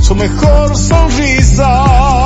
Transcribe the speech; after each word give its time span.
su 0.00 0.14
mejor 0.14 0.76
sonrisa. 0.76 2.19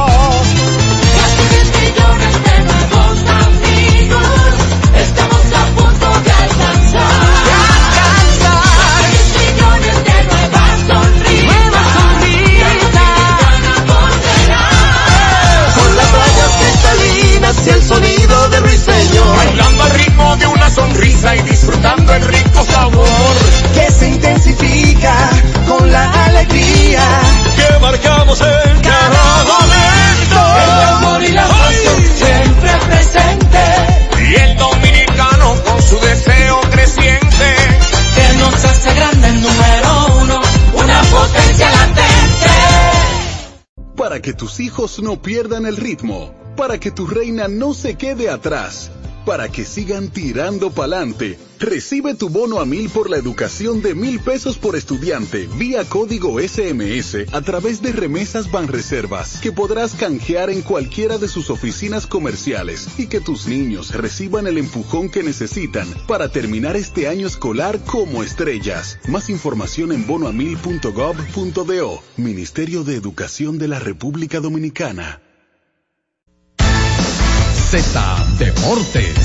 No 45.00 45.20
pierdan 45.20 45.64
el 45.64 45.76
ritmo, 45.76 46.34
para 46.56 46.78
que 46.78 46.90
tu 46.90 47.06
reina 47.06 47.48
no 47.48 47.72
se 47.72 47.96
quede 47.96 48.28
atrás, 48.28 48.90
para 49.24 49.48
que 49.48 49.64
sigan 49.64 50.08
tirando 50.08 50.70
pa'lante, 50.70 51.38
recibe 51.58 52.14
tu 52.14 52.28
bono 52.28 52.60
a 52.60 52.66
mil 52.66 52.90
por 52.90 53.08
la 53.10 53.16
educación 53.16 53.80
de 53.82 53.94
mil 53.94 54.20
pesos 54.20 54.58
por 54.58 54.76
estudiante 54.76 55.48
vía 55.56 55.84
código 55.84 56.38
SMS 56.40 57.26
a 57.32 57.40
través 57.40 57.80
de 57.82 57.92
remesas 57.92 58.50
Banreservas 58.50 59.40
que 59.40 59.52
podrás 59.52 59.94
canjear 59.94 60.50
en 60.50 60.62
cualquiera 60.62 61.18
de 61.18 61.28
sus 61.28 61.50
oficinas 61.50 62.06
comerciales 62.06 62.88
y 62.98 63.06
que 63.06 63.20
tus 63.20 63.46
niños 63.46 63.94
reciban 63.94 64.46
el 64.46 64.58
empujón 64.58 65.08
que 65.10 65.22
necesitan 65.22 65.88
para 66.06 66.28
terminar 66.28 66.76
este 66.76 67.08
año 67.08 67.26
escolar 67.26 67.80
como 67.84 68.22
estrellas. 68.22 68.98
Más 69.08 69.30
información 69.30 69.92
en 69.92 70.06
bonoamil.gov.do. 70.06 72.02
Ministerio 72.16 72.84
de 72.84 72.96
Educación 72.96 73.58
de 73.58 73.68
la 73.68 73.78
República 73.78 74.40
Dominicana. 74.40 75.23
Z 77.74 78.26
Deportes. 78.38 79.16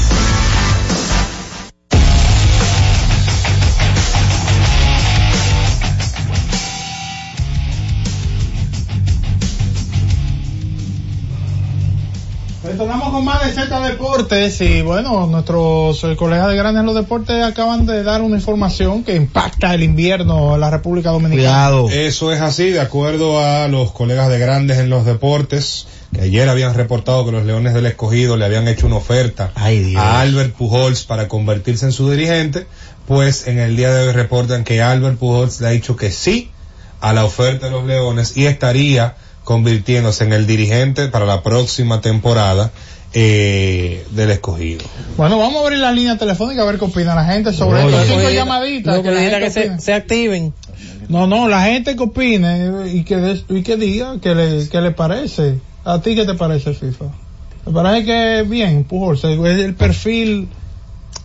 Retornamos 12.64 13.10
con 13.12 13.24
más 13.24 13.46
de 13.46 13.52
Z 13.52 13.88
Deportes 13.88 14.62
y 14.62 14.82
bueno, 14.82 15.28
nuestros 15.28 16.04
eh, 16.04 16.16
colegas 16.16 16.48
de 16.48 16.56
Grandes 16.56 16.80
en 16.80 16.86
los 16.88 16.96
Deportes 16.96 17.44
acaban 17.44 17.86
de 17.86 18.02
dar 18.02 18.24
una 18.24 18.38
información 18.38 19.04
que 19.04 19.16
impacta 19.16 19.76
el 19.76 19.84
invierno 19.84 20.56
en 20.56 20.62
la 20.62 20.72
República 20.72 21.12
Dominicana. 21.12 21.84
Eso 21.92 22.32
es 22.32 22.42
así, 22.42 22.72
de 22.72 22.80
acuerdo 22.80 23.40
a 23.40 23.68
los 23.68 23.92
colegas 23.92 24.28
de 24.30 24.40
grandes 24.40 24.80
en 24.80 24.90
los 24.90 25.06
deportes, 25.06 25.86
que 26.14 26.22
ayer 26.22 26.50
habían 26.50 26.74
reportado 26.74 27.26
que 27.26 27.32
los 27.32 27.46
Leones 27.46 27.74
del 27.74 27.86
Escogido 27.86 28.36
le 28.38 28.46
habían 28.46 28.68
hecho 28.68 28.88
una 28.88 28.96
oferta 28.98 29.52
a 29.56 30.20
Albert 30.22 30.54
Pujols 30.56 31.04
para 31.04 31.28
convertirse 31.28 31.86
en 31.86 31.92
su 31.92 32.10
dirigente, 32.10 32.66
pues 33.08 33.48
en 33.48 33.60
el 33.60 33.76
día 33.76 33.94
de 33.94 34.08
hoy 34.08 34.14
reportan 34.14 34.64
que 34.64 34.82
Albert 34.82 35.18
Pujols 35.18 35.62
le 35.62 35.68
ha 35.68 35.72
dicho 35.72 35.96
que 35.96 36.12
sí 36.12 36.50
a 37.02 37.14
la 37.14 37.26
oferta 37.26 37.68
de 37.68 37.72
los 37.72 37.86
Leones 37.86 38.36
y 38.38 38.46
estaría 38.48 39.16
convirtiéndose 39.44 40.24
en 40.26 40.34
el 40.34 40.46
dirigente 40.48 41.08
para 41.08 41.26
la 41.26 41.42
próxima 41.44 42.02
temporada 42.02 42.72
eh, 43.14 44.06
del 44.12 44.30
Escogido. 44.32 44.84
Bueno, 45.18 45.40
vamos 45.40 45.62
a 45.62 45.66
abrir 45.66 45.80
la 45.80 45.92
línea 45.92 46.18
telefónica 46.18 46.62
a 46.62 46.66
ver 46.66 46.78
qué 46.78 46.86
opina 46.86 47.16
la 47.16 47.26
gente 47.26 47.54
sobre 47.54 47.84
Oye. 47.84 47.96
esto. 47.96 48.06
Cinco 48.14 48.26
Oye, 48.28 48.36
llamaditas. 48.36 48.96
no, 48.98 49.04
que 49.04 49.12
la 49.12 49.20
gente 49.22 49.40
que 49.40 49.50
se, 49.52 49.80
se 49.80 49.94
activen. 49.94 50.54
No, 51.08 51.26
no, 51.26 51.48
la 51.50 51.64
gente 51.64 51.96
que 51.96 52.04
opine 52.04 52.88
y 52.94 53.04
que, 53.04 53.16
des- 53.18 53.46
y 53.50 53.64
que 53.64 53.78
diga 53.78 54.16
qué 54.22 54.36
le, 54.36 54.70
qué 54.70 54.82
le 54.82 54.92
parece. 54.92 55.56
¿A 55.86 56.02
ti 56.02 56.16
qué 56.16 56.26
te 56.26 56.34
parece, 56.34 56.74
FIFA? 56.74 57.06
Me 57.66 57.74
parece 57.74 58.06
que 58.06 58.44
bien, 58.50 58.84
Pujols, 58.84 59.24
es 59.24 59.60
el 59.60 59.76
perfil 59.76 60.48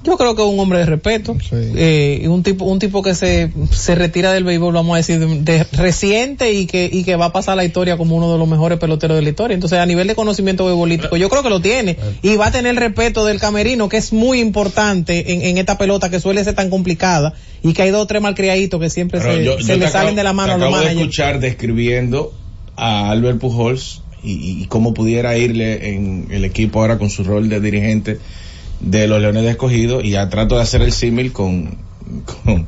Yo 0.04 0.19
creo 0.19 0.34
que 0.37 0.42
es 0.42 0.48
un 0.48 0.59
hombre 0.60 0.81
de 0.81 0.87
respeto, 0.87 1.34
eh, 1.53 2.20
y 2.22 2.26
un 2.26 2.42
tipo, 2.42 2.66
un 2.66 2.78
tipo 2.78 3.03
que 3.03 3.14
se, 3.14 3.50
se 3.70 3.94
retira 3.94 4.32
del 4.34 4.44
béisbol, 4.44 4.75
vamos 4.75 4.93
a 4.94 4.97
decir, 4.98 5.19
de, 5.19 5.41
de 5.41 5.64
reciente 5.64 6.53
y 6.53 6.66
que, 6.66 6.91
y 6.93 7.04
que 7.04 7.16
va 7.16 7.26
a 7.26 7.32
pasar 7.32 7.56
la 7.56 7.64
historia 7.64 7.97
como 7.97 8.14
uno 8.16 8.31
de 8.31 8.38
los 8.38 8.47
mejores 8.47 8.78
peloteros 8.78 9.16
de 9.16 9.22
la 9.22 9.31
historia. 9.31 9.54
Entonces, 9.54 9.78
a 9.78 9.87
nivel 9.87 10.06
de 10.06 10.14
conocimiento 10.14 10.66
beisbolístico, 10.66 11.16
yo 11.16 11.31
creo 11.31 11.43
que 11.43 11.48
lo 11.48 11.60
tiene 11.60 11.97
y 12.20 12.37
va 12.37 12.48
a 12.48 12.50
tener 12.53 12.72
el 12.72 12.76
respeto 12.76 13.25
del 13.25 13.41
camerino, 13.41 13.88
que 13.88 13.97
es 13.97 14.12
muy 14.12 14.41
importante 14.41 15.32
en, 15.32 15.41
en 15.41 15.56
esta 15.56 15.78
pelota 15.78 16.10
que 16.10 16.20
suele 16.20 16.44
ser 16.44 16.54
tan 16.54 16.69
complicada 16.69 17.32
y 17.62 17.72
que 17.72 17.81
hay 17.82 17.91
dos 17.91 18.03
o 18.03 18.06
tres 18.06 18.20
malcriaditos 18.20 18.78
que 18.78 18.91
siempre 18.91 19.20
Pero 19.20 19.32
se, 19.37 19.44
yo- 19.44 19.59
se 19.60 19.72
yo 19.72 19.76
le 19.78 19.88
salen 19.91 20.16
de 20.16 20.22
la 20.25 20.34
mano 20.34 20.48
te 20.48 20.54
a 20.56 20.59
los 20.59 20.69
acabo 20.69 20.76
de 20.81 20.84
managers. 20.88 21.00
escuchar 21.00 21.41
describiendo 21.41 22.34
a 22.76 23.10
Albert 23.10 23.38
Pujols 23.38 24.03
y, 24.25 24.62
y 24.62 24.67
cómo 24.67 24.95
pudiera 24.95 25.37
irle 25.37 25.95
en 25.95 26.29
el 26.31 26.45
equipo 26.45 26.81
ahora 26.81 26.99
con 26.99 27.11
su 27.11 27.25
rol 27.25 27.49
de 27.49 27.61
dirigente 27.61 28.19
de 28.81 29.07
los 29.07 29.21
Leones 29.21 29.45
de 29.45 29.51
Escogido 29.51 30.01
y 30.01 30.11
ya 30.11 30.29
trato 30.29 30.57
de 30.57 30.62
hacer 30.62 30.83
el 30.83 30.93
símil 30.93 31.33
con, 31.33 31.77
con, 32.44 32.66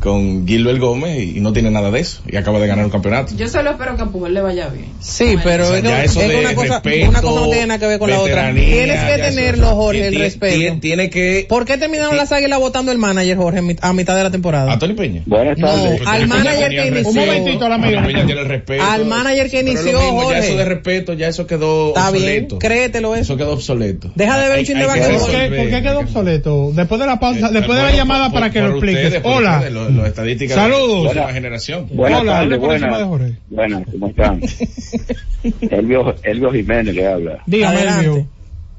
con 0.00 0.46
Gilbert 0.46 0.78
Gómez 0.78 1.22
y, 1.36 1.40
no 1.40 1.52
tiene 1.52 1.70
nada 1.70 1.90
de 1.90 2.00
eso 2.00 2.22
y 2.26 2.36
acaba 2.36 2.58
de 2.60 2.66
ganar 2.66 2.84
un 2.84 2.90
campeonato. 2.90 3.34
Yo 3.36 3.48
solo 3.48 3.70
espero 3.70 3.96
que 3.96 4.02
a 4.02 4.06
Pujol 4.06 4.34
le 4.34 4.40
vaya 4.40 4.68
bien. 4.68 4.86
Sí, 5.00 5.36
pero 5.42 5.64
O 5.64 5.68
sea, 5.68 5.76
es, 5.78 5.82
ya 5.84 5.98
que- 6.00 6.04
eso 6.06 6.20
es 6.20 6.38
una 6.40 6.54
cosa, 6.54 6.74
respeto, 6.74 7.08
una 7.08 7.22
cosa 7.22 7.40
no 7.40 7.46
tiene 7.48 7.66
nada 7.66 7.80
que 7.80 7.86
ver 7.86 7.98
con 7.98 8.10
la 8.10 8.20
otra. 8.20 8.52
Tienes 8.54 9.00
que 9.04 9.18
tenerlo, 9.22 9.66
Jorge, 9.74 10.04
el 10.06 10.10
tiene- 10.10 10.24
respeto. 10.24 10.56
tiene- 10.56 10.76
tiene 10.80 11.10
que... 11.10 11.46
¿Por 11.48 11.64
qué 11.64 11.76
terminaron 11.78 12.16
las 12.16 12.32
águilas 12.32 12.58
votando 12.58 12.92
el 12.92 12.98
manager, 12.98 13.36
Jorge, 13.36 13.76
a 13.80 13.92
mitad 13.92 14.16
de 14.16 14.22
la 14.22 14.30
temporada? 14.30 14.72
¿A 14.72 14.78
Tony 14.78 14.94
Peña? 14.94 15.22
Buenas 15.26 15.58
No, 15.58 15.68
al 16.06 16.26
manager 16.28 16.70
que 16.70 16.86
inició. 16.88 17.08
Un 17.08 17.14
momentito, 17.16 17.68
la 17.68 17.74
amiga. 17.76 18.02
Peña 18.04 18.26
tiene 18.26 18.40
el 18.40 18.46
respeto. 18.48 18.84
Al 18.84 19.04
manager 19.06 19.50
que 19.50 19.58
Pero 19.58 19.70
inició, 19.72 19.92
lo 19.92 20.00
mismo, 20.00 20.20
Jorge. 20.22 20.40
Ya 20.40 20.46
eso 20.46 20.56
de 20.56 20.64
respeto, 20.64 21.12
ya 21.14 21.28
eso 21.28 21.46
quedó 21.46 21.88
Está 21.88 22.10
bien, 22.10 22.22
obsoleto. 22.24 22.58
créetelo 22.58 23.14
eso. 23.14 23.22
Eso 23.22 23.36
quedó 23.36 23.52
obsoleto. 23.52 24.10
Deja 24.14 24.38
de 24.38 24.48
ver 24.48 24.58
un. 24.60 24.66
¿Por 24.66 25.70
qué, 25.70 25.82
quedó 25.82 26.00
obsoleto? 26.00 26.70
Después 26.74 27.00
de 27.00 27.06
la 27.06 27.18
pausa, 27.20 27.50
después 27.50 27.76
de 27.76 27.82
la 27.84 27.90
Por- 27.90 27.96
llamada 27.98 28.30
para 28.30 28.50
que 28.50 28.60
lo 28.68 28.76
expliques. 28.76 29.04
ustedes, 29.06 29.22
Hola. 29.24 29.52
ustedes, 29.56 29.72
los- 29.74 29.92
los 29.92 30.06
estadísticas 30.06 30.56
Saludos. 30.56 31.08
de 31.14 31.20
la 31.20 31.32
generación. 31.32 31.86
Buenas 31.92 32.20
Hola, 32.20 32.32
tardes, 32.32 32.58
buenas. 32.58 33.02
Jorge. 33.04 33.32
Buenas, 33.50 33.82
¿cómo 33.92 34.06
están? 34.08 34.40
Elvio, 35.70 36.14
Elvio 36.22 36.52
Jiménez 36.52 36.94
le 36.94 37.06
habla. 37.06 37.42
Dígame, 37.46 37.76
Adelante. 37.76 38.06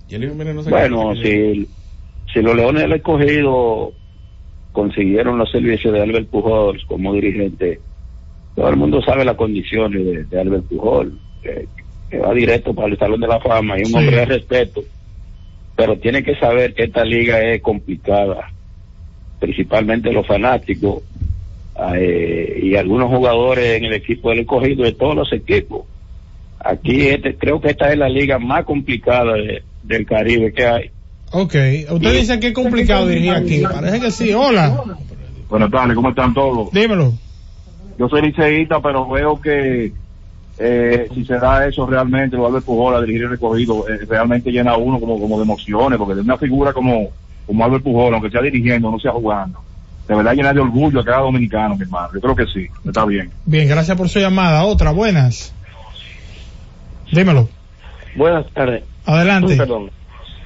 Elvio. 0.09 0.53
No 0.53 0.63
se 0.63 0.69
Bueno, 0.69 1.15
si, 1.15 1.67
si 2.33 2.41
los 2.41 2.55
Leones 2.55 2.83
del 2.83 2.93
Escogido 2.93 3.91
consiguieron 4.71 5.37
los 5.37 5.51
servicios 5.51 5.93
de 5.93 6.01
Albert 6.01 6.27
Pujols 6.29 6.83
como 6.85 7.13
dirigente, 7.13 7.79
todo 8.55 8.69
el 8.69 8.75
mundo 8.77 9.01
sabe 9.01 9.25
las 9.25 9.35
condiciones 9.35 10.05
de, 10.05 10.23
de 10.25 10.39
Albert 10.41 10.65
Pujols, 10.65 11.13
que, 11.41 11.67
que 12.09 12.17
va 12.19 12.33
directo 12.33 12.73
para 12.73 12.87
el 12.89 12.97
Salón 12.97 13.19
de 13.21 13.27
la 13.27 13.39
Fama 13.39 13.77
y 13.77 13.81
un 13.81 13.85
Sí. 13.87 13.95
hombre 13.95 14.15
de 14.17 14.25
respeto, 14.25 14.81
pero 15.75 15.97
tiene 15.97 16.23
que 16.23 16.35
saber 16.35 16.73
que 16.73 16.83
esta 16.85 17.03
liga 17.03 17.39
es 17.41 17.61
complicada, 17.61 18.51
principalmente 19.39 20.11
los 20.11 20.25
fanáticos 20.25 21.03
eh, 21.95 22.59
y 22.63 22.75
algunos 22.75 23.09
jugadores 23.09 23.77
en 23.77 23.85
el 23.85 23.93
equipo 23.93 24.29
del 24.29 24.39
Escogido, 24.39 24.83
de 24.83 24.93
todos 24.93 25.15
los 25.15 25.31
equipos. 25.33 25.85
Aquí 26.59 27.07
este, 27.07 27.35
creo 27.35 27.61
que 27.61 27.69
esta 27.69 27.91
es 27.91 27.97
la 27.97 28.09
liga 28.09 28.39
más 28.39 28.65
complicada 28.65 29.33
de- 29.33 29.63
del 29.83 30.05
Caribe 30.05 30.51
que 30.53 30.65
hay. 30.65 30.91
Ok, 31.31 31.55
usted 31.91 32.13
dice 32.13 32.39
que 32.39 32.47
es 32.47 32.53
complicado 32.53 33.07
dirigir 33.07 33.31
aquí. 33.31 33.61
Parece 33.61 33.99
que 33.99 34.11
sí. 34.11 34.33
Hola. 34.33 34.81
Buenas 35.49 35.71
tardes, 35.71 35.95
¿cómo 35.95 36.09
están 36.09 36.33
todos? 36.33 36.71
Dímelo. 36.71 37.13
Yo 37.97 38.09
soy 38.09 38.21
liceísta, 38.23 38.81
pero 38.81 39.07
veo 39.09 39.39
que 39.39 39.91
eh, 40.59 41.07
si 41.13 41.25
se 41.25 41.35
da 41.35 41.67
eso 41.67 41.85
realmente, 41.85 42.35
lo 42.35 42.47
Albert 42.47 42.65
Pujol 42.65 42.95
a 42.95 43.01
dirigir 43.01 43.23
el 43.23 43.29
recogido, 43.31 43.87
eh, 43.87 44.05
realmente 44.09 44.51
llena 44.51 44.71
a 44.71 44.77
uno 44.77 44.99
como, 44.99 45.19
como 45.19 45.37
de 45.37 45.43
emociones, 45.43 45.97
porque 45.99 46.15
de 46.15 46.21
una 46.21 46.37
figura 46.37 46.73
como, 46.73 47.09
como 47.47 47.63
Albert 47.63 47.83
Pujol, 47.83 48.13
aunque 48.13 48.29
sea 48.29 48.41
dirigiendo, 48.41 48.91
no 48.91 48.99
sea 48.99 49.11
jugando, 49.11 49.59
de 50.07 50.15
verdad 50.15 50.33
llena 50.33 50.53
de 50.53 50.59
orgullo 50.59 50.99
a 50.99 51.05
cada 51.05 51.21
dominicano, 51.21 51.75
mi 51.75 51.83
hermano. 51.83 52.09
Yo 52.13 52.21
creo 52.21 52.35
que 52.35 52.45
sí, 52.45 52.67
está 52.85 53.05
bien. 53.05 53.31
Bien, 53.45 53.67
gracias 53.67 53.97
por 53.97 54.07
su 54.09 54.19
llamada. 54.19 54.63
Otra, 54.63 54.91
buenas. 54.91 55.53
Dímelo. 57.11 57.49
Buenas 58.15 58.45
tardes. 58.53 58.83
Adelante. 59.05 59.55
Perdón. 59.57 59.89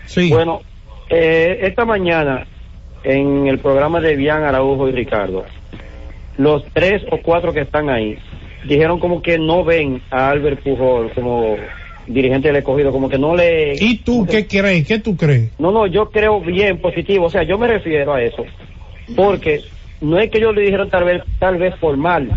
Sí. 0.05 0.29
Bueno, 0.29 0.61
eh, 1.09 1.59
esta 1.63 1.85
mañana 1.85 2.45
en 3.03 3.47
el 3.47 3.59
programa 3.59 3.99
de 3.99 4.15
Bian 4.15 4.43
Araujo 4.43 4.87
y 4.87 4.91
Ricardo, 4.91 5.45
los 6.37 6.63
tres 6.73 7.03
o 7.11 7.17
cuatro 7.21 7.53
que 7.53 7.61
están 7.61 7.89
ahí 7.89 8.17
dijeron 8.65 8.99
como 8.99 9.21
que 9.21 9.37
no 9.37 9.63
ven 9.63 10.01
a 10.11 10.29
Albert 10.29 10.63
Pujol 10.63 11.11
como 11.13 11.55
dirigente 12.13 12.47
del 12.47 12.57
escogido, 12.57 12.91
como 12.91 13.09
que 13.09 13.17
no 13.17 13.35
le... 13.35 13.73
¿Y 13.79 13.97
tú 13.97 14.25
qué 14.29 14.47
crees? 14.47 14.87
¿Qué 14.87 14.99
tú 14.99 15.15
crees? 15.15 15.51
No, 15.59 15.71
no, 15.71 15.87
yo 15.87 16.09
creo 16.09 16.39
bien 16.41 16.79
positivo, 16.79 17.25
o 17.25 17.29
sea, 17.29 17.43
yo 17.43 17.57
me 17.57 17.67
refiero 17.67 18.13
a 18.13 18.21
eso, 18.21 18.45
porque 19.15 19.61
no 20.01 20.19
es 20.19 20.29
que 20.29 20.39
ellos 20.39 20.55
le 20.55 20.61
dijeron 20.61 20.89
tal 20.89 21.03
vez, 21.03 21.23
tal 21.39 21.57
vez 21.57 21.75
formal. 21.75 22.29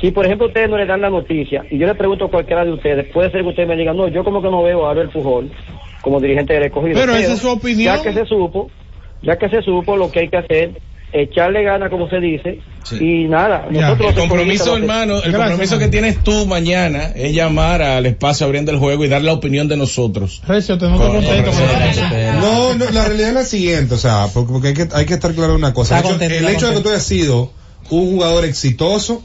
Si 0.00 0.10
por 0.10 0.26
ejemplo 0.26 0.48
ustedes 0.48 0.68
no 0.68 0.76
le 0.76 0.86
dan 0.86 1.00
la 1.00 1.10
noticia 1.10 1.64
y 1.70 1.78
yo 1.78 1.86
le 1.86 1.94
pregunto 1.94 2.26
a 2.26 2.30
cualquiera 2.30 2.64
de 2.64 2.72
ustedes, 2.72 3.06
puede 3.12 3.30
ser 3.30 3.42
que 3.42 3.48
ustedes 3.48 3.68
me 3.68 3.76
digan, 3.76 3.96
no, 3.96 4.08
yo 4.08 4.24
como 4.24 4.42
que 4.42 4.50
no 4.50 4.62
veo 4.62 4.86
a 4.86 4.90
Albert 4.90 5.12
Pujol 5.12 5.50
como 6.02 6.20
dirigente 6.20 6.52
del 6.52 6.64
escogido. 6.64 7.00
Pero 7.00 7.14
esa 7.14 7.32
es 7.32 7.38
su 7.38 7.48
opinión. 7.48 7.96
Ya 7.96 8.02
que 8.02 8.12
se 8.12 8.26
supo, 8.26 8.70
ya 9.22 9.38
que 9.38 9.48
se 9.48 9.62
supo 9.62 9.96
lo 9.96 10.10
que 10.10 10.20
hay 10.20 10.28
que 10.28 10.36
hacer, 10.36 10.72
echarle 11.14 11.62
ganas 11.62 11.90
como 11.90 12.08
se 12.10 12.18
dice 12.20 12.58
y 13.00 13.24
nada. 13.24 13.66
Nosotros 13.70 14.12
El 14.14 14.28
compromiso, 14.28 14.76
hermano, 14.76 15.16
el 15.16 15.32
Gracias, 15.32 15.48
compromiso 15.48 15.78
que 15.78 15.88
tienes 15.88 16.22
tú 16.22 16.44
mañana 16.46 17.12
es 17.14 17.32
llamar 17.32 17.82
al 17.82 18.04
espacio 18.04 18.44
abriendo 18.46 18.72
el 18.72 18.78
juego 18.78 19.04
y 19.04 19.08
dar 19.08 19.22
la 19.22 19.32
opinión 19.32 19.68
de 19.68 19.76
nosotros. 19.76 20.42
Recio, 20.46 20.76
te 20.76 20.86
noto 20.86 21.12
contento 21.12 21.50
con 21.52 21.82
eso. 21.88 22.02
No, 22.40 22.74
no, 22.74 22.90
la 22.90 23.04
realidad 23.04 23.28
es 23.28 23.34
la 23.34 23.44
siguiente, 23.44 23.94
o 23.94 23.98
sea, 23.98 24.26
porque, 24.34 24.68
hay, 24.68 24.74
que, 24.74 24.88
hay 24.92 25.06
que 25.06 25.14
estar 25.14 25.32
claro 25.32 25.52
en 25.52 25.58
una 25.58 25.72
cosa. 25.72 26.00
El 26.00 26.04
hecho, 26.04 26.24
el 26.24 26.48
hecho 26.48 26.68
de 26.68 26.74
que 26.74 26.80
tú 26.80 26.88
hayas 26.90 27.04
sido 27.04 27.52
un 27.90 28.10
jugador 28.12 28.44
exitoso 28.44 29.24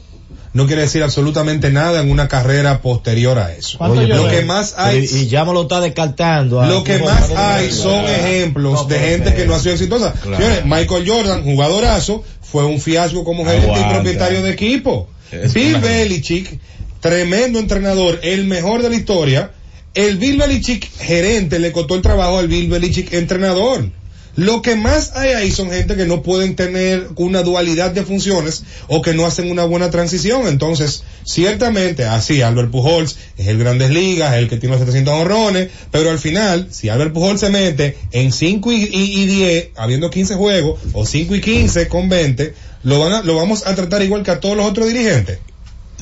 no 0.52 0.66
quiere 0.66 0.82
decir 0.82 1.02
absolutamente 1.02 1.70
nada 1.70 2.00
en 2.00 2.10
una 2.10 2.26
carrera 2.28 2.82
posterior 2.82 3.38
a 3.38 3.52
eso. 3.54 3.78
Oye, 3.80 4.06
lo 4.08 4.28
que 4.28 4.42
más 4.42 4.74
hay, 4.76 5.08
Y, 5.10 5.16
y 5.18 5.26
ya 5.28 5.44
me 5.44 5.52
lo 5.52 5.62
está 5.62 5.80
descartando. 5.80 6.64
lo 6.64 6.82
que 6.84 6.98
más 6.98 7.30
hay 7.36 7.70
son 7.70 8.04
ejemplos 8.04 8.88
de 8.88 8.98
gente 8.98 9.34
que 9.34 9.46
no 9.46 9.54
ha 9.54 9.60
sido 9.60 9.74
exitosa. 9.74 10.12
Claro. 10.12 10.36
Señores, 10.36 10.64
Michael 10.64 11.08
Jordan, 11.08 11.44
jugadorazo, 11.44 12.24
fue 12.42 12.64
un 12.64 12.80
fiasco 12.80 13.22
como 13.24 13.44
gerente 13.44 13.78
y 13.80 13.92
propietario 13.94 14.42
de 14.42 14.50
equipo. 14.50 15.08
Es 15.30 15.54
Bill 15.54 15.76
una- 15.76 15.86
Belichick, 15.86 16.58
tremendo 17.00 17.58
entrenador, 17.60 18.18
el 18.22 18.44
mejor 18.46 18.82
de 18.82 18.90
la 18.90 18.96
historia. 18.96 19.52
El 19.94 20.18
Bill 20.18 20.36
Belichick 20.38 20.88
gerente 20.98 21.58
le 21.60 21.70
costó 21.72 21.94
el 21.94 22.02
trabajo 22.02 22.38
al 22.38 22.48
Bill 22.48 22.68
Belichick 22.68 23.12
entrenador. 23.12 23.88
Lo 24.36 24.62
que 24.62 24.76
más 24.76 25.16
hay 25.16 25.30
ahí 25.32 25.50
son 25.50 25.70
gente 25.70 25.96
que 25.96 26.06
no 26.06 26.22
pueden 26.22 26.54
tener 26.56 27.08
una 27.16 27.42
dualidad 27.42 27.90
de 27.90 28.04
funciones 28.04 28.62
o 28.88 29.02
que 29.02 29.12
no 29.12 29.26
hacen 29.26 29.50
una 29.50 29.64
buena 29.64 29.90
transición. 29.90 30.46
Entonces, 30.46 31.02
ciertamente, 31.24 32.04
así, 32.04 32.40
Albert 32.42 32.70
Pujols 32.70 33.16
es 33.36 33.48
el 33.48 33.58
Grandes 33.58 33.90
Ligas, 33.90 34.34
el 34.34 34.48
que 34.48 34.56
tiene 34.56 34.76
los 34.76 34.80
700 34.80 35.12
honrones, 35.14 35.68
pero 35.90 36.10
al 36.10 36.18
final, 36.18 36.68
si 36.70 36.88
Albert 36.88 37.12
Pujols 37.12 37.40
se 37.40 37.50
mete 37.50 37.96
en 38.12 38.32
5 38.32 38.72
y, 38.72 38.76
y, 38.84 39.22
y 39.22 39.26
10, 39.26 39.68
habiendo 39.76 40.10
15 40.10 40.34
juegos, 40.36 40.80
o 40.92 41.04
5 41.04 41.34
y 41.34 41.40
15 41.40 41.88
con 41.88 42.08
20, 42.08 42.54
lo, 42.84 43.00
van 43.00 43.12
a- 43.12 43.22
lo 43.22 43.34
vamos 43.36 43.66
a 43.66 43.74
tratar 43.74 44.02
igual 44.02 44.22
que 44.22 44.30
a 44.30 44.40
todos 44.40 44.56
los 44.56 44.66
otros 44.66 44.86
dirigentes. 44.88 45.38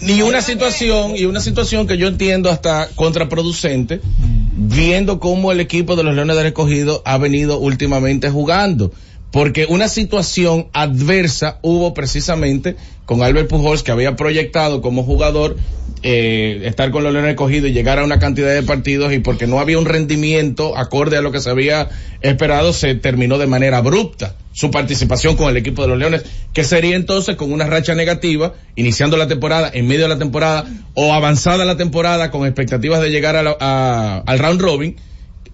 Ni 0.00 0.22
una 0.22 0.42
situación, 0.42 1.16
y 1.16 1.24
una 1.24 1.40
situación 1.40 1.88
que 1.88 1.96
yo 1.98 2.06
entiendo 2.06 2.50
hasta 2.50 2.88
contraproducente, 2.94 4.00
viendo 4.60 5.20
cómo 5.20 5.52
el 5.52 5.60
equipo 5.60 5.94
de 5.94 6.02
los 6.02 6.16
Leones 6.16 6.36
del 6.36 6.46
Escogido 6.46 7.00
ha 7.04 7.16
venido 7.16 7.58
últimamente 7.58 8.28
jugando. 8.28 8.92
Porque 9.30 9.66
una 9.68 9.88
situación 9.88 10.68
adversa 10.72 11.58
hubo 11.62 11.92
precisamente 11.92 12.76
con 13.04 13.22
Albert 13.22 13.48
Pujols, 13.48 13.82
que 13.82 13.90
había 13.90 14.16
proyectado 14.16 14.80
como 14.80 15.02
jugador 15.02 15.56
eh, 16.02 16.62
estar 16.64 16.90
con 16.90 17.02
los 17.02 17.12
Leones 17.12 17.30
Escogidos 17.32 17.68
y 17.70 17.72
llegar 17.72 17.98
a 17.98 18.04
una 18.04 18.18
cantidad 18.18 18.54
de 18.54 18.62
partidos, 18.62 19.12
y 19.12 19.18
porque 19.18 19.46
no 19.46 19.58
había 19.60 19.78
un 19.78 19.84
rendimiento 19.84 20.76
acorde 20.78 21.16
a 21.16 21.20
lo 21.20 21.30
que 21.32 21.40
se 21.40 21.50
había 21.50 21.88
esperado, 22.22 22.72
se 22.72 22.94
terminó 22.94 23.36
de 23.38 23.46
manera 23.46 23.78
abrupta 23.78 24.34
su 24.52 24.70
participación 24.70 25.36
con 25.36 25.48
el 25.48 25.56
equipo 25.56 25.82
de 25.82 25.88
los 25.88 25.98
Leones, 25.98 26.24
que 26.52 26.64
sería 26.64 26.96
entonces 26.96 27.36
con 27.36 27.52
una 27.52 27.66
racha 27.66 27.94
negativa, 27.94 28.54
iniciando 28.76 29.16
la 29.16 29.28
temporada, 29.28 29.70
en 29.72 29.86
medio 29.86 30.02
de 30.02 30.08
la 30.08 30.18
temporada, 30.18 30.64
o 30.94 31.12
avanzada 31.12 31.64
la 31.64 31.76
temporada 31.76 32.30
con 32.30 32.46
expectativas 32.46 33.00
de 33.00 33.10
llegar 33.10 33.36
a- 33.36 34.18
al 34.26 34.38
round 34.38 34.60
robin, 34.60 34.96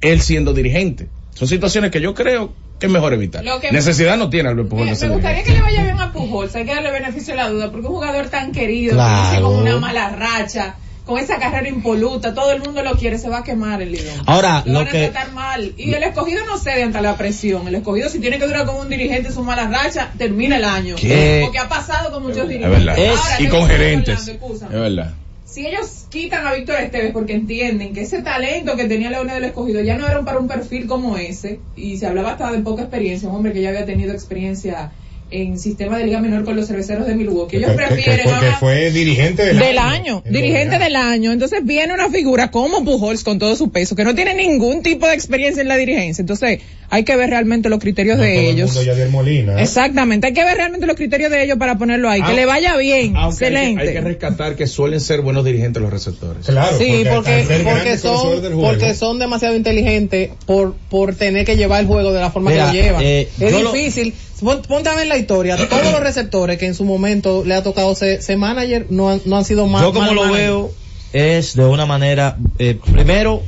él 0.00 0.20
siendo 0.20 0.52
dirigente. 0.54 1.08
Son 1.34 1.46
situaciones 1.48 1.90
que 1.90 2.00
yo 2.00 2.14
creo 2.14 2.52
que 2.78 2.86
es 2.86 2.92
mejor 2.92 3.12
evitar. 3.12 3.44
Que- 3.60 3.70
Necesidad 3.72 4.16
no 4.16 4.30
tiene 4.30 4.48
Albert 4.48 4.68
Pujol 4.68 4.86
Me, 4.86 4.96
me 4.96 5.08
gustaría 5.08 5.42
que 5.44 5.52
le 5.52 5.62
vaya 5.62 5.82
bien 5.84 6.00
a 6.00 6.12
Pujols, 6.12 6.54
hay 6.56 6.64
que 6.64 6.74
darle 6.74 6.90
beneficio 6.90 7.34
de 7.34 7.36
la 7.42 7.48
duda, 7.48 7.70
porque 7.70 7.86
un 7.86 7.94
jugador 7.94 8.28
tan 8.28 8.52
querido, 8.52 8.94
Claro. 8.94 9.36
que 9.36 9.42
con 9.42 9.54
una 9.56 9.78
mala 9.78 10.08
racha, 10.10 10.76
con 11.04 11.18
esa 11.18 11.38
carrera 11.38 11.68
impoluta, 11.68 12.32
todo 12.34 12.50
el 12.52 12.62
mundo 12.62 12.82
lo 12.82 12.92
quiere, 12.92 13.18
se 13.18 13.28
va 13.28 13.38
a 13.38 13.44
quemar 13.44 13.82
el 13.82 13.92
líder. 13.92 14.14
Ahora, 14.26 14.62
lo, 14.64 14.72
lo 14.72 14.78
van 14.80 14.88
a 14.88 14.90
que- 14.90 15.08
tratar 15.08 15.32
mal. 15.32 15.72
Y 15.76 15.92
el 15.92 16.02
escogido 16.02 16.46
no 16.46 16.56
cede 16.56 16.82
ante 16.82 17.00
la 17.02 17.16
presión. 17.16 17.68
El 17.68 17.74
escogido, 17.74 18.08
si 18.08 18.20
tiene 18.20 18.38
que 18.38 18.46
durar 18.46 18.64
como 18.64 18.80
un 18.80 18.88
dirigente 18.88 19.30
su 19.30 19.42
mala 19.42 19.66
racha, 19.68 20.10
termina 20.16 20.56
el 20.56 20.64
año. 20.64 20.96
¿Qué? 20.96 21.40
Porque 21.44 21.58
ha 21.58 21.68
pasado 21.68 22.10
con 22.10 22.22
muchos 22.22 22.38
Es 22.44 22.48
dirigentes. 22.48 22.84
verdad. 22.86 22.96
Ahora, 23.06 23.40
y 23.40 23.44
¿qué 23.44 23.50
con 23.50 23.66
gerentes. 23.68 24.28
Escúchame. 24.28 24.74
Es 24.74 24.80
verdad. 24.80 25.12
Si 25.54 25.64
ellos 25.64 26.06
quitan 26.10 26.44
a 26.48 26.52
Víctor 26.52 26.80
Esteves 26.80 27.12
porque 27.12 27.32
entienden 27.32 27.94
que 27.94 28.00
ese 28.00 28.22
talento 28.22 28.74
que 28.74 28.88
tenía 28.88 29.08
Leones 29.08 29.34
del 29.36 29.44
Escogido 29.44 29.80
ya 29.82 29.96
no 29.96 30.04
era 30.04 30.24
para 30.24 30.40
un 30.40 30.48
perfil 30.48 30.88
como 30.88 31.16
ese, 31.16 31.60
y 31.76 31.96
se 31.96 32.08
hablaba 32.08 32.32
hasta 32.32 32.50
de 32.50 32.58
poca 32.58 32.82
experiencia, 32.82 33.28
un 33.28 33.36
hombre 33.36 33.52
que 33.52 33.62
ya 33.62 33.68
había 33.68 33.86
tenido 33.86 34.12
experiencia 34.12 34.90
en 35.30 35.58
sistema 35.58 35.98
de 35.98 36.04
liga 36.06 36.20
menor 36.20 36.44
con 36.44 36.54
los 36.54 36.66
cerveceros 36.68 37.06
de 37.06 37.14
Milwaukee. 37.16 37.56
Ellos 37.56 37.70
Que- 37.72 37.76
prefieren 37.76 38.16
que 38.18 38.22
fue, 38.22 38.30
que 38.32 38.36
ahora- 38.46 38.56
fue 38.58 38.90
dirigente 38.92 39.44
del, 39.44 39.58
del 39.58 39.78
año, 39.78 40.22
dirigente 40.28 40.78
del 40.78 40.94
año. 40.96 41.32
Entonces 41.32 41.60
viene 41.64 41.92
una 41.94 42.08
figura 42.10 42.50
como 42.50 42.84
Pujols 42.84 43.24
con 43.24 43.38
todo 43.38 43.56
su 43.56 43.70
peso, 43.70 43.96
que 43.96 44.04
no 44.04 44.14
tiene 44.14 44.34
ningún 44.34 44.82
tipo 44.82 45.06
de 45.08 45.14
experiencia 45.14 45.60
en 45.62 45.68
la 45.68 45.76
dirigencia. 45.76 46.22
Entonces 46.22 46.60
hay 46.90 47.02
que 47.02 47.16
ver 47.16 47.30
realmente 47.30 47.68
los 47.68 47.80
criterios 47.80 48.18
de 48.18 48.32
Todo 48.34 48.40
el 48.40 48.46
ellos. 48.54 48.70
mundo 48.74 48.82
Yadier 48.84 49.08
Molina. 49.08 49.58
¿eh? 49.58 49.62
Exactamente, 49.62 50.28
hay 50.28 50.32
que 50.34 50.44
ver 50.44 50.56
realmente 50.56 50.86
los 50.86 50.94
criterios 50.94 51.30
de 51.30 51.42
ellos 51.42 51.58
para 51.58 51.76
ponerlo 51.78 52.08
ahí. 52.08 52.22
Que 52.22 52.34
le 52.34 52.46
vaya 52.46 52.76
bien, 52.76 53.16
Aunque 53.16 53.46
hay 53.46 53.50
que- 53.50 53.56
excelente. 53.56 53.82
Hay 53.88 53.92
que, 53.94 54.00
rescatar 54.02 54.54
que 54.54 54.66
suelen 54.68 55.00
ser 55.00 55.22
buenos 55.22 55.44
dirigentes 55.44 55.82
los 55.82 55.90
receptores. 55.90 56.46
Claro, 56.46 56.78
Sí, 56.78 57.04
porque, 57.12 57.44
porque, 57.64 57.98
son, 57.98 58.40
porque 58.60 58.94
son 58.94 59.18
demasiado 59.18 59.56
inteligentes 59.56 60.30
por, 60.46 60.74
por 60.90 61.14
tener 61.16 61.44
que 61.44 61.56
llevar 61.56 61.80
el 61.80 61.86
juego 61.88 62.12
de 62.12 62.20
la 62.20 62.30
forma 62.30 62.50
Mira, 62.52 62.70
que 62.70 62.76
lo 62.78 62.82
llevan. 62.84 63.02
eh, 63.02 63.28
es 63.40 63.52
lo- 63.52 63.72
difícil. 63.72 64.14
Ponte 64.40 64.88
a 64.88 64.94
ver 64.94 65.06
la 65.06 65.16
historia. 65.16 65.56
Todos 65.56 65.92
los 65.92 66.00
receptores 66.00 66.58
que 66.58 66.66
en 66.66 66.74
su 66.74 66.84
momento 66.84 67.44
le 67.44 67.54
ha 67.54 67.62
tocado 67.62 67.94
ser, 67.94 68.22
ser 68.22 68.36
manager 68.36 68.86
no 68.90 69.10
han, 69.10 69.20
no 69.24 69.36
han 69.36 69.44
sido 69.44 69.66
más. 69.66 69.82
Yo 69.82 69.92
como 69.92 70.12
lo 70.12 70.32
veo 70.32 70.72
es 71.12 71.54
de 71.54 71.64
una 71.64 71.86
manera, 71.86 72.36
eh, 72.58 72.78
primero, 72.92 73.42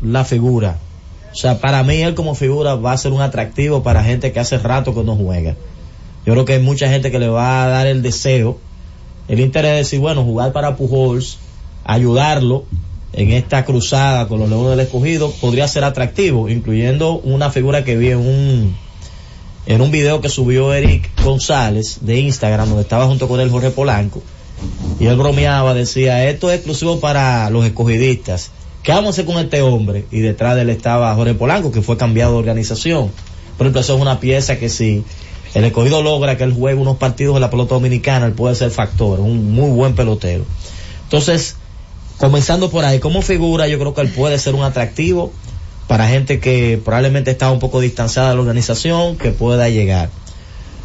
la 0.00 0.24
figura. 0.24 0.78
O 1.30 1.34
sea, 1.34 1.58
para 1.60 1.82
mí 1.82 1.96
él 1.96 2.14
como 2.14 2.34
figura 2.34 2.74
va 2.74 2.92
a 2.92 2.96
ser 2.96 3.12
un 3.12 3.20
atractivo 3.20 3.82
para 3.82 4.02
gente 4.02 4.32
que 4.32 4.40
hace 4.40 4.56
rato 4.56 4.94
que 4.94 5.02
no 5.02 5.14
juega. 5.14 5.54
Yo 6.24 6.32
creo 6.32 6.46
que 6.46 6.54
hay 6.54 6.62
mucha 6.62 6.88
gente 6.88 7.10
que 7.10 7.18
le 7.18 7.28
va 7.28 7.64
a 7.64 7.68
dar 7.68 7.86
el 7.86 8.00
deseo, 8.00 8.58
el 9.28 9.40
interés 9.40 9.72
de 9.72 9.76
decir, 9.78 10.00
bueno, 10.00 10.24
jugar 10.24 10.52
para 10.52 10.76
Pujols, 10.76 11.38
ayudarlo 11.84 12.64
en 13.12 13.32
esta 13.32 13.66
cruzada 13.66 14.26
con 14.26 14.40
los 14.40 14.48
Leones 14.48 14.70
del 14.70 14.80
Escogido, 14.80 15.30
podría 15.32 15.68
ser 15.68 15.84
atractivo, 15.84 16.48
incluyendo 16.48 17.18
una 17.18 17.50
figura 17.50 17.84
que 17.84 17.96
vi 17.96 18.10
en 18.10 18.18
un, 18.18 18.76
en 19.66 19.80
un 19.80 19.90
video 19.90 20.20
que 20.20 20.28
subió 20.28 20.72
Eric 20.72 21.10
González 21.22 21.98
de 22.00 22.20
Instagram, 22.20 22.68
donde 22.68 22.82
estaba 22.82 23.06
junto 23.06 23.28
con 23.28 23.40
él 23.40 23.50
Jorge 23.50 23.70
Polanco, 23.70 24.22
y 24.98 25.06
él 25.06 25.16
bromeaba, 25.16 25.74
decía, 25.74 26.28
esto 26.28 26.50
es 26.50 26.56
exclusivo 26.56 27.00
para 27.00 27.50
los 27.50 27.64
escogidistas. 27.64 28.50
¿Qué 28.82 28.92
vamos 28.92 29.08
a 29.08 29.10
hacer 29.10 29.24
con 29.24 29.38
este 29.38 29.60
hombre? 29.62 30.06
Y 30.12 30.20
detrás 30.20 30.54
de 30.54 30.62
él 30.62 30.70
estaba 30.70 31.14
Jorge 31.14 31.34
Polanco, 31.34 31.72
que 31.72 31.82
fue 31.82 31.96
cambiado 31.96 32.32
de 32.32 32.38
organización. 32.38 33.10
Por 33.58 33.66
ejemplo, 33.66 33.80
eso 33.80 33.96
es 33.96 34.00
una 34.00 34.20
pieza 34.20 34.58
que 34.58 34.68
si 34.68 35.04
el 35.54 35.64
escogido 35.64 36.02
logra 36.02 36.36
que 36.36 36.44
él 36.44 36.52
juegue 36.52 36.80
unos 36.80 36.96
partidos 36.96 37.34
en 37.34 37.40
la 37.40 37.50
pelota 37.50 37.74
dominicana, 37.74 38.26
él 38.26 38.32
puede 38.32 38.54
ser 38.54 38.70
factor, 38.70 39.18
un 39.20 39.52
muy 39.52 39.70
buen 39.70 39.94
pelotero. 39.94 40.44
Entonces, 41.02 41.56
comenzando 42.18 42.70
por 42.70 42.84
ahí, 42.84 43.00
como 43.00 43.22
figura, 43.22 43.66
yo 43.66 43.78
creo 43.78 43.94
que 43.94 44.02
él 44.02 44.10
puede 44.10 44.38
ser 44.38 44.54
un 44.54 44.62
atractivo 44.62 45.32
para 45.86 46.08
gente 46.08 46.40
que 46.40 46.80
probablemente 46.84 47.30
está 47.30 47.50
un 47.50 47.60
poco 47.60 47.80
distanciada 47.80 48.30
de 48.30 48.34
la 48.34 48.40
organización, 48.40 49.16
que 49.16 49.30
pueda 49.30 49.68
llegar. 49.68 50.10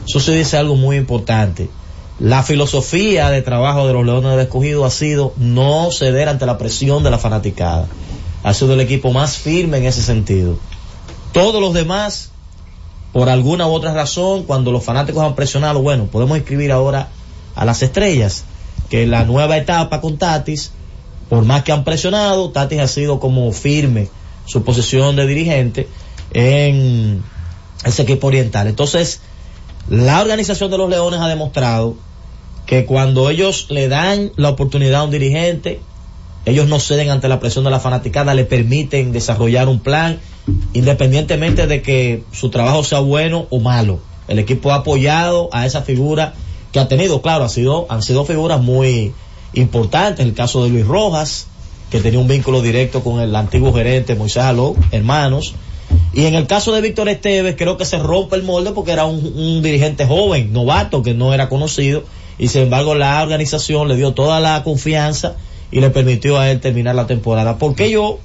Eso 0.08 0.20
se 0.20 0.34
dice 0.34 0.58
algo 0.58 0.76
muy 0.76 0.98
importante. 0.98 1.70
La 2.20 2.44
filosofía 2.44 3.32
de 3.32 3.42
trabajo 3.42 3.88
de 3.88 3.94
los 3.94 4.06
Leones 4.06 4.32
del 4.32 4.42
Escogido 4.42 4.86
ha 4.86 4.92
sido 4.92 5.34
no 5.38 5.92
ceder 5.92 6.30
ante 6.30 6.46
la 6.46 6.60
presión 6.60 7.04
de 7.04 7.10
la 7.10 7.18
fanaticada. 7.18 7.88
Ha 8.44 8.54
sido 8.54 8.74
el 8.74 8.82
equipo 8.82 9.12
más 9.12 9.38
firme 9.38 9.78
en 9.78 9.86
ese 9.86 10.04
sentido. 10.04 10.58
Todos 11.32 11.62
los 11.62 11.74
demás, 11.74 12.30
por 13.12 13.30
alguna 13.30 13.68
u 13.68 13.72
otra 13.72 13.94
razón, 13.94 14.44
cuando 14.44 14.72
los 14.72 14.84
fanáticos 14.84 15.24
han 15.24 15.34
presionado, 15.34 15.82
bueno, 15.82 16.06
podemos 16.06 16.38
escribir 16.38 16.72
ahora 16.72 17.10
a 17.56 17.66
las 17.66 17.82
estrellas, 17.82 18.44
que 18.90 19.08
la 19.08 19.24
nueva 19.24 19.58
etapa 19.58 20.00
con 20.00 20.18
Tatis, 20.18 20.72
por 21.30 21.44
más 21.46 21.64
que 21.64 21.72
han 21.72 21.84
presionado, 21.84 22.52
Tatis 22.52 22.80
ha 22.80 22.88
sido 22.88 23.20
como 23.20 23.52
firme 23.52 24.10
su 24.52 24.64
posición 24.64 25.16
de 25.16 25.26
dirigente 25.26 25.88
en 26.34 27.24
ese 27.86 28.02
equipo 28.02 28.28
oriental. 28.28 28.68
Entonces, 28.68 29.22
la 29.90 30.22
organización 30.22 30.70
de 30.70 30.78
los 30.78 30.90
Leones 30.90 31.22
ha 31.22 31.30
demostrado 31.30 31.96
que 32.66 32.86
cuando 32.86 33.30
ellos 33.30 33.68
le 33.70 33.88
dan 33.88 34.34
la 34.36 34.50
oportunidad 34.50 35.02
a 35.02 35.04
un 35.06 35.12
dirigente, 35.12 35.80
ellos 36.46 36.68
no 36.68 36.82
ceden 36.82 37.10
ante 37.10 37.30
la 37.30 37.40
presión 37.40 37.64
de 37.64 37.72
la 37.72 37.80
fanaticada, 37.80 38.34
le 38.34 38.44
permiten 38.44 39.14
desarrollar 39.14 39.70
un 39.70 39.80
plan, 39.80 40.20
independientemente 40.74 41.66
de 41.66 41.82
que 41.82 42.24
su 42.34 42.50
trabajo 42.50 42.84
sea 42.84 43.00
bueno 43.00 43.48
o 43.52 43.62
malo. 43.62 44.00
El 44.28 44.38
equipo 44.38 44.72
ha 44.72 44.76
apoyado 44.76 45.48
a 45.54 45.66
esa 45.66 45.82
figura 45.82 46.34
que 46.74 46.80
ha 46.80 46.90
tenido, 46.90 47.22
claro, 47.22 47.46
ha 47.46 47.50
sido, 47.50 47.86
han 47.90 48.02
sido 48.02 48.26
figuras 48.26 48.62
muy 48.62 49.14
importantes. 49.54 50.26
El 50.26 50.34
caso 50.34 50.64
de 50.66 50.72
Luis 50.72 50.86
Rojas, 50.86 51.48
que 51.92 52.00
tenía 52.00 52.20
un 52.20 52.28
vínculo 52.28 52.62
directo 52.62 53.04
con 53.04 53.20
el 53.20 53.36
antiguo 53.36 53.74
gerente 53.74 54.16
Moisés 54.16 54.44
Aló, 54.44 54.76
hermanos. 54.92 55.54
Y 56.14 56.26
en 56.26 56.36
el 56.36 56.48
caso 56.48 56.72
de 56.72 56.80
Víctor 56.80 57.10
Esteves, 57.10 57.56
creo 57.58 57.76
que 57.76 57.84
se 57.84 58.00
rompe 58.00 58.38
el 58.38 58.44
molde 58.44 58.72
porque 58.72 58.94
era 58.94 59.04
un, 59.04 59.62
dirigente 59.62 60.06
joven, 60.06 60.54
novato, 60.54 61.04
que 61.04 61.14
no 61.14 61.34
era 61.34 61.50
conocido, 61.50 62.04
y 62.40 62.48
sin 62.48 62.64
embargo 62.64 62.96
la 62.96 63.22
organización 63.22 63.90
le 63.90 63.98
dio 63.98 64.14
toda 64.14 64.40
la 64.40 64.64
confianza 64.64 65.36
y 65.70 65.82
le 65.82 65.90
permitió 65.90 66.40
a 66.40 66.50
él 66.50 66.62
terminar 66.62 66.96
la 66.96 67.08
temporada. 67.08 67.58
¿Por 67.58 67.76
qué 67.76 67.92
yo 67.92 68.20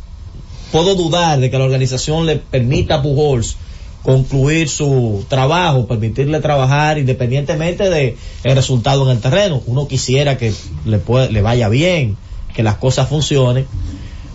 puedo 0.70 0.94
dudar 0.94 1.40
de 1.40 1.50
que 1.50 1.58
la 1.58 1.64
organización 1.64 2.24
le 2.24 2.36
permita 2.36 2.96
a 2.96 3.02
Pujols 3.02 3.56
concluir 4.04 4.68
su 4.68 5.24
trabajo, 5.28 5.88
permitirle 5.88 6.38
trabajar 6.40 6.98
independientemente 6.98 7.90
de 7.90 8.16
el 8.44 8.54
resultado 8.54 9.04
en 9.04 9.16
el 9.16 9.20
terreno? 9.20 9.60
Uno 9.66 9.88
quisiera 9.88 10.38
que 10.38 10.52
le, 10.84 11.00
le 11.30 11.42
vaya 11.42 11.68
bien, 11.68 12.16
que 12.56 12.62
las 12.62 12.76
cosas 12.76 13.08
funcionen, 13.08 13.66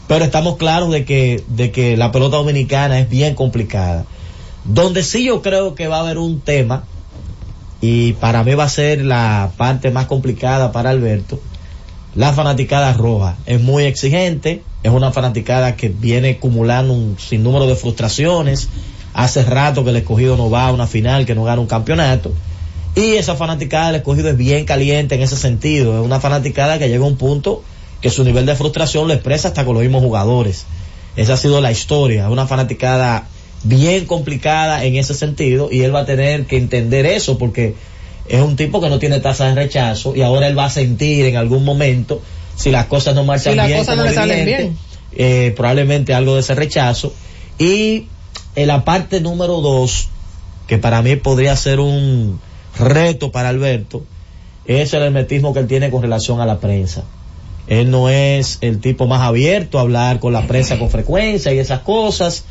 pero 0.07 0.23
estamos 0.23 0.57
claros 0.57 0.91
de 0.91 1.05
que, 1.05 1.43
de 1.47 1.71
que 1.71 1.97
la 1.97 2.11
pelota 2.11 2.37
dominicana 2.37 2.99
es 2.99 3.09
bien 3.09 3.33
complicada. 3.33 4.05
Donde 4.63 5.01
sí 5.01 5.25
yo 5.25 5.41
creo 5.41 5.73
que 5.73 5.87
va 5.87 5.97
a 5.97 6.01
haber 6.01 6.19
un 6.19 6.39
tema, 6.39 6.83
y 7.81 8.13
para 8.13 8.43
mí 8.43 8.53
va 8.53 8.65
a 8.65 8.69
ser 8.69 9.03
la 9.03 9.51
parte 9.57 9.89
más 9.89 10.05
complicada 10.05 10.71
para 10.71 10.91
Alberto, 10.91 11.39
la 12.13 12.31
fanaticada 12.31 12.93
roja. 12.93 13.37
Es 13.47 13.59
muy 13.59 13.85
exigente, 13.85 14.61
es 14.83 14.91
una 14.91 15.11
fanaticada 15.11 15.75
que 15.75 15.89
viene 15.89 16.31
acumulando 16.31 16.93
un 16.93 17.17
sinnúmero 17.17 17.65
de 17.65 17.75
frustraciones. 17.75 18.69
Hace 19.15 19.43
rato 19.43 19.83
que 19.83 19.89
el 19.89 19.95
escogido 19.95 20.37
no 20.37 20.51
va 20.51 20.67
a 20.67 20.71
una 20.71 20.85
final, 20.85 21.25
que 21.25 21.33
no 21.33 21.43
gana 21.43 21.59
un 21.59 21.67
campeonato. 21.67 22.31
Y 22.93 23.13
esa 23.13 23.35
fanaticada 23.35 23.87
del 23.87 23.95
escogido 23.95 24.29
es 24.29 24.37
bien 24.37 24.65
caliente 24.65 25.15
en 25.15 25.21
ese 25.21 25.37
sentido. 25.37 25.99
Es 25.99 26.05
una 26.05 26.19
fanaticada 26.19 26.77
que 26.77 26.87
llega 26.87 27.03
a 27.03 27.07
un 27.07 27.17
punto 27.17 27.63
que 28.01 28.09
su 28.09 28.23
nivel 28.23 28.45
de 28.45 28.55
frustración 28.55 29.07
lo 29.07 29.13
expresa 29.13 29.49
hasta 29.49 29.63
con 29.63 29.75
los 29.75 29.83
mismos 29.83 30.03
jugadores. 30.03 30.65
Esa 31.15 31.33
ha 31.33 31.37
sido 31.37 31.61
la 31.61 31.71
historia. 31.71 32.29
Una 32.29 32.47
fanaticada 32.47 33.27
bien 33.63 34.05
complicada 34.05 34.83
en 34.85 34.95
ese 34.95 35.13
sentido 35.13 35.69
y 35.71 35.81
él 35.81 35.93
va 35.93 36.01
a 36.01 36.05
tener 36.05 36.45
que 36.45 36.57
entender 36.57 37.05
eso 37.05 37.37
porque 37.37 37.75
es 38.27 38.41
un 38.41 38.55
tipo 38.55 38.81
que 38.81 38.89
no 38.89 38.97
tiene 38.97 39.19
tasa 39.19 39.47
de 39.47 39.55
rechazo 39.55 40.15
y 40.15 40.21
ahora 40.21 40.47
él 40.47 40.57
va 40.57 40.65
a 40.65 40.69
sentir 40.69 41.25
en 41.25 41.35
algún 41.35 41.63
momento 41.63 42.21
si 42.55 42.71
las 42.71 42.87
cosas 42.87 43.13
no 43.13 43.23
marchan 43.23 43.53
Si 43.53 43.57
las 43.57 43.67
bien, 43.67 43.79
cosas 43.79 43.97
no 43.97 44.03
como 44.03 44.09
le 44.09 44.15
salen 44.15 44.45
dirigente, 44.45 44.77
eh, 45.13 45.53
probablemente 45.55 46.13
algo 46.13 46.35
de 46.35 46.41
ese 46.41 46.55
rechazo 46.55 47.13
y 47.59 48.07
en 48.55 48.67
la 48.67 48.83
parte 48.83 49.21
número 49.21 49.61
dos 49.61 50.07
que 50.67 50.77
para 50.77 51.01
mí 51.01 51.15
podría 51.17 51.55
ser 51.55 51.79
un 51.79 52.39
reto 52.79 53.31
para 53.31 53.49
Alberto 53.49 54.03
es 54.65 54.93
el 54.93 55.03
hermetismo 55.03 55.53
que 55.53 55.59
él 55.59 55.67
tiene 55.67 55.91
con 55.91 56.01
relación 56.01 56.39
a 56.41 56.45
la 56.45 56.59
prensa 56.59 57.03
él 57.71 57.89
no 57.89 58.09
es 58.09 58.57
el 58.59 58.81
tipo 58.81 59.07
más 59.07 59.21
abierto 59.21 59.77
a 59.77 59.83
hablar 59.83 60.19
con 60.19 60.33
la 60.33 60.45
prensa 60.45 60.77
con 60.77 60.89
frecuencia 60.89 61.53
y 61.53 61.59
esas 61.59 61.79
cosas. 61.79 62.43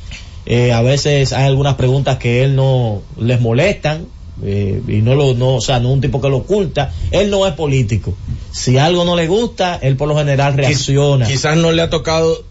Eh, 0.47 0.73
a 0.73 0.81
veces 0.81 1.35
hay 1.35 1.45
algunas 1.45 1.75
preguntas 1.75 2.17
que 2.17 2.43
él 2.43 2.57
no 2.57 3.03
les 3.19 3.39
molestan 3.39 4.07
eh, 4.43 4.81
y 4.89 5.03
no 5.03 5.15
lo, 5.15 5.35
no, 5.35 5.57
o 5.57 5.61
sea, 5.61 5.79
no 5.79 5.89
es 5.89 5.95
un 5.97 6.00
tipo 6.00 6.23
que 6.23 6.31
lo 6.31 6.39
oculta. 6.39 6.95
Él 7.11 7.29
no 7.29 7.47
es 7.47 7.53
político. 7.53 8.15
Si 8.50 8.79
algo 8.79 9.05
no 9.05 9.15
le 9.15 9.27
gusta, 9.27 9.79
él 9.83 9.99
por 9.99 10.09
lo 10.09 10.17
general 10.17 10.55
reacciona. 10.57 11.27
Quizás 11.27 11.55
no 11.55 11.71
le 11.71 11.83
ha 11.83 11.91
tocado 11.91 12.43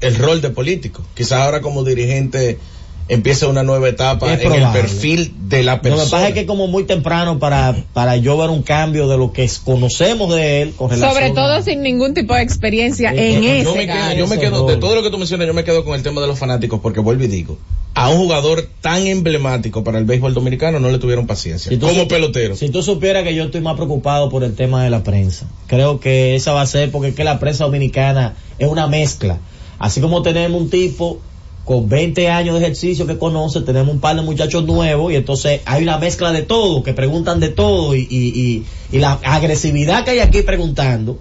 el 0.00 0.16
rol 0.16 0.40
de 0.40 0.50
político. 0.50 1.04
Quizás 1.14 1.42
ahora 1.42 1.60
como 1.60 1.84
dirigente 1.84 2.58
empieza 3.08 3.46
una 3.46 3.62
nueva 3.62 3.88
etapa 3.88 4.32
Es 4.34 4.40
en 4.42 4.52
el 4.52 4.68
perfil 4.72 5.32
de 5.48 5.62
la 5.62 5.76
Lo 5.76 5.82
que 5.82 5.88
persona. 5.90 6.10
pasa 6.10 6.28
es 6.28 6.34
que 6.34 6.40
es 6.40 6.46
como 6.46 6.66
muy 6.66 6.84
temprano 6.84 7.38
para, 7.38 7.74
para 7.92 8.16
yo 8.16 8.36
ver 8.36 8.50
un 8.50 8.62
cambio 8.62 9.06
de 9.08 9.16
lo 9.16 9.32
que 9.32 9.44
es- 9.44 9.58
conocemos 9.60 10.34
de 10.34 10.62
él 10.62 10.72
con 10.76 10.90
relación 10.90 11.12
Sobre 11.14 11.26
a- 11.26 11.34
todo 11.34 11.62
sin 11.62 11.82
ningún 11.82 12.14
tipo 12.14 12.34
de 12.34 12.42
experiencia 12.42 13.12
en 13.12 13.42
yo 13.42 13.48
ese 13.50 13.72
me 13.78 13.86
quedo, 13.86 13.94
caso. 13.96 14.16
yo 14.16 14.26
me 14.26 14.38
quedo, 14.38 14.66
de 14.66 14.76
todo 14.78 14.94
lo 14.96 15.02
que 15.04 15.10
tú 15.10 15.18
mencionas, 15.18 15.46
yo 15.46 15.54
me 15.54 15.62
quedo 15.64 15.84
con 15.84 15.94
el 15.94 16.02
tema 16.02 16.20
de 16.20 16.26
los 16.26 16.38
fanáticos, 16.38 16.80
porque 16.80 16.98
vuelvo 17.00 17.22
y 17.24 17.28
digo, 17.28 17.58
a 17.94 18.08
un 18.10 18.16
jugador 18.18 18.68
tan 18.80 19.06
emblemático 19.06 19.84
para 19.84 19.98
el 19.98 20.04
béisbol 20.04 20.34
dominicano 20.34 20.80
no 20.80 20.90
le 20.90 20.98
tuvieron 20.98 21.26
paciencia. 21.28 21.70
Si 21.70 21.78
tú 21.78 21.86
como 21.86 22.08
pelotero. 22.08 22.56
Si 22.56 22.68
tú 22.70 22.82
supieras 22.82 23.22
que 23.22 23.34
yo 23.34 23.44
estoy 23.44 23.60
más 23.60 23.76
preocupado 23.76 24.28
por 24.28 24.42
el 24.44 24.54
tema 24.54 24.82
de 24.82 24.90
la 24.90 25.02
prensa. 25.04 25.46
Creo 25.68 26.00
que 26.00 26.34
esa 26.34 26.52
va 26.52 26.62
a 26.62 26.66
ser 26.66 26.90
porque 26.90 27.08
es 27.10 27.14
que 27.14 27.24
la 27.24 27.38
prensa 27.38 27.64
dominicana 27.64 28.34
es 28.58 28.68
una 28.68 28.86
mezcla. 28.88 29.38
Así 29.78 30.00
como 30.00 30.22
tenemos 30.22 30.60
un 30.60 30.68
tipo 30.70 31.20
con 31.66 31.88
20 31.88 32.30
años 32.30 32.54
de 32.54 32.64
ejercicio 32.64 33.08
que 33.08 33.18
conoce, 33.18 33.60
tenemos 33.60 33.92
un 33.92 33.98
par 33.98 34.14
de 34.14 34.22
muchachos 34.22 34.64
nuevos 34.64 35.12
y 35.12 35.16
entonces 35.16 35.62
hay 35.64 35.82
una 35.82 35.98
mezcla 35.98 36.30
de 36.30 36.42
todo, 36.42 36.84
que 36.84 36.94
preguntan 36.94 37.40
de 37.40 37.48
todo 37.48 37.96
y, 37.96 38.06
y, 38.08 38.40
y, 38.40 38.96
y 38.96 39.00
la 39.00 39.18
agresividad 39.24 40.04
que 40.04 40.12
hay 40.12 40.20
aquí 40.20 40.42
preguntando, 40.42 41.18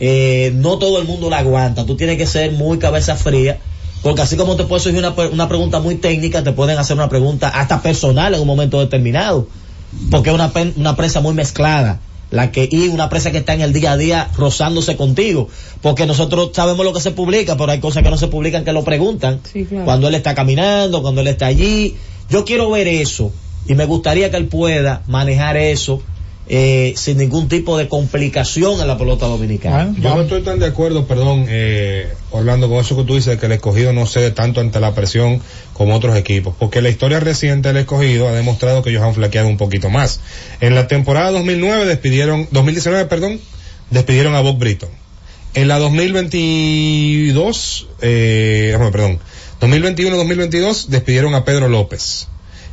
eh, 0.00 0.50
no 0.56 0.78
todo 0.78 0.98
el 0.98 1.06
mundo 1.06 1.30
la 1.30 1.38
aguanta. 1.38 1.86
Tú 1.86 1.96
tienes 1.96 2.18
que 2.18 2.26
ser 2.26 2.50
muy 2.50 2.78
cabeza 2.78 3.14
fría. 3.14 3.60
Porque 4.02 4.20
así 4.20 4.36
como 4.36 4.56
te 4.56 4.64
puede 4.64 4.82
surgir 4.82 4.98
una, 4.98 5.14
una 5.30 5.48
pregunta 5.48 5.78
muy 5.78 5.94
técnica, 5.94 6.42
te 6.42 6.50
pueden 6.50 6.76
hacer 6.76 6.96
una 6.96 7.08
pregunta 7.08 7.48
hasta 7.48 7.80
personal 7.80 8.34
en 8.34 8.40
un 8.40 8.48
momento 8.48 8.80
determinado. 8.80 9.46
Porque 10.10 10.30
es 10.30 10.34
una, 10.34 10.52
una 10.76 10.96
prensa 10.96 11.20
muy 11.20 11.34
mezclada. 11.34 12.00
La 12.30 12.50
que, 12.50 12.68
y 12.70 12.88
una 12.88 13.08
prensa 13.08 13.30
que 13.30 13.38
está 13.38 13.54
en 13.54 13.60
el 13.60 13.72
día 13.72 13.92
a 13.92 13.96
día 13.96 14.30
rozándose 14.36 14.96
contigo. 14.96 15.48
Porque 15.82 16.06
nosotros 16.06 16.50
sabemos 16.52 16.84
lo 16.84 16.92
que 16.92 17.00
se 17.00 17.10
publica, 17.10 17.56
pero 17.56 17.70
hay 17.70 17.80
cosas 17.80 18.02
que 18.02 18.10
no 18.10 18.16
se 18.16 18.28
publican 18.28 18.64
que 18.64 18.72
lo 18.72 18.82
preguntan. 18.84 19.40
claro. 19.52 19.84
Cuando 19.84 20.08
él 20.08 20.14
está 20.14 20.34
caminando, 20.34 21.02
cuando 21.02 21.20
él 21.20 21.28
está 21.28 21.46
allí. 21.46 21.96
Yo 22.30 22.44
quiero 22.44 22.70
ver 22.70 22.88
eso. 22.88 23.32
Y 23.66 23.74
me 23.74 23.84
gustaría 23.84 24.30
que 24.30 24.36
él 24.36 24.46
pueda 24.48 25.02
manejar 25.06 25.56
eso 25.56 26.02
eh, 26.46 26.92
sin 26.96 27.18
ningún 27.18 27.48
tipo 27.48 27.78
de 27.78 27.88
complicación 27.88 28.80
en 28.80 28.86
la 28.86 28.98
pelota 28.98 29.26
dominicana. 29.26 29.94
Yo 29.98 30.14
no 30.14 30.22
estoy 30.22 30.42
tan 30.42 30.58
de 30.58 30.66
acuerdo, 30.66 31.06
perdón, 31.06 31.46
eh, 31.48 32.12
Orlando, 32.30 32.68
con 32.68 32.78
eso 32.78 32.96
que 32.96 33.04
tú 33.04 33.14
dices, 33.14 33.34
de 33.34 33.38
que 33.38 33.46
el 33.46 33.52
escogido 33.52 33.94
no 33.94 34.06
cede 34.06 34.30
tanto 34.30 34.60
ante 34.60 34.78
la 34.78 34.94
presión 34.94 35.40
como 35.72 35.94
otros 35.94 36.16
equipos, 36.16 36.54
porque 36.58 36.82
la 36.82 36.90
historia 36.90 37.20
reciente 37.20 37.68
del 37.68 37.78
escogido 37.78 38.28
ha 38.28 38.32
demostrado 38.32 38.82
que 38.82 38.90
ellos 38.90 39.02
han 39.02 39.14
flaqueado 39.14 39.48
un 39.48 39.56
poquito 39.56 39.88
más. 39.88 40.20
En 40.60 40.74
la 40.74 40.86
temporada 40.86 41.30
2009 41.30 41.86
despidieron, 41.86 42.46
2019, 42.50 43.06
perdón, 43.06 43.40
despidieron 43.90 44.34
a 44.34 44.40
Bob 44.40 44.58
Britton. 44.58 44.90
En 45.54 45.68
la 45.68 45.78
2022, 45.78 47.86
eh, 48.02 48.76
perdón, 48.92 49.18
2021-2022 49.60 50.88
despidieron 50.88 51.34
a 51.34 51.44
Pedro 51.44 51.68
López. 51.68 52.28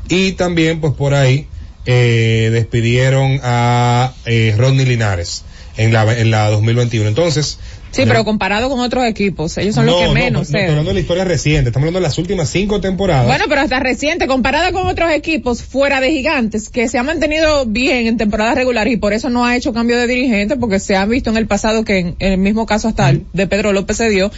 Y 0.09 0.33
también, 0.33 0.81
pues 0.81 0.93
por 0.93 1.13
ahí, 1.13 1.47
eh, 1.85 2.49
despidieron 2.51 3.39
a 3.43 4.13
eh, 4.25 4.53
Rodney 4.57 4.85
Linares 4.85 5.43
en 5.77 5.93
la, 5.93 6.17
en 6.17 6.31
la 6.31 6.49
2021. 6.49 7.07
Entonces, 7.07 7.57
Sí, 7.91 8.03
pero 8.07 8.23
comparado 8.23 8.69
con 8.69 8.79
otros 8.79 9.03
equipos, 9.05 9.57
ellos 9.57 9.75
son 9.75 9.85
los 9.85 9.99
que 9.99 10.05
no, 10.05 10.13
menos. 10.13 10.49
No, 10.49 10.57
estoy 10.57 10.69
hablando 10.69 10.89
de 10.91 10.93
la 10.93 10.99
historia 11.01 11.25
reciente, 11.25 11.69
estamos 11.69 11.87
hablando 11.87 11.99
de 11.99 12.03
las 12.03 12.17
últimas 12.17 12.49
cinco 12.49 12.79
temporadas. 12.79 13.27
Bueno, 13.27 13.45
pero 13.49 13.61
hasta 13.61 13.79
reciente, 13.81 14.27
comparada 14.27 14.71
con 14.71 14.87
otros 14.87 15.11
equipos 15.11 15.61
fuera 15.61 15.99
de 15.99 16.09
gigantes, 16.11 16.69
que 16.69 16.87
se 16.87 16.97
han 16.97 17.05
mantenido 17.05 17.65
bien 17.65 18.07
en 18.07 18.17
temporadas 18.17 18.55
regulares 18.55 18.93
y 18.93 18.97
por 18.97 19.11
eso 19.11 19.29
no 19.29 19.45
ha 19.45 19.57
hecho 19.57 19.73
cambio 19.73 19.97
de 19.97 20.07
dirigente, 20.07 20.55
porque 20.55 20.79
se 20.79 20.95
ha 20.95 21.05
visto 21.05 21.31
en 21.31 21.37
el 21.37 21.47
pasado 21.47 21.83
que 21.83 21.99
en, 21.99 22.15
en 22.19 22.31
el 22.31 22.37
mismo 22.37 22.65
caso 22.65 22.87
hasta 22.87 23.09
el 23.09 23.25
de 23.33 23.47
Pedro 23.47 23.73
López 23.73 23.97
se 23.97 24.09
dio. 24.09 24.31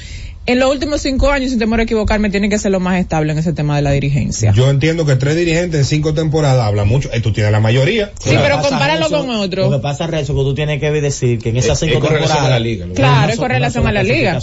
En 0.46 0.60
los 0.60 0.70
últimos 0.70 1.00
cinco 1.02 1.32
años, 1.32 1.52
sin 1.52 1.60
temor 1.60 1.80
a 1.80 1.84
equivocarme, 1.84 2.30
tiene 2.30 2.50
que 2.50 2.60
ser 2.60 2.70
lo 2.72 2.82
más 2.82 3.00
estable 3.00 3.32
en 3.32 3.40
ese 3.40 3.54
tema 3.54 3.78
de 3.78 3.82
la 3.82 3.92
dirigencia. 3.92 4.52
Yo 4.54 4.70
entiendo 4.70 5.06
que 5.06 5.16
tres 5.16 5.38
dirigentes 5.38 5.80
en 5.80 5.86
cinco 5.86 6.14
temporadas 6.14 6.66
habla 6.66 6.84
mucho. 6.84 7.10
Eh, 7.14 7.22
tú 7.22 7.32
tienes 7.32 7.54
la 7.54 7.62
mayoría. 7.62 8.12
Sí, 8.22 8.32
pero 8.42 8.60
compáralo 8.60 9.10
con 9.10 9.30
otro. 9.30 9.70
Lo 9.70 9.78
que 9.78 9.82
pasa, 9.82 10.06
Rezo, 10.06 10.34
que 10.36 10.42
tú 10.42 10.54
tienes 10.54 10.82
que 10.82 10.92
decir 10.92 11.40
que 11.40 11.50
en 11.50 11.58
esas 11.58 11.82
Es- 11.82 11.88
cinco 11.90 11.94
es 11.94 12.00
con 12.02 12.10
relación 12.10 12.28
temporadas. 12.40 12.48
a 12.48 12.60
la 12.60 12.60
liga, 12.60 12.86
Claro, 12.94 13.30
es 13.30 13.36
son- 13.36 13.44
con 13.44 13.48
no 13.48 13.54
relación 13.54 13.84
son 13.84 13.88
a 13.90 13.94
la 13.94 14.04
liga. 14.04 14.40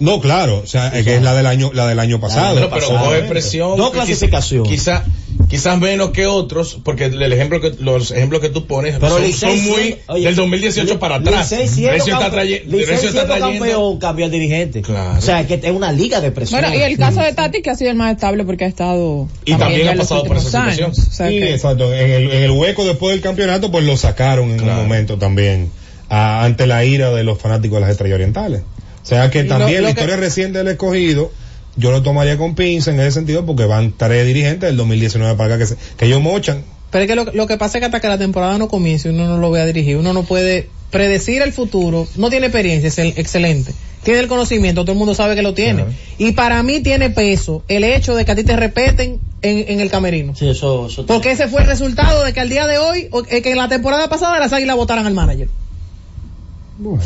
No, 0.00 0.20
claro, 0.20 0.60
o 0.64 0.66
sea, 0.66 0.88
es 0.88 1.04
que 1.04 1.14
es 1.16 1.22
la 1.22 1.34
del 1.34 1.46
año, 1.46 1.70
la 1.72 1.86
del 1.86 2.00
año 2.00 2.18
pasado. 2.18 2.56
Pero, 2.56 2.70
pero 2.70 2.88
Pasado. 2.88 3.06
coge 3.06 3.22
presión. 3.22 3.78
No 3.78 3.92
clasificación. 3.92 4.64
Quizá, 4.64 5.04
quizás 5.48 5.78
menos 5.78 6.10
que 6.10 6.26
otros, 6.26 6.78
porque 6.82 7.06
el 7.06 7.32
ejemplo 7.32 7.60
que, 7.60 7.72
los 7.78 8.10
ejemplos 8.10 8.40
que 8.40 8.48
tú 8.48 8.66
pones 8.66 8.96
Pero 8.98 9.18
son, 9.18 9.32
son 9.32 9.50
muy 9.64 9.82
siendo- 9.82 9.96
oye, 10.08 10.24
del 10.26 10.34
2018 10.36 10.98
para 10.98 11.16
atrás. 11.16 11.50
Recio 11.50 11.90
está, 11.90 12.30
trayendo. 12.30 13.38
campeón 13.38 13.98
cambió 13.98 14.24
el 14.26 14.30
dirigente. 14.30 14.82
O 14.88 15.20
sea, 15.20 15.46
que 15.46 15.54
es 15.62 15.70
una 15.70 15.92
liga 15.92 16.20
de 16.20 16.30
presión. 16.30 16.60
Bueno, 16.60 16.74
y 16.76 16.82
el 16.82 16.96
caso 16.98 17.20
de 17.20 17.32
Tati, 17.32 17.62
que 17.62 17.70
ha 17.70 17.74
sido 17.76 17.90
el 17.90 17.96
más 17.96 18.14
estable 18.14 18.44
porque 18.44 18.64
ha 18.64 18.68
estado. 18.68 19.28
Y 19.44 19.54
también 19.54 19.88
ha 19.88 19.94
pasado 19.94 20.24
por 20.24 20.36
esa 20.36 20.46
situación. 20.46 20.84
años. 20.86 20.98
O 20.98 21.12
sea 21.12 21.28
Sí, 21.28 21.38
que- 21.38 21.54
exacto. 21.54 21.92
En 21.92 22.10
el, 22.10 22.30
en 22.30 22.42
el 22.42 22.50
hueco 22.50 22.84
después 22.84 23.12
del 23.14 23.22
campeonato, 23.22 23.70
pues 23.70 23.84
lo 23.84 23.96
sacaron 23.96 24.50
en 24.50 24.60
un 24.62 24.74
momento 24.76 25.18
también, 25.18 25.70
a- 26.08 26.44
ante 26.44 26.66
la 26.66 26.84
ira 26.84 27.10
de 27.10 27.24
los 27.24 27.38
fanáticos 27.38 27.76
de 27.76 27.80
las 27.82 27.90
estrellas 27.90 28.14
orientales. 28.16 28.62
O 29.02 29.06
sea 29.06 29.30
que 29.30 29.42
lo- 29.42 29.48
también 29.58 29.82
lo 29.82 29.88
la 29.88 29.94
que- 29.94 30.00
historia 30.00 30.16
reciente 30.16 30.58
del 30.58 30.68
escogido, 30.68 31.30
yo 31.76 31.90
lo 31.90 32.02
tomaría 32.02 32.36
con 32.38 32.54
pinza 32.54 32.90
en 32.92 33.00
ese 33.00 33.12
sentido, 33.12 33.44
porque 33.46 33.64
van 33.64 33.92
tres 33.96 34.26
dirigentes 34.26 34.68
del 34.68 34.76
2019 34.76 35.36
para 35.36 35.54
acá 35.54 35.58
que, 35.58 35.66
se- 35.66 35.76
que 35.96 36.06
ellos 36.06 36.20
mochan. 36.22 36.64
Pero 36.90 37.04
es 37.04 37.08
que 37.10 37.16
lo, 37.16 37.24
lo 37.32 37.46
que 37.46 37.56
pasa 37.56 37.78
es 37.78 37.82
que 37.82 37.86
hasta 37.86 38.00
que 38.00 38.08
la 38.08 38.18
temporada 38.18 38.56
no 38.58 38.68
comience 38.68 39.10
uno 39.10 39.26
no 39.26 39.38
lo 39.38 39.50
ve 39.50 39.60
a 39.60 39.66
dirigir, 39.66 39.96
uno 39.96 40.12
no 40.12 40.22
puede 40.22 40.68
predecir 40.90 41.42
el 41.42 41.52
futuro, 41.52 42.06
no 42.16 42.30
tiene 42.30 42.46
experiencia, 42.46 42.88
es 42.88 42.98
el- 42.98 43.14
excelente. 43.16 43.74
Tiene 44.04 44.20
el 44.20 44.28
conocimiento, 44.28 44.82
todo 44.82 44.92
el 44.92 44.98
mundo 44.98 45.14
sabe 45.14 45.34
que 45.34 45.42
lo 45.42 45.54
tiene. 45.54 45.84
Y 46.18 46.32
para 46.32 46.62
mí 46.62 46.80
tiene 46.80 47.10
peso 47.10 47.64
el 47.68 47.82
hecho 47.84 48.14
de 48.14 48.24
que 48.24 48.32
a 48.32 48.36
ti 48.36 48.44
te 48.44 48.54
respeten 48.54 49.20
en, 49.42 49.64
en 49.66 49.80
el 49.80 49.90
camerino. 49.90 50.34
Sí, 50.36 50.48
eso, 50.48 50.86
eso 50.86 51.04
Porque 51.06 51.30
ese 51.32 51.48
fue 51.48 51.62
el 51.62 51.66
resultado 51.68 52.22
de 52.22 52.32
que 52.32 52.40
al 52.40 52.48
día 52.50 52.66
de 52.66 52.78
hoy, 52.78 53.08
o- 53.10 53.22
eh, 53.28 53.40
que 53.42 53.50
en 53.52 53.56
la 53.58 53.68
temporada 53.68 54.08
pasada 54.08 54.38
las 54.38 54.52
águilas 54.52 54.76
votaran 54.76 55.06
al 55.06 55.14
manager. 55.14 55.48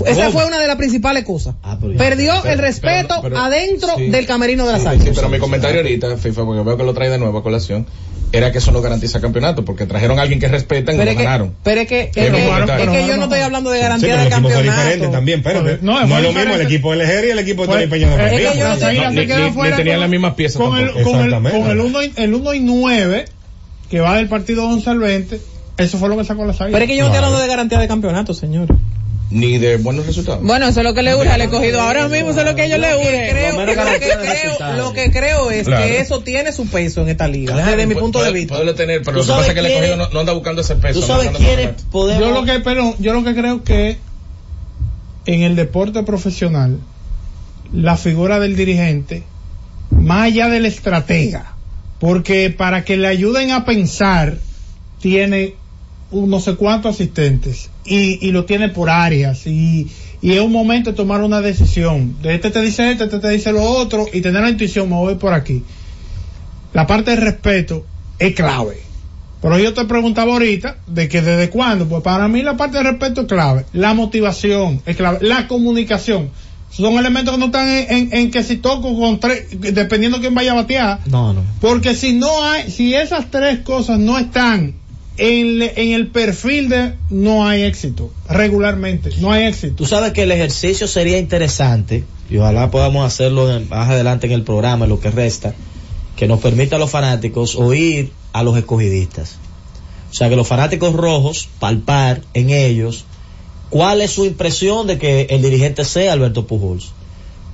Esa 0.07 0.31
fue 0.31 0.47
una 0.47 0.59
de 0.59 0.67
las 0.67 0.77
principales 0.77 1.25
cosas. 1.25 1.55
Perdió 1.99 2.33
Pero- 2.43 2.53
el 2.55 2.59
respeto 2.59 3.17
pero- 3.21 3.23
pero- 3.23 3.39
adentro 3.39 3.91
sí. 3.97 4.09
del 4.09 4.27
camerino 4.27 4.67
de 4.67 4.73
las 4.73 4.83
Sí, 4.83 4.89
águilas. 4.89 5.07
sí, 5.09 5.13
pero 5.15 5.29
mi 5.29 5.39
comentario 5.39 5.81
ahorita, 5.81 6.17
FIFA, 6.17 6.45
porque 6.45 6.63
veo 6.63 6.77
que 6.77 6.85
lo 6.85 6.95
trae 6.95 7.11
de 7.11 7.19
nuevo 7.19 7.39
a 7.39 7.43
colación, 7.43 7.87
era 8.33 8.51
que 8.53 8.59
eso 8.59 8.73
no 8.73 8.81
garantiza 8.83 9.21
campeonato, 9.21 9.65
porque 9.65 9.87
trajeron 9.87 10.19
a 10.19 10.23
alguien 10.23 10.39
que 10.41 10.49
respetan 10.49 10.95
y 10.95 10.99
Pero 10.99 11.05
no 11.07 11.11
es 11.13 11.17
que, 11.17 11.23
ganaron. 11.25 11.55
pero 11.63 11.81
es 11.83 11.87
que, 11.89 12.01
es 12.03 12.11
Pero 12.15 12.37
que- 12.37 12.47
bueno, 12.47 12.59
es 12.59 12.65
pero 12.71 12.79
que 12.93 12.99
bueno, 12.99 13.09
yo 13.09 13.17
no 13.17 13.23
estoy 13.25 13.41
hablando 13.41 13.71
de 13.71 13.79
garantía 13.81 14.09
Sí, 14.09 14.13
pero 14.13 14.25
de 14.25 14.31
campeonato. 14.31 14.63
diferente 14.63 15.09
también, 15.09 15.39
espérate. 15.41 15.79
No, 15.83 15.93
No, 16.01 16.09
fue 16.09 16.17
es 16.19 16.23
lo 16.25 16.33
mismo 16.33 16.55
el 16.55 16.61
equipo 16.63 16.91
del 16.91 16.99
Lejer 17.01 17.25
y 17.25 17.31
el 17.31 17.39
equipo 17.39 17.63
de 17.67 17.73
Tony 17.75 17.87
Peña 17.87 18.09
de 18.09 18.15
es 18.15 18.57
no 18.57 18.69
No, 18.69 18.77
tenían 19.77 19.95
con- 19.95 20.01
las 20.01 20.11
mismas 20.11 20.35
piezas 20.35 20.57
con 20.63 20.79
el, 20.79 20.87
tampoco. 20.87 21.11
con 21.11 21.21
el, 21.21 21.25
Exactamente. 21.27 21.59
con 21.61 21.71
el 21.71 21.81
1 21.81 22.03
y, 22.03 22.13
el 22.17 22.35
1 22.35 22.55
y 22.55 22.61
9 22.61 23.25
que 23.91 24.01
va 24.01 24.17
del 24.17 24.29
partido 24.29 24.67
11 24.67 24.91
al 24.91 24.99
20 24.99 25.41
eso 25.79 25.97
fue 25.99 26.09
lo 26.11 26.17
que 26.19 26.25
sacó 26.25 26.45
las 26.45 26.61
águilas 26.61 26.73
Pero 26.81 26.85
es 26.85 26.91
que 26.91 26.97
yo 26.97 27.05
no 27.05 27.07
estoy 27.09 27.19
hablando 27.25 27.39
de 27.41 27.49
garantía 27.49 27.79
de 27.79 27.89
campeonato, 27.89 28.35
señor. 28.35 28.67
Ni 29.31 29.59
de 29.59 29.77
buenos 29.77 30.07
resultados. 30.07 30.43
Bueno, 30.43 30.69
eso 30.69 30.81
es 30.81 30.85
lo 30.85 30.95
que 30.95 31.03
le 31.03 31.15
urge 31.15 31.29
al 31.29 31.43
escogido. 31.43 31.83
Ahora 31.83 32.09
mismo 32.09 32.31
eso 32.31 32.41
es 32.41 32.47
lo 32.47 32.55
que 32.55 32.65
ellos 32.65 32.79
le 32.79 32.97
urge. 32.97 33.53
Lo, 33.53 33.67
que 33.67 33.73
creo, 33.75 34.21
resultados. 34.23 34.79
lo 34.79 34.93
que 34.95 35.11
creo 35.11 35.51
es 35.51 35.67
Claro. 35.67 35.85
que 35.85 36.01
eso 36.01 36.21
tiene 36.21 36.51
su 36.53 36.67
peso 36.69 37.03
en 37.03 37.11
esta 37.11 37.29
liga, 37.29 37.53
Claro, 37.53 37.71
desde 37.73 37.87
mi 37.87 37.95
pu- 37.95 38.01
punto 38.01 38.23
de 38.23 38.33
vista. 38.33 38.57
Puede 38.57 38.73
tener, 38.73 39.03
pero 39.03 39.21
¿Tú 39.21 39.27
lo 39.29 39.35
que 39.35 39.39
pasa 39.41 39.49
es 39.49 39.53
que 39.55 39.61
el 39.61 39.67
quién 39.67 39.77
escogido 39.85 40.03
es- 40.05 40.09
no, 40.09 40.15
no 40.15 40.21
anda 40.21 40.33
buscando 40.33 40.63
ese 40.63 40.77
peso. 40.77 41.01
¿Tú 41.01 41.07
sabes 41.07 41.29
quiénes 41.37 41.47
campeonato. 41.57 41.85
podemos... 41.91 42.21
yo 42.27 42.31
lo 42.33 42.45
que 42.47 42.61
pero 42.61 42.95
yo 42.99 43.13
lo 43.13 43.23
que 43.25 43.35
creo 43.35 43.63
que 43.65 43.99
en 45.27 45.43
el 45.43 45.57
deporte 45.57 46.03
profesional 46.05 46.79
la 47.71 47.99
figura 47.99 48.41
del 48.41 48.57
dirigente 48.57 49.25
más 49.91 50.23
allá 50.29 50.49
del 50.49 50.65
estratega 50.65 51.53
porque 52.01 52.49
para 52.49 52.83
que 52.85 52.97
le 52.97 53.09
ayuden 53.09 53.51
a 53.51 53.67
pensar 53.67 54.39
tiene 55.03 55.55
un 56.11 56.31
no 56.31 56.41
sé 56.41 56.55
cuántos 56.57 56.95
asistentes 56.95 57.71
y, 57.85 58.27
y 58.27 58.33
lo 58.33 58.45
tiene 58.45 58.69
por 58.71 58.89
áreas 58.91 59.47
y, 59.47 59.89
y 60.23 60.33
es 60.33 60.41
un 60.41 60.53
momento 60.53 60.91
de 60.91 60.97
tomar 60.97 61.21
una 61.23 61.41
decisión 61.41 62.17
de 62.23 62.35
este 62.35 62.51
te 62.51 62.61
dice 62.63 62.91
este, 62.93 63.05
este 63.05 63.19
te 63.19 63.29
dice 63.31 63.53
lo 63.53 63.63
otro 63.63 64.07
y 64.13 64.21
tener 64.21 64.43
la 64.43 64.51
intuición 64.51 64.89
me 64.89 64.97
voy 64.97 65.17
por 65.17 65.33
aquí 65.35 65.63
la 66.73 66.87
parte 66.87 67.11
del 67.13 67.21
respeto 67.21 67.85
es 68.19 68.35
clave 68.35 68.79
pero 69.41 69.59
yo 69.59 69.73
te 69.73 69.85
preguntaba 69.85 70.33
ahorita 70.33 70.79
de 70.89 71.09
que 71.09 71.23
desde 71.23 71.49
cuándo, 71.49 71.89
pues 71.89 72.03
para 72.03 72.27
mí 72.27 72.43
la 72.43 72.57
parte 72.57 72.79
del 72.79 72.89
respeto 72.89 73.21
es 73.21 73.27
clave, 73.29 73.67
la 73.73 73.95
motivación 73.95 74.83
es 74.85 74.97
clave, 74.97 75.19
la 75.23 75.47
comunicación. 75.47 76.31
Son 76.73 76.95
elementos 76.95 77.33
que 77.35 77.39
no 77.39 77.47
están 77.47 77.69
en, 77.69 77.89
en- 77.89 78.13
en 78.15 78.31
que 78.33 78.43
si 78.43 78.57
toco 78.57 78.99
con 78.99 79.21
tres, 79.21 79.47
dependiendo 79.53 80.19
quién 80.19 80.35
vaya 80.35 80.51
a 80.51 80.55
batear, 80.57 80.99
No, 81.07 81.33
no. 81.35 81.43
porque 81.61 81.95
si 81.95 82.15
no 82.15 82.43
hay, 82.43 82.69
si 82.73 82.95
esas 82.95 83.31
tres 83.31 83.61
cosas 83.61 84.01
no 84.01 84.19
están 84.19 84.75
en, 85.19 85.63
en 85.63 85.93
el 85.93 86.07
perfil 86.09 86.69
de, 86.69 86.95
no 87.11 87.47
hay 87.47 87.63
éxito, 87.63 88.11
regularmente, 88.29 89.11
no 89.21 89.33
hay 89.33 89.45
éxito. 89.45 89.75
Tú 89.77 89.87
sabes 89.87 90.13
que 90.13 90.23
el 90.23 90.33
ejercicio 90.33 90.87
sería 90.89 91.19
interesante, 91.19 92.05
y 92.31 92.37
ojalá 92.39 92.71
podamos 92.71 93.07
hacerlo 93.07 93.55
en- 93.55 93.69
más 93.69 93.89
adelante 93.91 94.27
en 94.27 94.33
el 94.33 94.43
programa, 94.43 94.87
lo 94.87 95.01
que 95.01 95.11
resta, 95.11 95.55
que 96.17 96.27
nos 96.29 96.41
permita 96.41 96.77
a 96.77 96.79
los 96.79 96.91
fanáticos 96.91 97.57
oír 97.57 98.13
a 98.33 98.43
los 98.43 98.57
escogidistas. 98.57 99.37
O 100.11 100.15
sea, 100.15 100.29
que 100.29 100.37
los 100.37 100.47
fanáticos 100.49 100.95
rojos, 100.95 101.49
palpar 101.59 102.23
en 102.35 102.51
ellos, 102.51 103.05
cuál 103.71 104.01
es 104.01 104.13
su 104.13 104.25
impresión 104.25 104.87
de 104.87 104.99
que 104.99 105.27
el 105.31 105.43
dirigente 105.43 105.85
sea 105.85 106.13
Alberto 106.15 106.47
Pujols. 106.47 106.93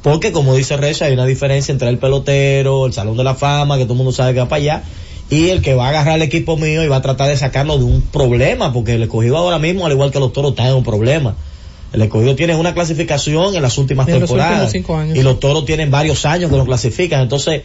Porque 0.03 0.33
como 0.33 0.55
dice 0.55 0.77
Recha, 0.77 1.07
hay 1.07 1.15
una 1.15 1.25
diferencia 1.27 1.73
entre 1.73 1.89
el 1.89 1.99
pelotero, 1.99 2.87
el 2.87 2.93
Salón 2.93 3.17
de 3.17 3.25
la 3.25 3.35
Fama, 3.35 3.77
que 3.79 3.85
todo 3.85 3.95
el 3.95 3.99
mundo 3.99 4.13
sabe 4.13 4.35
que 4.35 4.41
va 4.41 4.49
para 4.49 4.63
allá, 4.63 4.83
y 5.31 5.49
el 5.49 5.63
que 5.63 5.75
va 5.75 5.87
a 5.87 5.89
agarrar 5.91 6.17
el 6.17 6.23
equipo 6.23 6.57
mío 6.57 6.83
y 6.85 6.89
va 6.89 6.97
a 6.97 7.03
tratar 7.03 7.29
de 7.29 7.37
sacarlo 7.37 7.79
de 7.79 7.85
un 7.85 8.03
problema, 8.03 8.73
porque 8.73 8.95
el 8.95 9.03
escogido 9.03 9.37
ahora 9.37 9.59
mismo, 9.59 9.87
al 9.87 9.93
igual 9.93 10.11
que 10.11 10.21
los 10.21 10.33
toros, 10.33 10.51
está 10.51 10.69
en 10.69 10.75
un 10.75 10.85
problema. 10.85 11.35
El 11.93 12.03
escogido 12.03 12.35
tiene 12.35 12.57
una 12.57 12.75
clasificación 12.75 13.55
en 13.55 13.63
las 13.63 13.79
últimas 13.79 14.07
temporadas. 14.07 14.75
años. 14.75 15.17
Y 15.17 15.23
los 15.23 15.41
toros 15.41 15.65
tienen 15.65 15.91
varios 15.91 16.27
años 16.27 16.51
que 16.51 16.57
lo 16.57 16.65
clasifican. 16.65 17.23
Entonces, 17.23 17.63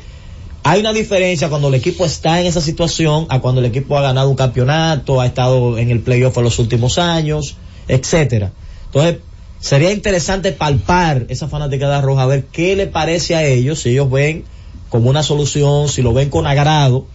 hay 0.64 0.82
una 0.82 0.94
diferencia 0.94 1.50
cuando 1.50 1.70
el 1.70 1.74
equipo 1.74 2.06
está 2.06 2.40
en 2.40 2.48
esa 2.48 2.62
situación 2.62 3.26
a 3.30 3.40
cuando 3.40 3.60
el 3.60 3.66
equipo 3.66 3.98
ha 3.98 4.02
ganado 4.02 4.30
un 4.30 4.36
campeonato, 4.36 5.20
ha 5.20 5.26
estado 5.26 5.78
en 5.78 5.90
el 5.90 6.02
playoff 6.02 6.38
en 6.38 6.44
los 6.44 6.60
últimos 6.60 7.00
años, 7.00 7.56
etcétera. 7.88 8.52
Entonces, 8.86 9.18
sería 9.60 9.92
interesante 9.92 10.52
palpar 10.52 11.26
esa 11.30 11.48
fanaticada 11.48 12.02
roja, 12.02 12.24
a 12.24 12.28
ver 12.28 12.46
qué 12.46 12.76
le 12.76 12.88
parece 12.88 13.36
a 13.36 13.44
ellos, 13.44 13.80
si 13.80 13.90
ellos 13.90 14.10
ven 14.12 14.44
como 14.90 15.10
una 15.10 15.24
solución, 15.24 15.90
si 15.90 16.02
lo 16.02 16.14
ven 16.14 16.30
con 16.30 16.46
agrado, 16.46 17.06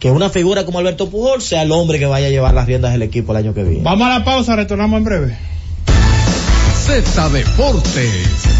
que 0.00 0.10
una 0.10 0.30
figura 0.30 0.64
como 0.64 0.78
Alberto 0.78 1.10
Pujol 1.10 1.42
sea 1.42 1.62
el 1.62 1.70
hombre 1.70 1.98
que 1.98 2.06
vaya 2.06 2.26
a 2.26 2.30
llevar 2.30 2.54
las 2.54 2.66
riendas 2.66 2.92
del 2.92 3.02
equipo 3.02 3.32
el 3.32 3.38
año 3.38 3.54
que 3.54 3.62
viene. 3.62 3.84
Vamos 3.84 4.08
a 4.08 4.18
la 4.18 4.24
pausa, 4.24 4.56
retornamos 4.56 4.96
en 4.96 5.04
breve. 5.04 5.38
Z 6.86 7.28
Deportes. 7.28 8.59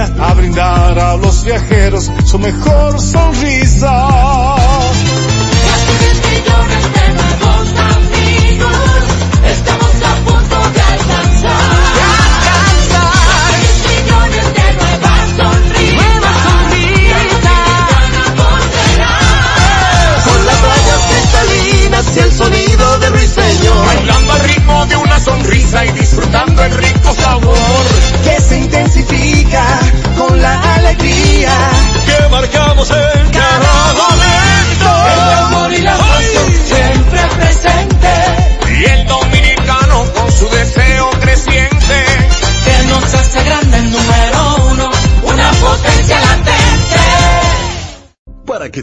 A 0.00 0.34
brindar 0.34 0.98
a 0.98 1.16
los 1.16 1.44
viajeros 1.44 2.10
su 2.24 2.38
mejor 2.38 2.98
sonrisa. 3.00 4.09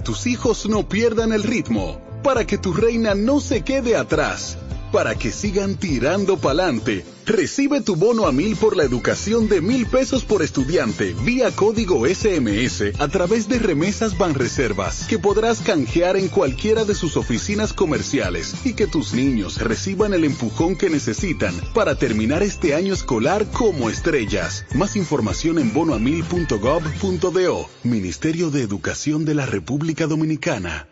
Tus 0.08 0.26
hijos 0.26 0.70
no 0.70 0.88
pierdan 0.88 1.34
el 1.34 1.44
ritmo, 1.44 2.00
para 2.24 2.48
que 2.48 2.58
tu 2.58 2.72
reina 2.72 3.14
no 3.14 3.42
se 3.42 3.66
quede 3.66 3.98
atrás, 3.98 4.57
para 4.92 5.16
que 5.16 5.32
sigan 5.32 5.76
tirando 5.76 6.38
pa'lante, 6.38 7.06
recibe 7.26 7.82
tu 7.82 7.96
bono 7.96 8.26
a 8.26 8.32
mil 8.32 8.56
por 8.56 8.78
la 8.78 8.84
educación 8.84 9.48
de 9.48 9.62
mil 9.62 9.86
pesos 9.86 10.24
por 10.24 10.42
estudiante 10.42 11.14
vía 11.24 11.52
código 11.52 12.06
SMS 12.08 12.94
a 13.00 13.08
través 13.08 13.48
de 13.48 13.60
remesas 13.60 14.18
Banreservas 14.18 15.06
que 15.08 15.20
podrás 15.20 15.60
canjear 15.60 16.16
en 16.18 16.30
cualquiera 16.30 16.86
de 16.86 16.96
sus 16.96 17.18
oficinas 17.18 17.74
comerciales 17.74 18.56
y 18.66 18.74
que 18.74 18.88
tus 18.88 19.14
niños 19.14 19.58
reciban 19.58 20.14
el 20.14 20.24
empujón 20.24 20.76
que 20.76 20.90
necesitan 20.90 21.54
para 21.74 21.96
terminar 21.96 22.44
este 22.44 22.76
año 22.76 22.94
escolar 22.94 23.46
como 23.52 23.90
estrellas. 23.90 24.66
Más 24.74 24.96
información 24.96 25.60
en 25.60 25.74
bonoamil.gov.do, 25.74 27.70
Ministerio 27.84 28.50
de 28.50 28.62
Educación 28.62 29.26
de 29.26 29.36
la 29.36 29.46
República 29.46 30.08
Dominicana. 30.08 30.88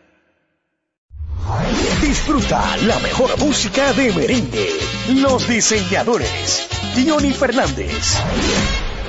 Disfruta 2.01 2.77
la 2.77 2.99
mejor 2.99 3.37
música 3.39 3.93
de 3.93 4.11
merengue. 4.11 4.69
Los 5.09 5.47
diseñadores. 5.47 6.67
Johnny 6.95 7.33
Fernández. 7.33 8.17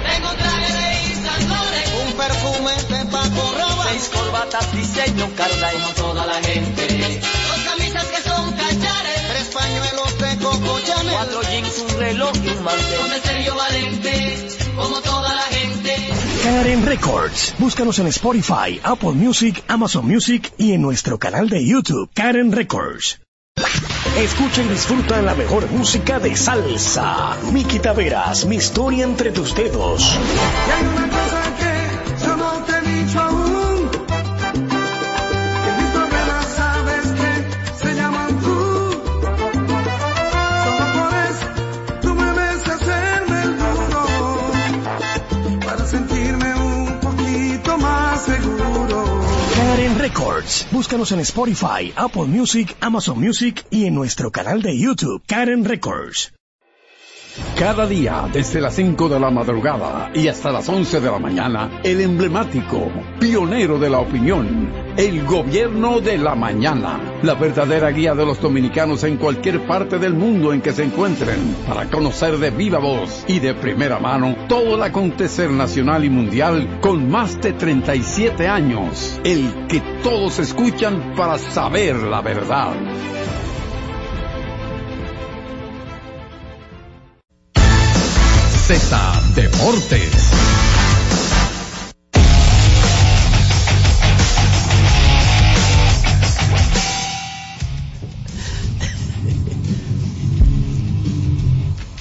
Tengo 0.04 0.28
traje 0.34 0.72
de 0.72 1.12
Isla 1.12 1.38
Lore, 1.48 1.84
un 2.04 2.12
perfume 2.14 2.72
de 2.98 3.04
Paco 3.10 3.52
Roba, 3.52 3.86
seis 3.90 4.10
corbatas 4.12 4.72
diseño 4.72 5.30
Carla 5.36 5.72
como 5.72 5.88
toda 5.90 6.26
la 6.26 6.42
gente. 6.42 7.20
Dos 7.48 7.60
camisas 7.64 8.04
que 8.06 8.28
son 8.28 8.52
cachares, 8.52 9.28
tres 9.28 9.48
pañuelos 9.54 10.18
de 10.18 10.36
Coco 10.44 10.80
Chanel, 10.80 11.12
cuatro 11.14 11.42
jeans, 11.42 11.78
un 11.78 11.98
reloj 11.98 12.32
y 12.42 12.48
un 12.48 12.64
mantel. 12.64 12.98
Con 12.98 13.12
el 13.12 13.22
Sergio 13.22 13.54
Valente, 13.54 14.48
como 14.74 15.00
toda 15.00 15.34
la 15.34 15.42
gente. 15.42 15.65
Karen 16.46 16.86
Records. 16.86 17.56
Búscanos 17.58 17.98
en 17.98 18.06
Spotify, 18.06 18.80
Apple 18.84 19.14
Music, 19.14 19.64
Amazon 19.66 20.06
Music 20.06 20.52
y 20.56 20.74
en 20.74 20.80
nuestro 20.80 21.18
canal 21.18 21.48
de 21.48 21.66
YouTube, 21.66 22.08
Karen 22.14 22.52
Records. 22.52 23.20
Escucha 24.16 24.62
y 24.62 24.68
disfruta 24.68 25.20
la 25.22 25.34
mejor 25.34 25.68
música 25.72 26.20
de 26.20 26.36
salsa. 26.36 27.36
Miki 27.52 27.80
Taveras, 27.80 28.46
mi 28.46 28.56
historia 28.56 29.02
entre 29.02 29.32
tus 29.32 29.56
dedos. 29.56 30.16
Búscanos 50.70 51.10
en 51.10 51.20
Spotify, 51.20 51.92
Apple 51.96 52.26
Music, 52.26 52.76
Amazon 52.80 53.18
Music 53.20 53.66
y 53.70 53.86
en 53.86 53.94
nuestro 53.94 54.30
canal 54.30 54.62
de 54.62 54.78
YouTube, 54.78 55.22
Karen 55.26 55.64
Records. 55.64 56.32
Cada 57.58 57.86
día, 57.86 58.28
desde 58.32 58.60
las 58.60 58.74
5 58.74 59.08
de 59.08 59.20
la 59.20 59.30
madrugada 59.30 60.10
y 60.14 60.28
hasta 60.28 60.52
las 60.52 60.68
11 60.68 61.00
de 61.00 61.10
la 61.10 61.18
mañana, 61.18 61.80
el 61.82 62.00
emblemático, 62.00 62.90
pionero 63.18 63.78
de 63.78 63.90
la 63.90 63.98
opinión, 63.98 64.70
el 64.96 65.24
gobierno 65.24 66.00
de 66.00 66.18
la 66.18 66.34
mañana, 66.34 67.00
la 67.22 67.34
verdadera 67.34 67.90
guía 67.90 68.14
de 68.14 68.24
los 68.24 68.40
dominicanos 68.40 69.04
en 69.04 69.16
cualquier 69.16 69.66
parte 69.66 69.98
del 69.98 70.14
mundo 70.14 70.52
en 70.52 70.62
que 70.62 70.72
se 70.72 70.84
encuentren, 70.84 71.56
para 71.68 71.90
conocer 71.90 72.38
de 72.38 72.50
viva 72.50 72.78
voz 72.78 73.24
y 73.26 73.38
de 73.38 73.54
primera 73.54 73.98
mano 73.98 74.34
todo 74.48 74.76
el 74.76 74.82
acontecer 74.82 75.50
nacional 75.50 76.04
y 76.04 76.10
mundial 76.10 76.78
con 76.80 77.10
más 77.10 77.40
de 77.40 77.52
37 77.52 78.48
años, 78.48 79.20
el 79.24 79.66
que 79.66 79.80
todos 80.02 80.38
escuchan 80.38 81.14
para 81.16 81.38
saber 81.38 81.96
la 81.96 82.22
verdad. 82.22 82.74
Z 88.66 89.22
Deportes. 89.36 90.10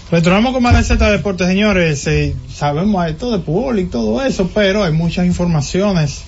Retornamos 0.10 0.54
con 0.54 0.64
más 0.64 0.76
de 0.76 0.84
Z 0.84 1.12
Deportes, 1.12 1.46
señores. 1.46 2.08
Eh, 2.08 2.36
sabemos 2.52 3.08
esto 3.08 3.32
de 3.32 3.44
Pujol 3.44 3.78
y 3.78 3.86
todo 3.86 4.26
eso, 4.26 4.50
pero 4.52 4.84
hay 4.84 4.92
muchas 4.92 5.28
informaciones. 5.28 6.24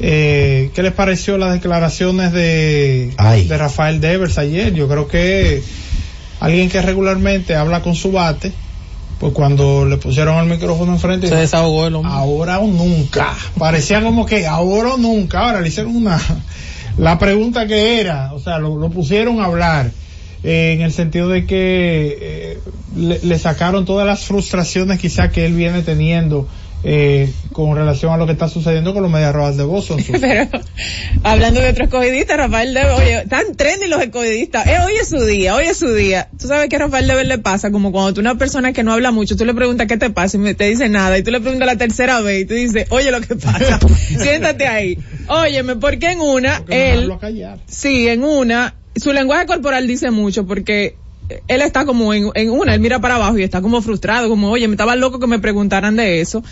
Eh, 0.00 0.70
¿Qué 0.74 0.82
les 0.82 0.92
pareció 0.92 1.36
las 1.36 1.52
declaraciones 1.52 2.32
de, 2.32 3.14
de 3.46 3.58
Rafael 3.58 4.00
Devers 4.00 4.38
ayer? 4.38 4.72
Yo 4.72 4.88
creo 4.88 5.06
que 5.06 5.62
alguien 6.40 6.70
que 6.70 6.80
regularmente 6.80 7.54
habla 7.54 7.82
con 7.82 7.94
su 7.94 8.10
bate, 8.10 8.52
pues 9.24 9.32
cuando 9.32 9.86
le 9.86 9.96
pusieron 9.96 10.36
el 10.36 10.50
micrófono 10.50 10.92
enfrente, 10.92 11.28
Se 11.28 11.34
desahogó 11.36 11.86
el 11.86 11.94
hombre. 11.94 12.12
ahora 12.12 12.58
o 12.58 12.66
nunca. 12.66 13.34
Parecía 13.56 14.02
como 14.02 14.26
que 14.26 14.46
ahora 14.46 14.92
o 14.92 14.96
nunca. 14.98 15.46
Ahora 15.46 15.62
le 15.62 15.68
hicieron 15.68 15.96
una, 15.96 16.20
la 16.98 17.18
pregunta 17.18 17.66
que 17.66 18.02
era, 18.02 18.34
o 18.34 18.38
sea, 18.38 18.58
lo, 18.58 18.76
lo 18.76 18.90
pusieron 18.90 19.40
a 19.40 19.46
hablar 19.46 19.92
eh, 20.42 20.74
en 20.74 20.82
el 20.82 20.92
sentido 20.92 21.30
de 21.30 21.46
que 21.46 22.18
eh, 22.20 22.58
le, 22.94 23.18
le 23.22 23.38
sacaron 23.38 23.86
todas 23.86 24.06
las 24.06 24.26
frustraciones 24.26 25.00
quizá 25.00 25.30
que 25.30 25.46
él 25.46 25.54
viene 25.54 25.80
teniendo 25.80 26.46
eh, 26.84 27.32
con 27.52 27.74
relación 27.74 28.12
a 28.12 28.16
lo 28.16 28.26
que 28.26 28.32
está 28.32 28.48
sucediendo 28.48 28.92
con 28.92 29.02
los 29.02 29.10
Medias 29.10 29.32
Rojas 29.34 29.56
de 29.56 29.64
Boston. 29.64 29.98
Pero, 30.20 30.48
hablando 31.22 31.60
de 31.60 31.70
otro 31.70 31.84
escogidista, 31.84 32.36
Rafael 32.36 32.74
Debe, 32.74 32.90
oye, 32.92 33.18
están 33.22 33.54
trendy 33.56 33.86
los 33.88 34.00
escogidistas. 34.02 34.66
Eh, 34.66 34.76
hoy 34.84 34.92
es 35.00 35.08
su 35.08 35.20
día, 35.24 35.54
hoy 35.54 35.64
es 35.66 35.78
su 35.78 35.92
día. 35.94 36.28
Tú 36.38 36.46
sabes 36.48 36.68
que 36.68 36.76
a 36.76 36.80
Rafael 36.80 37.06
Debe 37.06 37.24
le 37.24 37.38
pasa 37.38 37.70
como 37.70 37.90
cuando 37.92 38.14
tú 38.14 38.20
una 38.20 38.36
persona 38.36 38.72
que 38.72 38.82
no 38.82 38.92
habla 38.92 39.10
mucho, 39.12 39.36
tú 39.36 39.44
le 39.44 39.54
preguntas 39.54 39.86
qué 39.86 39.96
te 39.96 40.10
pasa 40.10 40.36
y 40.36 40.40
me- 40.40 40.54
te 40.54 40.64
dice 40.68 40.88
nada, 40.88 41.16
y 41.18 41.22
tú 41.22 41.30
le 41.30 41.40
preguntas 41.40 41.66
la 41.66 41.76
tercera 41.76 42.20
vez 42.20 42.42
y 42.42 42.44
tú 42.46 42.54
dices, 42.54 42.86
oye 42.90 43.10
lo 43.10 43.20
que 43.20 43.34
pasa, 43.36 43.78
siéntate 44.18 44.66
ahí. 44.66 44.98
Óyeme, 45.28 45.76
porque 45.76 46.10
en 46.12 46.20
una, 46.20 46.62
él, 46.68 47.08
sí, 47.66 48.08
en 48.08 48.24
una, 48.24 48.74
su 48.94 49.12
lenguaje 49.12 49.46
corporal 49.46 49.86
dice 49.86 50.10
mucho 50.10 50.46
porque 50.46 50.96
él 51.28 51.62
está 51.62 51.84
como 51.84 52.12
en, 52.12 52.30
en 52.34 52.50
una, 52.50 52.74
él 52.74 52.80
mira 52.80 53.00
para 53.00 53.16
abajo 53.16 53.38
y 53.38 53.42
está 53.42 53.62
como 53.62 53.80
frustrado, 53.80 54.28
como, 54.28 54.50
oye, 54.50 54.68
me 54.68 54.74
estaba 54.74 54.96
loco 54.96 55.18
que 55.18 55.26
me 55.26 55.38
preguntaran 55.38 55.96
de 55.96 56.20
eso. 56.20 56.42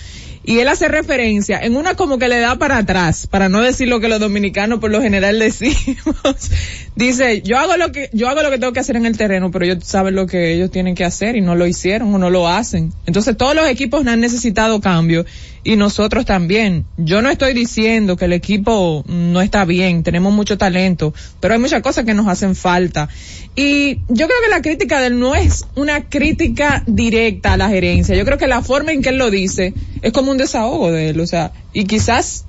Y 0.45 0.59
él 0.59 0.69
hace 0.69 0.89
referencia, 0.89 1.61
en 1.61 1.77
una 1.77 1.95
como 1.95 2.19
que 2.19 2.29
le 2.29 2.41
da 2.41 2.57
para 2.57 2.79
atrás, 2.79 3.29
para 3.29 3.49
no 3.49 3.63
decir 3.63 3.89
lo 3.89 4.01
que 4.01 4.09
los 4.09 4.19
dominicanos 4.19 4.81
por 4.81 4.91
lo 4.91 5.01
general 5.01 5.39
decimos. 5.41 6.51
Dice, 6.97 7.43
yo 7.43 7.59
hago 7.59 7.77
lo 7.77 7.93
que, 7.93 8.11
yo 8.13 8.29
hago 8.29 8.43
lo 8.43 8.51
que 8.51 8.59
tengo 8.59 8.73
que 8.73 8.81
hacer 8.81 8.97
en 8.97 9.07
el 9.07 9.17
terreno, 9.17 9.51
pero 9.51 9.65
ellos 9.65 9.79
saben 9.85 10.15
lo 10.15 10.27
que 10.27 10.55
ellos 10.55 10.71
tienen 10.71 10.95
que 10.95 11.05
hacer 11.05 11.37
y 11.37 11.41
no 11.41 11.55
lo 11.55 11.67
hicieron 11.67 12.13
o 12.15 12.19
no 12.19 12.29
lo 12.29 12.49
hacen. 12.49 12.93
Entonces 13.07 13.37
todos 13.37 13.55
los 13.55 13.69
equipos 13.69 14.07
han 14.07 14.21
necesitado 14.21 14.81
cambio 14.81 15.25
y 15.65 15.77
nosotros 15.77 16.25
también. 16.25 16.85
Yo 16.97 17.23
no 17.23 17.31
estoy 17.31 17.55
diciendo 17.55 18.17
que 18.17 18.25
el 18.25 18.33
equipo 18.33 19.05
no 19.07 19.41
está 19.41 19.65
bien, 19.65 20.03
tenemos 20.03 20.33
mucho 20.33 20.59
talento, 20.59 21.15
pero 21.41 21.55
hay 21.55 21.61
muchas 21.61 21.83
cosas 21.83 22.05
que 22.05 22.15
nos 22.15 22.27
hacen 22.27 22.57
falta. 22.57 23.09
Y 23.55 23.99
yo 24.09 24.27
creo 24.27 24.39
que 24.45 24.51
la 24.51 24.63
crítica 24.63 25.01
de 25.01 25.09
él 25.09 25.21
no 25.21 25.35
es 25.35 25.67
una 25.77 26.09
crítica 26.09 26.83
directa 26.87 27.53
a 27.53 27.57
la 27.57 27.69
gerencia. 27.69 28.17
Yo 28.17 28.25
creo 28.25 28.39
que 28.39 28.47
la 28.47 28.63
forma 28.63 28.93
en 28.93 29.03
que 29.03 29.11
él 29.11 29.19
lo 29.19 29.31
dice 29.31 29.73
es 30.01 30.13
como 30.13 30.32
un 30.33 30.39
desahogo 30.39 30.91
de 30.91 31.11
él, 31.11 31.21
o 31.21 31.27
sea, 31.27 31.53
y 31.73 31.85
quizás, 31.85 32.45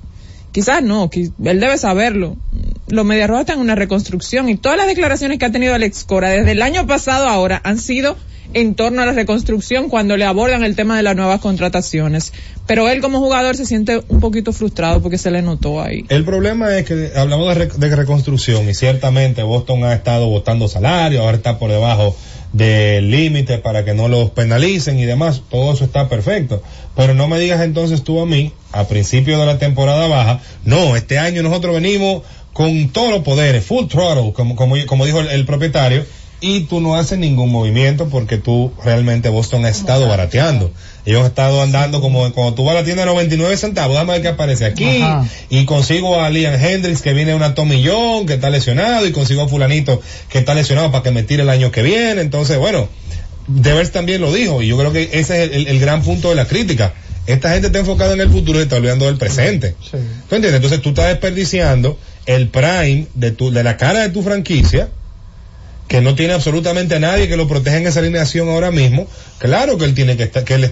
quizás 0.52 0.82
no, 0.82 1.10
él 1.12 1.32
debe 1.60 1.78
saberlo. 1.78 2.36
Los 2.88 3.04
Medias 3.04 3.28
Rojas 3.28 3.42
están 3.42 3.56
en 3.56 3.62
una 3.62 3.74
reconstrucción 3.74 4.48
y 4.48 4.56
todas 4.56 4.76
las 4.76 4.86
declaraciones 4.86 5.38
que 5.38 5.44
ha 5.46 5.52
tenido 5.52 5.74
Alex 5.74 6.04
Cora 6.04 6.30
desde 6.30 6.52
el 6.52 6.62
año 6.62 6.86
pasado 6.86 7.28
ahora 7.28 7.60
han 7.64 7.78
sido 7.78 8.16
en 8.52 8.74
torno 8.74 9.02
a 9.02 9.06
la 9.06 9.12
reconstrucción 9.12 9.88
cuando 9.88 10.16
le 10.16 10.24
abordan 10.24 10.62
el 10.64 10.76
tema 10.76 10.96
de 10.96 11.02
las 11.02 11.16
nuevas 11.16 11.40
contrataciones. 11.40 12.32
Pero 12.66 12.88
él 12.88 13.00
como 13.00 13.18
jugador 13.18 13.56
se 13.56 13.66
siente 13.66 14.02
un 14.08 14.20
poquito 14.20 14.52
frustrado 14.52 15.02
porque 15.02 15.18
se 15.18 15.30
le 15.30 15.42
notó 15.42 15.82
ahí. 15.82 16.04
El 16.08 16.24
problema 16.24 16.76
es 16.76 16.84
que 16.84 17.10
hablamos 17.16 17.54
de 17.56 17.96
reconstrucción 17.96 18.68
y 18.68 18.74
ciertamente 18.74 19.42
Boston 19.42 19.84
ha 19.84 19.94
estado 19.94 20.28
votando 20.28 20.68
salario, 20.68 21.22
ahora 21.22 21.36
está 21.36 21.58
por 21.58 21.70
debajo 21.70 22.16
del 22.54 23.10
límite 23.10 23.58
para 23.58 23.84
que 23.84 23.94
no 23.94 24.06
los 24.06 24.30
penalicen 24.30 24.98
y 25.00 25.04
demás, 25.04 25.42
todo 25.50 25.74
eso 25.74 25.84
está 25.84 26.08
perfecto. 26.08 26.62
Pero 26.94 27.12
no 27.12 27.26
me 27.26 27.38
digas 27.40 27.60
entonces 27.60 28.04
tú 28.04 28.20
a 28.20 28.26
mí, 28.26 28.52
a 28.70 28.84
principio 28.84 29.40
de 29.40 29.46
la 29.46 29.58
temporada 29.58 30.06
baja, 30.06 30.40
no, 30.64 30.94
este 30.94 31.18
año 31.18 31.42
nosotros 31.42 31.74
venimos 31.74 32.22
con 32.52 32.90
todos 32.90 33.10
los 33.10 33.22
poderes, 33.22 33.64
full 33.64 33.86
throttle, 33.86 34.32
como, 34.32 34.54
como, 34.54 34.76
como 34.86 35.04
dijo 35.04 35.20
el 35.20 35.44
propietario, 35.44 36.06
y 36.40 36.60
tú 36.60 36.80
no 36.80 36.96
haces 36.96 37.18
ningún 37.18 37.50
movimiento 37.50 38.08
porque 38.08 38.36
tú 38.36 38.72
realmente 38.84 39.28
Boston 39.28 39.64
ha 39.64 39.68
estado 39.68 40.08
barateando. 40.08 40.70
Ellos 41.06 41.20
han 41.20 41.26
estado 41.26 41.62
andando 41.62 42.00
como 42.00 42.30
cuando 42.32 42.54
tú 42.54 42.64
vas 42.64 42.76
a 42.76 42.80
la 42.80 42.84
tienda 42.84 43.02
de 43.04 43.10
99 43.12 43.56
centavos, 43.56 43.94
dame 43.96 44.20
qué 44.22 44.28
aparece 44.28 44.64
aquí, 44.64 45.02
Ajá. 45.02 45.26
y 45.50 45.64
consigo 45.64 46.20
a 46.20 46.30
Liam 46.30 46.54
Hendricks 46.54 47.02
que 47.02 47.12
viene 47.12 47.34
una 47.34 47.54
tomillón 47.54 48.26
que 48.26 48.34
está 48.34 48.50
lesionado 48.50 49.06
y 49.06 49.12
consigo 49.12 49.42
a 49.42 49.48
fulanito 49.48 50.00
que 50.28 50.38
está 50.38 50.54
lesionado 50.54 50.90
para 50.90 51.02
que 51.02 51.10
me 51.10 51.22
tire 51.22 51.42
el 51.42 51.50
año 51.50 51.70
que 51.70 51.82
viene. 51.82 52.20
Entonces, 52.20 52.58
bueno, 52.58 52.88
Devers 53.46 53.92
también 53.92 54.20
lo 54.20 54.32
dijo 54.32 54.62
y 54.62 54.68
yo 54.68 54.78
creo 54.78 54.92
que 54.92 55.10
ese 55.12 55.44
es 55.44 55.52
el, 55.52 55.66
el 55.66 55.80
gran 55.80 56.02
punto 56.02 56.30
de 56.30 56.34
la 56.34 56.46
crítica. 56.46 56.94
Esta 57.26 57.52
gente 57.52 57.68
está 57.68 57.78
enfocada 57.78 58.12
en 58.12 58.20
el 58.20 58.30
futuro 58.30 58.58
y 58.58 58.62
está 58.62 58.76
olvidando 58.76 59.06
del 59.06 59.16
presente. 59.16 59.74
¿Tú 59.90 60.34
entiendes? 60.34 60.54
Entonces 60.54 60.82
tú 60.82 60.90
estás 60.90 61.08
desperdiciando 61.08 61.98
el 62.26 62.48
prime 62.48 63.06
de 63.14 63.30
tu, 63.30 63.50
de 63.50 63.62
la 63.64 63.76
cara 63.76 64.00
de 64.00 64.10
tu 64.10 64.22
franquicia 64.22 64.88
que 65.88 66.00
no 66.00 66.14
tiene 66.14 66.32
absolutamente 66.32 66.94
a 66.94 66.98
nadie 66.98 67.28
que 67.28 67.36
lo 67.36 67.46
proteja 67.46 67.76
en 67.76 67.86
esa 67.86 68.00
alineación 68.00 68.48
ahora 68.48 68.70
mismo, 68.70 69.06
claro 69.38 69.76
que 69.76 69.84
él 69.84 69.94
tiene 69.94 70.16
que 70.16 70.24
estar, 70.24 70.44
que, 70.44 70.54
él 70.54 70.64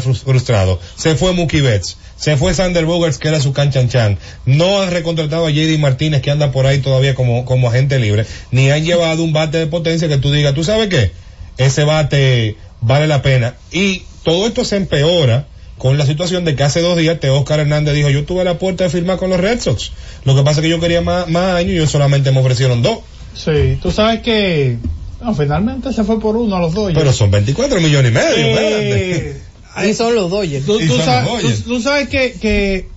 frustrado. 0.00 0.80
Se 0.96 1.16
fue 1.16 1.32
Mookie 1.32 1.60
Betts, 1.60 1.96
se 2.16 2.36
fue 2.36 2.54
Sander 2.54 2.84
Bogarts, 2.84 3.18
que 3.18 3.28
era 3.28 3.40
su 3.40 3.52
canchanchan. 3.52 4.18
No 4.46 4.80
han 4.80 4.90
recontratado 4.90 5.46
a 5.46 5.50
JD 5.50 5.78
Martínez, 5.78 6.22
que 6.22 6.30
anda 6.30 6.52
por 6.52 6.66
ahí 6.66 6.78
todavía 6.78 7.14
como, 7.14 7.68
agente 7.68 7.98
libre, 7.98 8.24
ni 8.50 8.70
han 8.70 8.84
llevado 8.84 9.24
un 9.24 9.32
bate 9.32 9.58
de 9.58 9.66
potencia 9.66 10.08
que 10.08 10.18
tú 10.18 10.30
digas, 10.30 10.54
¿tú 10.54 10.62
sabes 10.62 10.88
qué? 10.88 11.10
Ese 11.58 11.84
bate 11.84 12.56
vale 12.80 13.06
la 13.06 13.22
pena. 13.22 13.56
Y 13.72 14.02
todo 14.22 14.46
esto 14.46 14.64
se 14.64 14.76
empeora 14.76 15.46
con 15.76 15.98
la 15.98 16.06
situación 16.06 16.44
de 16.44 16.54
que 16.54 16.62
hace 16.62 16.80
dos 16.80 16.96
días 16.96 17.18
te 17.18 17.28
Oscar 17.28 17.58
Hernández 17.58 17.94
dijo, 17.94 18.08
yo 18.08 18.24
tuve 18.24 18.44
la 18.44 18.56
puerta 18.58 18.84
de 18.84 18.90
firmar 18.90 19.16
con 19.16 19.30
los 19.30 19.40
Red 19.40 19.60
Sox. 19.60 19.90
Lo 20.24 20.36
que 20.36 20.42
pasa 20.42 20.60
es 20.60 20.62
que 20.62 20.68
yo 20.68 20.78
quería 20.78 21.00
más, 21.00 21.26
más 21.28 21.56
años 21.56 21.72
y 21.72 21.76
ellos 21.78 21.90
solamente 21.90 22.30
me 22.30 22.38
ofrecieron 22.38 22.82
dos. 22.82 23.00
Sí, 23.34 23.78
tú 23.82 23.90
sabes 23.90 24.20
que 24.20 24.76
no, 25.22 25.34
finalmente 25.34 25.92
se 25.92 26.04
fue 26.04 26.20
por 26.20 26.36
uno 26.36 26.56
a 26.56 26.60
los 26.60 26.74
dos. 26.74 26.92
Pero 26.94 27.12
son 27.12 27.30
24 27.30 27.80
millones 27.80 28.10
y 28.10 28.14
medio, 28.14 28.30
Eh. 28.58 29.36
Y 29.88 29.94
son 29.94 30.14
los 30.14 30.30
Dodgers. 30.30 30.66
Tú, 30.66 30.78
Y 30.80 30.86
tú 30.86 30.96
son 30.96 31.04
sabes, 31.06 31.24
los 31.30 31.42
Dodgers. 31.42 31.62
tú- 31.64 31.70
tú 31.70 31.80
sabes 31.80 32.08
que, 32.08 32.32
que, 32.32 32.88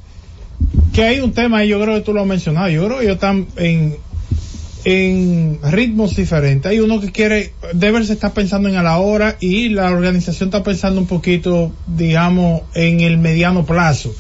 que 0.94 1.04
hay 1.04 1.20
un 1.22 1.32
tema 1.32 1.64
y 1.64 1.70
yo 1.70 1.82
creo 1.82 1.96
que 1.96 2.02
tú 2.02 2.14
lo 2.14 2.20
has 2.22 2.28
mencionado. 2.28 2.68
Yo 2.70 2.84
creo 2.86 2.98
que 2.98 3.04
ellos 3.06 3.16
están 3.16 3.48
en, 3.56 3.96
en 4.84 5.60
ritmos 5.64 6.18
diferentes. 6.18 6.70
Hay 6.70 6.80
uno 6.82 7.00
que 7.00 7.12
quiere, 7.14 7.54
Devers 7.74 8.10
está 8.10 8.34
pensando 8.34 8.68
en 8.68 8.76
a 8.76 8.84
la 8.84 8.98
hora 8.98 9.38
y 9.40 9.70
la 9.70 9.90
organización 9.92 10.50
está 10.50 10.64
pensando 10.64 11.00
un 11.00 11.08
poquito, 11.08 11.72
digamos, 11.88 12.64
en 12.74 13.00
el 13.00 13.18
mediano 13.20 13.66
plazo. 13.66 14.14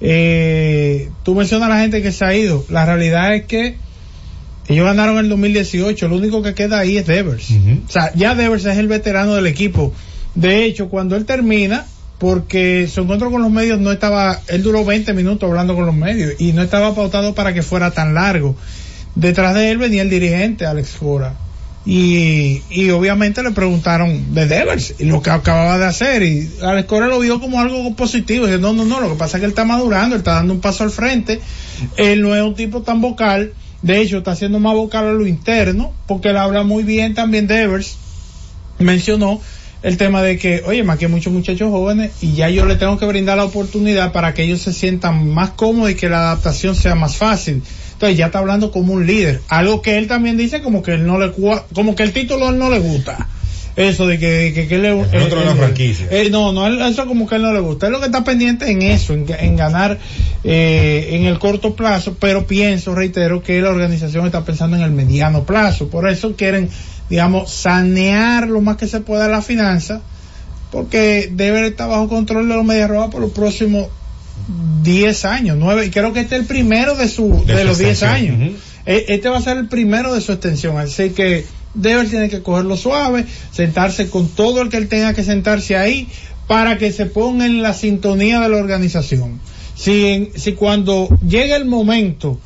Eh, 0.00 1.08
tú 1.22 1.34
mencionas 1.34 1.70
a 1.70 1.74
la 1.74 1.80
gente 1.80 2.02
que 2.02 2.12
se 2.12 2.24
ha 2.26 2.36
ido. 2.36 2.62
La 2.68 2.84
realidad 2.84 3.34
es 3.34 3.46
que 3.46 3.76
ellos 4.68 4.84
ganaron 4.84 5.18
el 5.18 5.28
2018. 5.28 6.08
Lo 6.08 6.16
único 6.16 6.42
que 6.42 6.54
queda 6.54 6.78
ahí 6.78 6.96
es 6.96 7.06
Devers. 7.06 7.50
O 7.50 7.90
sea, 7.90 8.12
ya 8.14 8.34
Devers 8.34 8.64
es 8.64 8.78
el 8.78 8.88
veterano 8.88 9.34
del 9.34 9.46
equipo. 9.46 9.92
De 10.34 10.64
hecho, 10.64 10.88
cuando 10.88 11.16
él 11.16 11.24
termina, 11.24 11.86
porque 12.18 12.88
su 12.92 13.02
encuentro 13.02 13.30
con 13.30 13.42
los 13.42 13.50
medios 13.50 13.78
no 13.78 13.92
estaba, 13.92 14.40
él 14.48 14.62
duró 14.62 14.84
20 14.84 15.12
minutos 15.12 15.48
hablando 15.48 15.74
con 15.74 15.86
los 15.86 15.94
medios 15.94 16.32
y 16.38 16.52
no 16.52 16.62
estaba 16.62 16.94
pautado 16.94 17.34
para 17.34 17.52
que 17.52 17.62
fuera 17.62 17.90
tan 17.90 18.14
largo. 18.14 18.56
Detrás 19.14 19.54
de 19.54 19.70
él 19.70 19.78
venía 19.78 20.02
el 20.02 20.10
dirigente, 20.10 20.66
Alex 20.66 20.96
Cora. 20.98 21.34
Y, 21.88 22.62
y 22.68 22.90
obviamente 22.90 23.44
le 23.44 23.52
preguntaron 23.52 24.34
de 24.34 24.46
Devers 24.46 24.94
y 24.98 25.04
lo 25.04 25.22
que 25.22 25.30
acababa 25.30 25.78
de 25.78 25.84
hacer 25.84 26.24
y 26.24 26.50
Alex 26.60 26.88
Cora 26.88 27.06
lo 27.06 27.20
vio 27.20 27.40
como 27.40 27.60
algo 27.60 27.94
positivo. 27.94 28.46
Dice, 28.46 28.58
no, 28.58 28.72
no, 28.72 28.84
no, 28.84 29.00
lo 29.00 29.10
que 29.10 29.14
pasa 29.14 29.36
es 29.36 29.40
que 29.40 29.44
él 29.44 29.52
está 29.52 29.64
madurando, 29.64 30.16
él 30.16 30.20
está 30.20 30.34
dando 30.34 30.52
un 30.52 30.60
paso 30.60 30.82
al 30.82 30.90
frente. 30.90 31.40
Él 31.96 32.22
no 32.22 32.34
es 32.34 32.42
un 32.42 32.56
tipo 32.56 32.82
tan 32.82 33.00
vocal, 33.00 33.52
de 33.86 34.00
hecho 34.00 34.18
está 34.18 34.32
haciendo 34.32 34.58
más 34.58 34.74
vocal 34.74 35.06
a 35.06 35.12
lo 35.12 35.26
interno, 35.28 35.92
porque 36.08 36.30
él 36.30 36.36
habla 36.36 36.64
muy 36.64 36.82
bien 36.82 37.14
también 37.14 37.46
Devers. 37.46 37.96
Mencionó 38.80 39.40
el 39.82 39.96
tema 39.96 40.22
de 40.22 40.38
que, 40.38 40.64
oye, 40.66 40.82
más 40.82 40.98
que 40.98 41.06
muchos 41.06 41.32
muchachos 41.32 41.70
jóvenes 41.70 42.10
y 42.20 42.32
ya 42.32 42.50
yo 42.50 42.66
le 42.66 42.74
tengo 42.74 42.98
que 42.98 43.06
brindar 43.06 43.36
la 43.36 43.44
oportunidad 43.44 44.10
para 44.10 44.34
que 44.34 44.42
ellos 44.42 44.60
se 44.60 44.72
sientan 44.72 45.30
más 45.32 45.50
cómodos 45.50 45.92
y 45.92 45.94
que 45.94 46.08
la 46.08 46.32
adaptación 46.32 46.74
sea 46.74 46.96
más 46.96 47.16
fácil. 47.16 47.62
Entonces 47.92 48.18
ya 48.18 48.26
está 48.26 48.40
hablando 48.40 48.72
como 48.72 48.92
un 48.92 49.06
líder, 49.06 49.40
algo 49.46 49.82
que 49.82 49.98
él 49.98 50.08
también 50.08 50.36
dice 50.36 50.62
como 50.62 50.82
que 50.82 50.94
él 50.94 51.06
no 51.06 51.20
le 51.20 51.32
como 51.72 51.94
que 51.94 52.02
el 52.02 52.12
título 52.12 52.50
no 52.50 52.68
le 52.68 52.80
gusta. 52.80 53.28
Eso 53.76 54.06
de 54.06 54.18
que, 54.18 54.52
que, 54.54 54.68
que 54.68 54.74
él 54.76 54.86
es 54.86 55.12
El 55.12 55.22
otro 55.24 55.40
de 55.40 55.44
la 55.46 55.54
franquicia. 55.54 56.06
eh, 56.10 56.30
no, 56.30 56.50
no, 56.52 56.66
eso 56.86 57.06
como 57.06 57.26
que 57.28 57.36
él 57.36 57.42
no 57.42 57.52
le 57.52 57.60
gusta. 57.60 57.86
Él 57.86 57.92
lo 57.92 58.00
que 58.00 58.06
está 58.06 58.24
pendiente 58.24 58.70
en 58.70 58.80
eso, 58.80 59.12
en, 59.12 59.26
en 59.38 59.54
ganar 59.56 59.98
eh, 60.44 61.08
en 61.12 61.26
el 61.26 61.38
corto 61.38 61.76
plazo, 61.76 62.16
pero 62.18 62.46
pienso, 62.46 62.94
reitero, 62.94 63.42
que 63.42 63.60
la 63.60 63.68
organización 63.70 64.24
está 64.24 64.44
pensando 64.46 64.76
en 64.76 64.82
el 64.82 64.92
mediano 64.92 65.44
plazo. 65.44 65.88
Por 65.88 66.08
eso 66.08 66.34
quieren, 66.36 66.70
digamos, 67.10 67.50
sanear 67.52 68.48
lo 68.48 68.62
más 68.62 68.78
que 68.78 68.86
se 68.88 69.00
pueda 69.00 69.28
la 69.28 69.42
finanza, 69.42 70.00
porque 70.72 71.30
debe 71.32 71.66
estar 71.66 71.88
bajo 71.88 72.08
control 72.08 72.48
de 72.48 72.54
los 72.54 72.64
Medias 72.64 72.88
Rojas 72.88 73.10
por 73.10 73.20
los 73.20 73.32
próximos 73.32 73.88
10 74.82 75.24
años, 75.24 75.56
9, 75.58 75.86
y 75.86 75.90
creo 75.90 76.12
que 76.12 76.20
este 76.20 76.36
es 76.36 76.40
el 76.42 76.46
primero 76.46 76.94
de 76.94 77.08
su 77.08 77.44
De 77.46 77.64
los 77.64 77.78
10 77.78 77.90
extensión, 78.02 78.40
años. 78.42 78.52
E- 78.86 79.04
Este 79.08 79.28
va 79.28 79.38
a 79.38 79.42
ser 79.42 79.56
el 79.58 79.68
primero 79.68 80.14
de 80.14 80.20
su 80.20 80.32
extensión, 80.32 80.78
así 80.78 81.10
que 81.10 81.44
Devers 81.76 82.10
tiene 82.10 82.28
que 82.28 82.42
cogerlo 82.42 82.76
suave, 82.76 83.26
sentarse 83.52 84.08
con 84.08 84.28
todo 84.28 84.62
el 84.62 84.68
que 84.68 84.78
él 84.78 84.88
tenga 84.88 85.14
que 85.14 85.22
sentarse 85.22 85.76
ahí 85.76 86.08
para 86.46 86.78
que 86.78 86.92
se 86.92 87.06
ponga 87.06 87.46
en 87.46 87.62
la 87.62 87.74
sintonía 87.74 88.40
de 88.40 88.48
la 88.48 88.56
organización. 88.56 89.40
Si, 89.74 90.30
si 90.34 90.52
cuando 90.52 91.08
llegue 91.26 91.54
el 91.54 91.66
momento, 91.66 92.38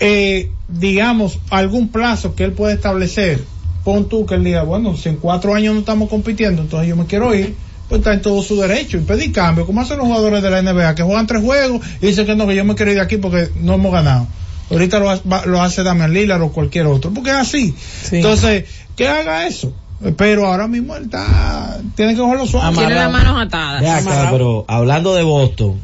eh, 0.00 0.50
digamos, 0.68 1.38
algún 1.50 1.88
plazo 1.88 2.34
que 2.34 2.44
él 2.44 2.52
pueda 2.52 2.74
establecer, 2.74 3.44
pon 3.84 4.08
tú 4.08 4.26
que 4.26 4.34
él 4.34 4.44
diga, 4.44 4.64
bueno, 4.64 4.96
si 4.96 5.10
en 5.10 5.16
cuatro 5.16 5.54
años 5.54 5.74
no 5.74 5.80
estamos 5.80 6.08
compitiendo, 6.08 6.62
entonces 6.62 6.88
yo 6.88 6.96
me 6.96 7.06
quiero 7.06 7.34
ir, 7.34 7.54
pues 7.88 8.00
está 8.00 8.14
en 8.14 8.22
todo 8.22 8.42
su 8.42 8.56
derecho 8.56 8.96
y 8.96 9.00
pedir 9.00 9.32
cambio, 9.32 9.66
como 9.66 9.80
hacen 9.82 9.98
los 9.98 10.06
jugadores 10.06 10.42
de 10.42 10.50
la 10.50 10.62
NBA, 10.62 10.94
que 10.94 11.02
juegan 11.02 11.26
tres 11.26 11.42
juegos 11.42 11.86
y 12.00 12.06
dicen 12.06 12.26
que 12.26 12.34
no, 12.34 12.46
que 12.46 12.56
yo 12.56 12.64
me 12.64 12.74
quiero 12.74 12.90
ir 12.90 12.96
de 12.96 13.04
aquí 13.04 13.18
porque 13.18 13.50
no 13.60 13.74
hemos 13.74 13.92
ganado. 13.92 14.26
Ahorita 14.70 14.98
lo, 14.98 15.20
lo 15.46 15.62
hace 15.62 15.82
Damian 15.82 16.12
Lillard 16.12 16.42
o 16.42 16.52
cualquier 16.52 16.86
otro, 16.86 17.12
porque 17.12 17.30
es 17.30 17.36
así. 17.36 17.74
Entonces, 18.10 18.64
que 18.96 19.08
haga 19.08 19.46
eso. 19.46 19.72
Pero 20.16 20.46
ahora 20.46 20.66
mismo 20.66 20.96
él 20.96 21.04
está, 21.04 21.80
tiene 21.94 22.14
que 22.14 22.20
cogerlo 22.20 22.46
suave. 22.46 22.76
Tiene 22.76 22.94
las 22.94 23.10
manos 23.10 23.40
atadas. 23.40 23.80
Ve 23.80 23.90
acá, 23.90 24.28
pero 24.30 24.64
hablando 24.68 25.14
de 25.14 25.22
Boston, 25.22 25.78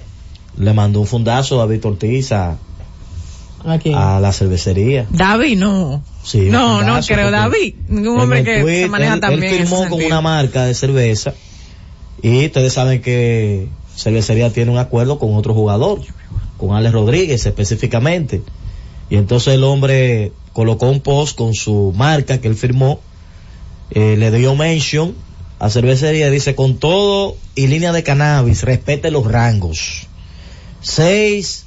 le 0.57 0.73
mandó 0.75 1.01
un 1.01 1.07
fundazo 1.07 1.63
a 1.63 1.67
Víctor 1.67 1.93
Ortiz 1.93 2.33
a, 2.33 2.57
¿A 3.65 3.79
quién? 3.79 3.95
a 3.95 4.21
la 4.21 4.33
cervecería. 4.33 5.07
David, 5.11 5.59
no. 5.59 6.03
Sí, 6.23 6.49
no, 6.51 6.83
no 6.83 7.01
creo, 7.01 7.31
David. 7.31 7.75
Ningún 7.89 8.21
hombre 8.21 8.45
que 8.45 8.61
tweet, 8.61 8.83
se 8.83 8.89
maneja 8.89 9.15
él, 9.15 9.21
tan 9.21 9.33
él 9.33 9.41
bien. 9.41 9.55
en 9.55 9.63
ese 9.63 9.75
firmó 9.75 9.89
con 9.89 10.05
una 10.05 10.21
marca 10.21 10.65
de 10.65 10.75
cerveza 10.75 11.33
y 12.23 12.47
ustedes 12.47 12.73
saben 12.73 13.01
que 13.01 13.69
cervecería 13.97 14.53
tiene 14.53 14.71
un 14.71 14.79
acuerdo 14.79 15.19
con 15.19 15.35
otro 15.35 15.55
jugador, 15.55 16.01
con 16.59 16.77
Alex 16.77 16.93
Rodríguez 16.93 17.47
específicamente. 17.47 18.43
Y 19.11 19.17
entonces 19.17 19.55
el 19.55 19.65
hombre 19.65 20.33
colocó 20.53 20.89
un 20.89 21.01
post 21.01 21.37
con 21.37 21.55
su 21.55 21.93
marca 21.97 22.41
que 22.41 22.49
él 22.49 22.55
firmó, 22.55 23.01
eh, 23.91 24.17
le 24.17 24.31
dio 24.31 24.55
mention 24.55 25.15
a 25.59 25.69
cervecería, 25.69 26.31
dice 26.31 26.55
con 26.55 26.79
todo 26.79 27.37
y 27.55 27.67
línea 27.67 27.93
de 27.93 28.03
cannabis, 28.03 28.63
respete 28.63 29.11
los 29.11 29.31
rangos. 29.31 30.07
6 30.81 31.67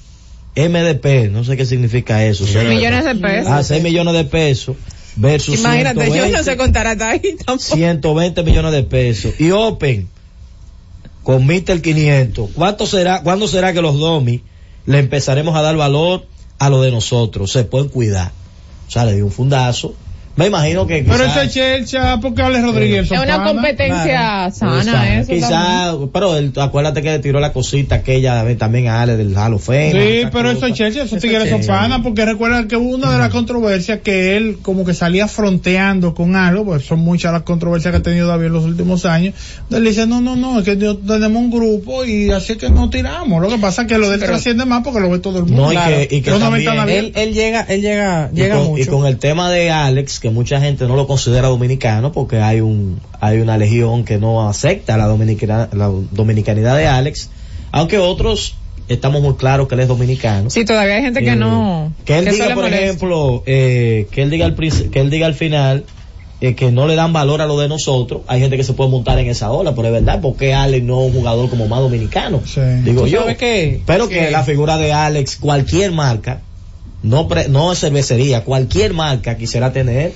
MDP, 0.56 1.30
no 1.32 1.44
sé 1.44 1.58
qué 1.58 1.66
significa 1.66 2.24
eso. 2.26 2.46
Seis 2.46 2.68
millones 2.68 3.06
de 3.06 3.16
pesos. 3.16 3.52
Ah, 3.52 3.64
6 3.64 3.84
millones 3.84 4.14
de 4.14 4.24
pesos 4.24 4.76
versus 5.16 5.60
Imagínate, 5.60 6.08
yo 6.08 6.14
120, 6.14 6.38
no 6.38 6.44
sé 6.44 6.58
contar 6.58 6.88
hasta 6.88 7.10
ahí 7.10 7.36
tampoco. 7.46 7.76
120 7.76 8.44
millones 8.44 8.72
de 8.72 8.84
pesos. 8.84 9.34
Y 9.40 9.52
Open 9.52 10.08
con 11.24 11.46
Mr. 11.46 11.82
500. 11.82 12.52
¿Cuánto 12.54 12.86
será, 12.86 13.22
cuándo 13.24 13.48
será 13.48 13.74
que 13.74 13.82
los 13.82 13.98
domi 13.98 14.42
le 14.86 15.00
empezaremos 15.00 15.56
a 15.56 15.62
dar 15.62 15.76
valor 15.76 16.26
a 16.66 16.70
lo 16.70 16.82
de 16.82 16.92
nosotros? 16.92 17.52
Se 17.52 17.64
pueden 17.64 17.90
cuidar. 17.90 18.32
O 18.88 18.92
sea, 18.92 19.06
le 19.06 19.16
dio 19.16 19.26
un 19.26 19.32
fundazo. 19.32 19.94
Me 20.36 20.48
imagino 20.48 20.88
que 20.88 21.04
Pero 21.08 21.26
quizás- 21.26 21.44
ese 21.46 21.50
Chelcha, 21.60 22.20
porque 22.20 22.42
Alex 22.42 22.64
Rodríguez 22.66 23.06
Es 23.06 23.12
una 23.12 23.38
pana. 23.38 23.44
competencia 23.52 24.50
sana, 24.52 24.82
Quizá- 24.82 25.20
eso. 25.20 25.32
quizá, 25.32 25.50
también. 25.50 26.10
pero 26.12 26.36
él, 26.38 26.52
acuérdate 26.56 27.04
que 27.04 27.10
le 27.12 27.20
tiró 27.20 27.40
la 27.40 27.54
cosita 27.54 27.96
aquella 27.96 28.44
también 28.58 28.88
a 28.88 29.04
Ale 29.04 29.16
del 29.16 29.38
Halo 29.38 29.60
Fame. 29.60 29.92
Sí, 29.92 30.28
pero 30.32 30.50
eso 30.50 30.66
es 30.66 30.74
Chelsea, 30.74 31.04
esos 31.04 31.18
Eso 31.18 31.22
tigres 31.28 31.44
es 31.44 31.50
son 31.52 31.66
panas, 31.68 32.00
porque 32.02 32.26
recuerda 32.26 32.68
que 32.68 32.76
hubo 32.78 32.96
una 32.96 33.12
de 33.12 33.20
las 33.20 33.30
controversias 33.30 34.00
que 34.00 34.36
él 34.36 34.58
como 34.64 34.86
que 34.86 34.96
salía 34.96 35.28
fronteando 35.28 36.16
con 36.16 36.36
algo, 36.36 36.66
pues 36.66 36.84
son 36.86 37.00
muchas 37.02 37.32
las 37.32 37.44
controversias 37.44 37.92
que 37.92 37.98
ha 38.00 38.02
tenido 38.04 38.28
David 38.28 38.48
en 38.48 38.54
los 38.54 38.64
últimos 38.66 39.06
años. 39.06 39.36
Entonces 39.64 39.78
él 39.78 39.84
dice, 39.86 40.08
no, 40.08 40.20
no, 40.20 40.36
no, 40.36 40.58
es 40.58 40.66
que 40.66 40.76
tenemos 40.76 41.44
un 41.44 41.52
grupo 41.52 42.06
y 42.06 42.32
así 42.32 42.54
es 42.54 42.58
que 42.58 42.72
no 42.72 42.90
tiramos. 42.90 43.40
Lo 43.40 43.50
que 43.50 43.60
pasa 43.60 43.84
es 43.84 43.88
que 43.88 44.00
lo 44.00 44.08
de 44.10 44.16
él 44.16 44.20
Pero- 44.20 44.32
trasciende 44.34 44.66
más 44.66 44.82
porque 44.84 45.00
lo 45.00 45.12
ve 45.12 45.20
todo 45.20 45.38
el 45.38 45.46
mundo. 45.46 45.72
No, 45.72 45.74
y 45.74 45.78
que, 45.78 46.04
y 46.16 46.22
que 46.22 46.32
Pero 46.32 46.40
también- 46.40 47.12
Él, 47.14 47.34
llega, 47.34 47.62
él 47.70 47.82
llega, 47.82 48.30
y 48.34 48.36
llega 48.36 48.56
con, 48.56 48.66
mucho. 48.68 48.82
y 48.82 48.86
con 48.88 49.06
el 49.06 49.18
tema 49.20 49.52
de 49.52 49.70
Alex, 49.70 50.23
que 50.24 50.30
mucha 50.30 50.62
gente 50.62 50.88
no 50.88 50.96
lo 50.96 51.06
considera 51.06 51.50
dominicano 51.50 52.14
porque 52.14 52.38
hay 52.40 52.62
un 52.62 53.02
hay 53.20 53.40
una 53.42 53.58
legión 53.58 54.06
que 54.06 54.18
no 54.18 54.48
acepta 54.48 54.96
la, 54.96 55.06
dominicana, 55.06 55.68
la 55.74 55.92
dominicanidad 56.12 56.78
de 56.78 56.88
Alex, 56.88 57.30
aunque 57.74 57.98
otros 57.98 58.56
estamos 58.88 59.22
muy 59.22 59.34
claros 59.36 59.68
que 59.68 59.76
él 59.76 59.82
es 59.82 59.90
dominicano. 59.90 60.50
Sí, 60.50 60.64
todavía 60.64 60.96
hay 60.96 61.02
gente 61.02 61.20
que 61.24 61.32
Eh, 61.32 61.36
no. 61.36 61.92
que 62.06 62.18
él 62.20 62.26
diga, 62.30 62.46
por 62.56 62.64
molesta. 62.64 62.80
ejemplo, 62.86 63.44
eh, 63.46 64.08
que 64.12 64.22
él 64.22 64.30
diga 64.30 64.46
al 64.46 64.56
que 64.56 65.00
él 65.02 65.10
diga 65.10 65.26
al 65.28 65.36
final 65.36 65.84
eh, 66.40 66.56
que 66.56 66.72
no 66.72 66.88
le 66.88 66.96
dan 66.96 67.12
valor 67.12 67.42
a 67.42 67.46
lo 67.46 67.60
de 67.60 67.68
nosotros. 67.68 68.22
Hay 68.28 68.40
gente 68.40 68.56
que 68.56 68.64
se 68.64 68.72
puede 68.72 68.90
montar 68.90 69.20
en 69.20 69.28
esa 69.28 69.52
ola, 69.52 69.76
pero 69.76 69.90
es 69.90 69.94
verdad, 69.94 70.20
porque 70.22 70.54
Alex 70.54 70.86
no 70.86 71.02
es 71.02 71.08
un 71.14 71.20
jugador 71.20 71.50
como 71.50 71.68
más 71.68 71.80
dominicano. 71.82 72.42
Digo 72.86 73.02
¿Tú 73.02 73.08
yo. 73.08 73.26
qué? 73.38 73.82
Pero 73.86 74.08
Que- 74.08 74.32
la 74.32 74.44
figura 74.44 74.78
de 74.78 74.94
Alex, 74.94 75.36
cualquier 75.36 75.92
marca, 75.92 76.40
no 77.04 77.28
pre- 77.28 77.48
no 77.50 77.72
es 77.72 77.80
cervecería, 77.80 78.44
cualquier 78.44 78.94
marca 78.94 79.38
quisiera 79.38 79.72
tener 79.72 80.12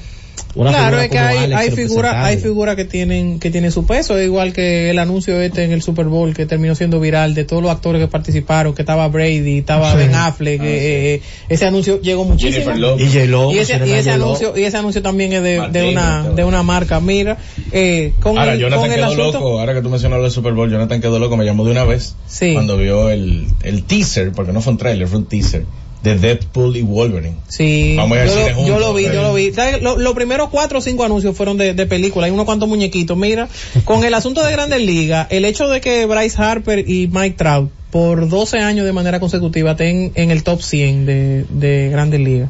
una 0.54 0.70
claro, 0.72 0.98
figura 1.00 1.04
es 1.04 1.10
que 1.10 1.18
como 1.18 1.30
hay, 1.30 1.54
hay 1.54 1.72
figuras, 1.72 2.16
hay 2.16 2.38
figuras 2.38 2.76
que 2.76 2.86
tienen, 2.86 3.40
que 3.40 3.50
tienen 3.52 3.72
su 3.72 3.86
peso, 3.86 4.20
igual 4.20 4.54
que 4.54 4.90
el 4.90 4.98
anuncio 5.00 5.40
este 5.42 5.64
en 5.64 5.72
el 5.72 5.82
Super 5.82 6.06
Bowl 6.06 6.34
que 6.34 6.46
terminó 6.46 6.74
siendo 6.76 7.00
viral 7.00 7.34
de 7.36 7.44
todos 7.44 7.62
los 7.62 7.72
actores 7.72 8.02
que 8.02 8.08
participaron, 8.08 8.74
que 8.74 8.82
estaba 8.84 9.08
Brady, 9.08 9.60
estaba 9.60 9.92
Sí. 9.92 9.98
Ben 9.98 10.16
Affleck, 10.16 10.62
que, 10.62 11.16
eh, 11.16 11.22
ese 11.50 11.66
anuncio 11.66 12.00
llegó 12.02 12.24
muchísimo. 12.24 12.72
Y 12.98 13.04
Y 13.04 13.60
ese, 13.60 13.86
y 13.86 13.92
ese 13.92 14.12
anuncio, 14.12 14.58
y 14.58 14.64
ese 14.64 14.78
anuncio 14.78 15.02
también 15.02 15.34
es 15.34 15.44
de, 15.44 15.90
una, 15.92 16.24
todo. 16.24 16.36
de 16.36 16.44
una 16.44 16.64
marca, 16.64 17.00
mira, 17.00 17.38
eh, 17.72 18.14
con 18.20 18.38
Ahora, 18.38 18.54
el, 18.54 18.60
Jonathan 18.60 18.80
con 18.82 18.92
el 18.92 18.96
quedó 18.98 19.06
asunto, 19.08 19.32
loco, 19.40 19.60
ahora 19.60 19.74
que 19.74 19.82
tú 19.82 19.90
mencionas 19.90 20.22
del 20.22 20.32
Super 20.32 20.54
Bowl, 20.54 20.72
Jonathan 20.72 21.02
quedó 21.02 21.20
loco, 21.20 21.36
me 21.38 21.46
llamó 21.46 21.66
de 21.66 21.72
una 21.72 21.84
vez. 21.84 22.16
Sí. 22.28 22.54
Cuando 22.54 22.78
vio 22.78 23.10
el, 23.10 23.48
el 23.64 23.84
teaser, 23.84 24.32
porque 24.32 24.54
no 24.54 24.62
fue 24.62 24.72
un 24.74 24.78
trailer, 24.80 25.08
fue 25.08 25.20
un 25.20 25.26
teaser, 25.26 25.66
de 26.08 26.16
Deadpool 26.20 26.76
y 26.78 26.82
Wolverine. 26.82 27.36
Sí, 27.48 27.96
Vamos 27.98 28.18
a 28.18 28.26
yo, 28.26 28.36
lo, 28.36 28.46
juntos. 28.56 28.68
yo 28.68 28.80
lo 28.80 28.94
vi, 28.94 29.04
yo 29.06 29.22
lo 29.22 29.34
vi. 29.34 29.52
¿Sabes? 29.54 29.82
Lo- 29.82 29.98
Los 29.98 30.14
primeros 30.14 30.50
cuatro 30.50 30.80
o 30.80 30.82
cinco 30.82 31.04
anuncios 31.04 31.36
fueron 31.36 31.58
de, 31.58 31.74
de 31.74 31.86
película, 31.86 32.26
hay 32.26 32.32
unos 32.32 32.46
cuantos 32.46 32.68
muñequitos. 32.70 33.18
Mira, 33.18 33.48
con 33.86 34.04
el 34.04 34.14
asunto 34.14 34.44
de 34.44 34.52
Grandes 34.52 34.82
Ligas, 34.82 35.28
el 35.30 35.46
hecho 35.46 35.68
de 35.68 35.82
que 35.82 36.06
Bryce 36.06 36.42
Harper 36.42 36.80
y 36.90 37.08
Mike 37.08 37.36
Trout 37.38 37.72
por 37.92 38.28
12 38.28 38.60
años 38.60 38.86
de 38.86 38.92
manera 38.92 39.20
consecutiva 39.22 39.72
estén 39.72 40.12
en 40.16 40.30
el 40.30 40.44
top 40.44 40.62
100 40.62 41.06
de, 41.06 41.46
de 41.50 41.90
Grandes 41.90 42.20
Ligas. 42.20 42.50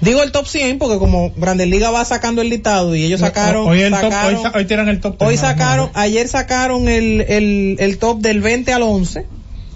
Digo 0.00 0.22
el 0.22 0.30
top 0.30 0.46
100 0.46 0.78
porque 0.78 0.98
como 0.98 1.32
Grandes 1.36 1.66
Ligas 1.68 1.92
va 1.92 2.04
sacando 2.04 2.42
el 2.42 2.48
listado 2.48 2.94
y 2.94 3.02
ellos 3.04 3.20
sacaron... 3.20 3.66
hoy, 3.66 3.80
el 3.80 3.90
top- 3.92 4.04
hoy, 4.26 4.36
sa- 4.40 4.52
hoy 4.54 4.64
tiran 4.66 4.88
el 4.88 5.00
top. 5.00 5.16
Hoy 5.20 5.34
ten, 5.34 5.38
sacaron, 5.38 5.90
ayer 5.94 6.28
sacaron 6.28 6.88
el, 6.88 7.22
el, 7.22 7.76
el 7.80 7.98
top 7.98 8.20
del 8.20 8.40
20 8.40 8.72
al 8.72 8.82
11. 8.82 9.26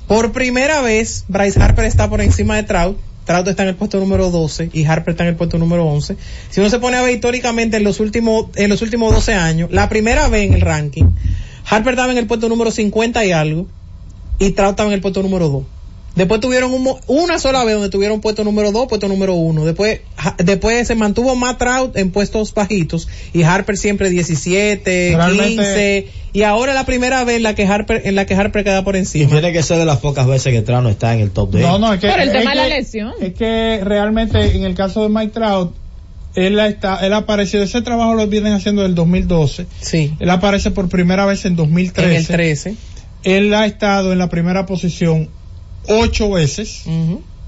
Por 0.06 0.30
primera 0.32 0.80
vez, 0.82 1.24
Bryce 1.28 1.60
Harper 1.60 1.84
está 1.84 2.08
por 2.08 2.20
encima 2.20 2.54
de 2.56 2.62
Trout. 2.62 2.96
Trout 3.24 3.46
está 3.48 3.62
en 3.62 3.70
el 3.70 3.74
puesto 3.76 3.98
número 4.00 4.30
12 4.30 4.70
y 4.72 4.84
Harper 4.84 5.12
está 5.12 5.24
en 5.24 5.30
el 5.30 5.36
puesto 5.36 5.58
número 5.58 5.86
11. 5.86 6.16
Si 6.50 6.60
uno 6.60 6.70
se 6.70 6.78
pone 6.78 6.96
a 6.96 7.02
ver 7.02 7.14
históricamente 7.14 7.76
en 7.76 7.84
los 7.84 8.00
últimos, 8.00 8.46
en 8.56 8.68
los 8.68 8.82
últimos 8.82 9.14
12 9.14 9.34
años, 9.34 9.70
la 9.72 9.88
primera 9.88 10.28
vez 10.28 10.48
en 10.48 10.54
el 10.54 10.60
ranking, 10.60 11.04
Harper 11.68 11.94
estaba 11.94 12.12
en 12.12 12.18
el 12.18 12.26
puesto 12.26 12.48
número 12.48 12.70
50 12.70 13.24
y 13.24 13.32
algo 13.32 13.66
y 14.38 14.50
Trout 14.50 14.72
estaba 14.72 14.88
en 14.88 14.94
el 14.94 15.00
puesto 15.00 15.22
número 15.22 15.48
2. 15.48 15.64
Después 16.14 16.40
tuvieron 16.40 16.72
un 16.74 16.94
una 17.06 17.38
sola 17.38 17.64
vez 17.64 17.74
donde 17.74 17.88
tuvieron 17.88 18.20
puesto 18.20 18.44
número 18.44 18.70
2, 18.70 18.86
puesto 18.88 19.08
número 19.08 19.34
1. 19.34 19.64
Después, 19.64 20.00
después 20.44 20.86
se 20.86 20.94
mantuvo 20.94 21.34
más 21.36 21.56
Trout 21.56 21.96
en 21.96 22.10
puestos 22.10 22.52
bajitos 22.52 23.08
y 23.32 23.44
Harper 23.44 23.76
siempre 23.78 24.10
17, 24.10 25.14
Realmente- 25.16 26.04
15 26.06 26.06
y 26.34 26.42
ahora 26.42 26.72
es 26.72 26.76
la 26.78 26.86
primera 26.86 27.24
vez 27.24 27.36
en 27.36 27.42
la 27.42 27.54
que 27.54 27.66
Harper, 27.66 28.02
en 28.04 28.14
la 28.14 28.26
que 28.26 28.34
Harper 28.34 28.62
queda 28.64 28.84
por 28.84 28.94
Y 28.96 29.00
encima. 29.00 29.30
tiene 29.30 29.52
que 29.52 29.62
ser 29.62 29.78
de 29.78 29.84
las 29.86 29.98
pocas 29.98 30.26
veces 30.26 30.52
que 30.52 30.62
Trout 30.62 30.82
no 30.82 30.88
está 30.90 31.14
en 31.14 31.20
el 31.20 31.30
top 31.30 31.50
de 31.52 31.60
No, 31.62 31.78
no, 31.78 31.92
es 31.94 32.00
que, 32.00 32.08
Por 32.08 32.20
el 32.20 32.28
es 32.28 32.34
tema 32.34 32.50
de 32.50 32.56
la 32.56 32.62
que- 32.68 32.74
lesión. 32.80 33.12
Es 33.20 33.34
que 33.34 33.80
realmente 33.82 34.54
en 34.56 34.64
el 34.64 34.74
caso 34.74 35.02
de 35.02 35.08
Mike 35.08 35.32
Trout, 35.32 35.74
él 36.34 36.58
ha, 36.60 36.66
está, 36.68 36.96
él 37.06 37.12
ha 37.12 37.18
aparecido, 37.18 37.62
ese 37.62 37.82
trabajo 37.82 38.14
lo 38.14 38.26
vienen 38.26 38.52
haciendo 38.54 38.82
del 38.82 38.94
2012. 38.94 39.66
Sí. 39.80 40.14
Él 40.18 40.30
aparece 40.30 40.70
por 40.70 40.88
primera 40.88 41.26
vez 41.26 41.44
en 41.44 41.56
2013. 41.56 42.10
En 42.10 42.16
el 42.16 42.26
13. 42.26 42.74
Él 43.24 43.52
ha 43.54 43.66
estado 43.66 44.12
en 44.12 44.18
la 44.18 44.28
primera 44.30 44.64
posición 44.66 45.28
ocho 45.88 46.30
veces. 46.30 46.84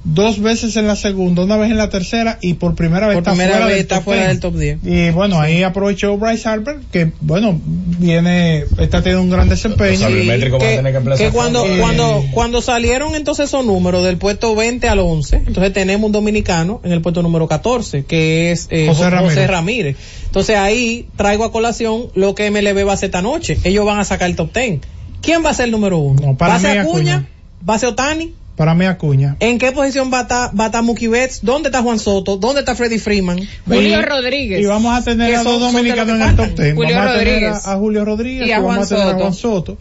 Dos 0.07 0.39
veces 0.39 0.77
en 0.77 0.87
la 0.87 0.97
segunda, 0.97 1.45
una 1.45 1.57
vez 1.57 1.71
en 1.71 1.79
la 1.79 1.89
tercera 1.89 2.39
y 2.43 2.55
por 2.55 2.75
primera 2.75 3.07
vez 3.07 3.15
Por 3.15 3.23
está 3.23 3.31
primera 3.31 3.53
fuera, 3.53 3.67
vez 3.67 3.75
del, 3.77 3.83
está 3.85 3.95
top 3.97 4.05
fuera 4.05 4.21
10. 4.21 4.29
del 4.29 4.41
top 4.41 4.55
10. 4.55 4.79
Y 4.85 5.11
bueno, 5.13 5.41
ahí 5.41 5.63
aprovechó 5.63 6.19
Bryce 6.19 6.47
Harper, 6.47 6.77
que 6.93 7.11
bueno, 7.23 7.59
viene, 7.65 8.65
está 8.79 9.01
teniendo 9.01 9.23
un 9.23 9.31
gran 9.31 9.49
desempeño. 9.49 10.07
que, 10.07 11.17
que 11.17 11.31
cuando, 11.31 11.65
Eh, 11.65 11.79
cuando, 11.81 12.23
cuando 12.33 12.61
salieron 12.61 13.15
entonces 13.15 13.49
esos 13.49 13.65
números 13.65 14.05
del 14.05 14.19
puesto 14.19 14.55
20 14.55 14.87
al 14.89 14.99
11, 14.99 15.37
entonces 15.47 15.73
tenemos 15.73 16.05
un 16.05 16.13
dominicano 16.13 16.83
en 16.85 16.93
el 16.93 17.01
puesto 17.01 17.23
número 17.23 17.49
14, 17.49 18.05
que 18.05 18.53
es 18.53 18.69
eh, 18.71 18.89
José 18.89 19.05
José, 19.05 19.11
Ramírez. 19.11 19.47
Ramírez. 19.49 19.97
Entonces 20.27 20.57
ahí 20.59 21.09
traigo 21.17 21.45
a 21.45 21.51
colación 21.51 22.09
lo 22.15 22.35
que 22.35 22.51
MLB 22.51 22.87
va 22.87 22.91
a 22.91 22.95
hacer 22.95 23.07
esta 23.07 23.23
noche. 23.23 23.57
Ellos 23.65 23.87
van 23.87 23.99
a 24.01 24.05
sacar 24.05 24.29
el 24.29 24.37
top 24.37 24.53
10. 24.53 24.81
¿Quién 25.23 25.43
va 25.43 25.49
a 25.49 25.55
ser 25.55 25.65
el 25.65 25.71
número 25.71 25.97
uno? 25.97 26.37
para 26.37 26.53
¿Va 26.53 26.59
a 26.59 26.61
ser 26.61 26.79
Acuña? 26.81 27.15
Acuña. 27.15 27.29
¿Va 27.69 27.75
a 27.75 27.79
ser 27.79 27.91
Otani? 27.91 28.35
Para 28.57 28.75
mí 28.77 28.85
Acuña. 28.85 29.37
¿En 29.41 29.59
qué 29.59 29.73
posición 29.73 30.13
va 30.13 30.21
a 30.21 30.23
estar, 30.23 30.51
va 30.59 30.65
a 30.65 30.67
estar 30.69 30.83
Mookie 30.85 31.09
Betts? 31.09 31.41
¿Dónde 31.43 31.71
está 31.71 31.83
Juan 31.83 31.99
Soto? 31.99 32.37
¿Dónde 32.37 32.61
está 32.61 32.77
Freddy 32.77 32.99
Freeman? 33.01 33.41
Julio 33.67 34.01
Rodríguez. 34.03 34.61
Y 34.61 34.65
vamos 34.67 34.97
a 34.97 35.03
tener 35.03 35.35
a 35.35 35.43
dos 35.43 35.61
dominicanos 35.61 36.21
en 36.21 36.23
el 36.23 36.37
top. 36.37 36.47
10. 36.57 36.75
Julio 36.77 36.95
vamos 36.97 37.11
a 37.11 37.19
tener 37.19 37.33
Rodríguez. 37.35 37.67
a, 37.67 37.73
a 37.73 37.77
Julio 37.77 38.05
Rodríguez 38.05 38.47
Y 38.47 38.53
a 38.53 38.61
vamos 38.61 38.75
Juan 38.75 38.85
a 38.85 38.89
tener 38.89 39.15
a. 39.15 39.19
Juan 39.19 39.35
Soto. 39.35 39.77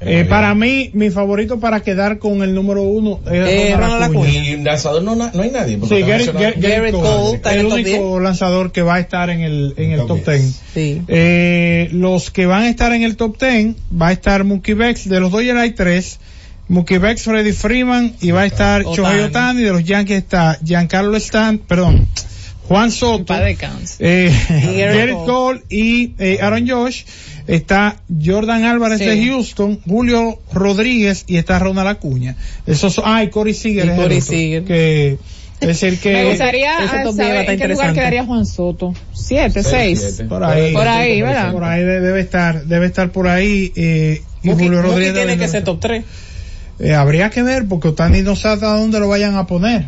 Eh, 0.00 0.26
para 0.28 0.54
mí, 0.54 0.90
mi 0.92 1.10
favorito 1.10 1.58
para 1.58 1.80
quedar 1.80 2.18
con 2.20 2.42
el 2.42 2.54
número 2.54 2.82
uno 2.82 3.18
es 3.26 3.32
Eh, 3.32 3.74
Ronald 3.76 4.02
Acuña. 4.04 4.28
Y 4.30 4.56
lanzador 4.62 5.02
no, 5.02 5.16
no 5.16 5.24
hay 5.24 5.50
nadie. 5.50 5.76
Sí, 5.78 5.82
está 5.82 5.94
Gary, 5.96 6.06
mencionado. 6.24 6.38
Gary- 6.44 6.60
Gary 6.60 6.72
Garrett 6.76 6.92
Cole, 6.94 7.08
Cole 7.08 7.36
está 7.36 7.54
en 7.54 7.60
el 7.60 7.66
único 7.66 8.20
lanzador 8.20 8.72
que 8.72 8.82
va 8.82 8.94
a 8.96 9.00
estar 9.00 9.30
en 9.30 9.40
el, 9.40 9.74
en 9.78 9.92
el 9.92 10.06
top 10.06 10.24
10. 10.24 10.60
Sí. 10.74 11.02
Eh, 11.08 11.88
los 11.92 12.30
que 12.30 12.44
van 12.46 12.62
a 12.64 12.68
estar 12.68 12.92
en 12.92 13.02
el 13.02 13.16
top 13.16 13.38
10 13.40 13.74
va 14.00 14.08
a 14.08 14.12
estar 14.12 14.44
Mookie 14.44 14.74
Betts, 14.74 15.08
de 15.08 15.18
los 15.18 15.32
Dodgers 15.32 15.58
hay 15.58 15.70
tres. 15.72 16.20
Mookie 16.68 16.98
Betts, 16.98 17.22
Freddy 17.22 17.52
Freeman 17.52 18.14
y 18.20 18.30
va 18.30 18.42
a 18.42 18.46
estar. 18.46 18.82
Shohei 18.84 19.20
Otani. 19.20 19.62
De 19.62 19.70
los 19.72 19.84
Yankees 19.84 20.18
está 20.18 20.58
Giancarlo 20.62 21.16
Stan, 21.16 21.58
perdón, 21.58 22.06
Juan 22.68 22.90
Soto, 22.90 23.34
eh, 23.34 24.30
Garrett 24.78 25.16
Cole. 25.24 25.62
Y 25.70 26.12
eh, 26.18 26.38
Aaron 26.42 26.68
Josh. 26.68 27.04
Está 27.46 27.96
Jordan 28.22 28.64
Álvarez 28.64 28.98
Sí. 28.98 29.06
de 29.06 29.26
Houston, 29.26 29.80
Julio 29.88 30.38
Rodríguez 30.52 31.24
y 31.26 31.36
está 31.38 31.58
Ronald 31.58 31.88
Acuña. 31.88 32.36
Esos 32.66 32.92
son, 32.92 33.04
ah, 33.06 33.24
y 33.24 33.30
Corey 33.30 33.54
Seager. 33.54 33.86
Y 33.86 33.88
es 33.88 33.94
el 33.94 33.96
Corey 34.02 34.18
otro, 34.18 34.28
Seager. 34.30 34.64
Que, 34.64 35.18
es 35.60 35.66
decir 35.66 35.98
que. 35.98 36.12
Me 36.12 36.24
gustaría 36.28 36.78
ese 36.84 36.98
top 37.04 37.14
10 37.14 37.18
va 37.18 37.22
a 37.24 37.26
saber 37.36 37.50
en 37.50 37.58
qué 37.58 37.68
lugar 37.68 37.94
quedaría 37.94 38.24
Juan 38.26 38.44
Soto. 38.44 38.92
Siete, 39.14 39.62
Seis, 39.62 39.98
seis. 40.00 40.14
siete. 40.16 40.24
Por 40.28 40.44
ahí. 40.44 40.74
Por 40.74 40.86
ahí, 40.86 41.22
¿verdad? 41.22 41.52
Por 41.52 41.64
ahí 41.64 41.82
de- 41.82 42.00
debe 42.02 42.20
estar, 42.20 42.64
debe 42.66 42.84
estar 42.84 43.10
por 43.12 43.26
ahí, 43.28 43.72
eh, 43.74 44.20
y 44.42 44.48
Mookie, 44.48 44.64
Julio 44.64 44.82
Rodríguez. 44.82 45.14
tiene 45.14 45.38
que 45.38 45.48
ser 45.48 45.64
top 45.64 45.80
3. 45.80 46.04
Eh, 46.80 46.94
habría 46.94 47.30
que 47.30 47.42
ver 47.42 47.66
porque 47.66 47.88
Otani 47.88 48.22
no 48.22 48.36
sabe 48.36 48.66
a 48.66 48.70
dónde 48.70 49.00
lo 49.00 49.08
vayan 49.08 49.36
a 49.36 49.46
poner. 49.46 49.86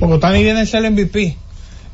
Porque 0.00 0.14
Otani 0.14 0.42
viene 0.42 0.60
a 0.60 0.66
ser 0.66 0.84
el 0.84 0.92
MVP. 0.92 1.36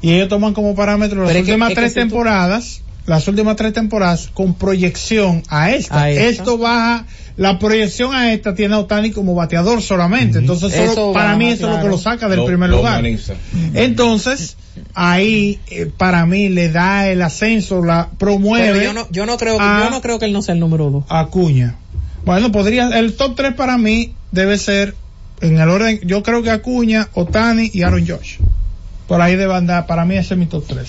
Y 0.03 0.13
ellos 0.13 0.29
toman 0.29 0.53
como 0.55 0.75
parámetro 0.75 1.23
las 1.23 1.29
Pero 1.29 1.39
es 1.41 1.45
que- 1.47 1.53
últimas 1.53 1.69
que 1.71 1.75
tres 1.77 1.95
tú- 1.95 2.01
temporadas, 2.01 2.83
las 3.07 3.27
últimas 3.29 3.57
tres 3.57 3.73
temporadas 3.73 4.31
con 4.33 4.55
proyección 4.55 5.43
a 5.49 5.71
esta. 5.71 6.03
A 6.03 6.11
esta. 6.11 6.25
Esto 6.25 6.59
baja, 6.59 7.07
la 7.37 7.59
proyección 7.59 8.15
a 8.15 8.33
esta 8.33 8.55
tiene 8.55 8.75
a 8.75 8.79
Otani 8.79 9.11
como 9.11 9.35
bateador 9.35 9.81
solamente. 9.83 10.39
Entonces, 10.39 10.73
solo- 10.75 10.93
Eso 10.93 11.13
para 11.13 11.27
baja, 11.27 11.37
mí 11.39 11.49
eso 11.49 11.69
es 11.71 11.77
lo 11.77 11.83
que 11.83 11.89
lo 11.89 11.99
saca 11.99 12.29
del 12.29 12.41
Lo- 12.41 12.47
primer 12.47 12.71
lo 12.71 12.77
lugar. 12.79 13.03
Entonces, 13.75 14.57
ahí 14.95 15.59
eh, 15.71 15.91
para 15.97 16.27
mí 16.27 16.49
le 16.49 16.69
da 16.71 17.09
el 17.09 17.23
ascenso, 17.23 17.83
la 17.85 18.07
Pero 18.07 18.19
promueve 18.19 18.85
yo 18.85 18.93
no, 18.93 19.07
yo 19.11 19.27
no 19.27 19.37
creo, 19.39 19.61
a- 19.61 19.85
yo 19.85 19.91
no 19.91 20.01
creo 20.01 20.19
que 20.19 20.27
él 20.27 20.33
no 20.33 20.43
sea 20.43 20.55
el 20.55 20.61
número 20.61 20.91
2. 20.91 21.05
a 21.09 21.21
Acuña. 21.21 21.77
Bueno, 22.25 22.51
podría, 22.53 22.89
el 22.99 23.15
top 23.15 23.37
3 23.37 23.55
para 23.55 23.77
mí 23.77 24.15
debe 24.33 24.57
ser 24.59 24.95
en 25.41 25.59
el 25.59 25.69
orden, 25.69 26.01
yo 26.05 26.23
creo 26.23 26.43
que 26.43 26.51
Acuña, 26.51 27.09
Otani 27.15 27.71
y 27.73 27.83
Aaron 27.83 28.07
Josh. 28.07 28.39
Por 29.07 29.21
ahí 29.21 29.37
debe 29.37 29.55
andar, 29.55 29.87
para 29.87 30.05
mí 30.05 30.17
ese 30.17 30.35
es 30.35 30.41
mi 30.41 30.47
top 30.47 30.65
3. 30.67 30.89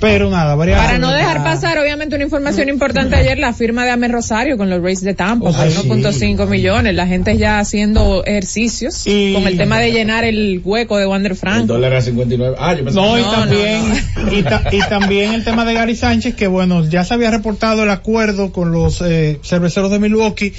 Pero 0.00 0.30
nada, 0.30 0.52
habría 0.52 0.76
Para 0.76 0.98
no 0.98 1.12
dejar 1.12 1.44
pasar, 1.44 1.78
obviamente, 1.78 2.16
una 2.16 2.24
información 2.24 2.68
importante 2.68 3.14
ayer, 3.14 3.38
la 3.38 3.52
firma 3.52 3.84
de 3.84 3.92
Amer 3.92 4.10
Rosario 4.10 4.56
con 4.58 4.68
los 4.68 4.82
Rays 4.82 5.00
de 5.00 5.14
Tampa, 5.14 5.52
por 5.52 5.60
Ay, 5.60 5.70
1.5 5.70 6.46
millones. 6.48 6.94
La 6.94 7.06
gente 7.06 7.36
ya 7.38 7.60
haciendo 7.60 8.24
ejercicios 8.24 9.06
Y- 9.06 9.32
con 9.32 9.46
el 9.46 9.56
tema 9.56 9.78
de 9.78 9.92
llenar 9.92 10.24
el 10.24 10.60
hueco 10.64 10.98
de 10.98 11.06
Wander 11.06 11.32
El 11.32 11.38
Franco. 11.38 11.66
dólar 11.74 11.94
a 11.94 12.02
59. 12.02 12.56
Ah, 12.58 12.74
yo 12.74 12.84
pensé 12.84 12.98
No, 13.00 13.16
y 13.18 13.22
No, 13.22 13.30
también, 13.30 13.88
no, 14.16 14.32
Y, 14.38 14.42
ta- 14.42 14.64
y 14.72 14.78
también 14.80 15.34
el 15.34 15.44
tema 15.44 15.64
de 15.64 15.74
Gary 15.74 15.94
Sánchez, 15.94 16.34
que 16.34 16.48
bueno, 16.48 16.84
ya 16.88 17.04
se 17.04 17.14
había 17.14 17.30
reportado 17.30 17.84
el 17.84 17.90
acuerdo 17.90 18.50
con 18.50 18.72
los 18.72 19.00
eh, 19.02 19.38
cerveceros 19.44 19.90
de 19.92 20.00
Milwaukee, 20.00 20.52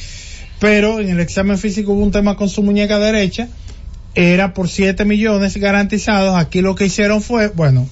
pero 0.59 1.01
en 1.01 1.09
el 1.09 1.19
examen 1.19 1.57
físico 1.57 1.91
hubo 1.91 2.01
un 2.03 2.11
tema 2.11 2.37
con 2.37 2.47
su 2.47 2.63
muñeca 2.63 2.97
derecha, 2.97 3.49
era 4.15 4.53
por 4.53 4.69
7 4.69 5.03
millones 5.03 5.57
garantizados, 5.57 6.35
aquí 6.35 6.61
lo 6.61 6.75
que 6.75 6.85
hicieron 6.85 7.21
fue, 7.21 7.49
bueno, 7.49 7.87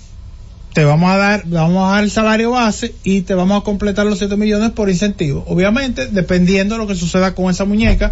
te 0.73 0.85
vamos 0.85 1.11
a 1.11 1.17
dar, 1.17 1.43
vamos 1.47 1.87
a 1.87 1.95
dar 1.95 2.03
el 2.03 2.11
salario 2.11 2.51
base 2.51 2.95
y 3.03 3.21
te 3.21 3.33
vamos 3.33 3.61
a 3.61 3.63
completar 3.63 4.05
los 4.05 4.19
7 4.19 4.37
millones 4.37 4.71
por 4.71 4.89
incentivo. 4.89 5.43
Obviamente, 5.47 6.07
dependiendo 6.07 6.75
de 6.75 6.79
lo 6.79 6.87
que 6.87 6.95
suceda 6.95 7.35
con 7.35 7.49
esa 7.49 7.65
muñeca. 7.65 8.11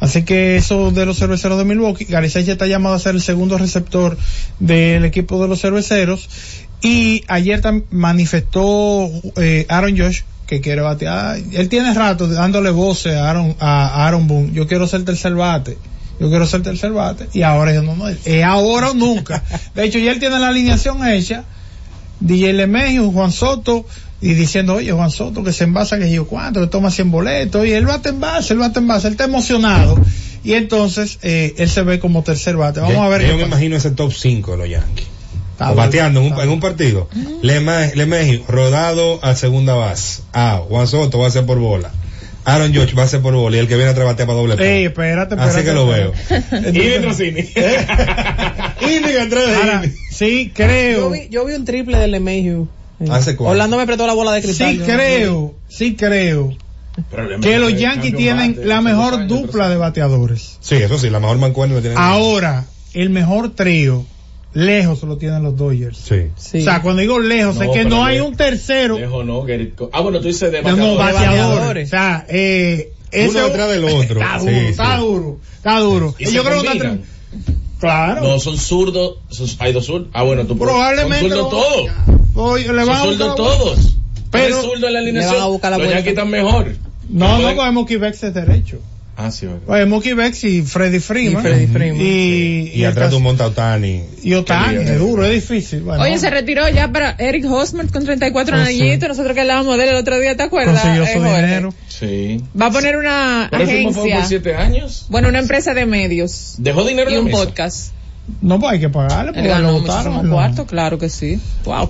Así 0.00 0.24
que 0.24 0.56
eso 0.56 0.90
de 0.90 1.06
los 1.06 1.18
cerveceros 1.18 1.58
de 1.58 1.64
Milwaukee, 1.64 2.06
Sánchez 2.06 2.48
está 2.48 2.66
llamado 2.66 2.96
a 2.96 2.98
ser 2.98 3.14
el 3.14 3.22
segundo 3.22 3.58
receptor 3.58 4.16
del 4.58 5.04
equipo 5.04 5.40
de 5.40 5.48
los 5.48 5.60
cerveceros. 5.60 6.28
Y 6.82 7.22
ayer 7.28 7.62
manifestó 7.90 9.08
eh, 9.36 9.66
Aaron 9.68 9.96
Josh 9.96 10.22
que 10.46 10.60
quiere 10.60 10.80
batear. 10.80 11.38
Él 11.52 11.68
tiene 11.68 11.94
rato 11.94 12.26
dándole 12.26 12.70
voces 12.70 13.14
a 13.14 13.30
Aaron, 13.30 13.54
a 13.60 14.06
Aaron 14.06 14.26
Boone. 14.26 14.52
Yo 14.52 14.66
quiero 14.66 14.88
ser 14.88 15.04
tercer 15.04 15.34
bate. 15.34 15.78
Yo 16.18 16.28
quiero 16.28 16.44
ser 16.46 16.62
tercer 16.62 16.90
bate. 16.90 17.28
Y 17.32 17.42
ahora 17.42 17.72
yo 17.72 17.82
no, 17.82 17.94
no. 17.94 18.08
Es 18.08 18.44
ahora 18.44 18.90
o 18.90 18.94
nunca. 18.94 19.44
De 19.76 19.84
hecho, 19.84 20.00
ya 20.00 20.10
él 20.10 20.18
tiene 20.18 20.40
la 20.40 20.48
alineación 20.48 21.06
hecha. 21.06 21.44
DJ 22.20 22.52
Lemegio, 22.52 23.10
Juan 23.10 23.32
Soto, 23.32 23.84
y 24.20 24.34
diciendo, 24.34 24.74
oye, 24.74 24.92
Juan 24.92 25.10
Soto, 25.10 25.42
que 25.42 25.52
se 25.52 25.64
envasa, 25.64 25.98
que 25.98 26.10
yo 26.10 26.26
cuánto, 26.26 26.60
que 26.60 26.66
toma 26.66 26.90
100 26.90 27.10
boletos, 27.10 27.66
y 27.66 27.72
él 27.72 27.86
bate 27.86 28.10
en 28.10 28.20
base, 28.20 28.52
él 28.52 28.58
bate 28.58 28.78
en 28.78 28.86
base, 28.88 29.06
él 29.08 29.12
está 29.14 29.24
emocionado. 29.24 29.98
Y 30.44 30.52
entonces, 30.54 31.18
eh, 31.22 31.54
él 31.58 31.68
se 31.70 31.82
ve 31.82 31.98
como 32.00 32.22
tercer 32.22 32.56
bate. 32.56 32.80
Vamos 32.80 32.96
Yo- 32.96 33.02
a 33.02 33.08
ver. 33.08 33.22
Yo 33.22 33.28
me 33.28 33.34
pasa. 33.44 33.46
imagino 33.46 33.76
ese 33.76 33.90
top 33.90 34.12
5 34.12 34.52
de 34.52 34.56
los 34.58 34.68
Yankees. 34.70 35.06
Bateando 35.76 36.20
en 36.20 36.32
un, 36.32 36.40
en 36.40 36.48
un 36.48 36.60
partido. 36.60 37.08
Leme- 37.42 37.94
Lemegio, 37.94 38.42
rodado 38.48 39.22
a 39.22 39.34
segunda 39.36 39.74
base. 39.74 40.22
Ah, 40.32 40.62
Juan 40.66 40.86
Soto 40.86 41.18
va 41.18 41.26
a 41.26 41.30
ser 41.30 41.44
por 41.44 41.58
bola. 41.58 41.90
Aaron 42.54 42.72
George 42.72 42.94
va 42.94 43.02
a 43.04 43.08
ser 43.08 43.20
por 43.20 43.34
bola 43.34 43.56
y 43.56 43.60
el 43.60 43.68
que 43.68 43.76
viene 43.76 43.90
atrás 43.90 44.06
batea 44.06 44.26
para 44.26 44.38
doble. 44.38 44.54
Ey, 44.54 44.84
espérate, 44.86 45.34
espérate. 45.34 45.56
Así 45.58 45.64
que 45.66 45.72
lo 45.72 45.86
veo. 45.86 46.12
Y 46.72 46.78
dentro 46.78 47.14
cine. 47.14 47.48
Indica 48.82 49.22
atrás 49.22 49.46
de 49.48 49.54
Ahora, 49.56 49.82
Indy. 49.84 49.96
sí, 50.10 50.46
Yo 50.48 50.54
creo. 50.54 51.10
vi, 51.10 51.28
yo 51.30 51.44
vi 51.44 51.54
un 51.54 51.64
triple 51.64 51.98
de 51.98 52.08
LeMahieu. 52.08 52.68
¿Hace 53.10 53.36
cuánto? 53.36 53.52
Orlando 53.52 53.76
me 53.78 53.86
prestó 53.86 54.06
la 54.06 54.12
bola 54.14 54.32
de 54.32 54.42
cristal. 54.42 54.72
Sí 54.72 54.78
yo- 54.78 54.84
creo, 54.84 55.54
sí 55.68 55.96
creo 55.96 56.54
que 57.40 57.58
los 57.58 57.74
Yankees 57.78 58.14
tienen 58.14 58.58
la 58.64 58.80
mejor 58.82 59.26
dupla 59.26 59.68
de 59.68 59.76
bateadores. 59.76 60.58
Sí, 60.60 60.74
eso 60.76 60.98
sí, 60.98 61.08
la 61.08 61.20
mejor 61.20 61.38
mancuerna 61.38 61.80
tienen. 61.80 61.96
Ahora, 61.98 62.66
el 62.92 63.10
mejor 63.10 63.54
trío, 63.54 64.04
lejos 64.52 65.02
lo 65.02 65.16
tienen 65.16 65.42
los 65.42 65.56
Dodgers. 65.56 65.96
Sí. 65.96 66.22
Sí. 66.36 66.58
O 66.58 66.64
sea, 66.64 66.82
cuando 66.82 67.00
digo 67.02 67.18
lejos, 67.18 67.56
No, 67.56 67.62
es 67.62 67.70
que 67.70 67.84
no 67.84 68.04
hay 68.04 68.16
le- 68.16 68.22
un 68.22 68.36
tercero. 68.36 68.98
Lejos 68.98 69.24
no, 69.24 69.44
Gerrit 69.44 69.74
Cole. 69.74 69.90
Ah, 69.92 70.00
bueno, 70.00 70.20
tú 70.20 70.26
dices 70.28 70.50
de 70.52 70.62
No, 70.62 70.76
no, 70.76 70.94
bateadores. 70.96 71.14
bateadores. 71.14 71.50
bateadores. 71.50 71.86
O 71.86 71.90
sea, 71.90 72.26
eh, 72.28 72.92
ese- 73.10 73.30
Uno 73.38 73.46
detrás 73.46 73.70
del 73.70 73.84
otro. 73.84 74.20
Está 74.20 74.38
Sí, 74.40 74.46
duro, 74.46 74.58
sí. 74.60 74.66
está 74.66 74.96
duro, 74.98 75.38
está 75.56 75.78
duro. 75.80 76.14
Y 76.18 76.28
Y 76.28 76.32
yo 76.32 76.42
creo 76.44 76.62
que 76.62 76.68
está 76.68 76.72
Claro. 77.78 78.22
No, 78.22 78.38
son 78.40 78.58
zurdos. 78.58 79.18
son- 79.30 79.48
hay 79.58 79.72
dos 79.72 79.86
zurdos. 79.86 80.08
Ah, 80.12 80.22
bueno, 80.22 80.44
tú 80.46 80.58
Probablemente 80.58 81.30
Son 81.30 81.38
zurdos 81.38 81.50
todos. 81.50 81.90
Le 82.56 82.66
Son 82.84 82.86
van 82.86 83.04
zurdos 83.04 83.34
todos. 83.36 83.78
Pero- 84.30 84.44
Pero 84.58 84.62
zurdo 84.62 84.86
en 84.86 84.92
la 84.92 84.98
alineación. 84.98 85.34
los. 85.34 85.94
Yankees 85.94 86.08
están 86.08 86.28
mejor. 86.30 86.74
No, 87.08 87.38
no, 87.38 87.54
Mookie 87.72 87.96
Betts 87.96 88.22
es 88.24 88.34
derecho. 88.34 88.78
Ah, 89.22 89.30
sí, 89.30 89.46
verdad. 89.46 89.60
Oye, 89.66 89.84
Mookie 89.86 90.14
Betts 90.14 90.44
y 90.44 90.62
Freddy 90.62 90.98
Freeman. 90.98 91.40
Y 91.44 91.48
Freddie 91.48 91.66
Freeman. 91.68 92.00
Y, 92.00 92.70
Y 92.74 92.84
atrás 92.84 93.10
de 93.10 93.16
un 93.16 93.22
monta 93.22 93.46
Otani. 93.46 94.02
y 94.22 94.34
Otani, 94.34 94.76
es 94.78 94.98
duro, 94.98 95.24
es 95.24 95.32
difícil. 95.32 95.82
Bueno, 95.82 96.02
Oye, 96.02 96.18
se 96.18 96.30
retiró 96.30 96.68
ya 96.68 96.90
para 96.90 97.16
Eric 97.18 97.44
Hosmer 97.50 97.86
con 97.88 98.04
34 98.04 98.56
Oh, 98.56 98.64
sí. 98.66 98.80
añitos. 98.82 99.08
Nosotros 99.10 99.34
que 99.34 99.40
hablábamos 99.42 99.76
de 99.76 99.84
él 99.84 99.90
el 99.90 99.96
otro 99.96 100.18
día, 100.18 100.36
¿te 100.36 100.42
acuerdas? 100.44 100.80
consiguió 100.80 101.04
Eh, 101.04 101.12
su 101.12 101.18
Jorge? 101.20 101.42
dinero. 101.42 101.74
Sí. 101.88 102.40
Va 102.60 102.66
a 102.66 102.70
poner 102.70 102.96
una 102.96 103.48
Pero 103.50 103.64
fue 103.66 103.82
por 103.82 103.90
agencia. 104.06 104.24
siete 104.24 104.54
años. 104.54 105.06
Bueno, 105.10 105.28
una 105.28 105.38
empresa 105.40 105.74
de 105.74 105.84
medios. 105.86 106.54
Dejó 106.58 106.84
dinero 106.84 107.10
Y 107.10 107.14
en 107.14 107.18
la 107.18 107.24
un 107.26 107.30
mesa. 107.30 107.44
podcast. 107.44 107.92
No, 108.42 108.58
pues 108.58 108.72
hay 108.72 108.80
que 108.80 108.88
pagarle 108.88 109.32
porque 109.32 109.48
ganó 109.48 109.72
lo 109.72 109.80
votaron. 109.80 110.26
¿no? 110.28 110.32
cuartos, 110.34 110.66
claro 110.66 110.98
que 110.98 111.08
sí. 111.08 111.38
Wow, 111.64 111.74
Habría, 111.74 111.88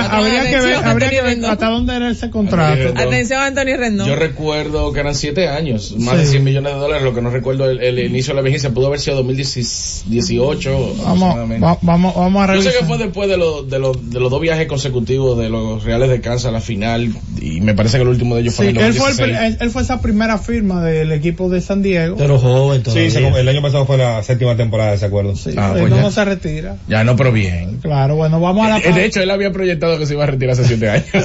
cuatro 0.00 0.16
habría 0.18 0.40
años 0.40 0.46
que 0.50 0.60
ver, 0.60 0.74
habría 0.84 1.10
que 1.10 1.22
ver 1.22 1.44
hasta 1.46 1.66
dónde 1.68 1.96
era 1.96 2.10
ese 2.10 2.30
contrato. 2.30 2.88
Atención 2.96 3.40
a 3.40 3.46
Anthony 3.46 3.76
Rendón. 3.78 4.08
Yo 4.08 4.16
recuerdo 4.16 4.92
que 4.92 5.00
eran 5.00 5.14
7 5.14 5.48
años, 5.48 5.94
más 5.98 6.14
Sí. 6.16 6.20
de 6.20 6.26
100 6.26 6.44
millones 6.44 6.72
de 6.74 6.78
dólares, 6.78 7.04
lo 7.04 7.14
que 7.14 7.22
no 7.22 7.30
recuerdo 7.30 7.68
el, 7.70 7.80
el 7.80 7.98
inicio 8.00 8.32
de 8.34 8.36
la 8.36 8.42
vigencia, 8.42 8.70
pudo 8.70 8.88
haber 8.88 9.00
sido 9.00 9.16
2018 9.22 10.94
Vamos, 11.04 11.36
va- 11.62 11.78
vamos, 11.82 12.14
vamos 12.14 12.48
a 12.48 12.54
Yo 12.54 12.62
sé 12.62 12.68
revisar. 12.70 12.80
que 12.80 12.86
fue 12.86 12.98
después 12.98 13.28
de, 13.28 13.36
los 13.36 13.68
de, 13.68 13.78
los 13.78 14.10
de 14.10 14.20
los 14.20 14.30
dos 14.30 14.40
viajes 14.40 14.66
consecutivos 14.66 15.38
de 15.38 15.48
los 15.48 15.82
Reales 15.84 16.08
de 16.10 16.20
Kansas 16.20 16.46
a 16.46 16.50
la 16.52 16.60
final, 16.60 17.12
y 17.40 17.60
me 17.60 17.74
parece 17.74 17.96
que 17.98 18.02
el 18.02 18.08
último 18.08 18.34
de 18.34 18.42
ellos 18.42 18.54
fue 18.54 18.66
Sí, 18.66 18.70
en 18.70 18.76
el 18.78 18.84
él 18.86 18.94
fue, 18.94 19.10
el 19.10 19.16
2016. 19.16 19.38
pri- 19.38 19.46
él, 19.46 19.58
él 19.60 19.70
fue 19.70 19.82
esa 19.82 20.00
primera 20.00 20.38
firma 20.38 20.82
del 20.84 21.12
equipo 21.12 21.48
de 21.48 21.60
San 21.60 21.82
Diego. 21.82 22.16
Pero 22.16 22.38
joven 22.38 22.82
Sí, 22.86 23.10
se- 23.10 23.26
el 23.28 23.48
año 23.48 23.62
pasado 23.62 23.86
fue 23.86 23.96
la 23.98 24.22
séptima 24.22 24.56
temporada 24.56 24.90
de 24.90 24.96
ese 24.96 25.06
acuerdo. 25.06 25.36
Sí, 25.36 25.50
Ah, 25.56 25.74
pues 25.82 25.90
no, 25.90 25.96
ya. 25.96 26.02
no 26.02 26.10
se 26.10 26.24
retira. 26.24 26.76
Ya 26.88 27.04
no, 27.04 27.14
pero 27.16 27.32
bien. 27.32 27.78
Claro, 27.80 28.16
bueno, 28.16 28.40
vamos 28.40 28.66
a 28.66 28.70
la 28.70 28.78
Eh, 28.78 28.92
De 28.92 29.04
hecho, 29.04 29.20
él 29.20 29.30
había 29.30 29.52
proyectado 29.52 29.98
que 29.98 30.06
se 30.06 30.14
iba 30.14 30.24
a 30.24 30.26
retirar 30.26 30.54
hace 30.54 30.64
7 30.64 30.90
años. 30.90 31.06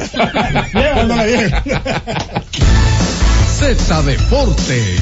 Z 3.58 4.02
Deportes. 4.04 5.00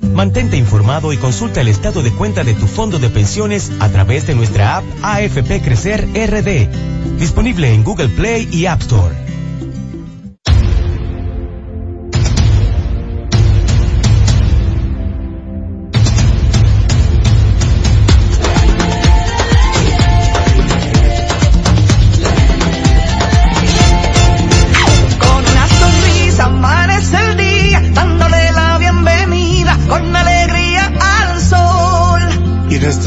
Mantente 0.00 0.56
informado 0.56 1.12
y 1.12 1.16
consulta 1.16 1.60
el 1.60 1.68
estado 1.68 2.02
de 2.02 2.10
cuenta 2.10 2.44
de 2.44 2.54
tu 2.54 2.66
fondo 2.66 2.98
de 2.98 3.08
pensiones 3.08 3.70
a 3.80 3.88
través 3.88 4.26
de 4.26 4.34
nuestra 4.34 4.76
app 4.76 4.84
AFP 5.02 5.60
Crecer 5.62 6.06
RD, 6.14 6.68
disponible 7.18 7.72
en 7.72 7.84
Google 7.84 8.08
Play 8.08 8.48
y 8.52 8.66
App 8.66 8.80
Store. 8.82 9.14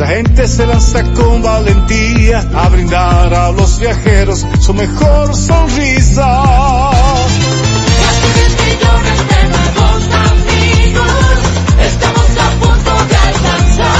Nuestra 0.02 0.18
gente 0.18 0.48
se 0.48 0.66
lanza 0.66 1.04
con 1.14 1.44
valentía 1.44 2.40
a 2.56 2.70
brindar 2.70 3.32
a 3.36 3.52
los 3.52 3.80
viajeros 3.80 4.44
su 4.60 4.74
mejor 4.74 5.36
sonrisa. 5.36 6.42
Casi 8.02 8.28
10 8.34 8.58
millones 8.66 9.20
de 9.30 9.44
nuevos 9.54 10.02
amigos, 10.26 11.06
estamos 11.86 12.26
a 12.36 12.50
punto 12.62 12.92
de 13.10 13.16
alcanzar. 13.16 13.94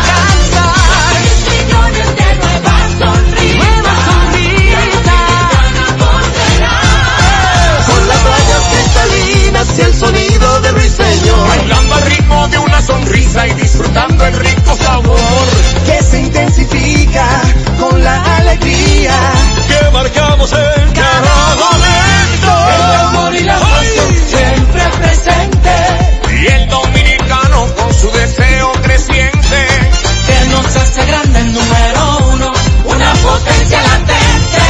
alcanzar. 0.00 1.12
10 1.20 1.44
millones 1.52 2.08
de 2.16 2.28
nuevas 2.40 2.88
sonrisas. 2.98 3.68
Nuevas 3.68 4.00
sonrisas. 4.08 5.12
Con 7.86 8.02
las 8.08 8.20
rayas 8.24 8.64
cristalinas 8.72 9.68
y 9.76 9.80
el 9.82 9.92
sonido 9.92 10.60
de 10.62 10.70
ruiseñor. 10.72 11.48
Bailando 11.48 12.17
sonrisa 12.88 13.46
y 13.46 13.52
disfrutando 13.54 14.24
el 14.24 14.34
rico 14.34 14.74
sabor. 14.76 15.46
Que 15.84 16.02
se 16.02 16.20
intensifica 16.20 17.28
con 17.78 18.02
la 18.02 18.36
alegría. 18.36 19.14
Que 19.68 19.90
marcamos 19.90 20.50
en 20.52 20.92
cada 20.92 21.36
momento. 21.64 22.50
El 22.76 22.82
amor 23.06 23.34
y 23.34 23.44
la 23.44 23.58
pasión 23.58 24.14
siempre 24.32 24.82
presente. 25.00 25.74
Y 26.40 26.46
el 26.46 26.68
dominicano 26.70 27.66
con 27.76 27.92
su 27.92 28.10
deseo 28.10 28.72
creciente. 28.82 29.60
Que 30.26 30.48
nos 30.50 30.76
hace 30.76 31.04
grande 31.06 31.40
el 31.40 31.52
número 31.52 32.18
uno, 32.32 32.52
una 32.86 33.12
potencia 33.12 33.82
latente. 33.82 34.64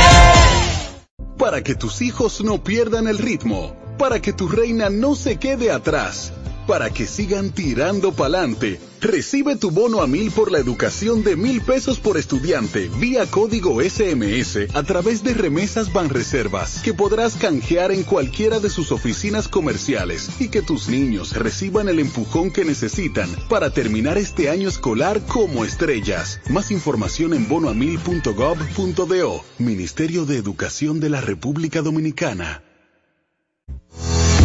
Para 1.38 1.62
que 1.62 1.76
tus 1.76 2.02
hijos 2.02 2.42
no 2.42 2.64
pierdan 2.64 3.06
el 3.06 3.18
ritmo, 3.18 3.76
para 3.96 4.20
que 4.20 4.32
tu 4.32 4.48
reina 4.48 4.90
no 4.90 5.14
se 5.14 5.36
quede 5.36 5.70
atrás, 5.70 6.32
para 6.68 6.90
que 6.90 7.06
sigan 7.06 7.50
tirando 7.50 8.12
pa'lante, 8.12 8.78
recibe 9.00 9.56
tu 9.56 9.70
bono 9.70 10.02
a 10.02 10.06
mil 10.06 10.30
por 10.30 10.52
la 10.52 10.58
educación 10.58 11.24
de 11.24 11.34
mil 11.34 11.62
pesos 11.62 11.98
por 11.98 12.18
estudiante 12.18 12.90
vía 13.00 13.24
código 13.24 13.80
SMS 13.80 14.68
a 14.74 14.82
través 14.82 15.24
de 15.24 15.32
remesas 15.32 15.90
Banreservas 15.94 16.82
que 16.82 16.92
podrás 16.92 17.36
canjear 17.36 17.90
en 17.90 18.02
cualquiera 18.02 18.60
de 18.60 18.68
sus 18.68 18.92
oficinas 18.92 19.48
comerciales 19.48 20.28
y 20.38 20.48
que 20.48 20.60
tus 20.60 20.90
niños 20.90 21.34
reciban 21.34 21.88
el 21.88 22.00
empujón 22.00 22.50
que 22.50 22.66
necesitan 22.66 23.30
para 23.48 23.70
terminar 23.70 24.18
este 24.18 24.50
año 24.50 24.68
escolar 24.68 25.22
como 25.22 25.64
estrellas. 25.64 26.38
Más 26.50 26.70
información 26.70 27.32
en 27.32 27.48
bonoamil.gov.do. 27.48 29.44
Ministerio 29.58 30.26
de 30.26 30.36
Educación 30.36 31.00
de 31.00 31.08
la 31.08 31.22
República 31.22 31.80
Dominicana. 31.80 32.62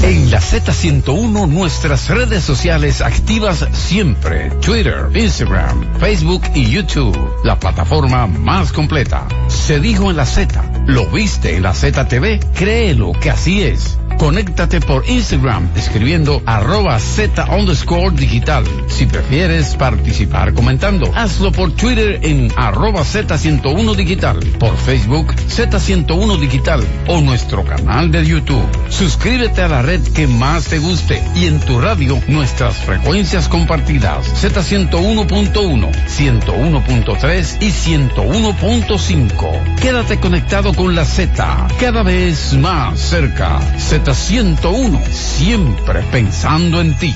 En 0.03 0.29
la 0.29 0.41
Z101 0.41 1.47
nuestras 1.47 2.09
redes 2.09 2.43
sociales 2.43 2.99
activas 2.99 3.65
siempre. 3.71 4.49
Twitter, 4.59 5.07
Instagram, 5.15 5.97
Facebook 5.97 6.41
y 6.53 6.69
YouTube. 6.69 7.17
La 7.45 7.57
plataforma 7.57 8.27
más 8.27 8.73
completa. 8.73 9.25
Se 9.47 9.79
dijo 9.79 10.11
en 10.11 10.17
la 10.17 10.25
Z. 10.25 10.72
¿Lo 10.85 11.07
viste 11.07 11.55
en 11.55 11.63
la 11.63 11.73
ZTV? 11.73 12.39
Créelo 12.53 13.13
que 13.13 13.29
así 13.29 13.63
es. 13.63 13.97
Conéctate 14.17 14.79
por 14.79 15.09
Instagram 15.09 15.67
escribiendo 15.75 16.41
arroba 16.45 16.97
Z 16.99 17.45
underscore 17.45 18.15
digital. 18.15 18.63
Si 18.87 19.05
prefieres 19.05 19.75
participar 19.75 20.53
comentando, 20.53 21.11
hazlo 21.15 21.51
por 21.51 21.71
Twitter 21.71 22.19
en 22.21 22.51
arroba 22.55 23.01
Z101 23.01 23.95
digital, 23.95 24.39
por 24.59 24.77
Facebook 24.77 25.33
Z101 25.33 26.39
digital 26.39 26.83
o 27.07 27.21
nuestro 27.21 27.65
canal 27.65 28.11
de 28.11 28.25
YouTube. 28.25 28.65
Suscríbete 28.89 29.61
a 29.61 29.67
la 29.67 29.81
red 29.81 30.01
que 30.13 30.27
más 30.27 30.65
te 30.65 30.79
guste 30.79 31.21
y 31.35 31.45
en 31.45 31.59
tu 31.59 31.81
radio 31.81 32.21
nuestras 32.27 32.77
frecuencias 32.77 33.49
compartidas 33.49 34.43
Z101.1, 34.43 35.91
101.3 36.07 37.57
y 37.61 37.71
101.5. 37.71 39.75
Quédate 39.81 40.19
conectado 40.19 40.72
con 40.73 40.95
la 40.95 41.05
Z, 41.05 41.67
cada 41.79 42.03
vez 42.03 42.53
más 42.53 42.99
cerca. 42.99 43.59
Z101, 43.77 45.03
siempre 45.11 46.01
pensando 46.11 46.81
en 46.81 46.97
ti. 46.97 47.13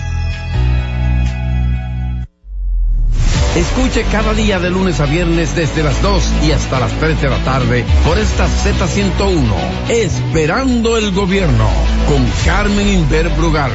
Escuche 3.55 4.05
cada 4.11 4.33
día 4.33 4.59
de 4.59 4.69
lunes 4.69 4.99
a 4.99 5.05
viernes 5.05 5.55
desde 5.55 5.81
las 5.81 5.99
2 6.01 6.23
y 6.43 6.51
hasta 6.51 6.79
las 6.79 6.91
3 6.99 7.21
de 7.21 7.29
la 7.29 7.37
tarde 7.43 7.85
por 8.05 8.19
esta 8.19 8.47
Z101, 8.47 9.89
Esperando 9.89 10.95
el 10.95 11.11
Gobierno, 11.11 11.67
con 12.07 12.23
Carmen 12.45 12.87
Inver 12.87 13.29
Brugal. 13.29 13.71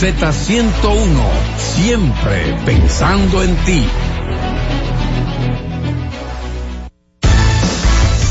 Z101, 0.00 1.06
siempre 1.58 2.56
pensando 2.64 3.42
en 3.42 3.56
ti. 3.56 3.86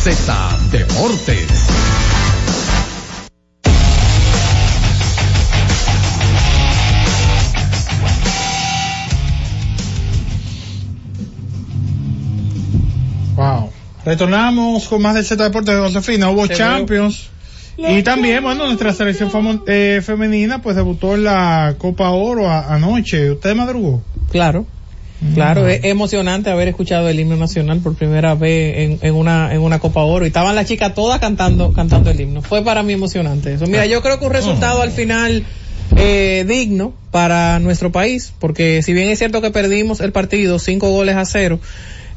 Z 0.03 0.54
Deportes. 0.75 1.47
Wow. 13.35 13.69
Retornamos 14.05 14.87
con 14.87 15.01
más 15.01 15.15
del 15.15 15.25
Z 15.25 15.43
Deportes 15.43 15.75
de 15.75 15.81
Josefina. 15.81 16.29
Hubo 16.29 16.47
Se 16.47 16.55
Champions. 16.55 17.29
Y 17.77 18.03
también, 18.03 18.41
bueno, 18.41 18.65
nuestra 18.67 18.93
selección 18.93 19.29
eh, 19.67 20.01
femenina 20.01 20.61
pues 20.61 20.77
debutó 20.77 21.15
en 21.15 21.25
la 21.25 21.75
Copa 21.77 22.09
Oro 22.11 22.49
a- 22.49 22.73
anoche. 22.73 23.31
¿Usted 23.31 23.53
madrugó? 23.55 24.01
Claro. 24.31 24.65
Claro, 25.33 25.67
es 25.67 25.83
emocionante 25.85 26.49
haber 26.49 26.67
escuchado 26.67 27.07
el 27.07 27.19
himno 27.19 27.37
nacional 27.37 27.79
por 27.79 27.95
primera 27.95 28.35
vez 28.35 28.77
en, 28.77 28.99
en 29.01 29.15
una 29.15 29.53
en 29.53 29.61
una 29.61 29.79
Copa 29.79 30.03
Oro 30.03 30.25
y 30.25 30.27
estaban 30.27 30.55
las 30.55 30.67
chicas 30.67 30.93
todas 30.93 31.19
cantando 31.19 31.71
cantando 31.71 32.11
el 32.11 32.19
himno. 32.19 32.41
Fue 32.41 32.63
para 32.63 32.83
mí 32.83 32.93
emocionante 32.93 33.53
eso. 33.53 33.65
Mira, 33.65 33.85
yo 33.85 34.01
creo 34.01 34.19
que 34.19 34.25
un 34.25 34.33
resultado 34.33 34.81
al 34.81 34.91
final 34.91 35.45
eh, 35.95 36.45
digno 36.47 36.93
para 37.11 37.59
nuestro 37.59 37.91
país, 37.91 38.33
porque 38.39 38.81
si 38.81 38.93
bien 38.93 39.09
es 39.09 39.19
cierto 39.19 39.41
que 39.41 39.51
perdimos 39.51 40.01
el 40.01 40.11
partido 40.11 40.59
cinco 40.59 40.89
goles 40.89 41.15
a 41.15 41.25
cero, 41.25 41.59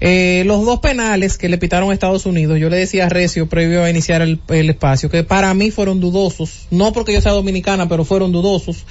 eh, 0.01 0.43
los 0.47 0.65
dos 0.65 0.81
penales 0.81 1.39
que 1.39 1.49
le 1.49 1.59
pitaron 1.59 1.91
a 1.91 1.95
Estados 1.95 2.27
Unidos, 2.27 2.59
yo 2.59 2.69
le 2.69 2.77
decía 2.77 3.07
a 3.07 3.09
Recio 3.09 3.49
previo 3.49 3.85
a 3.85 3.91
iniciar 3.91 4.23
el, 4.23 4.41
el 4.49 4.71
espacio, 4.71 5.11
que 5.11 5.25
para 5.25 5.53
mí 5.55 5.71
fueron 5.71 6.01
dudosos, 6.01 6.67
no 6.71 6.93
porque 6.93 7.13
yo 7.13 7.21
sea 7.21 7.33
dominicana, 7.33 7.89
pero 7.89 8.05
fueron 8.05 8.33
dudosos. 8.33 8.85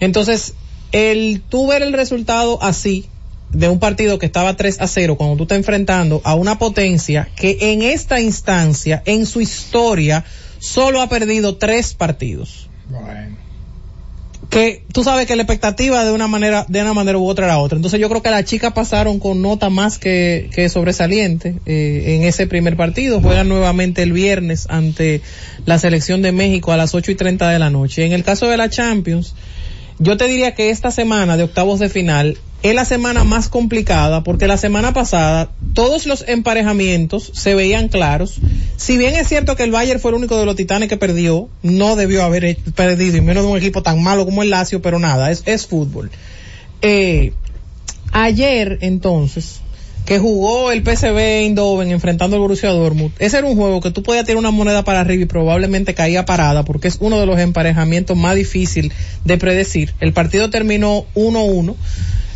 Entonces, 0.00 0.54
el 0.92 1.42
tú 1.48 1.66
ver 1.66 1.82
el 1.82 1.92
resultado 1.92 2.62
así, 2.62 3.06
de 3.50 3.68
un 3.68 3.78
partido 3.78 4.18
que 4.18 4.26
estaba 4.26 4.56
3 4.56 4.80
a 4.80 4.86
0, 4.86 5.16
cuando 5.16 5.36
tú 5.36 5.44
estás 5.44 5.58
enfrentando 5.58 6.20
a 6.24 6.34
una 6.34 6.58
potencia 6.58 7.28
que 7.36 7.56
en 7.60 7.82
esta 7.82 8.20
instancia, 8.20 9.02
en 9.06 9.26
su 9.26 9.40
historia, 9.40 10.24
solo 10.58 11.00
ha 11.00 11.08
perdido 11.08 11.56
tres 11.56 11.94
partidos. 11.94 12.68
Bueno. 12.88 13.36
que 14.48 14.82
tú 14.94 15.04
sabes 15.04 15.26
que 15.26 15.36
la 15.36 15.42
expectativa 15.42 16.02
de 16.06 16.12
una 16.12 16.26
manera 16.26 16.64
de 16.66 16.80
una 16.80 16.94
manera 16.94 17.18
u 17.18 17.28
otra 17.28 17.44
era 17.44 17.58
otra 17.58 17.76
entonces 17.76 18.00
yo 18.00 18.08
creo 18.08 18.22
que 18.22 18.30
las 18.30 18.46
chicas 18.46 18.72
pasaron 18.72 19.18
con 19.18 19.42
nota 19.42 19.68
más 19.68 19.98
que, 19.98 20.48
que 20.54 20.70
sobresaliente 20.70 21.56
eh, 21.66 22.16
en 22.16 22.22
ese 22.22 22.46
primer 22.46 22.74
partido 22.74 23.20
juegan 23.20 23.50
nuevamente 23.50 24.02
el 24.02 24.14
viernes 24.14 24.66
ante 24.70 25.20
la 25.66 25.78
selección 25.78 26.22
de 26.22 26.32
México 26.32 26.72
a 26.72 26.78
las 26.78 26.94
8 26.94 27.10
y 27.10 27.14
30 27.14 27.50
de 27.50 27.58
la 27.58 27.68
noche 27.68 28.06
en 28.06 28.12
el 28.12 28.24
caso 28.24 28.46
de 28.46 28.56
la 28.56 28.70
Champions 28.70 29.34
yo 29.98 30.16
te 30.16 30.26
diría 30.26 30.54
que 30.54 30.70
esta 30.70 30.90
semana 30.90 31.36
de 31.36 31.44
octavos 31.44 31.78
de 31.78 31.88
final 31.88 32.38
es 32.62 32.74
la 32.74 32.84
semana 32.84 33.24
más 33.24 33.48
complicada 33.48 34.24
porque 34.24 34.46
la 34.46 34.56
semana 34.56 34.92
pasada 34.92 35.50
todos 35.74 36.06
los 36.06 36.24
emparejamientos 36.26 37.30
se 37.34 37.54
veían 37.54 37.88
claros. 37.88 38.40
Si 38.76 38.96
bien 38.96 39.14
es 39.14 39.28
cierto 39.28 39.56
que 39.56 39.64
el 39.64 39.70
Bayern 39.70 40.00
fue 40.00 40.10
el 40.10 40.16
único 40.16 40.38
de 40.38 40.46
los 40.46 40.56
titanes 40.56 40.88
que 40.88 40.96
perdió, 40.96 41.48
no 41.62 41.96
debió 41.96 42.24
haber 42.24 42.56
perdido, 42.74 43.16
y 43.16 43.20
menos 43.20 43.44
de 43.44 43.50
un 43.50 43.58
equipo 43.58 43.82
tan 43.82 44.02
malo 44.02 44.24
como 44.24 44.42
el 44.42 44.50
Lazio, 44.50 44.82
pero 44.82 44.98
nada, 44.98 45.30
es, 45.30 45.42
es 45.46 45.66
fútbol. 45.66 46.10
Eh, 46.82 47.32
ayer 48.12 48.78
entonces, 48.80 49.60
que 50.08 50.18
jugó 50.18 50.72
el 50.72 50.82
PSV 50.82 51.18
Eindhoven 51.18 51.90
enfrentando 51.90 52.36
al 52.36 52.40
Borussia 52.40 52.70
Dortmund, 52.70 53.12
ese 53.18 53.36
era 53.36 53.46
un 53.46 53.56
juego 53.56 53.82
que 53.82 53.90
tú 53.90 54.02
podías 54.02 54.24
tirar 54.24 54.38
una 54.38 54.50
moneda 54.50 54.82
para 54.82 55.00
arriba 55.00 55.24
y 55.24 55.26
probablemente 55.26 55.92
caía 55.92 56.24
parada 56.24 56.64
porque 56.64 56.88
es 56.88 56.96
uno 57.00 57.20
de 57.20 57.26
los 57.26 57.38
emparejamientos 57.38 58.16
más 58.16 58.34
difíciles 58.34 58.96
de 59.26 59.36
predecir. 59.36 59.92
El 60.00 60.14
partido 60.14 60.48
terminó 60.48 61.04
1-1. 61.14 61.74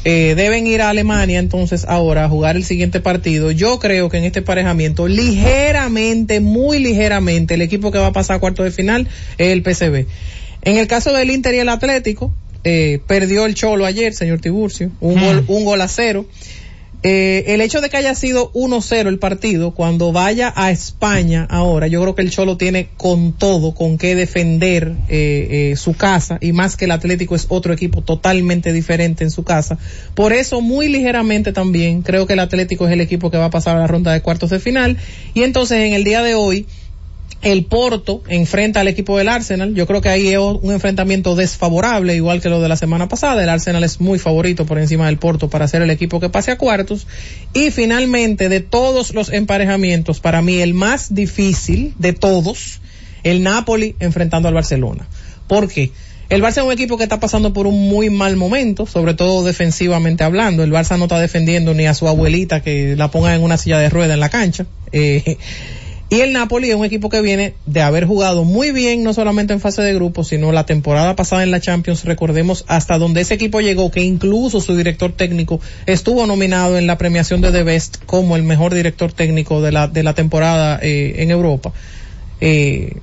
Eh, 0.05 0.35
deben 0.37 0.67
ir 0.67 0.83
a 0.83 0.91
Alemania 0.91 1.39
entonces 1.39 1.87
ahora 1.89 2.27
a 2.27 2.29
jugar 2.29 2.57
el 2.57 2.65
siguiente 2.65 3.01
partido. 3.01 3.53
Yo 3.53 3.79
creo 3.79 4.11
que 4.11 4.19
en 4.19 4.25
este 4.25 4.41
emparejamiento, 4.41 5.09
ligeramente, 5.09 6.41
muy 6.41 6.79
ligeramente, 6.79 7.55
el 7.55 7.63
equipo 7.63 7.91
que 7.91 7.97
va 7.97 8.09
a 8.09 8.13
pasar 8.13 8.37
a 8.37 8.41
cuarto 8.41 8.65
de 8.65 8.71
final 8.71 9.09
es 9.39 9.49
el 9.49 9.63
PSV. 9.63 10.05
En 10.61 10.77
el 10.77 10.87
caso 10.89 11.11
del 11.15 11.31
Inter 11.31 11.55
y 11.55 11.61
el 11.61 11.71
Atlético, 11.71 12.35
eh, 12.65 13.01
perdió 13.07 13.47
el 13.47 13.55
Cholo 13.55 13.87
ayer, 13.87 14.13
señor 14.13 14.41
Tiburcio, 14.41 14.91
un, 15.01 15.19
gol, 15.19 15.45
un 15.49 15.65
gol 15.65 15.81
a 15.81 15.89
cero. 15.89 16.27
Eh, 17.05 17.45
el 17.49 17.61
hecho 17.61 17.81
de 17.81 17.91
que 17.91 17.97
haya 17.97 18.15
sido 18.15 18.53
1-0 18.53 19.09
el 19.09 19.19
partido, 19.19 19.73
cuando 19.73 20.13
vaya 20.13 20.53
a 20.55 20.71
España 20.71 21.47
ahora, 21.51 21.89
yo 21.89 22.01
creo 22.01 22.15
que 22.15 22.23
el 22.23 22.31
Cholo 22.31 22.57
tiene 22.57 22.91
con 22.97 23.33
todo, 23.33 23.75
con 23.75 23.99
qué 23.99 24.15
defender 24.15 24.93
eh, 25.09 25.73
eh, 25.73 25.77
su 25.77 25.95
casa, 25.95 26.39
y 26.41 26.53
más 26.53 26.77
que 26.77 26.85
el 26.85 26.93
Atlético 26.93 27.35
es 27.35 27.47
otro 27.49 27.73
equipo 27.73 28.03
totalmente 28.03 28.73
diferente 28.73 29.25
en 29.25 29.33
su 29.33 29.43
casa. 29.43 29.79
Por 30.15 30.33
eso, 30.33 30.61
muy 30.61 30.89
ligeramente 30.89 31.53
también, 31.53 32.03
creo 32.03 32.27
que 32.27 32.35
el 32.35 32.41
Atlético 32.41 32.87
es 32.87 32.93
el 32.93 33.01
equipo 33.01 33.33
que 33.33 33.37
va 33.37 33.47
a 33.47 33.51
pasar 33.51 33.77
a 33.77 33.81
la 33.81 33.89
ronda 33.89 34.13
de 34.13 34.21
cuartos 34.21 34.51
de 34.51 34.61
final. 34.61 34.97
Y 35.35 35.43
entonces, 35.43 35.79
en 35.79 35.95
el 35.95 36.05
día 36.05 36.23
de 36.23 36.37
hoy, 36.37 36.67
el 37.43 37.65
Porto 37.65 38.23
enfrenta 38.29 38.81
al 38.81 38.89
equipo 38.89 39.19
del 39.19 39.29
Arsenal. 39.29 39.75
Yo 39.75 39.87
creo 39.87 40.01
que 40.01 40.09
ahí 40.09 40.29
es 40.29 40.39
un 40.39 40.73
enfrentamiento 40.73 41.35
desfavorable, 41.35 42.15
igual 42.15 42.41
que 42.41 42.49
lo 42.49 42.61
de 42.61 42.69
la 42.69 42.77
semana 42.77 43.09
pasada. 43.09 43.43
El 43.43 43.49
Arsenal 43.49 43.83
es 43.83 44.01
muy 44.01 44.21
favorito 44.21 44.65
por 44.65 44.79
encima 44.79 45.07
del 45.07 45.19
Porto 45.19 45.51
para 45.51 45.67
ser 45.67 45.83
el 45.83 45.91
equipo 45.91 46.21
que 46.21 46.29
pase 46.29 46.53
a 46.53 46.57
cuartos. 46.59 47.09
Y 47.53 47.73
finalmente, 47.73 48.49
de 48.49 48.61
todos 48.61 49.13
los 49.13 49.31
emparejamientos, 49.31 50.21
para 50.21 50.41
mí 50.41 50.61
el 50.61 50.73
más 50.73 51.15
difícil 51.15 51.95
de 51.99 52.13
todos, 52.13 52.81
el 53.25 53.43
Napoli 53.43 53.97
enfrentando 53.99 54.47
al 54.47 54.55
Barcelona. 54.55 55.09
¿Por 55.49 55.69
qué? 55.69 55.91
El 56.29 56.43
Barça 56.43 56.59
es 56.59 56.65
un 56.65 56.73
equipo 56.73 56.97
que 56.97 57.03
está 57.03 57.21
pasando 57.21 57.53
por 57.53 57.67
un 57.67 57.89
muy 57.89 58.09
mal 58.09 58.37
momento, 58.37 58.87
sobre 58.87 59.13
todo 59.15 59.45
defensivamente 59.45 60.25
hablando. 60.25 60.63
El 60.63 60.73
Barça 60.73 60.97
no 60.97 61.05
está 61.05 61.19
defendiendo 61.19 61.75
ni 61.75 61.87
a 61.87 61.93
su 61.93 62.09
abuelita 62.09 62.63
que 62.63 62.95
la 62.97 63.11
ponga 63.11 63.35
en 63.35 63.43
una 63.43 63.59
silla 63.59 63.79
de 63.81 63.91
rueda 63.91 64.15
en 64.15 64.21
la 64.21 64.31
cancha. 64.31 64.65
Eh, 64.93 65.37
y 66.13 66.21
el 66.21 66.35
Napoli 66.35 66.69
es 66.69 66.77
un 66.77 66.85
equipo 66.85 67.09
que 67.09 67.23
viene 67.23 67.55
de 67.65 67.81
haber 67.81 68.05
jugado 68.05 68.45
muy 68.45 68.71
bien, 68.71 69.03
no 69.03 69.15
solamente 69.15 69.55
en 69.55 69.61
fase 69.61 69.81
de 69.81 69.95
grupo, 69.95 70.25
sino 70.25 70.53
la 70.53 70.67
temporada 70.67 71.17
pasada 71.17 71.43
en 71.43 71.51
la 71.51 71.59
Champions. 71.59 72.05
Recordemos 72.05 72.67
hasta 72.69 72.99
donde 72.99 73.23
ese 73.23 73.33
equipo 73.33 73.63
llegó, 73.63 73.91
que 73.91 74.03
incluso 74.03 74.61
su 74.61 74.77
director 74.77 75.13
técnico 75.13 75.59
estuvo 75.87 76.27
nominado 76.27 76.77
en 76.77 76.87
la 76.87 76.99
premiación 76.99 77.41
de 77.41 77.51
The 77.51 77.63
Best 77.63 78.05
como 78.05 78.37
el 78.37 78.43
mejor 78.43 78.75
director 78.75 79.11
técnico 79.11 79.63
de 79.63 79.73
la, 79.73 79.89
de 79.89 80.03
la 80.03 80.13
temporada 80.13 80.79
eh, 80.83 81.15
en 81.23 81.31
Europa. 81.31 81.73
Eh, 82.43 82.99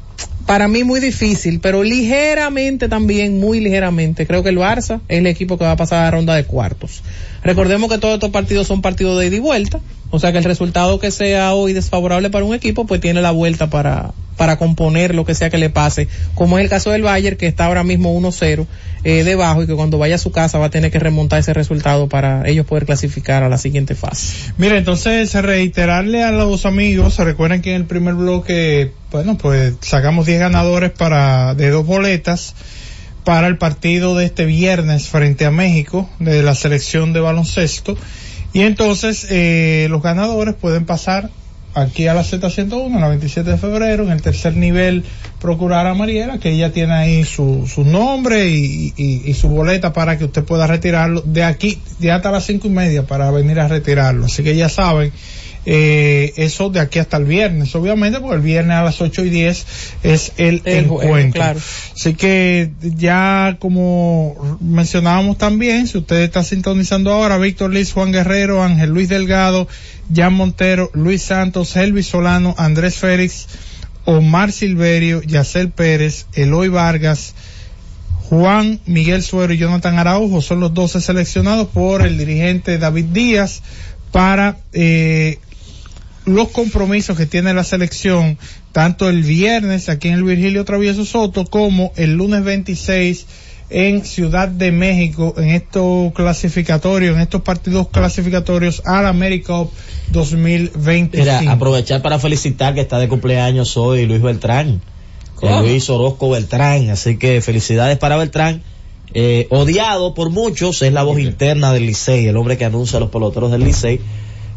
para 0.46 0.68
mí 0.68 0.84
muy 0.84 1.00
difícil, 1.00 1.62
pero 1.62 1.82
ligeramente 1.82 2.90
también, 2.90 3.40
muy 3.40 3.60
ligeramente. 3.60 4.28
Creo 4.28 4.44
que 4.44 4.50
el 4.50 4.60
Barça 4.60 5.02
es 5.08 5.18
el 5.18 5.26
equipo 5.26 5.58
que 5.58 5.64
va 5.64 5.72
a 5.72 5.78
pasar 5.78 6.02
a 6.02 6.04
la 6.04 6.12
ronda 6.12 6.36
de 6.36 6.44
cuartos. 6.44 7.02
Recordemos 7.44 7.90
que 7.90 7.98
todos 7.98 8.14
estos 8.14 8.30
partidos 8.30 8.68
son 8.68 8.84
partidos 8.84 9.20
de 9.20 9.28
ida 9.28 9.36
y 9.36 9.40
vuelta, 9.40 9.80
o 10.12 10.20
sea 10.20 10.32
que 10.32 10.38
el 10.40 10.44
resultado 10.44 11.00
que 11.00 11.12
sea 11.12 11.54
hoy 11.54 11.74
desfavorable 11.74 12.30
para 12.30 12.46
un 12.46 12.56
equipo, 12.56 12.86
pues 12.86 13.02
tiene 13.02 13.22
la 13.22 13.32
vuelta 13.32 13.70
para, 13.70 14.12
para 14.38 14.58
componer 14.58 15.14
lo 15.14 15.26
que 15.26 15.36
sea 15.36 15.50
que 15.50 15.58
le 15.58 15.70
pase, 15.70 16.08
como 16.34 16.58
es 16.58 16.64
el 16.64 16.70
caso 16.70 16.92
del 16.92 17.02
Bayern, 17.04 17.38
que 17.38 17.46
está 17.46 17.66
ahora 17.66 17.84
mismo 17.84 18.18
1-0 18.20 18.66
eh, 19.04 19.24
debajo 19.24 19.64
y 19.64 19.68
que 19.68 19.76
cuando 19.76 19.98
vaya 19.98 20.16
a 20.16 20.18
su 20.18 20.32
casa 20.32 20.58
va 20.58 20.68
a 20.68 20.70
tener 20.70 20.92
que 20.92 21.00
remontar 21.00 21.40
ese 21.40 21.54
resultado 21.54 22.08
para 22.08 22.48
ellos 22.48 22.66
poder 22.66 22.86
clasificar 22.86 23.44
a 23.44 23.50
la 23.50 23.58
siguiente 23.58 23.96
fase. 23.96 24.52
Mira, 24.58 24.78
entonces 24.78 25.34
reiterarle 25.34 26.24
a 26.24 26.32
los 26.32 26.66
amigos, 26.66 27.16
se 27.16 27.24
recuerden 27.26 27.62
que 27.62 27.72
en 27.72 27.82
el 27.82 27.86
primer 27.86 28.16
bloque, 28.16 28.94
bueno, 29.12 29.38
pues 29.38 29.74
sacamos 29.82 30.26
10 30.26 30.40
ganadores 30.40 30.92
para 30.92 31.54
de 31.54 31.70
dos 31.70 31.86
boletas 31.86 32.56
para 33.24 33.48
el 33.48 33.58
partido 33.58 34.16
de 34.16 34.26
este 34.26 34.46
viernes 34.46 35.08
frente 35.08 35.46
a 35.46 35.52
México 35.52 36.10
de 36.20 36.42
la 36.42 36.56
selección 36.56 37.14
de 37.14 37.20
baloncesto. 37.20 37.98
Y 38.54 38.62
entonces 38.62 39.28
eh, 39.30 39.88
los 39.90 40.02
ganadores 40.02 40.56
pueden 40.56 40.86
pasar 40.86 41.30
aquí 41.76 42.08
a 42.08 42.14
la 42.14 42.24
Z101, 42.24 42.94
en 42.94 43.02
la 43.02 43.08
27 43.10 43.52
de 43.52 43.58
febrero, 43.58 44.04
en 44.04 44.12
el 44.12 44.22
tercer 44.22 44.56
nivel, 44.56 45.04
procurar 45.40 45.86
a 45.88 45.94
Mariela, 45.94 46.40
que 46.40 46.52
ella 46.52 46.72
tiene 46.72 46.94
ahí 46.94 47.24
su, 47.24 47.68
su 47.68 47.84
nombre 47.84 48.50
y, 48.50 48.94
y, 48.98 49.30
y 49.30 49.34
su 49.34 49.50
boleta 49.50 49.94
para 49.94 50.18
que 50.18 50.26
usted 50.26 50.44
pueda 50.44 50.68
retirarlo 50.68 51.22
de 51.22 51.44
aquí, 51.44 51.80
de 52.00 52.12
hasta 52.12 52.32
las 52.32 52.46
cinco 52.46 52.68
y 52.68 52.72
media 52.72 53.04
para 53.04 53.30
venir 53.32 53.60
a 53.60 53.68
retirarlo. 53.68 54.26
Así 54.26 54.44
que 54.44 54.56
ya 54.56 54.68
saben, 54.70 55.12
eh, 55.66 56.34
eso 56.38 56.70
de 56.70 56.80
aquí 56.80 57.00
hasta 57.00 57.18
el 57.18 57.26
viernes, 57.26 57.76
obviamente, 57.76 58.20
porque 58.20 58.38
el 58.38 58.42
viernes 58.42 58.78
a 58.78 58.84
las 58.84 59.02
8 59.02 59.26
y 59.26 59.30
10 59.30 59.66
es 60.04 60.32
el, 60.38 60.62
encuentro. 60.66 61.42
claro. 61.42 61.60
Así 61.94 62.14
que 62.14 62.72
ya 62.82 63.58
como 63.60 64.58
mencionábamos 64.62 65.38
también, 65.38 65.88
si 65.88 65.98
usted 65.98 66.22
está 66.22 66.44
sintonizando 66.44 67.12
ahora, 67.12 67.38
Víctor 67.38 67.74
Liz, 67.74 67.92
Juan 67.92 68.12
Guerrero, 68.12 68.64
Ángel 68.64 68.92
Luis 68.92 69.10
Delgado, 69.10 69.68
Jan 70.14 70.34
Montero, 70.34 70.92
Luis 70.94 71.24
Santos, 71.24 71.76
Elvis 71.76 72.08
Solano, 72.08 72.56
Andrés 72.58 72.96
Félix, 72.96 73.48
Omar 74.06 74.52
Silverio, 74.52 75.22
Yacel 75.22 75.70
Pérez, 75.70 76.26
Eloy 76.34 76.70
Vargas, 76.70 77.36
Juan 78.30 78.80
Miguel 78.86 79.24
Suero 79.24 79.54
y 79.54 79.58
Jonathan 79.58 79.98
Araujo 79.98 80.42
son 80.42 80.60
los 80.60 80.74
12 80.74 81.02
seleccionados 81.02 81.68
por 81.68 82.04
el 82.04 82.18
dirigente 82.18 82.78
David 82.78 83.06
Díaz 83.06 83.62
para 84.12 84.58
eh, 84.74 85.40
los 86.36 86.50
compromisos 86.50 87.18
que 87.18 87.26
tiene 87.26 87.54
la 87.54 87.64
selección 87.64 88.38
tanto 88.72 89.10
el 89.10 89.24
viernes 89.24 89.90
aquí 89.90 90.10
en 90.10 90.16
el 90.16 90.24
Virgilio 90.24 90.66
Travieso 90.66 91.06
Soto 91.06 91.46
como 91.46 91.92
el 91.96 92.14
lunes 92.14 92.44
26 92.44 93.26
en 93.70 94.04
Ciudad 94.04 94.48
de 94.48 94.72
México 94.72 95.34
en 95.38 95.50
estos 95.50 96.12
clasificatorios, 96.14 97.16
en 97.16 97.22
estos 97.22 97.42
partidos 97.42 97.88
clasificatorios 97.90 98.82
al 98.86 99.06
America 99.06 99.54
Cup 99.54 99.72
2025. 100.12 101.18
Mira, 101.18 101.52
aprovechar 101.52 102.02
para 102.02 102.20
felicitar 102.20 102.74
que 102.74 102.82
está 102.82 103.00
de 103.00 103.08
cumpleaños 103.08 103.78
hoy 103.78 104.06
Luis 104.06 104.22
Beltrán. 104.22 104.82
Eh, 105.42 105.60
Luis 105.62 105.90
Orozco 105.90 106.30
Beltrán. 106.32 106.90
Así 106.90 107.18
que 107.18 107.42
felicidades 107.42 107.98
para 107.98 108.18
Beltrán. 108.18 108.64
Eh, 109.14 109.48
odiado 109.50 110.14
por 110.14 110.30
muchos, 110.30 110.82
es 110.82 110.94
la 110.94 111.04
voz 111.04 111.20
interna 111.20 111.74
del 111.74 111.88
Licey, 111.88 112.28
el 112.28 112.38
hombre 112.38 112.58
que 112.58 112.66
anuncia 112.66 112.98
a 112.98 113.00
los 113.00 113.10
peloteros 113.10 113.52
del 113.52 113.64
Licey, 113.64 114.00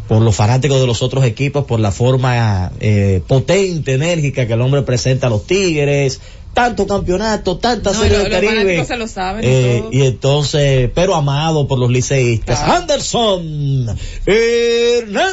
por 0.09 0.21
los 0.23 0.35
fanáticos 0.37 0.81
de 0.81 0.87
los 0.87 1.03
otros 1.03 1.25
equipos, 1.25 1.65
por 1.65 1.81
la 1.81 1.91
forma 1.93 2.73
eh, 2.81 3.23
potente, 3.27 3.95
enérgica 3.95 4.47
que 4.47 4.53
el 4.53 4.61
hombre 4.61 4.83
presenta 4.83 5.27
a 5.29 5.31
los 5.31 5.47
Tigres, 5.47 6.21
tanto 6.55 6.87
campeonato, 6.87 7.57
tanta 7.57 7.93
No, 7.93 8.01
serie 8.03 8.19
lo- 8.19 8.25
del 8.25 8.33
Caribe. 8.33 8.53
fanáticos 8.55 8.87
se 8.89 8.97
lo 8.97 9.09
saben 9.09 9.43
y 9.43 9.47
Eh, 9.49 9.85
y 9.91 10.03
entonces, 10.03 10.91
pero 10.95 11.15
amado 11.15 11.67
por 11.67 11.79
los 11.79 11.91
liceístas. 11.91 12.61
Anderson 12.61 13.97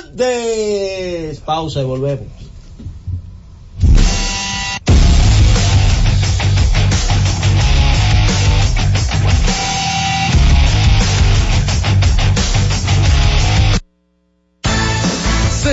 Hernández. 0.10 1.40
Pausa 1.42 1.82
y 1.82 1.84
volvemos. 1.84 2.24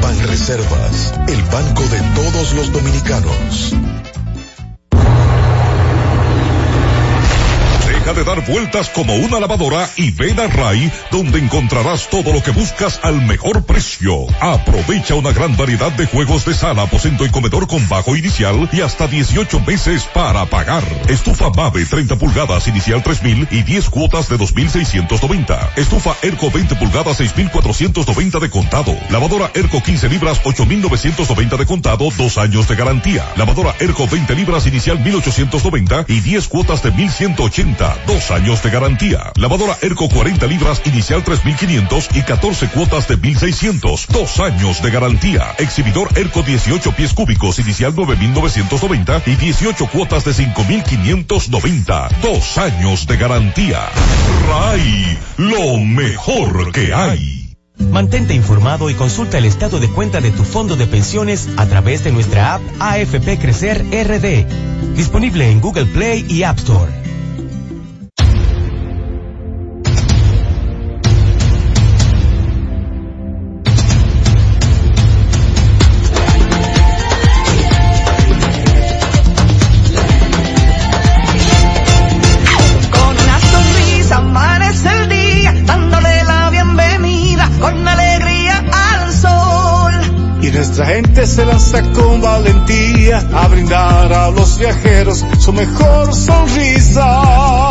Banreservas, 0.00 1.14
el 1.28 1.42
banco 1.44 1.82
de 1.88 2.00
todos 2.14 2.54
los 2.54 2.72
dominicanos. 2.72 3.74
Deja 8.06 8.20
de 8.20 8.24
dar 8.24 8.46
vueltas 8.46 8.88
como 8.90 9.16
una 9.16 9.40
lavadora 9.40 9.90
y 9.96 10.12
ven 10.12 10.38
a 10.38 10.46
RAI, 10.46 10.92
donde 11.10 11.40
encontrarás 11.40 12.08
todo 12.08 12.32
lo 12.32 12.40
que 12.40 12.52
buscas 12.52 13.00
al 13.02 13.20
mejor 13.20 13.64
precio. 13.64 14.28
Aprovecha 14.38 15.16
una 15.16 15.32
gran 15.32 15.56
variedad 15.56 15.90
de 15.90 16.06
juegos 16.06 16.44
de 16.44 16.54
sala, 16.54 16.82
aposento 16.82 17.26
y 17.26 17.30
comedor 17.30 17.66
con 17.66 17.88
bajo 17.88 18.14
inicial 18.14 18.68
y 18.72 18.82
hasta 18.82 19.08
18 19.08 19.58
meses 19.58 20.04
para 20.14 20.46
pagar. 20.46 20.84
Estufa 21.08 21.50
Mave 21.50 21.84
30 21.84 22.14
pulgadas 22.14 22.68
inicial 22.68 23.02
3000 23.02 23.48
y 23.50 23.62
10 23.64 23.90
cuotas 23.90 24.28
de 24.28 24.36
2690. 24.36 25.72
Estufa 25.74 26.14
Erco 26.22 26.52
20 26.52 26.76
pulgadas 26.76 27.16
6490 27.16 28.38
de 28.38 28.50
contado. 28.50 28.96
Lavadora 29.10 29.50
Erco 29.52 29.82
15 29.82 30.08
libras 30.10 30.40
8990 30.44 31.56
de 31.56 31.66
contado, 31.66 32.08
dos 32.16 32.38
años 32.38 32.68
de 32.68 32.76
garantía. 32.76 33.26
Lavadora 33.34 33.74
Erco 33.80 34.06
20 34.06 34.32
libras 34.36 34.64
inicial 34.68 35.00
1890 35.00 36.04
y 36.06 36.20
10 36.20 36.46
cuotas 36.46 36.84
de 36.84 36.92
1180 36.92 37.95
dos 38.06 38.30
años 38.30 38.62
de 38.62 38.70
garantía. 38.70 39.32
Lavadora 39.36 39.76
Erco 39.82 40.08
40 40.08 40.46
libras 40.46 40.82
inicial 40.84 41.22
3500 41.24 42.08
y 42.14 42.22
14 42.22 42.68
cuotas 42.68 43.08
de 43.08 43.16
1600, 43.16 44.06
dos 44.08 44.40
años 44.40 44.82
de 44.82 44.90
garantía. 44.90 45.54
Exhibidor 45.58 46.08
Erco 46.16 46.42
18 46.42 46.92
pies 46.92 47.12
cúbicos 47.14 47.58
inicial 47.58 47.94
9990 47.94 49.22
y 49.26 49.36
18 49.36 49.86
cuotas 49.88 50.24
de 50.24 50.34
5590, 50.34 52.08
dos 52.22 52.58
años 52.58 53.06
de 53.06 53.16
garantía. 53.16 53.88
RAI, 54.48 55.18
lo 55.36 55.78
mejor 55.78 56.72
que 56.72 56.94
hay. 56.94 57.46
Mantente 57.78 58.34
informado 58.34 58.88
y 58.88 58.94
consulta 58.94 59.38
el 59.38 59.44
estado 59.44 59.78
de 59.78 59.88
cuenta 59.88 60.20
de 60.20 60.30
tu 60.30 60.44
fondo 60.44 60.76
de 60.76 60.86
pensiones 60.86 61.48
a 61.56 61.66
través 61.66 62.04
de 62.04 62.12
nuestra 62.12 62.54
app 62.54 62.62
AFP 62.80 63.38
Crecer 63.38 63.84
RD, 63.90 64.46
disponible 64.96 65.50
en 65.50 65.60
Google 65.60 65.86
Play 65.86 66.24
y 66.28 66.42
App 66.42 66.58
Store. 66.58 67.05
Nuestra 90.76 90.94
gente 90.94 91.26
se 91.26 91.46
lanza 91.46 91.82
con 91.92 92.20
valentía 92.20 93.26
a 93.32 93.48
brindar 93.48 94.12
a 94.12 94.30
los 94.30 94.58
viajeros 94.58 95.24
su 95.38 95.50
mejor 95.54 96.14
sonrisa. 96.14 97.70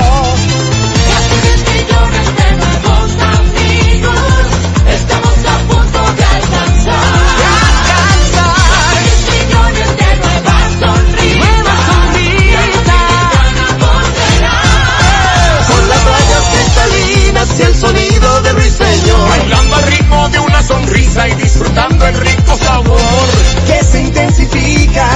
Sonrisa 20.75 21.27
y 21.29 21.35
disfrutando 21.35 22.07
el 22.07 22.15
rico 22.15 22.57
sabor. 22.57 23.27
Que 23.67 23.83
se 23.83 24.01
intensifica 24.01 25.07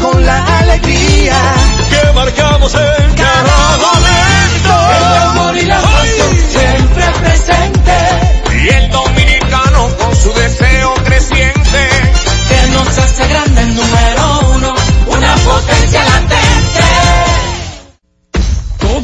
con 0.00 0.24
la 0.24 0.58
alegría. 0.58 1.38
Que 1.90 2.12
marcamos 2.12 2.74
en 2.74 3.14
cada 3.14 3.58
momento. 3.86 4.72
El 4.96 5.04
amor 5.28 5.56
y 5.56 5.64
la 5.64 5.80
pasión 5.80 6.36
siempre 6.36 7.04
presente. 7.20 7.96
Y 8.62 8.68
el 8.68 8.90
dominicano 8.90 9.88
con 9.98 10.16
su 10.16 10.32
deseo 10.34 10.94
creciente. 11.04 11.80
Que 12.48 12.70
nos 12.72 12.98
hace 12.98 13.28
grande 13.28 13.62
el 13.62 13.74
número 13.74 14.40
uno. 14.54 14.74
Una 15.06 15.34
potencia. 15.36 16.15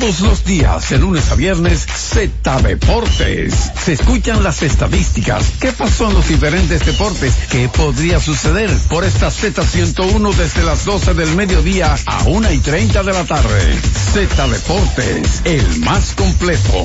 Todos 0.02 0.18
los 0.18 0.44
días, 0.44 0.90
de 0.90 0.98
lunes 0.98 1.30
a 1.30 1.36
viernes, 1.36 1.86
Z 1.86 2.60
Deportes. 2.62 3.70
Se 3.84 3.92
escuchan 3.92 4.42
las 4.42 4.60
estadísticas. 4.64 5.52
¿Qué 5.60 5.70
pasó 5.70 6.08
en 6.08 6.14
los 6.14 6.26
diferentes 6.26 6.84
deportes? 6.84 7.32
¿Qué 7.48 7.68
podría 7.68 8.18
suceder? 8.18 8.68
Por 8.88 9.04
esta 9.04 9.28
Z101 9.28 10.34
desde 10.34 10.64
las 10.64 10.84
12 10.86 11.14
del 11.14 11.36
mediodía 11.36 11.94
a 12.04 12.24
1 12.24 12.50
y 12.50 12.58
30 12.58 13.04
de 13.04 13.12
la 13.12 13.22
tarde. 13.22 13.78
Z 14.12 14.48
Deportes, 14.48 15.42
el 15.44 15.78
más 15.82 16.14
completo. 16.16 16.84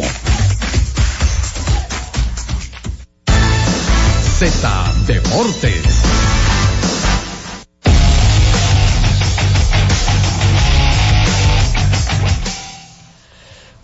Z 4.38 4.93
Deportes. 5.07 5.82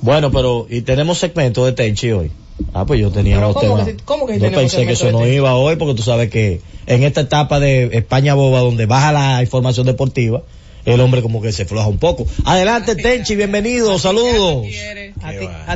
Bueno, 0.04 0.32
pero, 0.32 0.68
y 0.70 0.82
tenemos 0.82 1.18
segmento 1.18 1.66
de 1.66 1.72
Tenchi 1.72 2.12
hoy. 2.12 2.30
Ah, 2.74 2.86
pues 2.86 2.99
yo 2.99 3.10
tenía 3.10 3.39
los 3.39 3.54
¿cómo 3.56 3.78
temas. 3.78 3.86
que 3.88 3.97
cómo 4.04 4.28
que 4.28 4.38
yo 4.39 4.51
pensé 4.51 4.86
que 4.86 4.91
eso 4.93 5.12
no 5.12 5.20
Tenchi? 5.20 5.36
iba 5.36 5.56
hoy, 5.56 5.78
porque 5.78 5.95
tú 5.95 6.04
sabes 6.04 6.30
que 6.30 6.60
en 6.88 7.04
esta 7.04 7.22
etapa 7.22 7.60
de 7.62 7.89
España 7.93 8.34
Boba, 8.36 8.60
donde 8.60 8.86
baja 8.86 9.12
la 9.14 9.41
información 9.41 9.86
deportiva, 9.88 10.43
el 10.86 10.99
hombre 10.99 11.22
como 11.22 11.41
que 11.41 11.54
se 11.54 11.64
floja 11.66 11.88
un 11.88 11.99
poco. 11.99 12.28
Adelante, 12.43 12.95
Tenchi, 12.97 13.36
bienvenido, 13.38 13.97
saludos. 13.97 14.66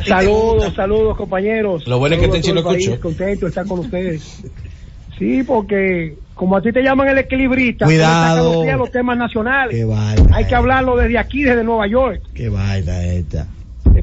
Saludos, 0.06 0.74
saludos 0.76 1.16
compañeros. 1.16 1.86
Lo 1.86 1.98
bueno 1.98 2.16
es 2.16 2.20
que 2.20 2.26
a 2.26 2.30
Tenchi 2.30 2.52
lo 2.52 2.60
escuchó. 2.60 3.00
Contento 3.00 3.46
de 3.46 3.48
estar 3.48 3.66
con 3.66 3.78
ustedes. 3.80 4.22
Sí, 5.18 5.42
porque 5.42 6.16
como 6.34 6.56
a 6.56 6.62
ti 6.62 6.70
te 6.70 6.82
llaman 6.82 7.08
el 7.08 7.18
equilibrista, 7.18 7.86
le 7.86 7.94
Cuidado. 7.94 8.62
a 8.62 8.76
los 8.76 8.92
temas 8.92 9.16
nacionales. 9.18 9.74
Qué 9.74 9.84
vaina, 9.84 10.36
Hay 10.36 10.44
que 10.44 10.54
hablarlo 10.54 10.96
desde 10.96 11.18
aquí, 11.18 11.42
desde 11.42 11.64
Nueva 11.64 11.88
York. 11.88 12.22
qué 12.34 12.48
vaina 12.50 13.02
esta. 13.04 13.48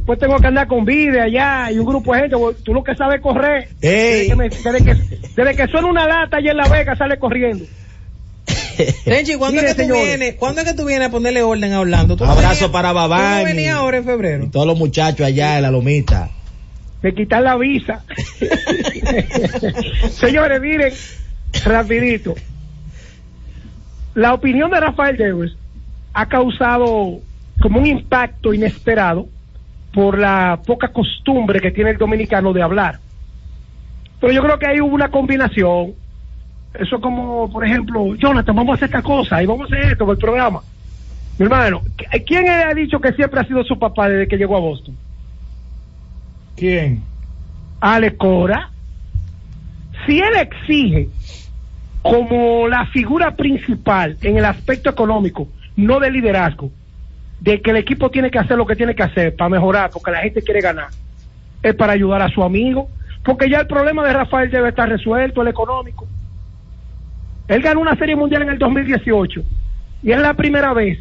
Después 0.06 0.20
tengo 0.20 0.38
que 0.38 0.46
andar 0.46 0.68
con 0.68 0.86
Vide 0.86 1.20
allá 1.20 1.72
y 1.72 1.80
un 1.80 1.86
grupo 1.88 2.14
de 2.14 2.20
gente. 2.22 2.36
Tú 2.64 2.76
lo 2.76 2.84
que 2.84 2.94
sabes 2.96 3.22
correr. 3.22 3.70
Desde 3.82 4.28
que, 4.28 4.36
me- 4.36 4.50
desde 4.50 4.84
que, 4.86 4.94
desde 5.36 5.56
que 5.56 5.68
suena 5.68 5.88
una 5.88 6.06
lata 6.08 6.38
allá 6.38 6.52
en 6.52 6.58
La 6.58 6.68
Vega 6.68 6.96
sale 6.96 7.18
corriendo. 7.18 7.66
Tenchi, 9.06 9.34
¿cuándo 9.36 9.62
Mire, 9.62 9.72
es 9.72 9.76
que 9.76 9.82
tú 9.84 9.88
señores. 9.90 10.06
vienes? 10.20 10.36
¿Cuándo 10.36 10.62
es 10.62 10.68
que 10.68 10.74
tú 10.76 10.86
vienes 10.86 11.08
a 11.08 11.12
ponerle 11.12 11.42
orden 11.42 11.74
a 11.74 11.80
Orlando? 11.80 12.16
¿Tú 12.16 12.24
no 12.24 12.32
Abrazo 12.34 12.50
venías- 12.68 12.70
para 12.70 12.90
¿Tú 12.90 12.96
Babán. 12.96 13.40
no 13.40 13.44
venías 13.46 13.76
ahora 13.78 13.98
en 13.98 14.06
febrero? 14.06 14.44
Y 14.44 14.50
todos 14.50 14.68
los 14.68 14.78
muchachos 14.78 15.26
allá 15.26 15.56
en 15.58 15.64
la 15.64 15.72
lomita. 15.72 16.30
de 17.02 17.14
quitar 17.16 17.42
la 17.42 17.56
visa. 17.58 18.04
Señores, 20.12 20.62
miren, 20.62 20.94
rapidito. 21.64 22.36
La 24.14 24.34
opinión 24.36 24.70
de 24.72 24.80
Rafael 24.80 25.18
Devers 25.18 25.56
ha 26.14 26.28
causado 26.28 27.20
como 27.60 27.80
un 27.80 27.86
impacto 27.88 28.54
inesperado 28.54 29.28
por 29.96 30.20
la 30.20 30.60
poca 30.66 30.90
costumbre 30.90 31.62
que 31.62 31.72
tiene 31.72 31.92
el 31.92 31.98
dominicano 31.98 32.52
de 32.52 32.62
hablar. 32.62 33.00
Pero 34.20 34.34
yo 34.34 34.44
creo 34.44 34.60
que 34.60 34.68
ahí 34.68 34.82
hubo 34.82 34.94
una 34.94 35.10
combinación. 35.10 35.94
Eso 36.74 37.00
como, 37.00 37.50
por 37.50 37.66
ejemplo, 37.66 38.14
Jonathan, 38.16 38.58
vamos 38.58 38.74
a 38.74 38.76
hacer 38.76 38.90
esta 38.90 39.02
cosa 39.02 39.42
y 39.42 39.46
vamos 39.46 39.72
a 39.72 39.74
hacer 39.74 39.94
esto 39.94 40.06
con 40.06 40.16
el 40.16 40.22
programa. 40.22 40.60
Mi 41.40 41.46
hermano, 41.46 41.82
¿quién 42.26 42.50
ha 42.50 42.74
dicho 42.74 43.00
que 43.00 43.14
siempre 43.14 43.40
ha 43.40 43.46
sido 43.46 43.64
su 43.64 43.80
papá 43.80 44.10
desde 44.10 44.28
que 44.28 44.36
llegó 44.36 44.58
a 44.58 44.60
Boston? 44.60 44.98
¿Quién? 46.58 47.02
Ale 47.80 48.18
Cora, 48.18 48.72
si 50.06 50.20
él 50.20 50.36
exige 50.42 51.08
como 52.02 52.68
la 52.68 52.86
figura 52.88 53.34
principal 53.38 54.18
en 54.22 54.38
el 54.38 54.44
aspecto 54.44 54.90
económico, 54.90 55.48
no 55.78 56.02
de 56.02 56.12
liderazgo, 56.12 56.70
de 57.46 57.62
que 57.62 57.70
el 57.70 57.78
equipo 57.78 58.10
tiene 58.10 58.32
que 58.32 58.40
hacer 58.40 58.58
lo 58.58 58.66
que 58.66 58.76
tiene 58.76 58.96
que 58.96 59.04
hacer 59.04 59.36
para 59.36 59.50
mejorar, 59.50 59.92
porque 59.92 60.10
la 60.10 60.22
gente 60.22 60.42
quiere 60.42 60.62
ganar, 60.62 60.88
es 61.62 61.76
para 61.76 61.94
ayudar 61.94 62.24
a 62.24 62.30
su 62.30 62.42
amigo, 62.42 62.90
porque 63.24 63.48
ya 63.48 63.60
el 63.60 63.68
problema 63.68 64.04
de 64.04 64.14
Rafael 64.14 64.50
debe 64.50 64.70
estar 64.70 64.90
resuelto, 64.90 65.44
el 65.44 65.50
económico. 65.50 66.08
Él 67.48 67.62
ganó 67.62 67.82
una 67.82 67.96
serie 67.98 68.16
mundial 68.16 68.42
en 68.42 68.50
el 68.50 68.58
2018 68.58 69.44
y 70.02 70.12
es 70.12 70.20
la 70.20 70.34
primera 70.34 70.74
vez 70.74 70.98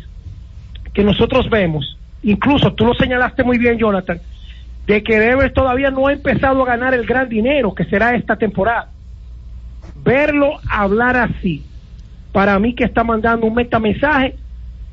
que 0.92 1.02
nosotros 1.02 1.48
vemos, 1.48 1.96
incluso 2.22 2.74
tú 2.74 2.84
lo 2.84 2.92
señalaste 2.92 3.42
muy 3.42 3.56
bien, 3.56 3.78
Jonathan, 3.78 4.20
de 4.86 5.02
que 5.02 5.18
Devers 5.18 5.54
todavía 5.54 5.90
no 5.90 6.08
ha 6.08 6.12
empezado 6.12 6.62
a 6.62 6.66
ganar 6.66 6.92
el 6.92 7.06
gran 7.06 7.26
dinero 7.26 7.74
que 7.74 7.86
será 7.86 8.14
esta 8.14 8.36
temporada. 8.36 8.90
Verlo 10.04 10.58
hablar 10.68 11.16
así, 11.16 11.64
para 12.32 12.58
mí 12.58 12.74
que 12.74 12.84
está 12.84 13.02
mandando 13.02 13.46
un 13.46 13.54
metamensaje 13.54 14.36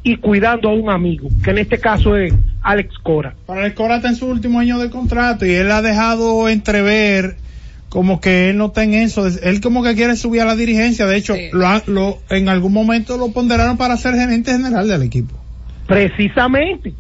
y 0.03 0.15
cuidando 0.17 0.69
a 0.69 0.73
un 0.73 0.89
amigo, 0.89 1.29
que 1.43 1.51
en 1.51 1.59
este 1.59 1.79
caso 1.79 2.15
es 2.17 2.33
Alex 2.63 2.97
Cora. 3.03 3.35
Para 3.45 3.65
el 3.65 3.73
Cora 3.75 3.97
está 3.97 4.09
en 4.09 4.15
su 4.15 4.25
último 4.27 4.59
año 4.59 4.79
de 4.79 4.89
contrato 4.89 5.45
y 5.45 5.51
él 5.51 5.71
ha 5.71 5.81
dejado 5.81 6.49
entrever 6.49 7.35
como 7.89 8.19
que 8.21 8.49
él 8.49 8.57
no 8.57 8.67
está 8.67 8.83
en 8.83 8.93
eso. 8.93 9.27
Él 9.27 9.59
como 9.61 9.83
que 9.83 9.93
quiere 9.95 10.15
subir 10.15 10.41
a 10.41 10.45
la 10.45 10.55
dirigencia. 10.55 11.05
De 11.05 11.17
hecho, 11.17 11.35
lo, 11.87 12.19
en 12.29 12.47
algún 12.49 12.71
momento 12.73 13.17
lo 13.17 13.31
ponderaron 13.33 13.77
para 13.77 13.97
ser 13.97 14.15
gerente 14.15 14.51
general 14.51 14.87
del 14.87 15.03
equipo. 15.03 15.35
Precisamente. 15.87 16.93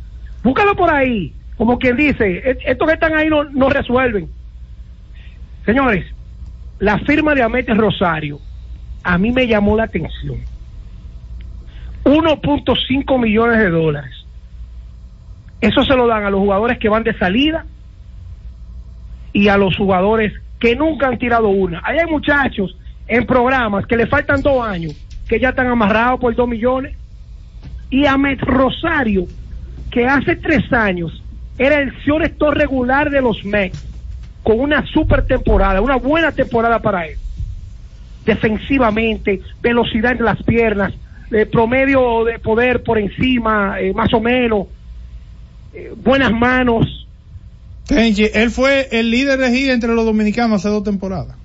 Búscalo 0.43 0.75
por 0.75 0.89
ahí. 0.93 1.33
Como 1.55 1.77
quien 1.79 1.95
dice, 1.95 2.37
"E- 2.43 2.57
estos 2.65 2.87
que 2.87 2.93
están 2.95 3.13
ahí 3.15 3.29
no, 3.29 3.45
no 3.45 3.69
resuelven. 3.69 4.27
Señores, 5.65 6.05
la 6.79 6.99
firma 6.99 7.35
de 7.35 7.43
Ametes 7.43 7.77
Rosario 7.77 8.39
a 9.03 9.17
mí 9.17 9.31
me 9.31 9.47
llamó 9.47 9.75
la 9.77 9.83
atención. 9.83 10.37
1.5 12.11 13.19
millones 13.19 13.59
de 13.59 13.69
dólares. 13.69 14.25
Eso 15.61 15.83
se 15.83 15.95
lo 15.95 16.07
dan 16.07 16.25
a 16.25 16.29
los 16.29 16.41
jugadores 16.41 16.77
que 16.77 16.89
van 16.89 17.03
de 17.03 17.17
salida 17.17 17.65
y 19.31 19.47
a 19.47 19.57
los 19.57 19.77
jugadores 19.77 20.33
que 20.59 20.75
nunca 20.75 21.07
han 21.07 21.17
tirado 21.17 21.47
una. 21.49 21.81
Ahí 21.85 21.97
hay 21.99 22.11
muchachos 22.11 22.75
en 23.07 23.25
programas 23.25 23.85
que 23.85 23.95
le 23.95 24.07
faltan 24.07 24.41
dos 24.41 24.61
años, 24.65 24.93
que 25.27 25.39
ya 25.39 25.49
están 25.49 25.67
amarrados 25.67 26.19
por 26.19 26.35
dos 26.35 26.49
millones. 26.49 26.97
Y 27.89 28.05
Ahmed 28.05 28.39
Rosario, 28.41 29.25
que 29.89 30.05
hace 30.05 30.35
tres 30.35 30.71
años 30.73 31.23
era 31.57 31.79
el 31.79 31.91
shortstop 32.05 32.53
regular 32.53 33.09
de 33.09 33.21
los 33.21 33.43
Mets, 33.45 33.87
con 34.43 34.59
una 34.59 34.85
super 34.87 35.25
temporada, 35.25 35.79
una 35.79 35.97
buena 35.97 36.31
temporada 36.31 36.79
para 36.79 37.05
él. 37.07 37.17
Defensivamente, 38.25 39.41
velocidad 39.61 40.13
en 40.13 40.25
las 40.25 40.41
piernas, 40.43 40.93
eh, 41.31 41.45
promedio 41.45 42.23
de 42.25 42.39
poder 42.39 42.83
por 42.83 42.97
encima, 42.97 43.79
eh, 43.79 43.93
más 43.93 44.13
o 44.13 44.19
menos, 44.21 44.67
eh, 45.73 45.91
buenas 45.95 46.31
manos. 46.31 47.07
Kenji, 47.87 48.29
él 48.33 48.51
fue 48.51 48.87
el 48.91 49.09
líder 49.11 49.39
de 49.39 49.51
gira 49.51 49.73
entre 49.73 49.93
los 49.93 50.05
dominicanos 50.05 50.57
hace 50.61 50.69
dos 50.69 50.83
temporadas. 50.83 51.35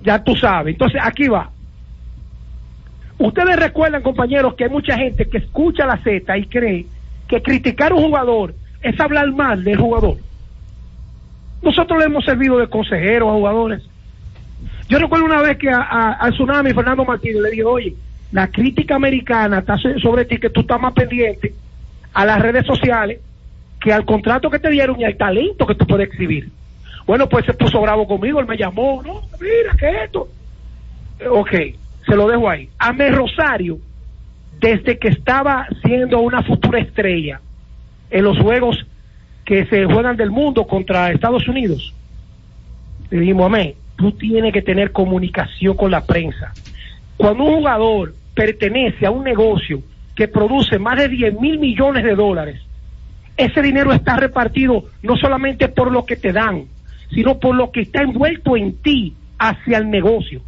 ya 0.00 0.22
tú 0.22 0.34
sabes. 0.36 0.74
Entonces, 0.74 1.00
aquí 1.02 1.28
va. 1.28 1.50
Ustedes 3.18 3.56
recuerdan, 3.56 4.02
compañeros, 4.02 4.54
que 4.54 4.64
hay 4.64 4.70
mucha 4.70 4.96
gente 4.96 5.28
que 5.28 5.38
escucha 5.38 5.86
la 5.86 6.02
Z 6.02 6.36
y 6.38 6.46
cree 6.46 6.86
que 7.28 7.40
criticar 7.42 7.92
a 7.92 7.94
un 7.94 8.02
jugador 8.04 8.54
es 8.80 8.98
hablar 8.98 9.30
mal 9.32 9.62
del 9.62 9.76
jugador. 9.78 10.16
Nosotros 11.62 11.98
le 12.00 12.06
hemos 12.06 12.24
servido 12.24 12.58
de 12.58 12.68
consejeros 12.68 13.28
a 13.28 13.32
jugadores. 13.34 13.82
Yo 14.88 14.98
recuerdo 14.98 15.24
una 15.26 15.40
vez 15.40 15.56
que 15.58 15.70
a, 15.70 15.76
a- 15.82 16.12
al 16.14 16.32
Tsunami, 16.32 16.72
Fernando 16.74 17.04
Martínez, 17.04 17.40
le 17.42 17.50
dije, 17.50 17.64
oye, 17.64 17.94
la 18.32 18.48
crítica 18.48 18.94
americana 18.96 19.58
está 19.58 19.76
so- 19.78 19.98
sobre 19.98 20.24
ti, 20.24 20.38
que 20.38 20.50
tú 20.50 20.60
estás 20.62 20.80
más 20.80 20.92
pendiente 20.94 21.54
a 22.14 22.24
las 22.26 22.40
redes 22.40 22.66
sociales 22.66 23.20
que 23.80 23.92
al 23.92 24.04
contrato 24.04 24.48
que 24.50 24.58
te 24.58 24.70
dieron 24.70 24.98
y 25.00 25.04
al 25.04 25.16
talento 25.16 25.66
que 25.66 25.74
tú 25.74 25.86
puedes 25.86 26.08
exhibir. 26.08 26.50
Bueno, 27.06 27.28
pues 27.28 27.44
se 27.44 27.52
puso 27.52 27.80
bravo 27.80 28.06
conmigo, 28.06 28.38
él 28.40 28.46
me 28.46 28.56
llamó, 28.56 29.02
no, 29.04 29.22
mira, 29.40 29.74
que 29.78 30.04
esto. 30.04 30.28
Eh, 31.18 31.26
Ok, 31.28 31.50
se 32.06 32.14
lo 32.16 32.28
dejo 32.28 32.48
ahí. 32.48 32.68
Ame 32.78 33.10
Rosario, 33.10 33.78
desde 34.60 34.98
que 34.98 35.08
estaba 35.08 35.66
siendo 35.84 36.20
una 36.20 36.42
futura 36.42 36.78
estrella 36.78 37.40
en 38.10 38.24
los 38.24 38.38
juegos 38.38 38.86
que 39.44 39.66
se 39.66 39.84
juegan 39.86 40.16
del 40.16 40.30
mundo 40.30 40.64
contra 40.66 41.10
Estados 41.10 41.48
Unidos, 41.48 41.92
le 43.10 43.18
dijimos, 43.20 43.46
Amé, 43.46 43.74
tú 43.96 44.12
tienes 44.12 44.52
que 44.52 44.62
tener 44.62 44.92
comunicación 44.92 45.76
con 45.76 45.90
la 45.90 46.04
prensa. 46.06 46.52
Cuando 47.16 47.44
un 47.44 47.56
jugador 47.56 48.14
pertenece 48.34 49.06
a 49.06 49.10
un 49.10 49.24
negocio 49.24 49.82
que 50.14 50.28
produce 50.28 50.78
más 50.78 50.98
de 50.98 51.08
10 51.08 51.40
mil 51.40 51.58
millones 51.58 52.04
de 52.04 52.14
dólares, 52.14 52.60
ese 53.36 53.62
dinero 53.62 53.92
está 53.92 54.16
repartido 54.16 54.84
no 55.02 55.16
solamente 55.16 55.68
por 55.68 55.90
lo 55.90 56.04
que 56.04 56.16
te 56.16 56.32
dan, 56.32 56.64
sino 57.10 57.38
por 57.38 57.54
lo 57.54 57.70
que 57.70 57.80
está 57.82 58.02
envuelto 58.02 58.56
en 58.56 58.76
ti 58.82 59.14
hacia 59.38 59.78
el 59.78 59.90
negocio. 59.90 60.42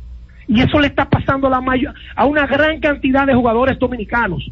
Y 0.46 0.60
eso 0.60 0.78
le 0.80 0.88
está 0.88 1.08
pasando 1.08 1.46
a, 1.46 1.50
la 1.50 1.60
mayor, 1.62 1.94
a 2.14 2.26
una 2.26 2.46
gran 2.46 2.78
cantidad 2.80 3.26
de 3.26 3.34
jugadores 3.34 3.78
dominicanos. 3.78 4.46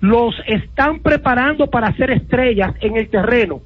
Los 0.00 0.34
están 0.46 1.00
preparando 1.00 1.68
para 1.68 1.94
ser 1.96 2.10
estrellas 2.10 2.74
en 2.80 2.96
el 2.96 3.08
terreno, 3.08 3.60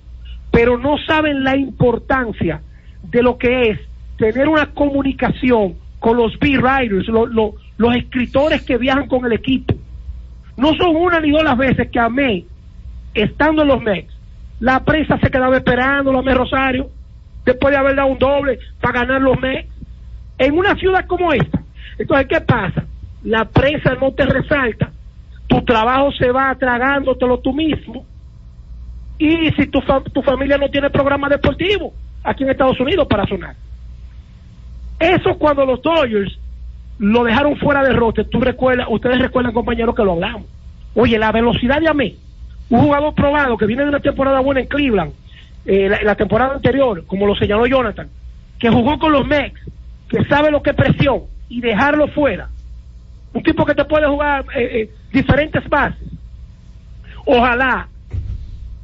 pero 0.50 0.76
no 0.78 0.98
saben 0.98 1.44
la 1.44 1.56
importancia 1.56 2.60
de 3.04 3.22
lo 3.22 3.38
que 3.38 3.70
es 3.70 3.80
tener 4.16 4.48
una 4.48 4.66
comunicación 4.74 5.74
con 6.00 6.16
los 6.16 6.36
B-Writers, 6.38 7.06
lo- 7.08 7.26
lo- 7.26 7.54
los 7.78 7.94
escritores 7.96 8.62
que 8.62 8.76
viajan 8.76 9.08
con 9.08 9.24
el 9.24 9.32
equipo. 9.32 9.74
No 10.56 10.74
son 10.74 10.94
una 10.96 11.20
ni 11.20 11.30
dos 11.30 11.42
las 11.42 11.56
veces 11.56 11.88
que 11.90 11.98
a 11.98 12.08
mí 12.08 12.46
estando 13.14 13.62
en 13.62 13.68
los 13.68 13.80
Mets, 13.80 14.12
la 14.60 14.84
prensa 14.84 15.18
se 15.18 15.30
quedaba 15.30 15.56
esperando 15.56 16.16
a 16.16 16.22
Mets 16.22 16.36
Rosario, 16.36 16.90
después 17.44 17.72
de 17.72 17.78
haber 17.78 17.94
dado 17.96 18.08
un 18.08 18.18
doble 18.18 18.58
para 18.80 19.00
ganar 19.00 19.22
los 19.22 19.40
Mets, 19.40 19.68
en 20.38 20.58
una 20.58 20.74
ciudad 20.76 21.06
como 21.06 21.32
esta. 21.32 21.62
Entonces, 21.98 22.26
¿qué 22.28 22.40
pasa? 22.40 22.84
La 23.24 23.44
prensa 23.44 23.94
no 23.94 24.12
te 24.12 24.24
resalta, 24.26 24.90
tu 25.46 25.62
trabajo 25.64 26.12
se 26.12 26.30
va 26.30 26.54
tragándotelo 26.56 27.38
tú 27.38 27.52
mismo, 27.52 28.04
y 29.18 29.50
si 29.52 29.66
tu, 29.66 29.80
fa- 29.80 30.02
tu 30.12 30.22
familia 30.22 30.58
no 30.58 30.68
tiene 30.68 30.90
programa 30.90 31.28
deportivo 31.28 31.92
aquí 32.22 32.44
en 32.44 32.50
Estados 32.50 32.78
Unidos 32.78 33.06
para 33.08 33.26
sonar. 33.26 33.56
Eso 35.00 35.36
cuando 35.38 35.64
los 35.64 35.80
Dodgers 35.82 36.38
lo 36.98 37.24
dejaron 37.24 37.56
fuera 37.56 37.82
de 37.82 37.92
rote, 37.92 38.24
tú 38.24 38.40
recuerdas, 38.40 38.86
ustedes 38.90 39.18
recuerdan 39.18 39.52
compañeros 39.52 39.94
que 39.94 40.04
lo 40.04 40.12
hablamos. 40.12 40.46
Oye, 40.94 41.18
la 41.18 41.32
velocidad 41.32 41.80
de 41.80 41.88
Amé, 41.88 42.16
un 42.70 42.80
jugador 42.80 43.14
probado 43.14 43.56
que 43.56 43.66
viene 43.66 43.82
de 43.82 43.88
una 43.88 44.00
temporada 44.00 44.40
buena 44.40 44.60
en 44.60 44.66
Cleveland, 44.66 45.12
eh, 45.64 45.88
la, 46.02 46.14
temporada 46.14 46.54
anterior, 46.54 47.04
como 47.06 47.26
lo 47.26 47.36
señaló 47.36 47.66
Jonathan, 47.66 48.08
que 48.58 48.70
jugó 48.70 48.98
con 48.98 49.12
los 49.12 49.26
Mets, 49.26 49.60
que 50.08 50.24
sabe 50.24 50.50
lo 50.50 50.62
que 50.62 50.70
es 50.70 50.76
presión 50.76 51.22
y 51.48 51.60
dejarlo 51.60 52.08
fuera. 52.08 52.48
Un 53.32 53.42
tipo 53.42 53.64
que 53.64 53.74
te 53.74 53.84
puede 53.84 54.06
jugar 54.06 54.44
eh, 54.56 54.80
eh, 54.80 54.90
diferentes 55.12 55.68
bases. 55.68 56.08
Ojalá 57.26 57.88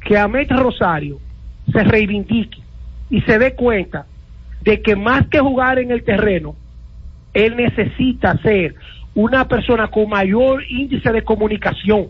que 0.03 0.19
Amet 0.19 0.51
Rosario 0.51 1.19
se 1.73 1.83
reivindique 1.83 2.59
y 3.09 3.23
se 3.23 3.39
dé 3.39 3.55
cuenta 3.55 4.07
de 4.61 4.83
que 4.83 4.95
más 4.95 5.27
que 5.29 5.41
jugar 5.41 5.79
en 5.79 5.91
el 5.91 6.05
terreno, 6.05 6.55
él 7.35 7.57
necesita 7.57 8.37
ser 8.39 8.75
una 9.15 9.47
persona 9.47 9.89
con 9.89 10.09
mayor 10.09 10.63
índice 10.69 11.13
de 11.13 11.23
comunicación, 11.23 12.07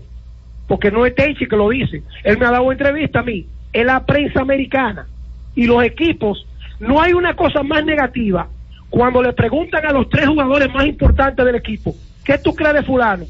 porque 0.69 0.91
no 0.91 1.05
es 1.05 1.15
Tenchi 1.15 1.47
que 1.47 1.57
lo 1.57 1.69
dice, 1.71 2.03
él 2.23 2.39
me 2.39 2.47
ha 2.47 2.51
dado 2.51 2.71
entrevista 2.71 3.21
a 3.21 3.23
mí, 3.23 3.47
en 3.73 3.87
la 3.87 4.05
prensa 4.07 4.41
americana 4.41 5.07
y 5.55 5.67
los 5.67 5.83
equipos, 5.85 6.47
no 6.81 7.01
hay 7.01 7.13
una 7.13 7.35
cosa 7.35 7.63
más 7.63 7.85
negativa 7.85 8.49
cuando 8.91 9.23
le 9.23 9.33
preguntan 9.33 9.85
a 9.87 9.93
los 9.93 10.09
tres 10.09 10.27
jugadores 10.29 10.73
más 10.73 10.87
importantes 10.87 11.45
del 11.45 11.57
equipo, 11.57 11.95
¿qué 12.25 12.39
tú 12.39 12.55
crees 12.55 12.75
de 12.75 12.83
fulano? 12.85 13.25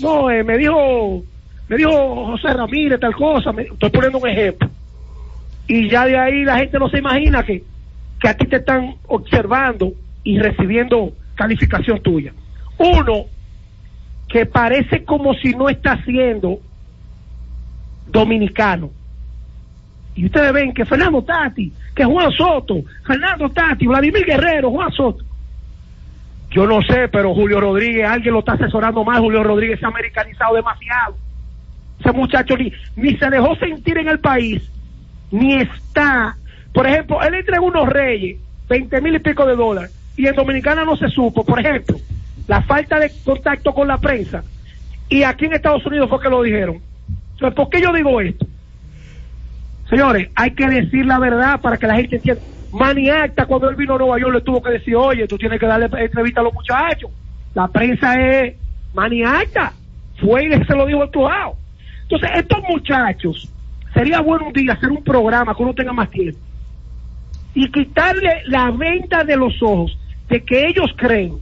No, 0.00 0.30
eh, 0.30 0.44
me 0.44 0.58
dijo, 0.58 1.22
me 1.68 1.76
dijo 1.76 2.26
José 2.26 2.52
Ramírez 2.52 3.00
tal 3.00 3.14
cosa, 3.14 3.52
me- 3.52 3.62
estoy 3.62 3.90
poniendo 3.90 4.18
un 4.18 4.28
ejemplo. 4.28 4.68
Y 5.66 5.88
ya 5.88 6.04
de 6.04 6.18
ahí 6.18 6.44
la 6.44 6.58
gente 6.58 6.78
no 6.78 6.88
se 6.88 6.98
imagina 6.98 7.42
que, 7.44 7.62
que 8.20 8.28
a 8.28 8.36
ti 8.36 8.46
te 8.46 8.56
están 8.56 8.94
observando 9.06 9.92
y 10.24 10.38
recibiendo 10.38 11.12
calificación 11.40 12.02
tuya. 12.02 12.34
Uno, 12.76 13.24
que 14.28 14.44
parece 14.44 15.04
como 15.04 15.32
si 15.32 15.54
no 15.54 15.70
está 15.70 15.96
siendo 16.04 16.60
dominicano. 18.06 18.90
Y 20.14 20.26
ustedes 20.26 20.52
ven 20.52 20.74
que 20.74 20.84
Fernando 20.84 21.22
Tati, 21.22 21.72
que 21.94 22.04
Juan 22.04 22.30
Soto, 22.32 22.82
Fernando 23.06 23.48
Tati, 23.48 23.86
Vladimir 23.86 24.26
Guerrero, 24.26 24.70
Juan 24.70 24.92
Soto. 24.92 25.24
Yo 26.50 26.66
no 26.66 26.82
sé, 26.82 27.08
pero 27.08 27.34
Julio 27.34 27.58
Rodríguez, 27.58 28.06
alguien 28.06 28.34
lo 28.34 28.40
está 28.40 28.52
asesorando 28.52 29.02
más. 29.02 29.18
Julio 29.20 29.42
Rodríguez 29.42 29.80
se 29.80 29.86
ha 29.86 29.88
americanizado 29.88 30.56
demasiado. 30.56 31.16
Ese 32.00 32.12
muchacho 32.12 32.54
ni, 32.58 32.70
ni 32.96 33.16
se 33.16 33.30
dejó 33.30 33.56
sentir 33.56 33.96
en 33.96 34.08
el 34.08 34.18
país, 34.18 34.62
ni 35.30 35.54
está. 35.54 36.36
Por 36.74 36.86
ejemplo, 36.86 37.22
él 37.22 37.34
entregó 37.34 37.64
unos 37.64 37.88
reyes, 37.88 38.38
20 38.68 39.00
mil 39.00 39.14
y 39.14 39.20
pico 39.20 39.46
de 39.46 39.56
dólares, 39.56 39.99
y 40.20 40.26
en 40.26 40.34
Dominicana 40.34 40.84
no 40.84 40.96
se 40.96 41.08
supo. 41.08 41.44
Por 41.44 41.58
ejemplo, 41.60 41.96
la 42.46 42.60
falta 42.62 42.98
de 42.98 43.10
contacto 43.24 43.72
con 43.72 43.88
la 43.88 43.96
prensa. 43.98 44.44
Y 45.08 45.22
aquí 45.22 45.46
en 45.46 45.54
Estados 45.54 45.84
Unidos 45.86 46.10
fue 46.10 46.20
que 46.20 46.28
lo 46.28 46.42
dijeron. 46.42 46.78
Entonces, 47.32 47.56
¿por 47.56 47.70
qué 47.70 47.80
yo 47.80 47.90
digo 47.92 48.20
esto? 48.20 48.46
Señores, 49.88 50.28
hay 50.34 50.50
que 50.52 50.68
decir 50.68 51.06
la 51.06 51.18
verdad 51.18 51.60
para 51.60 51.78
que 51.78 51.86
la 51.86 51.96
gente 51.96 52.16
entienda. 52.16 52.42
Manny 52.70 53.08
Acta, 53.08 53.46
cuando 53.46 53.68
él 53.70 53.76
vino 53.76 53.94
a 53.94 53.98
Nueva 53.98 54.20
York, 54.20 54.34
le 54.34 54.40
tuvo 54.42 54.62
que 54.62 54.70
decir, 54.72 54.94
oye, 54.94 55.26
tú 55.26 55.38
tienes 55.38 55.58
que 55.58 55.66
darle 55.66 55.86
entrevista 55.86 56.40
a 56.42 56.44
los 56.44 56.52
muchachos. 56.52 57.10
La 57.54 57.66
prensa 57.66 58.14
es 58.14 58.54
Manny 58.92 59.24
Acta. 59.24 59.72
Fue 60.20 60.44
y 60.44 60.50
se 60.50 60.76
lo 60.76 60.84
dijo 60.84 61.02
el 61.02 61.10
lado. 61.22 61.56
Entonces, 62.02 62.30
estos 62.34 62.62
muchachos, 62.68 63.48
sería 63.94 64.20
bueno 64.20 64.48
un 64.48 64.52
día 64.52 64.74
hacer 64.74 64.90
un 64.90 65.02
programa 65.02 65.54
que 65.54 65.62
uno 65.62 65.72
tenga 65.72 65.94
más 65.94 66.10
tiempo 66.10 66.38
y 67.54 67.70
quitarle 67.70 68.42
la 68.46 68.70
venta 68.70 69.24
de 69.24 69.36
los 69.36 69.60
ojos 69.62 69.98
de 70.30 70.42
que 70.44 70.66
ellos 70.68 70.90
creen 70.96 71.34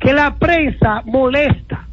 que 0.00 0.12
la 0.12 0.34
prensa 0.34 1.02
molesta. 1.04 1.86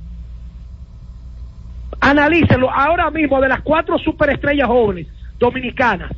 Analícenlo 2.00 2.72
ahora 2.72 3.10
mismo 3.12 3.42
de 3.42 3.50
las 3.50 3.62
cuatro 3.62 3.98
superestrellas 3.98 4.68
jóvenes 4.68 5.08
dominicanas. 5.40 6.12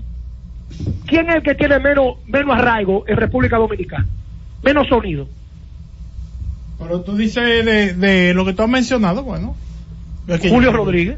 ¿Quién 1.07 1.29
es 1.29 1.35
el 1.37 1.43
que 1.43 1.55
tiene 1.55 1.79
menos, 1.79 2.17
menos 2.27 2.55
arraigo 2.55 3.03
en 3.07 3.17
República 3.17 3.57
Dominicana? 3.57 4.05
Menos 4.63 4.87
sonido. 4.87 5.27
Pero 6.77 7.01
tú 7.01 7.15
dices 7.17 7.65
de, 7.65 7.93
de 7.93 8.33
lo 8.33 8.45
que 8.45 8.53
tú 8.53 8.61
has 8.63 8.69
mencionado, 8.69 9.23
bueno. 9.23 9.55
es 10.27 10.39
que 10.39 10.49
Julio 10.49 10.71
yo- 10.71 10.77
Rodríguez. 10.77 11.17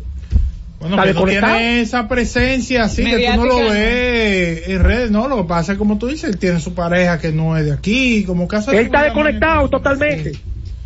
Bueno, 0.82 1.02
que 1.04 1.14
no 1.14 1.26
tiene 1.26 1.82
esa 1.82 2.08
presencia 2.08 2.86
así 2.86 3.04
que 3.04 3.30
tú 3.36 3.38
no 3.38 3.46
lo 3.46 3.70
ves 3.70 4.68
en 4.68 4.84
redes, 4.84 5.12
no, 5.12 5.28
lo 5.28 5.38
que 5.38 5.44
pasa 5.44 5.74
es 5.74 5.78
como 5.78 6.00
tú 6.00 6.08
dices, 6.08 6.32
él 6.32 6.40
tiene 6.40 6.60
su 6.60 6.74
pareja 6.74 7.20
que 7.20 7.32
no 7.32 7.56
es 7.56 7.66
de 7.66 7.72
aquí, 7.72 8.24
como 8.26 8.48
caso 8.48 8.72
de 8.72 8.80
Él 8.80 8.86
está 8.86 9.04
desconectado 9.04 9.70
totalmente. 9.70 10.32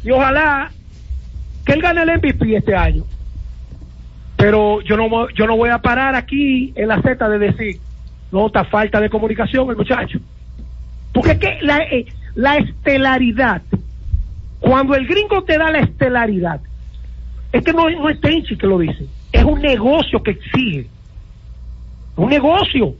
Y 0.03 0.11
ojalá 0.11 0.69
que 1.65 1.71
él 1.71 1.81
gane 1.81 2.03
el 2.03 2.17
MVP 2.17 2.57
este 2.57 2.75
año. 2.75 3.05
Pero 4.35 4.81
yo 4.81 4.97
no, 4.97 5.29
yo 5.29 5.47
no 5.47 5.55
voy 5.55 5.69
a 5.69 5.79
parar 5.79 6.13
aquí 6.13 6.73
en 6.75 6.89
la 6.89 7.01
Z 7.01 7.29
de 7.29 7.39
decir, 7.39 7.79
no, 8.33 8.47
está 8.47 8.65
falta 8.65 8.99
de 8.99 9.09
comunicación 9.09 9.69
el 9.69 9.77
muchacho. 9.77 10.19
Porque 11.13 11.31
es 11.31 11.39
que 11.39 11.57
la, 11.61 11.77
eh, 11.77 12.05
la 12.35 12.57
estelaridad, 12.57 13.61
cuando 14.59 14.93
el 14.93 15.07
gringo 15.07 15.41
te 15.43 15.57
da 15.57 15.71
la 15.71 15.79
estelaridad, 15.79 16.59
es 17.53 17.63
que 17.63 17.71
no, 17.71 17.89
no 17.89 18.09
es 18.09 18.19
Tenchi 18.19 18.57
que 18.57 18.67
lo 18.67 18.77
dice, 18.77 19.07
es 19.31 19.43
un 19.43 19.61
negocio 19.61 20.21
que 20.23 20.31
exige. 20.31 20.87
Un 22.15 22.29
negocio. 22.29 22.95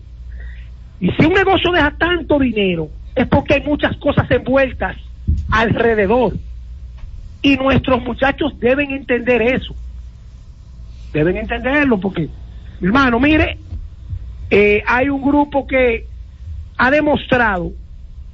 Y 0.99 1.11
si 1.11 1.26
un 1.26 1.34
negocio 1.34 1.71
deja 1.71 1.91
tanto 1.97 2.39
dinero, 2.39 2.89
es 3.15 3.28
porque 3.28 3.55
hay 3.55 3.61
muchas 3.61 3.95
cosas 3.97 4.30
envueltas 4.30 4.97
alrededor. 5.51 6.34
Y 7.41 7.57
nuestros 7.57 8.01
muchachos 8.03 8.59
deben 8.59 8.91
entender 8.91 9.41
eso. 9.41 9.76
Deben 11.13 11.38
entenderlo 11.38 11.99
porque, 11.99 12.28
hermano, 12.82 13.19
mire, 13.19 13.57
eh, 14.49 14.84
hay 14.86 15.09
un 15.09 15.21
grupo 15.21 15.65
que 15.65 16.07
ha 16.78 16.91
demostrado 16.91 17.71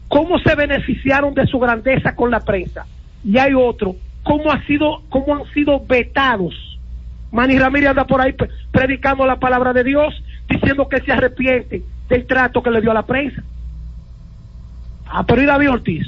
cómo 0.07 0.39
se 0.39 0.55
beneficiaron 0.55 1.33
de 1.33 1.45
su 1.47 1.59
grandeza 1.59 2.15
con 2.15 2.31
la 2.31 2.39
prensa. 2.39 2.85
Y 3.23 3.37
hay 3.37 3.53
otro, 3.53 3.95
cómo, 4.23 4.51
ha 4.51 4.65
sido, 4.65 5.03
cómo 5.09 5.35
han 5.35 5.45
sido 5.53 5.79
vetados. 5.85 6.70
Manny 7.31 7.57
Ramírez 7.57 7.89
anda 7.89 8.05
por 8.05 8.21
ahí 8.21 8.33
pre- 8.33 8.49
predicando 8.71 9.25
la 9.25 9.37
palabra 9.37 9.73
de 9.73 9.83
Dios, 9.83 10.13
diciendo 10.49 10.87
que 10.89 10.99
se 11.01 11.11
arrepiente 11.11 11.81
del 12.09 12.27
trato 12.27 12.61
que 12.61 12.71
le 12.71 12.81
dio 12.81 12.91
a 12.91 12.95
la 12.95 13.05
prensa. 13.05 13.41
Ah, 15.07 15.23
pero 15.25 15.41
¿y 15.41 15.45
David 15.45 15.71
Ortiz? 15.71 16.07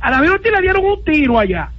A 0.00 0.10
David 0.10 0.32
Ortiz 0.32 0.52
le 0.52 0.60
dieron 0.62 0.84
un 0.84 1.04
tiro 1.04 1.38
allá. 1.38 1.70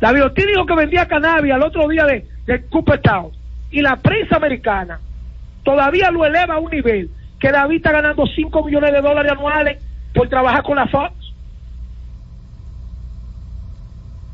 David 0.00 0.24
Ortiz 0.24 0.46
dijo 0.46 0.66
que 0.66 0.74
vendía 0.74 1.06
cannabis 1.06 1.52
al 1.52 1.62
otro 1.62 1.88
día 1.88 2.04
de, 2.04 2.26
de 2.46 2.66
Cooperstown. 2.68 3.30
Y 3.70 3.80
la 3.82 3.96
prensa 3.96 4.36
americana 4.36 5.00
todavía 5.64 6.10
lo 6.10 6.24
eleva 6.24 6.54
a 6.54 6.58
un 6.58 6.70
nivel 6.70 7.10
que 7.38 7.50
David 7.52 7.76
está 7.76 7.92
ganando 7.92 8.26
5 8.26 8.64
millones 8.64 8.92
de 8.92 9.00
dólares 9.00 9.32
anuales 9.32 9.78
por 10.14 10.28
trabajar 10.28 10.62
con 10.62 10.76
la 10.76 10.86
Fox. 10.88 11.12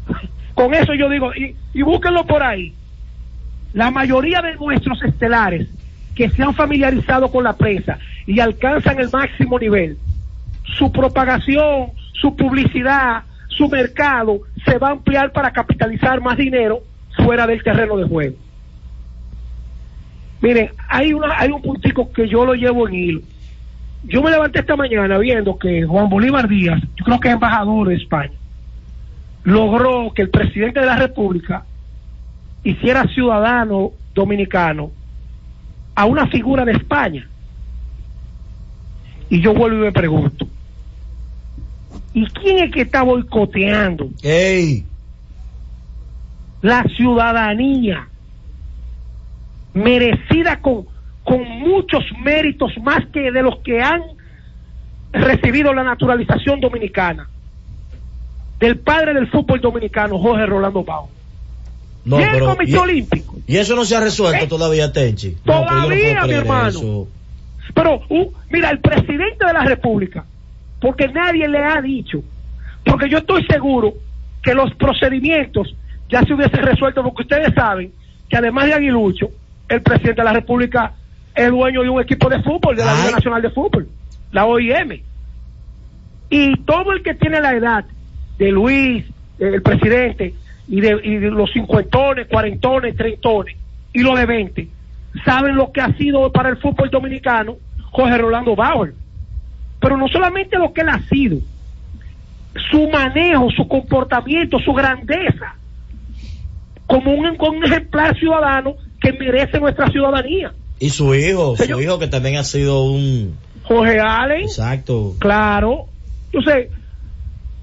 Con 0.54 0.72
eso 0.74 0.94
yo 0.94 1.08
digo, 1.08 1.34
y, 1.34 1.56
y 1.72 1.82
búsquenlo 1.82 2.24
por 2.26 2.42
ahí. 2.42 2.74
La 3.74 3.90
mayoría 3.90 4.40
de 4.40 4.54
nuestros 4.54 5.02
estelares 5.02 5.68
que 6.14 6.30
se 6.30 6.42
han 6.42 6.54
familiarizado 6.54 7.30
con 7.30 7.44
la 7.44 7.56
prensa 7.56 7.98
y 8.24 8.38
alcanzan 8.38 9.00
el 9.00 9.10
máximo 9.10 9.58
nivel, 9.58 9.98
su 10.62 10.90
propagación, 10.92 11.88
su 12.12 12.34
publicidad, 12.36 13.24
su 13.48 13.68
mercado 13.68 14.38
se 14.64 14.78
va 14.78 14.88
a 14.88 14.92
ampliar 14.92 15.32
para 15.32 15.52
capitalizar 15.52 16.20
más 16.20 16.36
dinero 16.36 16.82
fuera 17.16 17.46
del 17.46 17.62
terreno 17.62 17.96
de 17.96 18.04
juego. 18.04 18.36
Miren, 20.40 20.70
hay, 20.88 21.12
una, 21.12 21.36
hay 21.36 21.50
un 21.50 21.60
puntico 21.60 22.12
que 22.12 22.28
yo 22.28 22.44
lo 22.44 22.54
llevo 22.54 22.86
en 22.86 22.94
hilo. 22.94 23.20
Yo 24.04 24.22
me 24.22 24.30
levanté 24.30 24.60
esta 24.60 24.76
mañana 24.76 25.18
viendo 25.18 25.58
que 25.58 25.84
Juan 25.84 26.08
Bolívar 26.08 26.46
Díaz, 26.46 26.80
yo 26.96 27.04
creo 27.04 27.20
que 27.20 27.28
es 27.28 27.34
embajador 27.34 27.88
de 27.88 27.94
España, 27.94 28.34
logró 29.42 30.12
que 30.14 30.22
el 30.22 30.30
presidente 30.30 30.80
de 30.80 30.86
la 30.86 30.96
República 30.96 31.64
hiciera 32.64 33.06
ciudadano 33.08 33.92
dominicano 34.14 34.90
a 35.94 36.06
una 36.06 36.26
figura 36.28 36.64
de 36.64 36.72
España. 36.72 37.28
Y 39.28 39.40
yo 39.40 39.54
vuelvo 39.54 39.78
y 39.78 39.80
me 39.80 39.92
pregunto, 39.92 40.46
¿y 42.14 42.26
quién 42.26 42.58
es 42.58 42.72
que 42.72 42.82
está 42.82 43.02
boicoteando 43.02 44.10
la 46.62 46.82
ciudadanía 46.96 48.08
merecida 49.74 50.60
con, 50.60 50.86
con 51.22 51.42
muchos 51.60 52.04
méritos 52.22 52.72
más 52.82 53.04
que 53.12 53.30
de 53.30 53.42
los 53.42 53.58
que 53.58 53.82
han 53.82 54.02
recibido 55.12 55.72
la 55.74 55.84
naturalización 55.84 56.60
dominicana? 56.60 57.28
Del 58.58 58.78
padre 58.78 59.14
del 59.14 59.28
fútbol 59.28 59.60
dominicano, 59.60 60.18
Jorge 60.18 60.46
Rolando 60.46 60.84
Bau. 60.84 61.13
No, 62.04 62.20
y 62.20 62.22
el 62.22 62.30
pero- 62.32 62.46
Comité 62.46 62.72
y- 62.72 62.76
Olímpico. 62.76 63.36
Y 63.46 63.56
eso 63.56 63.74
no 63.76 63.84
se 63.84 63.96
ha 63.96 64.00
resuelto 64.00 64.44
Eh, 64.44 64.48
todavía, 64.48 64.92
Tenchi. 64.92 65.36
No 65.44 65.64
Todavía, 65.64 66.24
mi 66.24 66.32
hermano. 66.32 66.68
eso. 66.68 67.08
Pero, 67.74 68.00
uh, 68.08 68.32
mira, 68.50 68.70
el 68.70 68.78
presidente 68.80 69.44
de 69.46 69.52
la 69.52 69.64
República, 69.64 70.24
porque 70.80 71.08
nadie 71.08 71.48
le 71.48 71.58
ha 71.58 71.80
dicho, 71.80 72.22
porque 72.84 73.08
yo 73.08 73.18
estoy 73.18 73.44
seguro 73.46 73.94
que 74.42 74.54
los 74.54 74.72
procedimientos 74.74 75.74
ya 76.10 76.22
se 76.22 76.34
hubiesen 76.34 76.62
resuelto, 76.62 77.02
porque 77.02 77.22
ustedes 77.22 77.54
saben 77.54 77.90
que 78.28 78.36
además 78.36 78.66
de 78.66 78.74
Aguilucho, 78.74 79.30
el 79.68 79.82
presidente 79.82 80.20
de 80.20 80.24
la 80.24 80.32
República 80.34 80.92
es 81.34 81.50
dueño 81.50 81.82
de 81.82 81.88
un 81.88 82.00
equipo 82.02 82.28
de 82.28 82.42
fútbol, 82.42 82.76
de 82.76 82.84
la 82.84 82.94
Liga 82.94 83.10
Nacional 83.12 83.42
de 83.42 83.50
Fútbol, 83.50 83.88
la 84.30 84.44
OIM. 84.44 85.00
Y 86.30 86.56
todo 86.64 86.92
el 86.92 87.02
que 87.02 87.14
tiene 87.14 87.40
la 87.40 87.54
edad 87.54 87.84
de 88.38 88.50
Luis, 88.50 89.04
el 89.38 89.62
presidente, 89.62 90.34
y 90.68 90.80
de, 90.80 91.00
y 91.02 91.16
de 91.16 91.30
los 91.30 91.52
cincuentones, 91.52 92.26
cuarentones, 92.28 92.96
treintones, 92.96 93.56
y 93.92 94.00
los 94.00 94.18
de 94.18 94.26
20, 94.26 94.68
saben 95.24 95.56
lo 95.56 95.70
que 95.72 95.80
ha 95.80 95.92
sido 95.96 96.30
para 96.32 96.48
el 96.48 96.56
fútbol 96.56 96.90
dominicano 96.90 97.56
Jorge 97.90 98.18
Rolando 98.18 98.56
Bauer. 98.56 98.94
Pero 99.80 99.96
no 99.96 100.08
solamente 100.08 100.58
lo 100.58 100.72
que 100.72 100.80
él 100.80 100.88
ha 100.88 101.00
sido, 101.08 101.38
su 102.70 102.88
manejo, 102.88 103.50
su 103.50 103.68
comportamiento, 103.68 104.58
su 104.58 104.72
grandeza, 104.72 105.56
como 106.86 107.12
un, 107.12 107.36
como 107.36 107.58
un 107.58 107.64
ejemplar 107.64 108.18
ciudadano 108.18 108.76
que 109.00 109.12
merece 109.12 109.60
nuestra 109.60 109.88
ciudadanía. 109.88 110.52
Y 110.80 110.90
su 110.90 111.14
hijo, 111.14 111.56
su 111.56 111.80
hijo 111.80 111.98
que 111.98 112.08
también 112.08 112.36
ha 112.36 112.44
sido 112.44 112.84
un... 112.84 113.36
Jorge 113.62 113.98
Allen, 114.00 114.42
Exacto. 114.42 115.14
claro. 115.18 115.86
Entonces, 116.32 116.68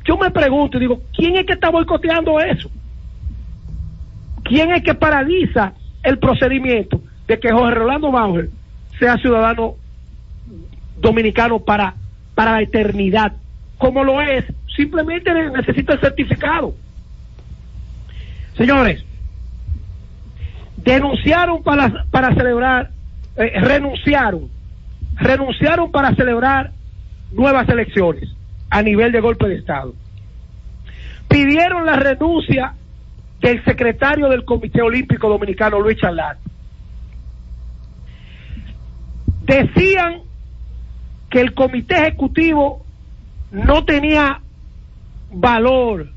yo 0.05 0.17
me 0.17 0.31
pregunto 0.31 0.77
y 0.77 0.81
digo, 0.81 1.01
¿quién 1.15 1.35
es 1.35 1.45
que 1.45 1.53
está 1.53 1.69
boicoteando 1.69 2.39
eso? 2.39 2.69
¿Quién 4.51 4.69
es 4.73 4.83
que 4.83 4.93
paraliza 4.93 5.71
el 6.03 6.19
procedimiento 6.19 7.01
de 7.25 7.39
que 7.39 7.53
Jorge 7.53 7.73
Rolando 7.73 8.11
Bauer 8.11 8.49
sea 8.99 9.15
ciudadano 9.17 9.75
dominicano 10.97 11.59
para, 11.59 11.95
para 12.35 12.51
la 12.51 12.61
eternidad? 12.61 13.31
Como 13.77 14.03
lo 14.03 14.19
es, 14.21 14.43
simplemente 14.75 15.33
ne- 15.33 15.51
necesita 15.51 15.93
el 15.93 16.01
certificado. 16.01 16.75
Señores, 18.57 19.05
denunciaron 20.75 21.63
para, 21.63 22.03
para 22.11 22.35
celebrar, 22.35 22.91
eh, 23.37 23.53
renunciaron, 23.61 24.49
renunciaron 25.15 25.91
para 25.91 26.13
celebrar 26.13 26.71
nuevas 27.31 27.69
elecciones 27.69 28.27
a 28.69 28.81
nivel 28.81 29.13
de 29.13 29.21
golpe 29.21 29.47
de 29.47 29.55
Estado. 29.55 29.93
Pidieron 31.29 31.85
la 31.85 31.95
renuncia 31.95 32.73
del 33.41 33.63
secretario 33.65 34.29
del 34.29 34.45
Comité 34.45 34.81
Olímpico 34.81 35.27
Dominicano, 35.27 35.79
Luis 35.79 35.97
Charlat. 35.97 36.37
Decían 39.43 40.21
que 41.29 41.41
el 41.41 41.53
Comité 41.53 41.95
Ejecutivo 41.95 42.85
no 43.51 43.83
tenía 43.83 44.39
valor 45.33 46.07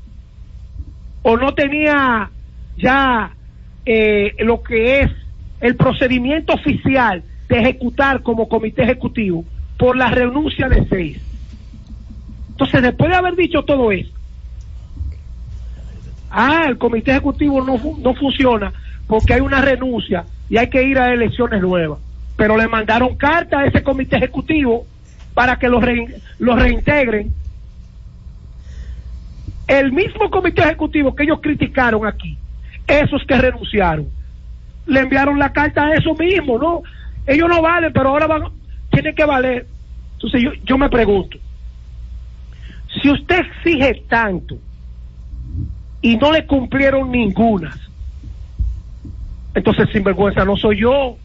o 1.23 1.37
no 1.37 1.53
tenía 1.53 2.29
ya 2.77 3.31
eh, 3.85 4.35
lo 4.39 4.61
que 4.61 5.01
es 5.01 5.11
el 5.61 5.75
procedimiento 5.75 6.53
oficial 6.53 7.23
de 7.49 7.59
ejecutar 7.59 8.21
como 8.21 8.47
comité 8.47 8.83
ejecutivo 8.83 9.45
por 9.77 9.97
la 9.97 10.09
renuncia 10.09 10.69
de 10.69 10.85
seis. 10.87 11.21
Entonces, 12.49 12.81
después 12.81 13.09
de 13.09 13.15
haber 13.15 13.35
dicho 13.35 13.63
todo 13.63 13.91
eso, 13.91 14.14
ah, 16.29 16.65
el 16.67 16.77
comité 16.77 17.11
ejecutivo 17.11 17.61
no, 17.61 17.81
no 17.99 18.15
funciona 18.15 18.73
porque 19.07 19.33
hay 19.33 19.41
una 19.41 19.61
renuncia 19.61 20.27
y 20.49 20.57
hay 20.57 20.69
que 20.69 20.83
ir 20.83 20.97
a 20.99 21.13
elecciones 21.13 21.61
nuevas. 21.61 21.99
Pero 22.35 22.57
le 22.57 22.67
mandaron 22.67 23.15
carta 23.15 23.59
a 23.59 23.65
ese 23.65 23.83
comité 23.83 24.17
ejecutivo 24.17 24.87
para 25.33 25.57
que 25.57 25.69
los, 25.69 25.83
re- 25.83 26.21
los 26.39 26.59
reintegren. 26.61 27.33
el 29.67 29.91
mismo 29.91 30.29
comité 30.29 30.61
ejecutivo 30.63 31.15
que 31.15 31.23
ellos 31.23 31.39
criticaron 31.41 32.05
aquí, 32.05 32.37
esos 32.87 33.23
que 33.25 33.35
renunciaron, 33.37 34.11
le 34.85 34.99
enviaron 34.99 35.39
la 35.39 35.51
carta 35.51 35.85
a 35.87 35.93
eso 35.95 36.13
mismo, 36.15 36.59
¿no? 36.59 36.83
Ellos 37.25 37.49
no 37.49 37.61
valen, 37.61 37.91
pero 37.91 38.09
ahora 38.09 38.27
van, 38.27 38.43
tienen 38.91 39.15
que 39.15 39.25
valer. 39.25 39.67
Entonces 40.13 40.41
yo, 40.41 40.51
yo 40.63 40.77
me 40.77 40.89
pregunto, 40.89 41.39
si 43.01 43.09
usted 43.09 43.39
exige 43.39 44.05
tanto 44.07 44.59
y 46.01 46.17
no 46.17 46.31
le 46.31 46.45
cumplieron 46.45 47.11
ninguna, 47.11 47.75
entonces 49.55 49.89
sinvergüenza 49.91 50.43
no 50.45 50.57
soy 50.57 50.81
yo. 50.81 51.17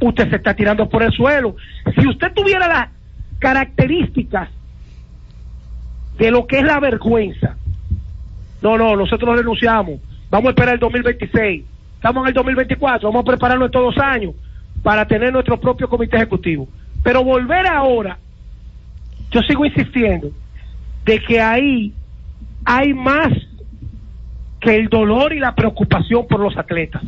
Usted 0.00 0.30
se 0.30 0.36
está 0.36 0.54
tirando 0.54 0.88
por 0.88 1.02
el 1.02 1.12
suelo. 1.12 1.56
Si 1.94 2.06
usted 2.06 2.32
tuviera 2.32 2.66
las 2.68 2.88
características 3.38 4.48
de 6.18 6.30
lo 6.30 6.46
que 6.46 6.58
es 6.58 6.64
la 6.64 6.80
vergüenza, 6.80 7.56
no, 8.60 8.76
no, 8.76 8.96
nosotros 8.96 9.36
renunciamos. 9.36 10.00
Vamos 10.30 10.48
a 10.48 10.50
esperar 10.50 10.74
el 10.74 10.80
2026. 10.80 11.64
Estamos 11.94 12.22
en 12.22 12.28
el 12.28 12.34
2024. 12.34 13.08
Vamos 13.08 13.22
a 13.22 13.30
prepararnos 13.30 13.70
todos 13.70 13.94
los 13.94 14.04
años 14.04 14.34
para 14.82 15.06
tener 15.06 15.32
nuestro 15.32 15.60
propio 15.60 15.88
comité 15.88 16.16
ejecutivo. 16.16 16.68
Pero 17.02 17.22
volver 17.22 17.66
ahora, 17.66 18.18
yo 19.30 19.40
sigo 19.42 19.64
insistiendo 19.64 20.30
de 21.04 21.20
que 21.20 21.40
ahí 21.40 21.92
hay 22.70 22.92
más 22.92 23.28
que 24.60 24.76
el 24.76 24.88
dolor 24.90 25.32
y 25.32 25.38
la 25.40 25.54
preocupación 25.54 26.26
por 26.28 26.38
los 26.40 26.54
atletas. 26.58 27.02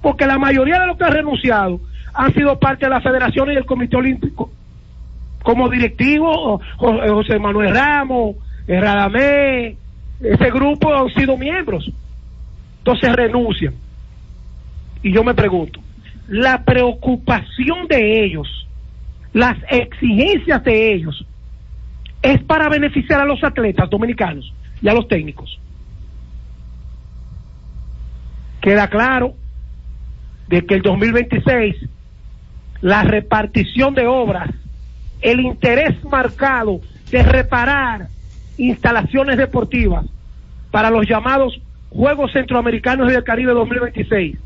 Porque 0.00 0.26
la 0.26 0.38
mayoría 0.38 0.78
de 0.78 0.86
los 0.86 0.96
que 0.96 1.04
han 1.04 1.12
renunciado 1.12 1.80
han 2.14 2.32
sido 2.32 2.56
parte 2.60 2.86
de 2.86 2.90
la 2.90 3.00
federación 3.00 3.50
y 3.50 3.54
del 3.56 3.64
comité 3.66 3.96
olímpico. 3.96 4.52
Como 5.42 5.68
directivo, 5.68 6.60
Jo- 6.76 7.00
José 7.14 7.40
Manuel 7.40 7.74
Ramos, 7.74 8.36
eh, 8.68 8.80
Radamé, 8.80 9.76
ese 10.20 10.50
grupo 10.52 10.94
han 10.94 11.08
sido 11.14 11.36
miembros. 11.36 11.90
Entonces 12.78 13.12
renuncian. 13.16 13.74
Y 15.02 15.12
yo 15.12 15.24
me 15.24 15.34
pregunto, 15.34 15.80
la 16.28 16.62
preocupación 16.64 17.88
de 17.88 18.24
ellos, 18.24 18.68
las 19.32 19.56
exigencias 19.68 20.62
de 20.62 20.92
ellos, 20.94 21.26
es 22.22 22.42
para 22.44 22.68
beneficiar 22.68 23.20
a 23.20 23.24
los 23.24 23.42
atletas 23.42 23.90
dominicanos 23.90 24.52
y 24.80 24.88
a 24.88 24.94
los 24.94 25.08
técnicos. 25.08 25.58
Queda 28.60 28.88
claro 28.88 29.34
de 30.48 30.64
que 30.64 30.74
el 30.74 30.82
2026 30.82 31.76
la 32.80 33.02
repartición 33.02 33.94
de 33.94 34.06
obras, 34.06 34.50
el 35.20 35.40
interés 35.40 36.02
marcado 36.04 36.80
de 37.10 37.22
reparar 37.22 38.08
instalaciones 38.58 39.36
deportivas 39.36 40.04
para 40.70 40.90
los 40.90 41.08
llamados 41.08 41.60
Juegos 41.90 42.32
Centroamericanos 42.32 43.08
y 43.08 43.12
del 43.12 43.24
Caribe 43.24 43.52
2026 43.52 44.36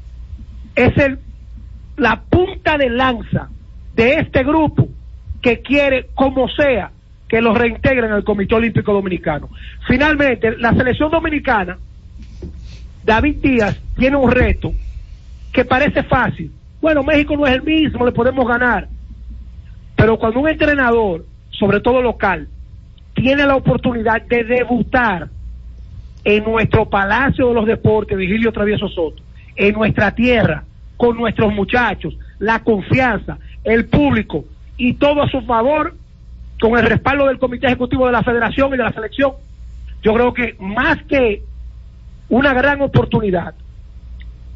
es 0.74 0.98
el, 0.98 1.18
la 1.96 2.22
punta 2.22 2.76
de 2.76 2.90
lanza 2.90 3.48
de 3.94 4.16
este 4.16 4.44
grupo 4.44 4.88
que 5.40 5.62
quiere, 5.62 6.08
como 6.14 6.48
sea, 6.48 6.90
que 7.28 7.40
los 7.40 7.56
reintegren 7.56 8.12
al 8.12 8.24
Comité 8.24 8.54
Olímpico 8.54 8.92
Dominicano. 8.92 9.48
Finalmente, 9.86 10.56
la 10.58 10.72
selección 10.74 11.10
dominicana, 11.10 11.76
David 13.04 13.36
Díaz, 13.42 13.80
tiene 13.96 14.16
un 14.16 14.30
reto 14.30 14.72
que 15.52 15.64
parece 15.64 16.02
fácil. 16.04 16.52
Bueno, 16.80 17.02
México 17.02 17.36
no 17.36 17.46
es 17.46 17.54
el 17.54 17.62
mismo, 17.62 18.04
le 18.04 18.12
podemos 18.12 18.46
ganar. 18.46 18.88
Pero 19.96 20.18
cuando 20.18 20.40
un 20.40 20.48
entrenador, 20.48 21.24
sobre 21.50 21.80
todo 21.80 22.02
local, 22.02 22.48
tiene 23.14 23.46
la 23.46 23.56
oportunidad 23.56 24.22
de 24.22 24.44
debutar 24.44 25.28
en 26.22 26.44
nuestro 26.44 26.88
Palacio 26.88 27.48
de 27.48 27.54
los 27.54 27.66
Deportes, 27.66 28.18
Vigilio 28.18 28.52
Travieso 28.52 28.88
Soto, 28.88 29.22
en 29.54 29.74
nuestra 29.74 30.14
tierra, 30.14 30.64
con 30.96 31.16
nuestros 31.16 31.52
muchachos, 31.54 32.16
la 32.38 32.62
confianza, 32.62 33.38
el 33.64 33.86
público 33.86 34.44
y 34.76 34.94
todo 34.94 35.22
a 35.22 35.30
su 35.30 35.40
favor, 35.42 35.94
con 36.60 36.78
el 36.78 36.86
respaldo 36.86 37.26
del 37.26 37.38
Comité 37.38 37.66
Ejecutivo 37.66 38.06
de 38.06 38.12
la 38.12 38.22
Federación 38.22 38.68
y 38.74 38.76
de 38.76 38.82
la 38.84 38.92
Selección, 38.92 39.32
yo 40.02 40.14
creo 40.14 40.32
que 40.32 40.56
más 40.58 41.02
que 41.04 41.42
una 42.28 42.52
gran 42.54 42.80
oportunidad, 42.80 43.54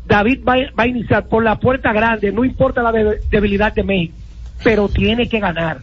David 0.06 0.40
va, 0.48 0.54
va 0.78 0.84
a 0.84 0.86
iniciar 0.86 1.26
por 1.28 1.44
la 1.44 1.56
puerta 1.58 1.92
grande, 1.92 2.32
no 2.32 2.44
importa 2.44 2.82
la 2.82 2.90
de- 2.92 3.20
debilidad 3.30 3.72
de 3.72 3.82
México, 3.84 4.14
pero 4.64 4.88
tiene 4.88 5.28
que 5.28 5.38
ganar. 5.40 5.78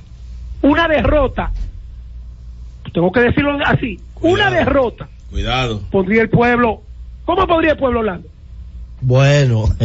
Una 0.62 0.88
derrota, 0.88 1.52
tengo 2.94 3.12
que 3.12 3.22
decirlo 3.22 3.58
así, 3.66 4.00
una 4.22 4.50
derrota 4.50 5.08
Cuidado. 5.30 5.82
pondría 5.92 6.22
el 6.24 6.30
pueblo, 6.30 6.82
¿cómo 7.26 7.46
podría 7.48 7.72
el 7.74 7.78
pueblo 7.78 8.00
Orlando? 8.00 8.28
Bueno, 9.00 9.66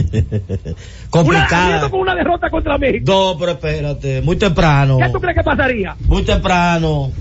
haciendo 1.12 1.90
con 1.90 2.00
una 2.00 2.14
derrota 2.14 2.50
contra 2.50 2.78
México. 2.78 3.04
No, 3.06 3.36
pero 3.38 3.52
espérate, 3.52 4.22
muy 4.22 4.36
temprano. 4.36 4.98
¿Qué 4.98 5.08
tú 5.10 5.20
crees 5.20 5.36
que 5.36 5.44
pasaría? 5.44 5.96
Muy 6.06 6.22
temprano. 6.22 7.12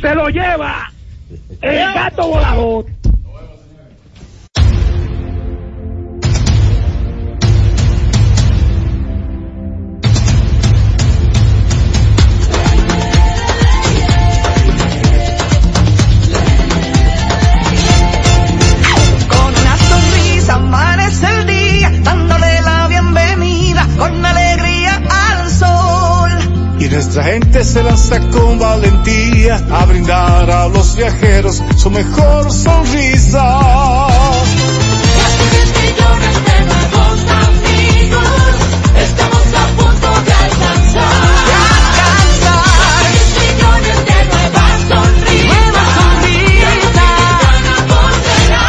Se 0.00 0.14
lo 0.14 0.28
lleva 0.28 0.90
el 1.60 1.94
gato 1.94 2.28
volador. 2.28 2.86
Nuestra 27.12 27.32
gente 27.32 27.64
se 27.64 27.82
lanza 27.82 28.20
con 28.30 28.60
valentía 28.60 29.56
a 29.72 29.84
brindar 29.84 30.48
a 30.48 30.68
los 30.68 30.94
viajeros 30.94 31.60
su 31.76 31.90
mejor 31.90 32.52
sonrisa. 32.52 33.42
millones 35.74 36.44
de 36.46 36.60
nuevos 36.70 37.20
amigos, 37.48 38.22
estamos 38.96 39.42
a 39.42 39.66
punto 39.76 40.08
de 40.22 40.32
alcanzar. 40.32 41.10
De 41.46 41.54
alcanzar. 41.82 43.02
millones 43.42 43.98
de 44.06 44.18
nuevas 44.30 44.78
sonrisas. 44.88 45.50
Nuevas 45.50 45.88
sonrisas. 45.98 46.78
volverá. 47.90 48.66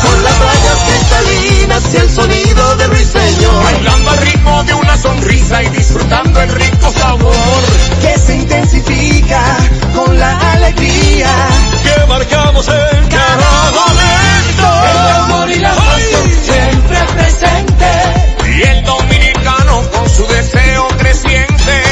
Con 0.00 0.18
las 0.24 0.36
rayas 0.38 0.80
cristalinas 0.88 1.84
y 1.92 1.96
el 6.06 6.12
disfrutando 6.12 6.40
el 6.40 6.50
rico 6.50 6.92
sabor. 6.92 7.62
Que 8.00 8.18
se 8.18 8.36
intensifica 8.36 9.42
con 9.94 10.18
la 10.18 10.52
alegría. 10.52 11.30
Que 11.82 12.06
marcamos 12.06 12.68
en 12.68 13.08
cada 13.08 13.70
momento. 13.72 14.66
El 14.90 14.98
amor 15.22 15.50
y 15.50 15.58
la 15.58 15.74
pasión 15.74 16.30
siempre 16.44 16.98
presente. 17.14 17.86
Y 18.56 18.62
el 18.62 18.84
dominicano 18.84 19.82
con 19.92 20.08
su 20.08 20.26
deseo 20.26 20.88
creciente. 20.98 21.82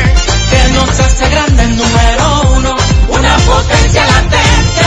Que 0.51 0.73
nos 0.73 1.01
hace 1.01 1.29
grande 1.31 1.69
número 1.69 2.43
uno, 2.57 2.77
una 3.09 3.37
potencia 3.39 4.07
latente. 4.07 4.85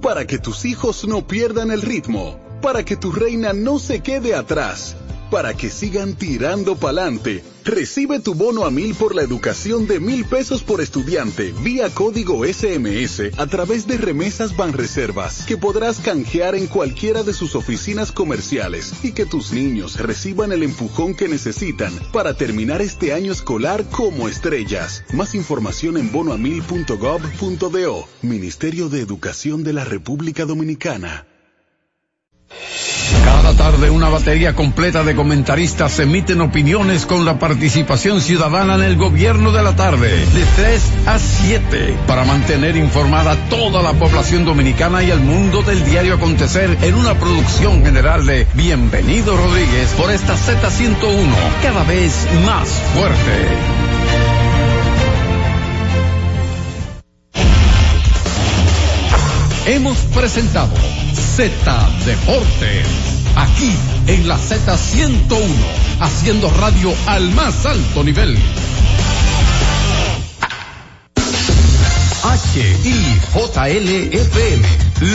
Para 0.00 0.26
que 0.26 0.38
tus 0.38 0.64
hijos 0.64 1.06
no 1.06 1.26
pierdan 1.26 1.70
el 1.70 1.82
ritmo, 1.82 2.38
para 2.60 2.84
que 2.84 2.96
tu 2.96 3.10
reina 3.10 3.52
no 3.52 3.78
se 3.78 4.00
quede 4.00 4.34
atrás, 4.34 4.96
para 5.34 5.52
que 5.52 5.68
sigan 5.68 6.14
tirando 6.14 6.76
pa'lante, 6.76 7.42
recibe 7.64 8.20
tu 8.20 8.34
bono 8.34 8.64
a 8.64 8.70
mil 8.70 8.94
por 8.94 9.16
la 9.16 9.22
educación 9.22 9.88
de 9.88 9.98
mil 9.98 10.24
pesos 10.24 10.62
por 10.62 10.80
estudiante 10.80 11.52
vía 11.60 11.90
código 11.90 12.44
SMS 12.46 13.36
a 13.36 13.46
través 13.48 13.88
de 13.88 13.98
remesas 13.98 14.56
Banreservas 14.56 15.44
que 15.44 15.56
podrás 15.56 15.98
canjear 15.98 16.54
en 16.54 16.68
cualquiera 16.68 17.24
de 17.24 17.32
sus 17.32 17.56
oficinas 17.56 18.12
comerciales 18.12 18.92
y 19.02 19.10
que 19.10 19.26
tus 19.26 19.50
niños 19.50 19.98
reciban 19.98 20.52
el 20.52 20.62
empujón 20.62 21.16
que 21.16 21.26
necesitan 21.26 21.92
para 22.12 22.34
terminar 22.34 22.80
este 22.80 23.12
año 23.12 23.32
escolar 23.32 23.82
como 23.90 24.28
estrellas. 24.28 25.02
Más 25.12 25.34
información 25.34 25.96
en 25.96 26.12
bonoamil.gov.do, 26.12 28.08
Ministerio 28.22 28.88
de 28.88 29.00
Educación 29.00 29.64
de 29.64 29.72
la 29.72 29.84
República 29.84 30.44
Dominicana. 30.44 31.26
Cada 33.24 33.54
tarde 33.54 33.90
una 33.90 34.08
batería 34.08 34.54
completa 34.54 35.04
de 35.04 35.14
comentaristas 35.14 35.98
emiten 35.98 36.40
opiniones 36.40 37.06
con 37.06 37.24
la 37.24 37.38
participación 37.38 38.20
ciudadana 38.20 38.74
en 38.74 38.82
el 38.82 38.96
gobierno 38.96 39.52
de 39.52 39.62
la 39.62 39.76
tarde, 39.76 40.10
de 40.10 40.44
3 40.56 40.82
a 41.06 41.18
7, 41.18 41.96
para 42.06 42.24
mantener 42.24 42.76
informada 42.76 43.36
toda 43.48 43.82
la 43.82 43.92
población 43.92 44.44
dominicana 44.44 45.02
y 45.02 45.10
al 45.10 45.20
mundo 45.20 45.62
del 45.62 45.84
diario 45.84 46.14
acontecer 46.14 46.76
en 46.82 46.94
una 46.94 47.14
producción 47.14 47.84
general 47.84 48.26
de 48.26 48.46
Bienvenido 48.54 49.36
Rodríguez 49.36 49.90
por 49.96 50.10
esta 50.10 50.34
Z101, 50.34 51.34
cada 51.62 51.84
vez 51.84 52.26
más 52.44 52.68
fuerte. 52.94 53.73
Hemos 59.66 59.98
presentado 60.14 60.74
Z 61.12 61.90
Deportes. 62.04 62.86
Aquí 63.36 63.72
en 64.06 64.28
la 64.28 64.38
Z101, 64.38 65.48
haciendo 66.00 66.50
radio 66.50 66.94
al 67.06 67.30
más 67.32 67.66
alto 67.66 68.04
nivel. 68.04 68.38
HIJLFM, 73.34 74.62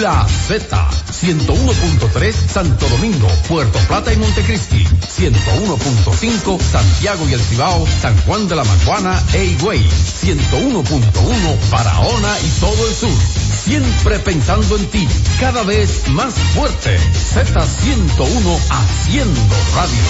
La 0.02 0.28
Z, 0.28 0.90
101.3 1.12 2.34
Santo 2.34 2.88
Domingo, 2.90 3.28
Puerto 3.48 3.80
Plata 3.88 4.14
y 4.14 4.18
Montecristi, 4.18 4.84
101.5 4.84 6.60
Santiago 6.60 7.28
y 7.30 7.34
El 7.34 7.40
Cibao, 7.40 7.88
San 8.02 8.16
Juan 8.22 8.48
de 8.48 8.56
la 8.56 8.64
Maguana 8.64 9.22
e 9.34 9.46
Higüey, 9.46 9.82
101.1 9.82 11.70
Barahona 11.72 12.40
y 12.40 12.50
todo 12.60 12.88
el 12.88 12.94
sur. 12.94 13.49
Siempre 13.70 14.18
pensando 14.18 14.78
en 14.78 14.86
ti, 14.88 15.08
cada 15.40 15.62
vez 15.62 16.10
más 16.10 16.34
fuerte. 16.34 16.98
Z101 16.98 18.58
haciendo 18.68 19.42
radio. 19.76 20.02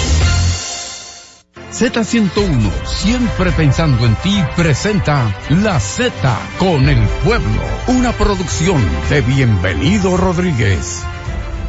Z101, 1.69 2.71
siempre 2.85 3.51
pensando 3.51 4.05
en 4.05 4.15
ti, 4.23 4.41
presenta 4.55 5.35
La 5.49 5.77
Z 5.81 6.13
con 6.57 6.87
el 6.87 7.05
pueblo, 7.25 7.61
una 7.87 8.13
producción 8.13 8.81
de 9.09 9.19
Bienvenido 9.19 10.15
Rodríguez. 10.15 11.01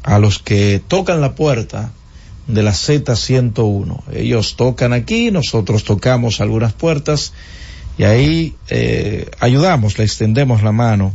a 0.03 0.19
los 0.19 0.39
que 0.39 0.81
tocan 0.87 1.21
la 1.21 1.35
puerta 1.35 1.91
de 2.47 2.63
la 2.63 2.71
Z101. 2.71 4.03
Ellos 4.13 4.55
tocan 4.55 4.93
aquí, 4.93 5.31
nosotros 5.31 5.83
tocamos 5.83 6.39
algunas 6.41 6.73
puertas 6.73 7.33
y 7.99 8.05
ahí 8.05 8.55
eh, 8.69 9.29
ayudamos, 9.41 9.97
le 9.97 10.05
extendemos 10.05 10.63
la 10.63 10.71
mano 10.71 11.13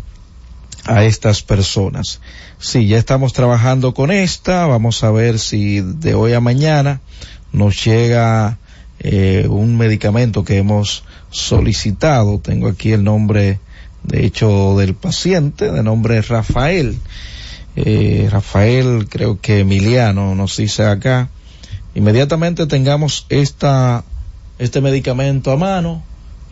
a 0.85 1.03
estas 1.05 1.43
personas. 1.43 2.20
Sí, 2.59 2.87
ya 2.87 2.99
estamos 2.99 3.32
trabajando 3.32 3.95
con 3.95 4.11
esta, 4.11 4.66
vamos 4.66 5.03
a 5.03 5.11
ver 5.11 5.39
si 5.39 5.80
de 5.80 6.14
hoy 6.14 6.35
a 6.35 6.41
mañana 6.41 7.01
nos 7.53 7.82
llega 7.82 8.59
eh, 9.01 9.47
un 9.49 9.78
medicamento 9.78 10.45
que 10.45 10.59
hemos 10.59 11.05
solicitado. 11.30 12.39
Tengo 12.39 12.68
aquí 12.68 12.93
el 12.93 13.03
nombre, 13.03 13.61
de 14.03 14.26
hecho, 14.26 14.76
del 14.76 14.95
paciente, 14.95 15.72
de 15.72 15.82
nombre 15.82 16.20
Rafael. 16.20 16.99
Eh, 17.76 18.28
Rafael, 18.30 19.09
creo 19.09 19.41
que 19.41 19.61
Emiliano 19.61 20.35
nos 20.35 20.59
dice 20.59 20.85
acá. 20.85 21.30
Inmediatamente 21.95 22.66
tengamos 22.66 23.24
esta, 23.30 24.05
este 24.59 24.82
medicamento 24.82 25.51
a 25.51 25.57
mano, 25.57 26.03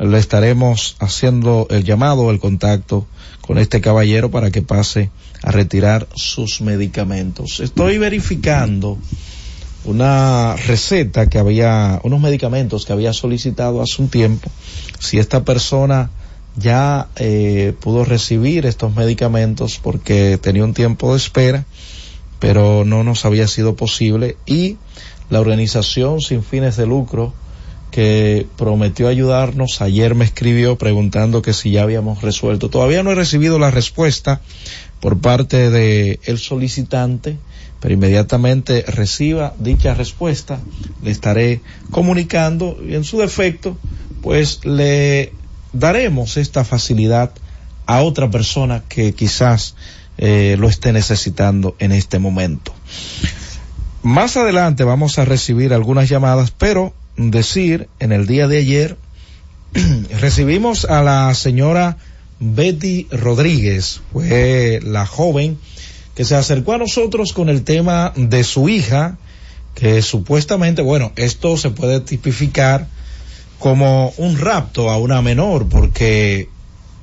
le 0.03 0.19
estaremos 0.19 0.97
haciendo 0.99 1.69
el 1.71 1.85
llamado, 1.85 2.31
el 2.31 2.41
contacto 2.41 3.07
con 3.41 3.59
este 3.59 3.81
caballero 3.81 4.31
para 4.31 4.51
que 4.51 4.63
pase 4.63 5.11
a 5.43 5.53
retirar 5.53 6.09
sus 6.15 6.61
medicamentos. 6.61 7.61
Estoy 7.61 7.99
verificando 7.99 8.99
una 9.85 10.57
receta 10.57 11.29
que 11.29 11.39
había, 11.39 12.01
unos 12.03 12.21
medicamentos 12.21 12.85
que 12.85 12.93
había 12.93 13.13
solicitado 13.13 13.81
hace 13.81 14.03
un 14.03 14.09
tiempo, 14.09 14.51
si 14.99 15.19
esta 15.19 15.45
persona 15.45 16.11
ya 16.57 17.09
eh, 17.17 17.73
pudo 17.81 18.05
recibir 18.05 18.67
estos 18.67 18.95
medicamentos 18.95 19.81
porque 19.83 20.39
tenía 20.41 20.65
un 20.65 20.75
tiempo 20.75 21.13
de 21.13 21.17
espera, 21.17 21.65
pero 22.41 22.85
no 22.85 23.05
nos 23.05 23.25
había 23.25 23.47
sido 23.47 23.77
posible 23.77 24.37
y 24.47 24.77
la 25.31 25.41
organización 25.41 26.21
sin 26.21 26.43
fines 26.43 26.77
de 26.77 26.87
lucro 26.87 27.33
que 27.93 28.47
prometió 28.57 29.07
ayudarnos 29.07 29.81
ayer 29.81 30.17
me 30.17 30.25
escribió 30.25 30.77
preguntando 30.77 31.43
que 31.43 31.53
si 31.53 31.71
ya 31.71 31.83
habíamos 31.83 32.23
resuelto. 32.23 32.69
Todavía 32.69 33.05
no 33.05 33.13
he 33.13 33.15
recibido 33.15 33.61
la 33.61 33.71
respuesta 33.71 34.41
por 35.01 35.21
parte 35.21 35.71
de 35.71 36.19
el 36.25 36.39
solicitante 36.39 37.37
pero 37.83 37.95
inmediatamente 37.95 38.85
reciba 38.87 39.55
dicha 39.59 39.93
respuesta, 39.93 40.61
le 41.03 41.11
estaré 41.11 41.63
comunicando 41.91 42.79
y 42.81 42.95
en 42.95 43.03
su 43.03 43.19
defecto, 43.19 43.77
pues 44.23 44.65
le 44.65 45.33
daremos 45.73 46.37
esta 46.37 46.65
facilidad 46.65 47.33
a 47.87 48.03
otra 48.03 48.31
persona 48.31 48.85
que 48.89 49.15
quizás 49.15 49.75
eh, 50.17 50.55
lo 50.61 50.69
esté 50.69 50.93
necesitando 50.93 51.75
en 51.81 51.91
este 51.91 52.21
momento. 52.21 52.73
Más 54.05 54.37
adelante 54.37 54.85
vamos 54.85 55.19
a 55.19 55.25
recibir 55.25 55.75
algunas 55.75 56.09
llamadas, 56.09 56.53
pero 56.53 56.95
decir, 57.17 57.89
en 57.99 58.13
el 58.13 58.27
día 58.27 58.49
de 58.49 58.59
ayer 58.59 58.97
recibimos 60.21 60.85
a 60.85 61.03
la 61.03 61.35
señora 61.35 61.97
Betty 62.41 63.07
Rodríguez, 63.11 64.01
fue 64.13 64.81
la 64.83 65.07
joven 65.07 65.59
que 66.15 66.25
se 66.25 66.37
acercó 66.37 66.75
a 66.75 66.79
nosotros 66.79 67.33
con 67.33 67.49
el 67.49 67.63
tema 67.63 68.13
de 68.17 68.45
su 68.45 68.69
hija, 68.69 69.17
que 69.75 70.03
supuestamente, 70.03 70.83
bueno, 70.83 71.13
esto 71.17 71.57
se 71.57 71.71
puede 71.71 72.01
tipificar 72.01 72.89
como 73.59 74.13
un 74.17 74.39
rapto 74.39 74.91
a 74.91 74.99
una 74.99 75.23
menor, 75.23 75.69
porque 75.69 76.49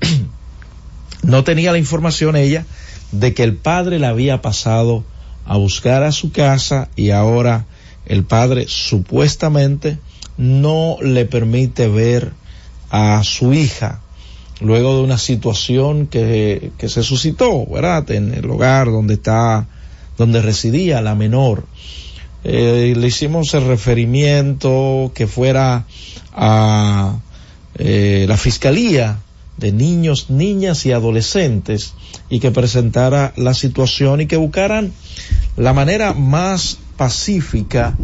no 1.24 1.44
tenía 1.44 1.72
la 1.72 1.78
información 1.78 2.36
ella 2.36 2.66
de 3.12 3.34
que 3.34 3.44
el 3.44 3.56
padre 3.56 3.98
la 3.98 4.10
había 4.10 4.42
pasado 4.42 5.04
a 5.46 5.58
buscar 5.58 6.04
a 6.04 6.12
su 6.12 6.32
casa 6.32 6.90
y 6.96 7.10
ahora 7.10 7.66
el 8.10 8.24
padre 8.24 8.66
supuestamente 8.68 9.98
no 10.38 10.98
le 11.02 11.26
permite 11.26 11.88
ver 11.88 12.34
a 12.90 13.24
su 13.24 13.54
hija 13.54 14.02
luego 14.62 14.98
de 14.98 15.04
una 15.04 15.18
situación 15.18 16.08
que, 16.08 16.72
que 16.78 16.90
se 16.90 17.04
suscitó, 17.04 17.66
¿verdad? 17.66 18.12
En 18.12 18.34
el 18.34 18.50
hogar 18.50 18.88
donde 18.88 19.14
está, 19.14 19.68
donde 20.18 20.42
residía 20.42 21.02
la 21.02 21.16
menor. 21.16 21.66
Eh, 22.44 22.94
le 22.98 23.08
hicimos 23.08 23.54
el 23.54 23.66
referimiento 23.66 25.12
que 25.14 25.28
fuera 25.28 25.86
a 26.34 27.20
eh, 27.76 28.26
la 28.28 28.38
Fiscalía 28.38 29.20
de 29.58 29.72
Niños, 29.72 30.30
Niñas 30.30 30.86
y 30.86 30.94
Adolescentes 30.94 31.94
y 32.30 32.40
que 32.40 32.52
presentara 32.52 33.34
la 33.36 33.54
situación 33.54 34.22
y 34.22 34.26
que 34.28 34.38
buscaran 34.38 34.94
la 35.58 35.74
manera 35.74 36.14
más 36.14 36.78
pacífica 37.00 37.96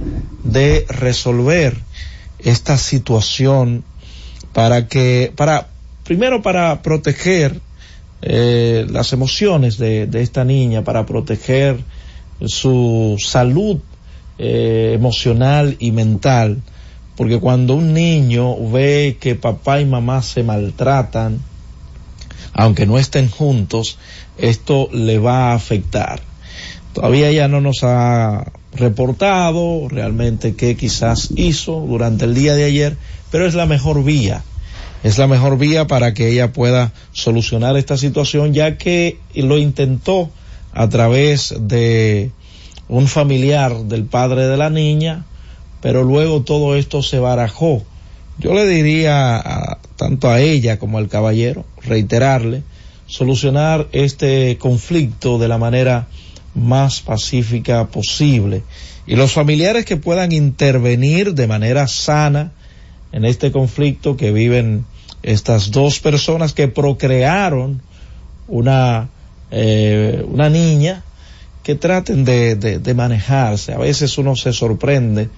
de 0.46 0.86
resolver 0.88 1.76
esta 2.40 2.78
situación 2.78 3.84
para 4.54 4.88
que, 4.88 5.34
para, 5.36 5.68
primero 6.06 6.42
para 6.42 6.82
proteger 6.82 7.60
eh, 8.22 8.88
las 8.90 9.12
emociones 9.12 9.78
de, 9.78 10.08
esta 10.14 10.46
niña, 10.46 10.86
para 10.86 11.06
proteger 11.06 11.78
su 12.46 13.18
salud 13.20 13.80
eh, 14.38 14.94
emocional 14.96 15.76
y 15.80 15.92
mental, 15.92 16.62
porque 17.18 17.38
cuando 17.38 17.76
un 17.76 17.94
niño 17.94 18.56
ve 18.72 19.18
que 19.20 19.36
papá 19.36 19.82
y 19.82 19.86
mamá 19.86 20.22
se 20.22 20.42
maltratan, 20.42 21.42
aunque 22.54 22.86
no 22.86 22.98
estén 22.98 23.30
juntos, 23.30 23.98
esto 24.38 24.88
le 24.94 25.20
va 25.20 25.52
a 25.52 25.56
afectar. 25.56 26.22
Todavía 26.94 27.28
ella 27.28 27.50
no 27.50 27.60
nos 27.60 27.84
ha 27.84 28.54
reportado 28.76 29.88
realmente 29.90 30.56
qué 30.56 30.76
quizás 30.76 31.30
hizo 31.36 31.80
durante 31.82 32.26
el 32.26 32.36
día 32.36 32.56
de 32.56 32.66
ayer, 32.66 32.98
pero 33.32 33.46
es 33.46 33.54
la 33.54 33.66
mejor 33.66 34.04
vía. 34.04 34.44
Es 35.04 35.18
la 35.18 35.28
mejor 35.28 35.58
vía 35.58 35.88
para 35.88 36.14
que 36.14 36.30
ella 36.30 36.52
pueda 36.52 36.92
solucionar 37.12 37.78
esta 37.78 37.98
situación, 37.98 38.54
ya 38.54 38.78
que 38.78 39.20
lo 39.36 39.58
intentó 39.58 40.30
a 40.74 40.90
través 40.90 41.54
de 41.60 42.32
un 42.88 43.08
familiar 43.08 43.76
del 43.86 44.06
padre 44.06 44.48
de 44.48 44.58
la 44.58 44.70
niña, 44.70 45.26
pero 45.82 46.04
luego 46.04 46.42
todo 46.42 46.76
esto 46.76 47.04
se 47.04 47.20
barajó. 47.20 47.84
Yo 48.40 48.54
le 48.54 48.66
diría 48.68 49.78
tanto 49.96 50.30
a 50.30 50.42
ella 50.42 50.80
como 50.80 50.98
al 50.98 51.08
caballero, 51.08 51.66
reiterarle, 51.84 52.64
solucionar 53.08 53.88
este 53.92 54.58
conflicto 54.58 55.38
de 55.38 55.48
la 55.48 55.58
manera 55.58 56.08
más 56.56 57.02
pacífica 57.02 57.86
posible. 57.88 58.64
Y 59.06 59.16
los 59.16 59.34
familiares 59.34 59.86
que 59.86 59.98
puedan 59.98 60.32
intervenir 60.32 61.36
de 61.36 61.48
manera 61.48 61.88
sana 61.88 62.52
en 63.12 63.26
este 63.26 63.52
conflicto 63.52 64.18
que 64.18 64.32
viven 64.32 64.86
estas 65.22 65.72
dos 65.72 66.00
personas 66.00 66.54
que 66.54 66.68
procrearon 66.68 67.82
una, 68.48 69.10
eh, 69.52 70.24
una 70.28 70.50
niña, 70.50 71.04
que 71.64 71.76
traten 71.76 72.26
de, 72.26 72.56
de, 72.56 72.80
de 72.80 72.94
manejarse. 72.94 73.74
A 73.74 73.78
veces 73.78 74.18
uno 74.18 74.36
se 74.36 74.54
sorprende, 74.54 75.30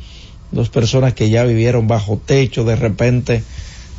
dos 0.52 0.70
personas 0.70 1.14
que 1.14 1.30
ya 1.30 1.44
vivieron 1.44 1.88
bajo 1.88 2.22
techo, 2.24 2.64
de 2.64 2.76
repente 2.76 3.44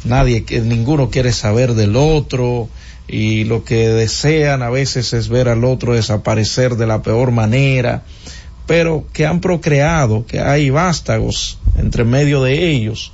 nadie, 0.05 0.45
ninguno 0.63 1.11
quiere 1.11 1.33
saber 1.33 1.75
del 1.75 1.97
otro, 1.97 2.69
y 3.09 3.45
lo 3.45 3.65
que 3.65 3.89
desean 3.89 4.63
a 4.63 4.69
veces 4.69 5.15
es 5.15 5.29
ver 5.29 5.49
al 5.49 5.65
otro 5.65 5.95
desaparecer 5.95 6.77
de 6.77 6.87
la 6.87 7.03
peor 7.03 7.31
manera, 7.33 8.03
pero 8.67 9.07
que 9.15 9.25
han 9.25 9.41
procreado, 9.41 10.27
que 10.27 10.41
hay 10.41 10.69
vástagos 10.69 11.59
entre 11.79 12.05
medio 12.05 12.43
de 12.43 12.71
ellos, 12.71 13.13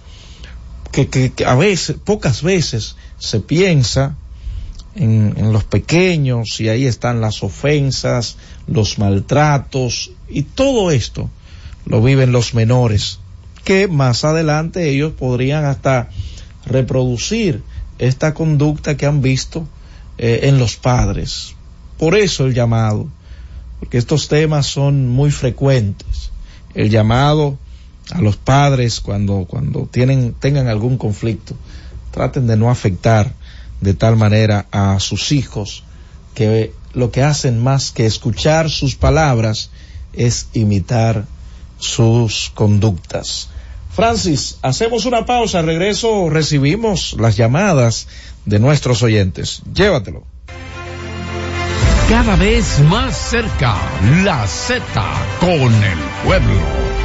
que, 0.90 1.08
que, 1.08 1.44
a 1.44 1.54
veces, 1.54 1.96
pocas 2.04 2.42
veces 2.42 2.96
se 3.18 3.38
piensa 3.38 4.16
en, 4.96 5.34
en, 5.36 5.52
los 5.52 5.62
pequeños 5.62 6.60
y 6.60 6.68
ahí 6.68 6.86
están 6.86 7.20
las 7.20 7.44
ofensas, 7.44 8.36
los 8.66 8.98
maltratos 8.98 10.10
y 10.28 10.42
todo 10.42 10.90
esto 10.90 11.30
lo 11.86 12.02
viven 12.02 12.32
los 12.32 12.54
menores, 12.54 13.20
que 13.62 13.86
más 13.86 14.24
adelante 14.24 14.88
ellos 14.88 15.12
podrían 15.12 15.64
hasta 15.64 16.08
reproducir 16.66 17.62
esta 17.98 18.34
conducta 18.34 18.96
que 18.96 19.06
han 19.06 19.22
visto 19.22 19.68
eh, 20.26 20.48
en 20.48 20.58
los 20.58 20.76
padres. 20.76 21.54
Por 21.98 22.16
eso 22.16 22.46
el 22.46 22.54
llamado, 22.54 23.08
porque 23.78 23.98
estos 23.98 24.26
temas 24.26 24.64
son 24.64 25.06
muy 25.06 25.30
frecuentes. 25.30 26.30
El 26.72 26.88
llamado 26.88 27.58
a 28.10 28.22
los 28.22 28.38
padres 28.38 29.02
cuando, 29.02 29.44
cuando 29.46 29.86
tienen, 29.86 30.32
tengan 30.32 30.68
algún 30.68 30.96
conflicto, 30.96 31.54
traten 32.10 32.46
de 32.46 32.56
no 32.56 32.70
afectar 32.70 33.34
de 33.82 33.92
tal 33.92 34.16
manera 34.16 34.64
a 34.70 34.98
sus 34.98 35.30
hijos 35.30 35.84
que 36.34 36.72
lo 36.94 37.10
que 37.10 37.22
hacen 37.22 37.62
más 37.62 37.90
que 37.90 38.06
escuchar 38.06 38.70
sus 38.70 38.96
palabras 38.96 39.68
es 40.14 40.48
imitar 40.54 41.26
sus 41.78 42.50
conductas. 42.54 43.50
Francis, 43.94 44.58
hacemos 44.62 45.06
una 45.06 45.24
pausa, 45.24 45.62
regreso 45.62 46.28
recibimos 46.28 47.14
las 47.18 47.36
llamadas 47.36 48.08
de 48.44 48.58
nuestros 48.58 49.02
oyentes. 49.04 49.62
Llévatelo. 49.72 50.24
Cada 52.08 52.34
vez 52.36 52.80
más 52.80 53.16
cerca, 53.16 53.76
la 54.24 54.46
Z 54.46 54.82
con 55.40 55.72
el 55.72 55.98
pueblo. 56.24 57.03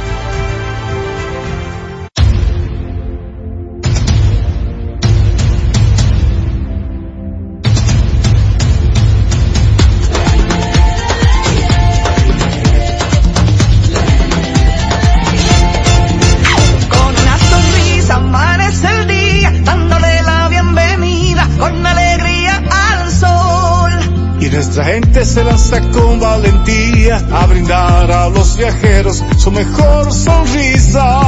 Nuestra 24.80 24.94
gente 24.94 25.24
se 25.26 25.44
lanza 25.44 25.78
con 25.90 26.18
valentía 26.20 27.18
a 27.32 27.44
brindar 27.44 28.10
a 28.10 28.30
los 28.30 28.56
viajeros 28.56 29.22
su 29.36 29.50
mejor 29.50 30.10
sonrisa. 30.10 31.20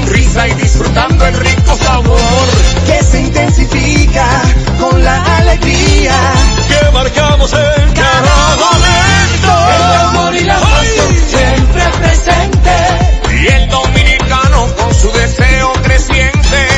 Sonrisa 0.00 0.48
y 0.48 0.54
disfrutando 0.54 1.26
el 1.26 1.34
rico 1.34 1.76
sabor. 1.76 2.18
Que 2.86 3.04
se 3.04 3.20
intensifica 3.20 4.42
con 4.78 5.02
la 5.02 5.22
alegría. 5.38 6.14
Que 6.68 6.90
marcamos 6.92 7.52
en 7.52 7.92
cada 7.92 8.56
momento. 8.56 9.52
El 9.76 9.82
amor 10.08 10.34
y 10.34 10.44
la 10.44 10.58
pasión 10.60 11.14
siempre 11.28 11.82
presente, 11.98 12.70
Y 13.42 13.46
el 13.46 13.70
dominicano 13.70 14.66
con 14.76 14.94
su 14.94 15.10
deseo 15.12 15.72
creciente. 15.82 16.68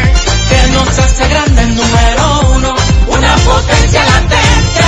que 0.49 0.73
nos 0.73 0.99
hace 0.99 1.29
grande 1.29 1.63
el 1.63 1.77
número 1.77 2.41
uno, 2.57 2.75
una 3.09 3.37
potencia 3.37 4.05
latente. 4.05 4.83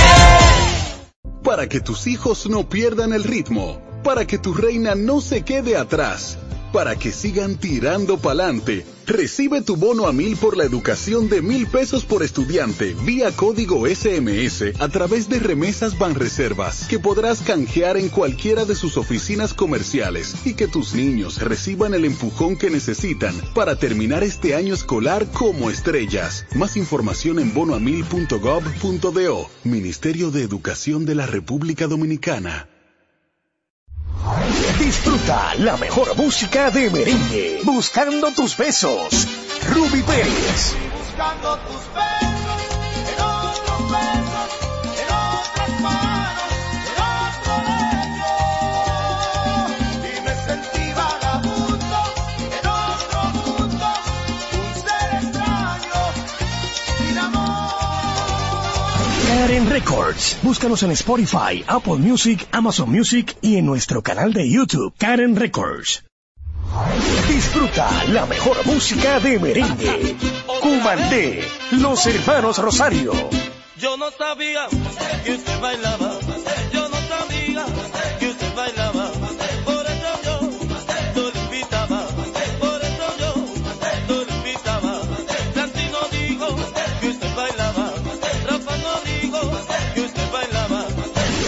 Para 1.43 1.67
que 1.67 1.79
tus 1.79 2.07
hijos 2.07 2.47
no 2.47 2.67
pierdan 2.67 3.13
el 3.13 3.23
ritmo, 3.23 3.79
para 4.03 4.25
que 4.25 4.37
tu 4.37 4.53
reina 4.53 4.93
no 4.95 5.21
se 5.21 5.43
quede 5.43 5.77
atrás, 5.77 6.37
para 6.75 6.97
que 6.97 7.13
sigan 7.13 7.55
tirando 7.55 8.17
pa'lante, 8.17 8.85
recibe 9.05 9.61
tu 9.61 9.77
bono 9.77 10.07
a 10.07 10.11
mil 10.11 10.35
por 10.35 10.57
la 10.57 10.65
educación 10.65 11.29
de 11.29 11.41
mil 11.41 11.67
pesos 11.67 12.03
por 12.03 12.21
estudiante 12.21 12.93
vía 13.05 13.31
código 13.31 13.87
SMS 13.87 14.73
a 14.77 14.89
través 14.89 15.29
de 15.29 15.39
remesas 15.39 15.97
Banreservas 15.97 16.85
que 16.89 16.99
podrás 16.99 17.39
canjear 17.39 17.95
en 17.95 18.09
cualquiera 18.09 18.65
de 18.65 18.75
sus 18.75 18.97
oficinas 18.97 19.53
comerciales 19.53 20.35
y 20.43 20.55
que 20.55 20.67
tus 20.67 20.93
niños 20.93 21.39
reciban 21.39 21.93
el 21.93 22.03
empujón 22.03 22.57
que 22.57 22.69
necesitan 22.69 23.33
para 23.53 23.77
terminar 23.77 24.25
este 24.25 24.53
año 24.53 24.73
escolar 24.73 25.27
como 25.27 25.69
estrellas. 25.69 26.45
Más 26.55 26.75
información 26.75 27.39
en 27.39 27.53
bonoamil.gov.do, 27.53 29.49
Ministerio 29.63 30.29
de 30.29 30.43
Educación 30.43 31.05
de 31.05 31.15
la 31.15 31.25
República 31.25 31.87
Dominicana. 31.87 32.67
Disfruta 34.79 35.55
la 35.55 35.77
mejor 35.77 36.15
música 36.15 36.71
de 36.71 36.89
merengue. 36.89 37.61
Buscando 37.63 38.31
tus 38.31 38.57
besos. 38.57 39.27
Ruby 39.69 40.01
Pérez. 40.03 40.75
Buscando 40.97 41.57
tus 41.59 41.81
besos, 41.93 42.34
Karen 59.45 59.69
Records. 59.69 60.39
Búscanos 60.41 60.81
en 60.81 60.89
Spotify, 60.89 61.63
Apple 61.67 61.97
Music, 61.97 62.47
Amazon 62.51 62.89
Music 62.89 63.37
y 63.41 63.57
en 63.57 63.67
nuestro 63.67 64.01
canal 64.01 64.33
de 64.33 64.49
YouTube, 64.49 64.91
Karen 64.97 65.35
Records. 65.35 66.03
Disfruta 67.27 67.87
la 68.05 68.25
mejor 68.25 68.65
música 68.65 69.19
de 69.19 69.37
merengue. 69.37 70.15
Cumandé, 70.63 71.47
los 71.73 72.07
hermanos 72.07 72.57
Rosario. 72.57 73.13
Yo 73.77 73.95
no 73.97 74.09
sabía 74.09 74.65
que 75.23 75.35
usted 75.35 75.59
bailaba. 75.59 76.34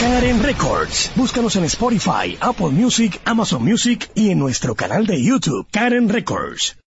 Karen 0.07 0.41
Records. 0.41 1.11
Búscanos 1.17 1.57
en 1.57 1.65
Spotify, 1.65 2.37
Apple 2.39 2.69
Music, 2.69 3.19
Amazon 3.25 3.61
Music 3.61 4.09
y 4.15 4.29
en 4.29 4.39
nuestro 4.39 4.73
canal 4.73 5.05
de 5.05 5.21
YouTube, 5.21 5.67
Karen 5.69 6.07
Records. 6.07 6.77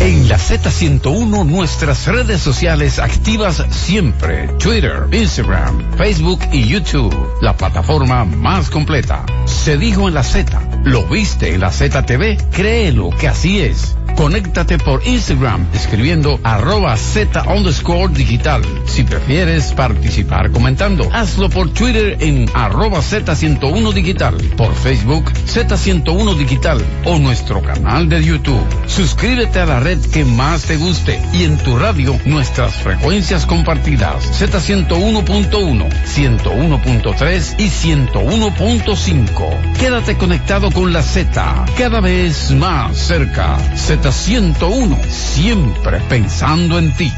En 0.00 0.30
la 0.30 0.38
Z101 0.38 1.44
nuestras 1.44 2.06
redes 2.06 2.40
sociales 2.40 2.98
activas 2.98 3.62
siempre. 3.68 4.48
Twitter, 4.58 5.06
Instagram, 5.12 5.92
Facebook 5.98 6.40
y 6.52 6.66
YouTube. 6.66 7.14
La 7.42 7.54
plataforma 7.54 8.24
más 8.24 8.70
completa. 8.70 9.26
Se 9.44 9.76
dijo 9.76 10.08
en 10.08 10.14
la 10.14 10.22
Z. 10.22 10.58
¿Lo 10.84 11.04
viste 11.06 11.52
en 11.52 11.60
la 11.60 11.70
ZTV? 11.70 12.50
Créelo 12.50 13.10
que 13.10 13.28
así 13.28 13.60
es. 13.60 13.94
Conéctate 14.16 14.76
por 14.78 15.06
Instagram 15.06 15.66
escribiendo 15.72 16.40
arroba 16.42 16.96
Z 16.96 17.42
underscore 17.42 18.12
digital. 18.12 18.62
Si 18.86 19.02
prefieres 19.02 19.72
participar 19.72 20.50
comentando, 20.50 21.08
hazlo 21.12 21.48
por 21.48 21.70
Twitter 21.72 22.16
en 22.20 22.46
arroba 22.52 22.98
Z101 22.98 23.92
digital, 23.92 24.34
por 24.56 24.74
Facebook 24.74 25.30
Z101 25.32 26.36
digital 26.36 26.84
o 27.04 27.18
nuestro 27.18 27.62
canal 27.62 28.08
de 28.08 28.22
YouTube. 28.22 28.64
Suscríbete 28.86 29.60
a 29.60 29.66
la 29.66 29.80
red 29.80 29.89
que 29.98 30.24
más 30.24 30.66
te 30.66 30.76
guste 30.76 31.20
y 31.32 31.42
en 31.42 31.58
tu 31.58 31.76
radio 31.76 32.16
nuestras 32.24 32.74
frecuencias 32.74 33.44
compartidas 33.44 34.40
Z101.1, 34.40 35.88
101.3 36.04 37.54
y 37.58 37.68
101.5. 37.68 39.72
Quédate 39.78 40.16
conectado 40.16 40.70
con 40.70 40.92
la 40.92 41.02
Z, 41.02 41.64
cada 41.76 42.00
vez 42.00 42.52
más 42.52 42.96
cerca. 42.96 43.58
Z101, 43.74 45.02
siempre 45.08 45.98
pensando 46.08 46.78
en 46.78 46.92
ti. 46.92 47.12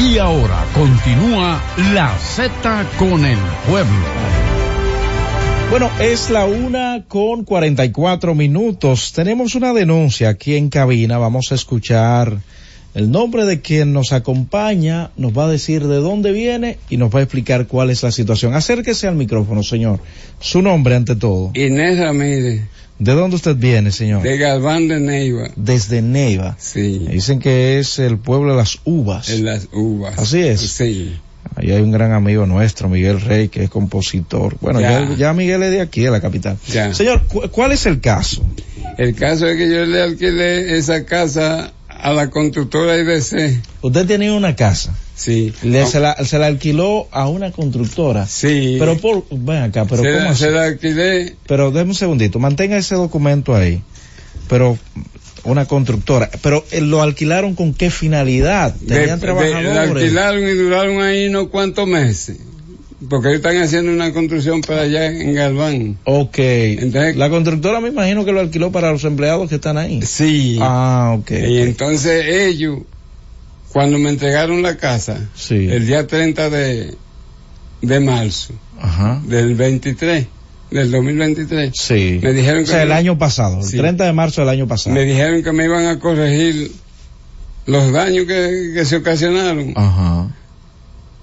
Y 0.00 0.18
ahora 0.18 0.66
continúa 0.74 1.62
la 1.94 2.14
Z 2.18 2.84
con 2.98 3.24
el 3.24 3.38
pueblo. 3.66 4.47
Bueno, 5.70 5.90
es 6.00 6.30
la 6.30 6.46
una 6.46 7.04
con 7.08 7.44
44 7.44 8.34
minutos. 8.34 9.12
Tenemos 9.12 9.54
una 9.54 9.74
denuncia 9.74 10.30
aquí 10.30 10.56
en 10.56 10.70
cabina. 10.70 11.18
Vamos 11.18 11.52
a 11.52 11.56
escuchar 11.56 12.38
el 12.94 13.10
nombre 13.10 13.44
de 13.44 13.60
quien 13.60 13.92
nos 13.92 14.12
acompaña, 14.12 15.10
nos 15.18 15.36
va 15.36 15.44
a 15.44 15.48
decir 15.48 15.86
de 15.86 15.96
dónde 15.96 16.32
viene 16.32 16.78
y 16.88 16.96
nos 16.96 17.14
va 17.14 17.20
a 17.20 17.22
explicar 17.22 17.66
cuál 17.66 17.90
es 17.90 18.02
la 18.02 18.12
situación. 18.12 18.54
Acérquese 18.54 19.08
al 19.08 19.16
micrófono, 19.16 19.62
señor. 19.62 20.00
Su 20.40 20.62
nombre 20.62 20.96
ante 20.96 21.16
todo. 21.16 21.50
Inés 21.52 21.98
Ramírez. 21.98 22.62
¿De 22.98 23.12
dónde 23.12 23.36
usted 23.36 23.54
viene, 23.54 23.92
señor? 23.92 24.22
De 24.22 24.38
Galván 24.38 24.88
de 24.88 25.00
Neiva. 25.00 25.50
Desde 25.54 26.00
Neiva. 26.00 26.56
Sí. 26.58 27.06
Dicen 27.10 27.40
que 27.40 27.78
es 27.78 27.98
el 27.98 28.16
pueblo 28.16 28.52
de 28.52 28.56
las 28.56 28.78
uvas. 28.84 29.28
En 29.28 29.44
las 29.44 29.68
uvas. 29.72 30.18
Así 30.18 30.40
es. 30.40 30.62
Sí. 30.62 31.12
Ahí 31.60 31.72
hay 31.72 31.82
un 31.82 31.90
gran 31.90 32.12
amigo 32.12 32.46
nuestro, 32.46 32.88
Miguel 32.88 33.20
Rey, 33.20 33.48
que 33.48 33.64
es 33.64 33.70
compositor. 33.70 34.56
Bueno, 34.60 34.80
ya, 34.80 35.00
Ya. 35.08 35.14
ya 35.16 35.32
Miguel 35.32 35.62
es 35.64 35.70
de 35.72 35.80
aquí, 35.80 36.02
de 36.02 36.10
la 36.10 36.20
capital. 36.20 36.56
Ya. 36.72 36.94
Señor, 36.94 37.26
cu- 37.26 37.48
¿cuál 37.50 37.72
es 37.72 37.84
el 37.86 38.00
caso? 38.00 38.44
El 38.96 39.14
caso 39.14 39.46
es 39.48 39.56
que 39.56 39.68
yo 39.68 39.84
le 39.84 40.00
alquilé 40.02 40.76
esa 40.78 41.04
casa 41.04 41.72
a 41.88 42.12
la 42.12 42.30
constructora 42.30 42.96
IDC. 42.96 43.60
Usted 43.82 44.06
tenía 44.06 44.32
una 44.34 44.54
casa. 44.54 44.94
Sí. 45.16 45.52
Le, 45.62 45.84
se, 45.86 45.98
la, 45.98 46.14
se 46.24 46.38
la 46.38 46.46
alquiló 46.46 47.08
a 47.10 47.26
una 47.28 47.50
constructora. 47.50 48.24
Sí. 48.26 48.76
Pero 48.78 48.96
por, 48.98 49.24
ven 49.30 49.64
acá, 49.64 49.84
pero 49.84 50.02
se, 50.02 50.12
¿cómo 50.12 50.24
la, 50.24 50.30
así? 50.30 50.40
se 50.44 50.50
la 50.52 50.62
alquilé. 50.64 51.34
Pero 51.48 51.72
déjeme 51.72 51.90
un 51.90 51.94
segundito, 51.96 52.38
mantenga 52.38 52.76
ese 52.76 52.94
documento 52.94 53.56
ahí. 53.56 53.82
Pero 54.48 54.78
una 55.44 55.66
constructora, 55.66 56.30
pero 56.42 56.64
eh, 56.70 56.80
lo 56.80 57.02
alquilaron 57.02 57.54
con 57.54 57.74
qué 57.74 57.90
finalidad? 57.90 58.74
De, 58.74 58.96
Tenían 58.96 59.18
de- 59.20 59.26
trabajadores. 59.26 59.76
alquilaron 59.76 60.42
y 60.48 60.52
duraron 60.52 61.02
ahí 61.02 61.30
no 61.30 61.48
cuantos 61.48 61.86
meses. 61.88 62.38
Porque 63.08 63.28
ellos 63.28 63.36
están 63.38 63.56
haciendo 63.62 63.92
una 63.92 64.12
construcción 64.12 64.60
para 64.60 64.82
allá 64.82 65.06
en 65.06 65.32
Galván. 65.32 65.98
Ok. 66.04 66.36
la 67.14 67.30
constructora 67.30 67.78
me 67.80 67.90
imagino 67.90 68.24
que 68.24 68.32
lo 68.32 68.40
alquiló 68.40 68.72
para 68.72 68.90
los 68.90 69.04
empleados 69.04 69.48
que 69.48 69.54
están 69.54 69.78
ahí. 69.78 70.02
Sí. 70.02 70.58
Ah, 70.60 71.14
ok. 71.18 71.30
Y 71.30 71.58
entonces 71.58 72.24
ellos, 72.26 72.80
cuando 73.72 73.98
me 73.98 74.10
entregaron 74.10 74.62
la 74.62 74.76
casa, 74.76 75.28
Sí. 75.36 75.68
el 75.70 75.86
día 75.86 76.08
30 76.08 76.50
de, 76.50 76.94
de 77.82 78.00
marzo 78.00 78.54
Ajá. 78.80 79.22
del 79.24 79.54
23, 79.54 80.26
del 80.70 80.90
2023, 80.90 81.72
Sí. 81.74 82.20
me 82.22 82.32
dijeron 82.32 82.60
o 82.62 82.64
que 82.64 82.70
sea, 82.70 82.82
el 82.82 82.88
me- 82.88 82.94
año 82.94 83.18
pasado, 83.18 83.62
Sí. 83.62 83.76
el 83.76 83.82
30 83.82 84.04
de 84.04 84.12
marzo 84.12 84.40
del 84.42 84.50
año 84.50 84.66
pasado. 84.68 84.94
me 84.94 85.04
dijeron 85.04 85.42
que 85.42 85.52
me 85.52 85.64
iban 85.64 85.86
a 85.86 85.98
corregir 85.98 86.72
los 87.66 87.92
daños 87.92 88.26
que, 88.26 88.72
que 88.74 88.84
se 88.84 88.96
ocasionaron. 88.96 89.72
Ajá. 89.76 90.34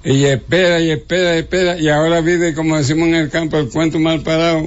Y 0.03 0.25
espera, 0.25 0.79
y 0.81 0.91
espera, 0.91 1.35
y 1.35 1.39
espera, 1.39 1.79
y 1.79 1.89
ahora 1.89 2.21
vive, 2.21 2.53
como 2.53 2.77
decimos 2.77 3.07
en 3.07 3.15
el 3.15 3.29
campo, 3.29 3.57
el 3.57 3.69
cuento 3.69 3.99
mal 3.99 4.21
parado, 4.21 4.63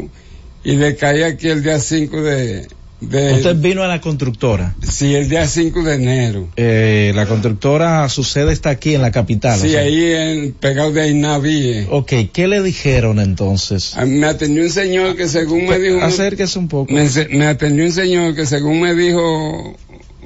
y 0.64 0.76
le 0.76 0.96
caí 0.96 1.22
aquí 1.22 1.48
el 1.48 1.62
día 1.62 1.78
5 1.78 2.20
de... 2.22 2.66
de 3.00 3.34
Usted 3.34 3.56
vino 3.56 3.82
a 3.82 3.88
la 3.88 4.00
constructora. 4.00 4.74
Sí, 4.82 5.14
el 5.14 5.28
día 5.28 5.46
5 5.46 5.82
de 5.82 5.94
enero. 5.94 6.48
Eh, 6.56 7.12
la 7.14 7.26
constructora, 7.26 8.08
su 8.08 8.24
sede 8.24 8.52
está 8.52 8.70
aquí 8.70 8.94
en 8.94 9.02
la 9.02 9.12
capital. 9.12 9.58
Sí, 9.58 9.68
o 9.68 9.70
sea. 9.70 9.80
ahí 9.82 10.12
en, 10.12 10.52
pegado 10.52 10.90
de 10.90 11.08
Inavíe. 11.08 11.86
Ok, 11.90 12.12
¿qué 12.32 12.48
le 12.48 12.60
dijeron 12.60 13.20
entonces? 13.20 13.96
A 13.96 14.04
mí 14.04 14.18
Me 14.18 14.26
atendió 14.26 14.64
un 14.64 14.70
señor 14.70 15.14
que 15.14 15.28
según 15.28 15.66
me 15.66 15.78
dijo... 15.78 16.00
Acérquese 16.02 16.58
un 16.58 16.68
poco. 16.68 16.92
Me, 16.92 17.46
atendió 17.46 17.84
un 17.84 17.92
señor 17.92 18.34
que 18.34 18.46
según 18.46 18.80
me 18.80 18.94
dijo 18.94 19.76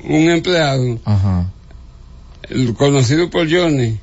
un 0.05 0.31
empleado, 0.31 0.99
Ajá. 1.05 1.51
el 2.49 2.75
conocido 2.75 3.31
por 3.31 3.53
Johnny, 3.53 3.99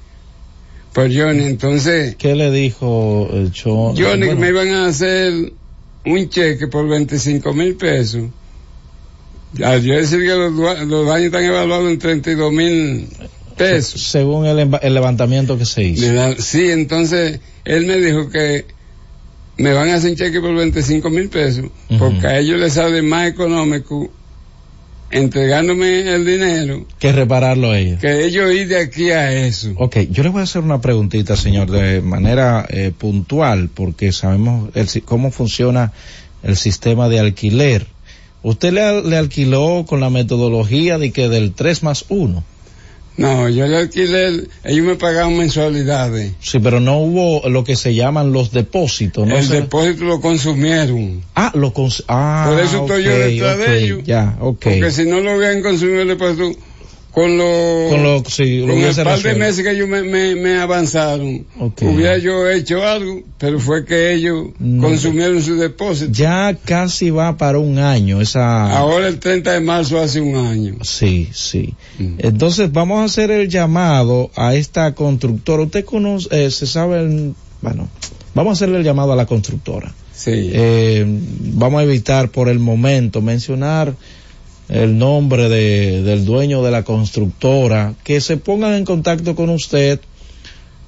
por 0.93 1.13
Johnny, 1.13 1.43
entonces 1.43 2.15
¿Qué 2.15 2.35
le 2.35 2.51
dijo 2.51 3.29
el 3.33 3.51
show? 3.51 3.93
Johnny 3.97 4.21
que 4.21 4.35
Bueno, 4.35 4.39
me 4.39 4.49
iban 4.49 4.73
a 4.73 4.87
hacer 4.87 5.51
un 6.05 6.29
cheque 6.29 6.67
por 6.67 6.87
25 6.87 7.53
mil 7.53 7.75
pesos. 7.75 8.23
Yo 9.53 9.67
decir 9.79 10.19
que 10.19 10.35
los, 10.35 11.05
daños 11.07 11.25
están 11.25 11.43
evaluados 11.43 11.89
en 11.89 11.97
32 11.99 12.51
mil 12.51 13.07
pesos. 13.57 14.01
Según 14.01 14.45
el, 14.45 14.69
levantamiento 14.93 15.57
que 15.57 15.65
se 15.65 15.83
hizo. 15.83 16.01
Le 16.01 16.13
da- 16.13 16.35
Sí, 16.37 16.69
entonces 16.69 17.39
él 17.65 17.85
me 17.85 17.97
dijo 17.97 18.29
que 18.29 18.65
me 19.57 19.73
van 19.73 19.89
a 19.89 19.95
hacer 19.95 20.11
un 20.11 20.15
cheque 20.17 20.39
por 20.39 20.55
25 20.55 21.09
mil 21.09 21.29
pesos, 21.29 21.65
porque 21.97 22.27
a 22.27 22.39
ellos 22.39 22.59
les 22.59 22.73
sale 22.73 23.01
más 23.01 23.27
económico 23.27 24.09
entregándome 25.11 26.01
el 26.13 26.25
dinero 26.25 26.85
Que 26.99 27.11
repararlo 27.11 27.71
a 27.71 27.79
ellos. 27.79 27.99
que 27.99 28.25
ellos 28.25 28.51
ir 28.53 28.67
de 28.67 28.79
aquí 28.79 29.09
a 29.11 29.31
eso. 29.47 29.73
Ok, 29.77 29.97
yo 30.11 30.23
le 30.23 30.29
voy 30.29 30.41
a 30.41 30.43
hacer 30.43 30.61
una 30.61 30.81
preguntita, 30.81 31.35
señor, 31.35 31.71
de 31.71 32.01
manera 32.01 32.65
eh, 32.69 32.91
puntual, 32.95 33.69
porque 33.73 34.11
sabemos 34.11 34.69
el 34.75 34.87
cómo 35.03 35.31
funciona 35.31 35.91
el 36.43 36.55
sistema 36.55 37.09
de 37.09 37.19
alquiler. 37.19 37.87
¿Usted 38.43 38.71
le, 38.73 39.01
le 39.03 39.17
alquiló 39.17 39.85
con 39.87 39.99
la 39.99 40.09
metodología 40.09 40.97
de 40.97 41.11
que 41.11 41.27
del 41.29 41.53
3 41.53 41.83
más 41.83 42.05
1? 42.09 42.43
No, 43.17 43.49
yo 43.49 43.67
le 43.67 43.75
alquilé, 43.75 44.45
ellos 44.63 44.85
me 44.85 44.95
pagaban 44.95 45.35
mensualidades. 45.37 46.31
Sí, 46.39 46.59
pero 46.59 46.79
no 46.79 46.99
hubo 46.99 47.49
lo 47.49 47.65
que 47.65 47.75
se 47.75 47.93
llaman 47.93 48.31
los 48.31 48.51
depósitos, 48.51 49.27
¿no? 49.27 49.35
el 49.37 49.43
se- 49.45 49.55
depósito 49.55 50.05
lo 50.05 50.21
consumieron. 50.21 51.21
Ah, 51.35 51.51
lo 51.53 51.73
cons- 51.73 52.05
ah, 52.07 52.47
Por 52.49 52.61
eso 52.63 52.77
estoy 52.83 53.03
yo 53.03 53.11
detrás 53.17 53.55
ok, 53.57 53.61
de 53.65 53.83
ellos. 53.83 54.03
Ya, 54.05 54.37
ok. 54.39 54.59
Porque 54.63 54.91
si 54.91 55.05
no 55.05 55.19
lo 55.19 55.35
hubieran 55.35 55.61
consumido 55.61 56.03
el 56.03 56.07
depósito, 56.07 56.51
con 57.19 57.37
los 57.37 57.89
Con 57.91 58.03
lo- 58.03 58.23
sí, 58.29 58.59
lo 58.65 58.73
el 58.73 58.95
par 58.95 59.19
de 59.21 59.35
meses 59.35 59.63
que 59.65 59.71
ellos 59.71 59.89
me, 59.89 60.03
me, 60.03 60.35
me 60.35 60.57
avanzaron, 60.59 61.45
Ok. 61.59 61.81
hubiera 61.81 62.17
yo 62.17 62.49
hecho 62.49 62.81
algo, 62.87 63.21
pero 63.37 63.59
fue 63.59 63.83
que 63.83 64.13
ellos 64.13 64.47
No. 64.57 64.83
consumieron 64.87 65.41
su 65.43 65.55
depósito. 65.57 66.11
Ya 66.13 66.55
casi 66.63 67.09
va 67.09 67.35
para 67.35 67.59
un 67.59 67.77
año 67.77 68.21
esa... 68.21 68.71
Ahora 68.77 69.07
el 69.07 69.19
30 69.19 69.51
de 69.51 69.59
marzo 69.59 69.99
hace 69.99 70.21
un 70.21 70.35
año. 70.37 70.75
Sí, 70.83 71.27
sí. 71.33 71.73
Entonces 72.19 72.71
vamos 72.71 73.01
a 73.01 73.03
hacer 73.03 73.31
el 73.31 73.49
llamado 73.49 74.31
a 74.35 74.55
esta 74.55 74.95
constructora. 74.95 75.63
Usted 75.63 75.83
conoce, 75.83 76.27
eh, 76.45 76.51
se 76.51 76.67
sabe, 76.67 76.99
el- 77.01 77.33
bueno, 77.61 77.89
vamos 78.33 78.51
a 78.51 78.53
hacerle 78.53 78.77
el 78.77 78.83
llamado 78.85 79.11
a 79.11 79.17
la 79.17 79.25
constructora. 79.25 79.93
Sí. 80.13 80.31
Eh, 80.53 81.05
vamos 81.05 81.81
a 81.81 81.83
evitar 81.83 82.29
por 82.29 82.47
el 82.49 82.59
momento 82.59 83.21
mencionar 83.21 83.93
el 84.69 84.97
nombre 84.97 85.49
de, 85.49 86.03
del 86.03 86.25
dueño 86.25 86.61
de 86.63 86.71
la 86.71 86.83
constructora, 86.83 87.93
que 88.03 88.21
se 88.21 88.37
pongan 88.37 88.73
en 88.75 88.85
contacto 88.85 89.35
con 89.35 89.49
usted 89.49 89.99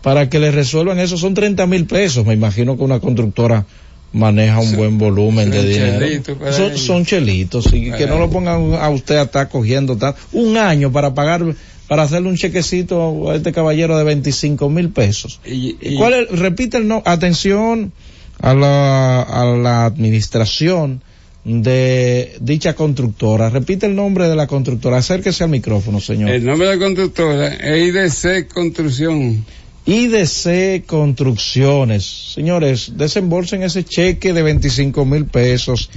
para 0.02 0.30
que 0.30 0.40
le 0.40 0.52
resuelvan 0.52 1.00
eso. 1.00 1.18
Son 1.18 1.34
30 1.34 1.66
mil 1.68 1.86
pesos. 1.86 2.26
Me 2.26 2.34
imagino 2.34 2.78
que 2.78 2.84
una 2.84 3.00
constructora 3.00 3.66
maneja 4.14 4.60
un 4.60 4.76
buen 4.76 4.98
volumen 4.98 5.50
de 5.52 5.64
dinero. 5.68 6.00
chelitos 6.00 6.38
para 6.38 6.54
Son, 6.54 6.78
son 6.78 7.06
chelitos, 7.06 7.68
y 7.74 7.92
que 7.92 8.06
no 8.08 8.18
lo 8.18 8.24
ellos. 8.26 8.34
pongan 8.34 8.74
a 8.76 8.90
usted 8.90 9.16
a 9.18 9.24
estar 9.24 9.50
cogiendo 9.50 9.98
tal. 9.98 10.16
Un 10.34 10.58
año 10.58 10.92
para 10.92 11.14
pagar, 11.14 11.44
para 11.88 12.04
hacerle 12.04 12.30
un 12.30 12.36
chequecito 12.36 13.30
a 13.32 13.36
este 13.36 13.52
caballero 13.52 13.98
de 13.98 14.04
25 14.04 14.70
mil 14.70 14.90
pesos. 14.90 15.40
Y, 15.46 15.78
y- 15.82 15.96
¿Cuál 15.96 16.14
es? 16.14 16.30
Repite 16.40 16.78
el 16.78 16.88
no, 16.88 17.02
atención 17.06 17.94
a 18.42 18.54
la, 18.54 19.22
a 19.22 19.46
la 19.56 19.86
administración 19.86 21.02
de 21.44 22.38
dicha 22.40 22.74
constructora. 22.74 23.50
Repite 23.50 23.88
el 23.88 23.96
nombre 23.96 24.28
de 24.28 24.36
la 24.36 24.48
constructora. 24.48 24.98
Acérquese 24.98 25.44
al 25.44 25.50
micrófono, 25.50 26.00
señor. 26.00 26.30
el 26.30 26.46
nombre 26.46 26.68
de 26.68 26.76
la 26.76 26.84
constructora 26.84 27.48
es 27.56 27.88
IDC 27.88 28.48
Construcción. 28.54 29.46
IDC 29.86 30.86
Construcciones. 30.86 32.06
Señores, 32.34 32.94
desembolsen 32.96 33.64
ese 33.64 33.84
cheque 33.84 34.34
de 34.34 34.44
25 34.44 35.06
mil 35.06 35.26
pesos 35.26 35.90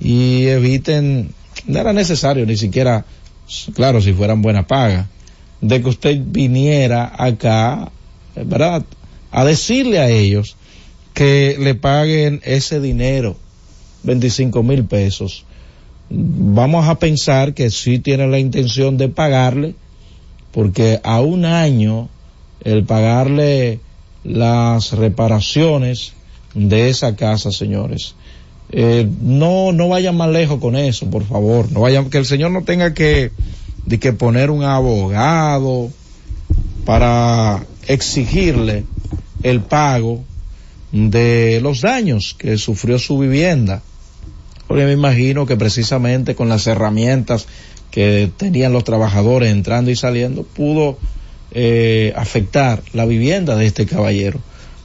y 0.00 0.46
eviten, 0.46 1.32
no 1.66 1.78
era 1.78 1.92
necesario 1.92 2.46
ni 2.46 2.56
siquiera, 2.56 3.04
claro, 3.74 4.00
si 4.00 4.12
fueran 4.12 4.42
buena 4.42 4.66
paga, 4.66 5.08
de 5.60 5.82
que 5.82 5.88
usted 5.88 6.20
viniera 6.24 7.12
acá, 7.16 7.90
¿verdad? 8.36 8.84
A 9.30 9.44
decirle 9.44 9.98
a 9.98 10.08
ellos 10.08 10.56
que 11.14 11.56
le 11.58 11.74
paguen 11.74 12.40
ese 12.44 12.80
dinero, 12.80 13.36
25 14.02 14.62
mil 14.62 14.84
pesos. 14.84 15.44
Vamos 16.10 16.88
a 16.88 16.98
pensar 16.98 17.54
que 17.54 17.70
sí 17.70 17.98
tiene 17.98 18.26
la 18.26 18.38
intención 18.38 18.98
de 18.98 19.08
pagarle, 19.08 19.74
porque 20.52 21.00
a 21.04 21.20
un 21.20 21.44
año 21.44 22.08
el 22.64 22.84
pagarle 22.84 23.80
las 24.24 24.92
reparaciones 24.92 26.12
de 26.54 26.90
esa 26.90 27.16
casa, 27.16 27.50
señores. 27.50 28.14
Eh, 28.70 29.08
no, 29.20 29.72
no 29.72 29.88
vayan 29.88 30.16
más 30.16 30.30
lejos 30.30 30.60
con 30.60 30.76
eso, 30.76 31.08
por 31.10 31.24
favor. 31.24 31.70
No 31.72 31.80
vayan, 31.80 32.10
que 32.10 32.18
el 32.18 32.26
señor 32.26 32.50
no 32.50 32.62
tenga 32.62 32.94
que, 32.94 33.30
de 33.86 33.98
que 33.98 34.12
poner 34.12 34.50
un 34.50 34.64
abogado 34.64 35.90
para 36.84 37.64
exigirle 37.86 38.84
el 39.42 39.60
pago 39.60 40.24
de 40.92 41.60
los 41.62 41.80
daños 41.80 42.34
que 42.38 42.58
sufrió 42.58 42.98
su 42.98 43.18
vivienda. 43.18 43.82
Porque 44.66 44.84
me 44.84 44.92
imagino 44.92 45.46
que 45.46 45.56
precisamente 45.56 46.34
con 46.34 46.48
las 46.48 46.66
herramientas 46.66 47.46
que 47.90 48.30
tenían 48.36 48.72
los 48.72 48.84
trabajadores 48.84 49.50
entrando 49.50 49.90
y 49.90 49.96
saliendo, 49.96 50.44
pudo 50.44 50.98
eh, 51.52 52.12
afectar 52.16 52.82
la 52.92 53.04
vivienda 53.04 53.56
de 53.56 53.66
este 53.66 53.86
caballero. 53.86 54.40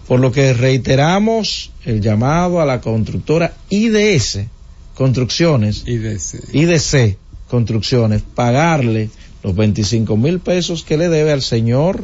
Por 0.07 0.19
lo 0.19 0.31
que 0.31 0.53
reiteramos 0.53 1.71
el 1.85 2.01
llamado 2.01 2.61
a 2.61 2.65
la 2.65 2.81
constructora 2.81 3.53
IDS 3.69 4.39
Construcciones, 4.95 5.83
IDC, 5.85 6.53
IDC 6.53 7.17
Construcciones, 7.47 8.23
pagarle 8.23 9.09
los 9.43 9.55
25 9.55 10.17
mil 10.17 10.39
pesos 10.39 10.83
que 10.83 10.97
le 10.97 11.07
debe 11.07 11.31
al 11.31 11.41
señor 11.41 12.03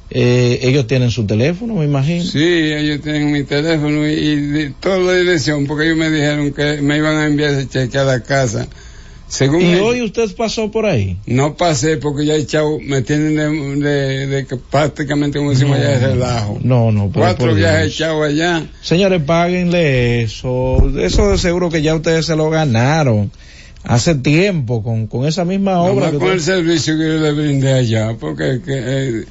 Eh, 0.10 0.60
ellos 0.64 0.88
tienen 0.88 1.12
su 1.12 1.26
teléfono, 1.26 1.76
me 1.76 1.86
imagino. 1.86 2.24
Sí, 2.24 2.40
ellos 2.42 3.02
tienen 3.02 3.32
mi 3.32 3.44
teléfono 3.44 4.08
y, 4.08 4.14
y 4.14 4.36
de- 4.38 4.74
toda 4.80 5.00
la 5.00 5.14
dirección, 5.14 5.66
porque 5.68 5.86
ellos 5.86 5.98
me 5.98 6.10
dijeron 6.10 6.54
que 6.54 6.82
me 6.82 6.98
iban 6.98 7.16
a 7.18 7.26
enviar 7.26 7.52
ese 7.52 7.68
cheque 7.68 7.98
a 7.98 8.04
la 8.06 8.22
casa. 8.24 8.68
Según 9.30 9.62
Y 9.62 9.76
hoy 9.76 10.02
usted 10.04 10.34
pasó 10.38 10.72
por 10.72 10.86
ahí. 10.86 11.18
no 11.26 11.58
pasé 11.58 11.98
porque 11.98 12.26
ya 12.26 12.36
el 12.36 12.48
chavo 12.48 12.80
me 12.80 13.02
tienen 13.02 13.36
de, 13.36 13.90
de- 13.90 14.28
de 14.28 14.46
que 14.46 14.56
prácticamente 14.56 15.38
como 15.40 15.52
decimos 15.52 15.78
allá 15.78 16.00
de 16.00 16.08
relajo. 16.14 16.58
No, 16.64 16.94
no, 16.94 17.10
pero 17.12 17.26
Cuatro 17.26 17.54
viajes 17.54 17.94
echados 17.94 18.26
allá. 18.26 18.66
Señores, 18.82 19.22
páguenle 19.24 20.22
eso. 20.22 20.78
Eso 20.98 21.32
de 21.32 21.38
seguro 21.38 21.70
que 21.70 21.82
ya 21.82 21.94
ustedes 21.94 22.26
se 22.26 22.38
lo 22.38 22.50
ganaron 22.50 23.30
hace 23.84 24.16
tiempo 24.16 24.82
con, 24.82 25.08
con 25.08 25.28
esa 25.28 25.44
misma 25.44 25.82
obra. 25.82 26.12
Que 26.12 26.18
con 26.20 26.32
el 26.32 26.40
servicio 26.40 26.98
que 26.98 27.04
yo 27.04 27.14
le 27.20 27.32
brindé 27.34 27.74
allá, 27.74 28.16
porque 28.18 28.62
que, 28.66 28.74
eh, 28.78 29.26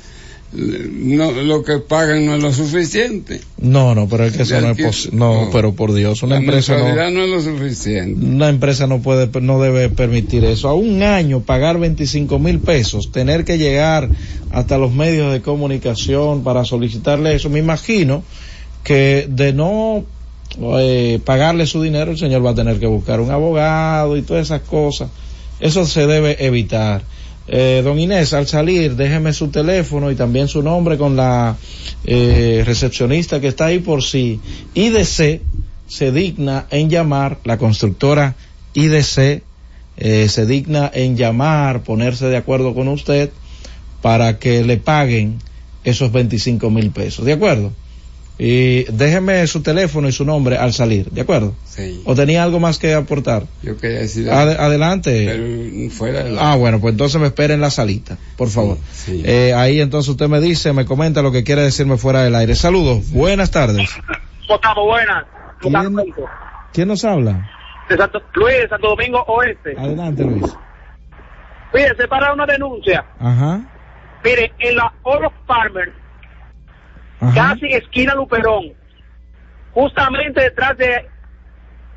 no, 0.57 1.33
lo 1.33 1.63
que 1.63 1.79
pagan 1.79 2.25
no 2.25 2.35
es 2.35 2.43
lo 2.43 2.53
suficiente. 2.53 3.41
No, 3.59 3.95
no, 3.95 4.09
pero 4.09 4.25
es 4.25 4.37
que 4.37 4.43
eso 4.43 4.61
no 4.61 4.71
es 4.71 4.83
posible. 4.83 5.19
No, 5.19 5.45
no. 5.45 5.51
pero 5.51 5.75
por 5.75 5.93
Dios, 5.93 6.23
una 6.23 6.37
La 6.37 6.41
empresa 6.41 6.79
no, 6.79 7.11
no 7.11 7.25
es 7.25 7.31
lo 7.31 7.41
suficiente. 7.41 8.25
una 8.25 8.49
empresa 8.49 8.87
no 8.87 9.01
puede, 9.01 9.29
no 9.41 9.61
debe 9.61 9.89
permitir 9.91 10.45
eso. 10.45 10.69
A 10.69 10.75
un 10.75 11.03
año 11.03 11.41
pagar 11.41 11.79
25 11.79 12.39
mil 12.39 12.61
pesos, 12.61 13.13
tener 13.13 13.45
que 13.45 13.59
llegar 13.59 14.09
hasta 14.51 14.79
los 14.79 14.93
medios 14.93 15.33
de 15.33 15.43
comunicación 15.43 16.43
para 16.43 16.65
solicitarle 16.65 17.35
eso. 17.35 17.51
Me 17.51 17.59
imagino 17.59 18.23
que 18.83 19.27
de 19.29 19.53
no 19.53 20.05
eh, 20.79 21.21
pagarle 21.25 21.67
su 21.67 21.83
dinero, 21.83 22.13
el 22.13 22.19
señor 22.19 22.45
va 22.45 22.51
a 22.51 22.55
tener 22.55 22.79
que 22.79 22.87
buscar 22.87 23.21
un 23.21 23.31
abogado 23.31 24.17
y 24.17 24.23
todas 24.23 24.47
esas 24.47 24.63
cosas. 24.63 25.11
Eso 25.61 25.87
se 25.87 26.07
debe 26.07 26.45
evitar. 26.47 27.03
Eh, 27.49 27.81
don 27.85 27.99
Inés, 27.99 28.33
al 28.33 28.47
salir, 28.49 28.97
déjeme 28.97 29.33
su 29.33 29.49
teléfono 29.49 30.11
y 30.11 30.17
también 30.17 30.49
su 30.49 30.63
nombre 30.63 30.99
con 30.99 31.15
la 31.15 31.57
eh, 32.05 32.65
recepcionista 32.67 33.41
que 33.41 33.49
está 33.49 33.67
ahí 33.67 33.79
por 33.79 34.03
si 34.03 34.41
IDC 34.75 35.41
se 35.87 36.13
digna 36.13 36.67
en 36.71 36.91
llamar, 36.91 37.39
la 37.45 37.57
constructora 37.57 38.35
IDC 38.75 39.43
eh, 39.99 40.29
se 40.29 40.47
digna 40.47 40.91
en 40.93 41.17
llamar, 41.17 41.83
ponerse 41.83 42.27
de 42.27 42.37
acuerdo 42.37 42.75
con 42.75 42.89
usted 42.89 43.31
para 44.03 44.39
que 44.39 44.65
le 44.65 44.77
paguen 44.77 45.39
esos 45.85 46.11
25 46.11 46.69
mil 46.71 46.91
pesos, 46.91 47.25
¿de 47.25 47.33
acuerdo? 47.33 47.73
Y 48.39 48.85
déjeme 48.93 49.47
su 49.47 49.63
teléfono 49.63 50.09
y 50.09 50.13
su 50.13 50.25
nombre 50.27 50.59
al 50.59 50.75
salir, 50.75 51.11
¿de 51.11 51.23
acuerdo? 51.23 51.55
Sí. 51.65 52.03
¿O 52.05 52.15
tenía 52.15 52.43
algo 52.43 52.61
más 52.61 52.79
que 52.79 52.93
aportar? 52.93 53.45
Yo 53.63 53.79
quería 53.79 54.01
decir. 54.01 54.29
Ade- 54.29 54.59
adelante. 54.59 55.25
Pero 55.27 55.91
fuera 55.91 56.23
de 56.25 56.33
la- 56.33 56.53
Ah, 56.53 56.57
bueno, 56.57 56.79
pues 56.79 56.93
entonces 56.93 57.19
me 57.19 57.29
espere 57.29 57.55
en 57.55 57.63
la 57.63 57.71
salita, 57.71 58.19
por 58.37 58.49
favor. 58.51 58.77
sí. 58.93 59.23
Eh, 59.25 59.55
ahí 59.55 59.81
entonces 59.81 60.11
usted 60.11 60.29
me 60.29 60.41
dice, 60.41 60.75
me 60.75 60.85
comenta 60.85 61.23
lo 61.23 61.33
que 61.33 61.45
quiere 61.45 61.63
decirme 61.63 61.97
fuera 61.97 62.23
del 62.25 62.35
aire. 62.35 62.55
Saludos, 62.57 63.11
buenas 63.11 63.51
tardes. 63.51 63.89
¿Cómo 64.47 64.57
estamos? 64.57 64.85
Buenas. 64.85 65.25
¿Quién 66.75 66.89
nos 66.89 67.05
habla? 67.07 67.51
De 67.89 67.97
Santo, 67.97 68.21
Luis, 68.35 68.55
de 68.59 68.69
Santo 68.69 68.89
Domingo 68.89 69.23
Oeste. 69.29 69.75
Adelante, 69.79 70.25
Luis. 70.25 70.45
Fíjese, 71.73 72.07
para 72.09 72.33
una 72.33 72.45
denuncia. 72.47 73.05
Ajá. 73.19 73.61
Mire, 74.25 74.53
en 74.59 74.77
la 74.77 74.93
Oro 75.03 75.33
Farmer, 75.47 75.93
casi 77.35 77.67
esquina 77.67 78.15
Luperón, 78.15 78.73
justamente 79.73 80.43
detrás 80.43 80.77
de, 80.77 81.09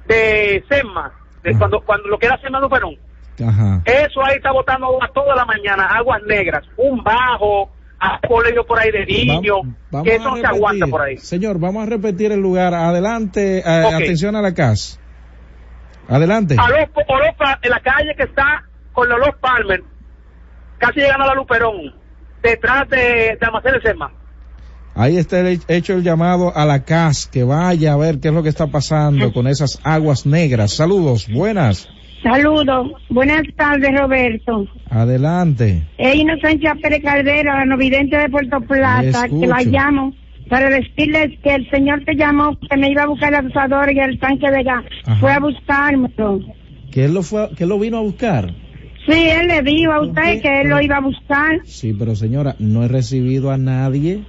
de 0.08 0.64
SEMA, 0.70 1.12
de 1.44 1.58
cuando, 1.58 1.82
cuando 1.82 2.08
lo 2.10 2.18
que 2.18 2.26
era 2.28 2.40
SEMA 2.41 2.60
Luperón, 2.60 2.96
Ajá. 3.46 3.82
eso 3.86 4.24
ahí 4.26 4.38
está 4.38 4.52
botando 4.52 4.88
agua 4.88 5.10
toda 5.14 5.36
la 5.36 5.46
mañana, 5.46 5.86
aguas 5.86 6.22
negras, 6.24 6.64
un 6.78 7.04
bajo, 7.04 7.72
a 8.00 8.20
colegio 8.28 8.66
por 8.66 8.80
ahí 8.80 8.91
de 8.91 9.06
niños, 9.06 9.60
Vamos 9.91 10.08
que 10.08 10.16
eso 10.16 10.30
no 10.30 10.38
se 10.38 10.46
aguanta 10.46 10.88
por 10.88 11.02
ahí. 11.02 11.18
Señor, 11.18 11.60
vamos 11.60 11.84
a 11.84 11.86
repetir 11.86 12.32
el 12.32 12.40
lugar. 12.40 12.74
Adelante, 12.74 13.60
eh, 13.60 13.64
atención 13.66 14.36
a 14.36 14.41
la 14.41 14.54
casa. 14.54 15.00
Adelante. 16.08 16.56
A 16.58 16.70
los, 16.70 16.90
en 17.62 17.70
la 17.70 17.80
calle 17.82 18.16
que 18.16 18.24
está 18.24 18.64
con 18.94 19.08
los 19.10 19.20
Los 19.20 19.36
Palmer, 19.36 19.84
casi 20.78 21.02
llegando 21.02 21.26
a 21.26 21.28
la 21.28 21.36
Luperón, 21.36 21.94
detrás 22.41 22.90
de, 22.90 23.38
de 23.40 23.46
Almacén 23.46 23.74
de 23.74 23.82
SEMA. 23.82 24.12
Ahí 25.01 25.15
está 25.15 25.39
el- 25.39 25.59
hecho 25.69 25.93
el 25.93 26.03
llamado 26.03 26.51
a 26.53 26.65
la 26.65 26.84
CAS, 26.84 27.26
que 27.31 27.45
vaya 27.45 27.93
a 27.93 27.97
ver 27.97 28.19
qué 28.19 28.27
es 28.27 28.34
lo 28.34 28.43
que 28.43 28.49
está 28.49 28.67
pasando 28.67 29.31
con 29.31 29.47
esas 29.47 29.80
aguas 29.85 30.26
negras. 30.26 30.73
Saludos, 30.73 31.27
buenas. 31.31 31.88
Saludos. 32.21 32.91
Buenas 33.09 33.43
tardes, 33.55 33.97
Roberto. 33.97 34.67
Adelante. 34.89 35.84
Es 35.97 36.15
Inocencia 36.15 36.76
Pérez 36.81 37.01
Caldera, 37.01 37.59
la 37.59 37.65
novidente 37.65 38.17
de 38.17 38.27
Puerto 38.27 38.59
Plata, 38.59 39.30
que 39.30 39.47
la 39.47 39.61
llamo 39.63 40.13
para 40.49 40.69
decirles 40.69 41.39
que 41.43 41.55
el 41.55 41.69
señor 41.69 42.03
que 42.03 42.15
llamó, 42.15 42.57
que 42.59 42.76
me 42.76 42.91
iba 42.91 43.03
a 43.03 43.07
buscar 43.07 43.34
el 43.34 43.47
asador 43.47 43.93
y 43.93 43.99
el 43.99 44.19
tanque 44.19 44.51
de 44.51 44.63
gas, 44.63 44.84
Ajá. 45.05 45.19
fue 45.21 45.31
a 45.31 45.39
buscármelo. 45.39 46.39
¿Que 46.91 47.05
él 47.05 47.13
lo 47.13 47.23
fue, 47.23 47.49
que 47.55 47.63
él 47.63 47.69
lo 47.69 47.80
vino 47.80 47.99
a 47.99 48.01
buscar? 48.01 48.53
Sí, 49.07 49.13
él 49.30 49.47
le 49.47 49.61
dijo 49.61 49.91
a 49.93 50.01
usted 50.01 50.41
que 50.41 50.61
él 50.61 50.67
lo 50.67 50.81
iba 50.81 50.97
a 50.97 51.01
buscar. 51.01 51.61
Sí, 51.63 51.95
pero 51.97 52.15
señora, 52.15 52.55
no 52.59 52.84
he 52.84 52.88
recibido 52.89 53.49
a 53.51 53.57
nadie. 53.57 54.23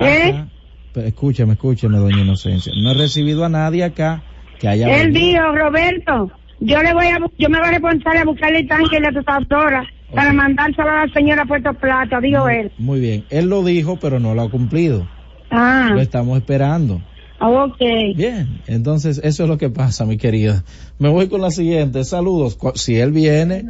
¿Eh? 0.00 0.44
Pero 0.92 1.06
escúcheme, 1.06 1.52
escúcheme, 1.54 1.98
doña 1.98 2.20
Inocencia. 2.22 2.72
No 2.82 2.90
he 2.90 2.94
recibido 2.94 3.44
a 3.44 3.48
nadie 3.48 3.84
acá 3.84 4.22
que 4.58 4.68
haya 4.68 4.86
Él 5.00 5.12
venido. 5.12 5.42
dijo, 5.42 5.56
Roberto, 5.56 6.30
yo 6.60 6.82
le 6.82 6.92
voy 6.92 7.06
a, 7.06 7.18
yo 7.38 7.48
me 7.48 7.58
voy 7.58 7.68
a 7.68 7.70
responsable 7.72 8.18
a 8.20 8.24
buscarle 8.24 8.58
el 8.60 8.68
tanque 8.68 8.98
y 8.98 9.00
la 9.00 9.08
asadora 9.08 9.84
para 10.14 10.32
mandárselo 10.34 10.90
a 10.90 11.06
la 11.06 11.12
señora 11.14 11.42
a 11.42 11.46
Puerto 11.46 11.72
Plata, 11.74 12.20
dijo 12.20 12.46
él. 12.48 12.70
Muy 12.78 13.00
bien, 13.00 13.24
él 13.30 13.46
lo 13.48 13.64
dijo, 13.64 13.98
pero 13.98 14.20
no 14.20 14.34
lo 14.34 14.42
ha 14.42 14.50
cumplido. 14.50 15.08
Ah, 15.50 15.90
Lo 15.94 16.00
estamos 16.00 16.36
esperando. 16.38 17.00
ok. 17.40 17.78
Bien, 18.14 18.60
entonces 18.66 19.20
eso 19.24 19.42
es 19.44 19.48
lo 19.48 19.56
que 19.58 19.70
pasa, 19.70 20.04
mi 20.04 20.18
querida. 20.18 20.64
Me 20.98 21.08
voy 21.08 21.28
con 21.28 21.40
la 21.40 21.50
siguiente. 21.50 22.04
Saludos. 22.04 22.58
Si 22.74 22.96
él 22.98 23.10
viene, 23.12 23.64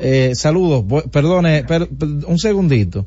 eh, 0.00 0.32
saludos. 0.34 0.84
Perdone, 1.10 1.64
per- 1.64 1.88
per- 1.88 2.08
un 2.26 2.38
segundito. 2.38 3.06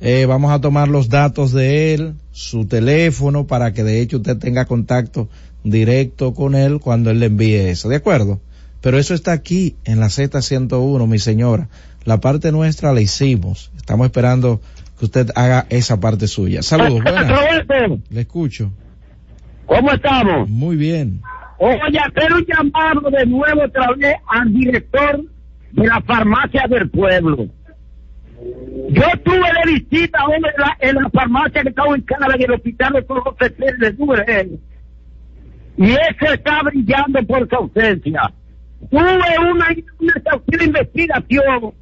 Eh, 0.00 0.26
vamos 0.26 0.52
a 0.52 0.60
tomar 0.60 0.88
los 0.88 1.08
datos 1.08 1.52
de 1.52 1.94
él, 1.94 2.14
su 2.32 2.66
teléfono, 2.66 3.46
para 3.46 3.72
que 3.72 3.84
de 3.84 4.00
hecho 4.00 4.18
usted 4.18 4.36
tenga 4.38 4.64
contacto 4.64 5.28
directo 5.62 6.34
con 6.34 6.54
él 6.54 6.80
cuando 6.80 7.10
él 7.10 7.20
le 7.20 7.26
envíe 7.26 7.70
eso. 7.70 7.88
¿De 7.88 7.96
acuerdo? 7.96 8.40
Pero 8.80 8.98
eso 8.98 9.14
está 9.14 9.32
aquí 9.32 9.76
en 9.84 10.00
la 10.00 10.06
Z101, 10.06 11.06
mi 11.06 11.18
señora. 11.18 11.68
La 12.04 12.20
parte 12.20 12.52
nuestra 12.52 12.92
la 12.92 13.00
hicimos. 13.00 13.70
Estamos 13.76 14.06
esperando 14.06 14.60
que 14.98 15.06
usted 15.06 15.30
haga 15.34 15.66
esa 15.70 16.00
parte 16.00 16.26
suya. 16.28 16.62
Saludos, 16.62 17.02
buenas. 17.02 18.00
Le 18.10 18.20
escucho. 18.20 18.70
¿cómo 19.66 19.92
estamos? 19.92 20.48
Muy 20.48 20.76
bien. 20.76 21.20
Oye, 21.58 21.98
hacer 21.98 22.32
un 22.32 22.44
llamado 22.44 23.10
de 23.10 23.26
nuevo 23.26 23.64
otra 23.64 23.88
vez 23.96 24.16
al 24.28 24.52
director 24.52 25.24
de 25.72 25.86
la 25.86 26.00
farmacia 26.02 26.66
del 26.68 26.90
pueblo. 26.90 27.46
Yo 28.90 29.02
estuve 29.12 29.38
de 29.38 29.72
visita 29.72 30.18
en 30.34 30.42
la, 30.42 30.76
en 30.80 30.94
la 30.96 31.10
farmacia 31.10 31.62
que 31.62 31.68
estaba 31.68 31.90
ubicada 31.90 32.34
en 32.34 32.42
el 32.42 32.52
hospital 32.52 32.92
de 32.92 33.04
Jorge 33.06 33.48
Cecil 33.48 33.78
de 33.78 33.92
Núñez. 33.94 34.60
Y 35.76 35.90
ese 35.90 36.34
está 36.34 36.62
brillando 36.62 37.22
por 37.26 37.48
su 37.48 37.56
ausencia. 37.56 38.32
Tuve 38.90 39.00
una, 39.00 39.66
una 39.98 40.64
investigación 40.64 41.74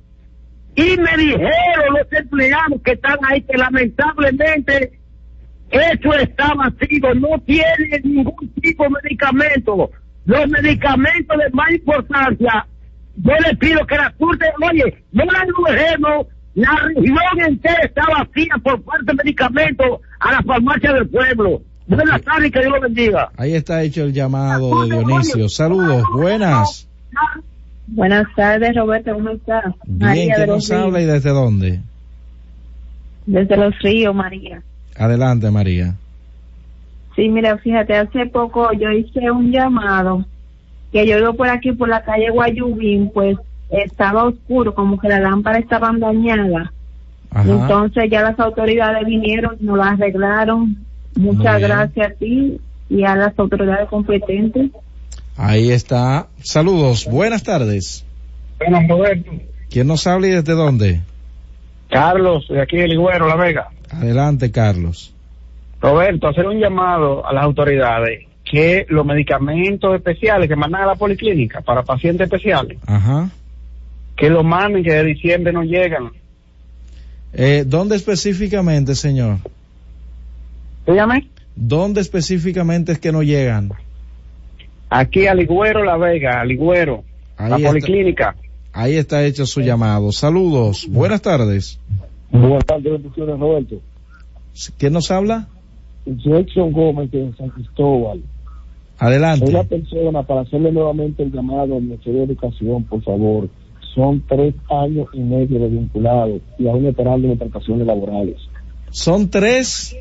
y 0.74 0.96
me 0.96 1.16
dijeron 1.18 1.94
los 1.98 2.12
empleados 2.12 2.80
que 2.82 2.92
están 2.92 3.18
ahí 3.28 3.42
que 3.42 3.58
lamentablemente 3.58 4.98
eso 5.70 6.14
está 6.14 6.54
vacío, 6.54 7.14
no 7.14 7.38
tiene 7.44 8.00
ningún 8.04 8.54
tipo 8.60 8.84
de 8.84 8.90
medicamento. 9.02 9.90
Los 10.24 10.48
medicamentos 10.48 11.38
de 11.38 11.50
más 11.52 11.72
importancia, 11.72 12.66
yo 13.16 13.32
les 13.46 13.58
pido 13.58 13.84
que 13.86 13.96
la 13.96 14.14
surte, 14.18 14.46
oye, 14.70 15.04
no 15.12 15.24
la 15.24 15.44
dejemos, 15.74 16.26
la 16.54 16.74
región 16.74 17.40
entera 17.46 17.80
está 17.82 18.02
vacía 18.06 18.54
por 18.62 18.82
parte 18.82 19.04
de 19.06 19.14
medicamentos 19.14 20.00
a 20.20 20.32
la 20.32 20.42
farmacia 20.42 20.92
del 20.92 21.08
pueblo. 21.08 21.62
Buenas 21.86 22.22
tardes, 22.22 22.52
que 22.52 22.60
Dios 22.60 22.72
lo 22.72 22.80
bendiga. 22.80 23.30
Ahí 23.36 23.54
está 23.54 23.82
hecho 23.82 24.04
el 24.04 24.12
llamado 24.12 24.82
de 24.82 24.94
Dionisio. 24.94 25.48
Saludos, 25.48 26.04
buenas. 26.14 26.88
Buenas 27.88 28.26
tardes, 28.36 28.74
Roberto, 28.76 29.12
¿cómo 29.14 29.30
estás? 29.30 29.74
Bien, 29.84 30.30
¿quién 30.34 30.48
nos 30.48 30.70
habla 30.70 31.00
y 31.00 31.06
desde 31.06 31.30
dónde? 31.30 31.80
Desde 33.26 33.56
los 33.56 33.78
ríos, 33.80 34.14
María. 34.14 34.62
Adelante, 34.96 35.50
María. 35.50 35.94
Sí, 37.16 37.28
mira, 37.28 37.58
fíjate, 37.58 37.94
hace 37.94 38.26
poco 38.26 38.72
yo 38.72 38.90
hice 38.90 39.30
un 39.30 39.50
llamado 39.50 40.24
que 40.92 41.06
yo 41.06 41.18
iba 41.18 41.32
por 41.32 41.48
aquí, 41.48 41.72
por 41.72 41.88
la 41.88 42.02
calle 42.02 42.30
Guayubín, 42.30 43.10
pues 43.12 43.36
estaba 43.72 44.24
oscuro, 44.24 44.74
como 44.74 44.98
que 44.98 45.08
la 45.08 45.20
lámpara 45.20 45.58
estaba 45.58 45.92
dañada. 45.96 46.72
Entonces 47.34 48.10
ya 48.10 48.22
las 48.22 48.38
autoridades 48.38 49.06
vinieron, 49.06 49.56
nos 49.60 49.78
la 49.78 49.90
arreglaron. 49.90 50.76
Muchas 51.16 51.60
gracias 51.60 52.12
a 52.12 52.14
ti 52.14 52.60
y 52.88 53.04
a 53.04 53.16
las 53.16 53.38
autoridades 53.38 53.88
competentes. 53.88 54.70
Ahí 55.36 55.70
está. 55.70 56.26
Saludos, 56.42 57.08
buenas 57.10 57.42
tardes. 57.42 58.04
Buenas, 58.58 58.86
Roberto. 58.86 59.30
¿Quién 59.70 59.86
nos 59.86 60.06
habla 60.06 60.26
y 60.26 60.30
desde 60.30 60.52
dónde? 60.52 61.00
Carlos, 61.88 62.46
de 62.48 62.60
aquí 62.60 62.76
del 62.76 62.92
Iguero, 62.92 63.26
La 63.26 63.36
Vega. 63.36 63.68
Adelante, 63.90 64.50
Carlos. 64.50 65.14
Roberto, 65.80 66.28
hacer 66.28 66.46
un 66.46 66.58
llamado 66.58 67.26
a 67.26 67.32
las 67.32 67.44
autoridades 67.44 68.26
que 68.44 68.86
los 68.88 69.04
medicamentos 69.06 69.94
especiales 69.94 70.48
que 70.48 70.56
mandan 70.56 70.82
a 70.82 70.86
la 70.86 70.94
policlínica 70.94 71.62
para 71.62 71.82
pacientes 71.82 72.26
especiales, 72.26 72.78
Ajá. 72.86 73.30
Que 74.16 74.30
los 74.30 74.44
manden, 74.44 74.84
que 74.84 74.92
de 74.92 75.04
diciembre 75.04 75.52
no 75.52 75.62
llegan. 75.62 76.10
Eh, 77.32 77.64
¿Dónde 77.66 77.96
específicamente, 77.96 78.94
señor? 78.94 79.38
Dígame. 80.86 81.28
¿Dónde 81.54 82.00
específicamente 82.00 82.92
es 82.92 82.98
que 82.98 83.12
no 83.12 83.22
llegan? 83.22 83.72
Aquí 84.90 85.26
a 85.26 85.34
Ligüero, 85.34 85.84
La 85.84 85.96
Vega, 85.96 86.40
a 86.40 86.44
Ligüero, 86.44 87.02
la 87.38 87.56
está. 87.56 87.68
policlínica. 87.68 88.36
Ahí 88.72 88.96
está 88.96 89.24
hecho 89.24 89.46
su 89.46 89.60
llamado. 89.60 90.12
Saludos, 90.12 90.86
buenas 90.88 91.22
tardes. 91.22 91.78
Buenas 92.30 92.64
tardes, 92.64 92.92
bendiciones, 92.92 93.38
Roberto. 93.38 93.76
¿Quién 94.78 94.92
nos 94.92 95.10
habla? 95.10 95.48
Jackson 96.06 96.72
Gómez 96.72 97.10
de 97.10 97.32
San 97.36 97.50
Cristóbal. 97.50 98.22
Adelante. 98.98 99.46
Soy 99.46 99.54
la 99.54 99.64
persona 99.64 100.22
para 100.22 100.42
hacerle 100.42 100.72
nuevamente 100.72 101.22
el 101.22 101.32
llamado 101.32 101.76
al 101.76 101.82
Ministerio 101.82 102.20
de 102.20 102.26
Educación, 102.26 102.84
por 102.84 103.02
favor. 103.02 103.48
Son 103.94 104.22
tres 104.28 104.54
años 104.70 105.06
y 105.12 105.20
medio 105.20 105.58
de 105.60 105.68
vinculado 105.68 106.40
y 106.58 106.66
aún 106.66 106.86
esperando 106.86 107.28
las 107.28 107.38
prestaciones 107.38 107.86
laborales. 107.86 108.36
Son 108.90 109.28
tres. 109.28 109.96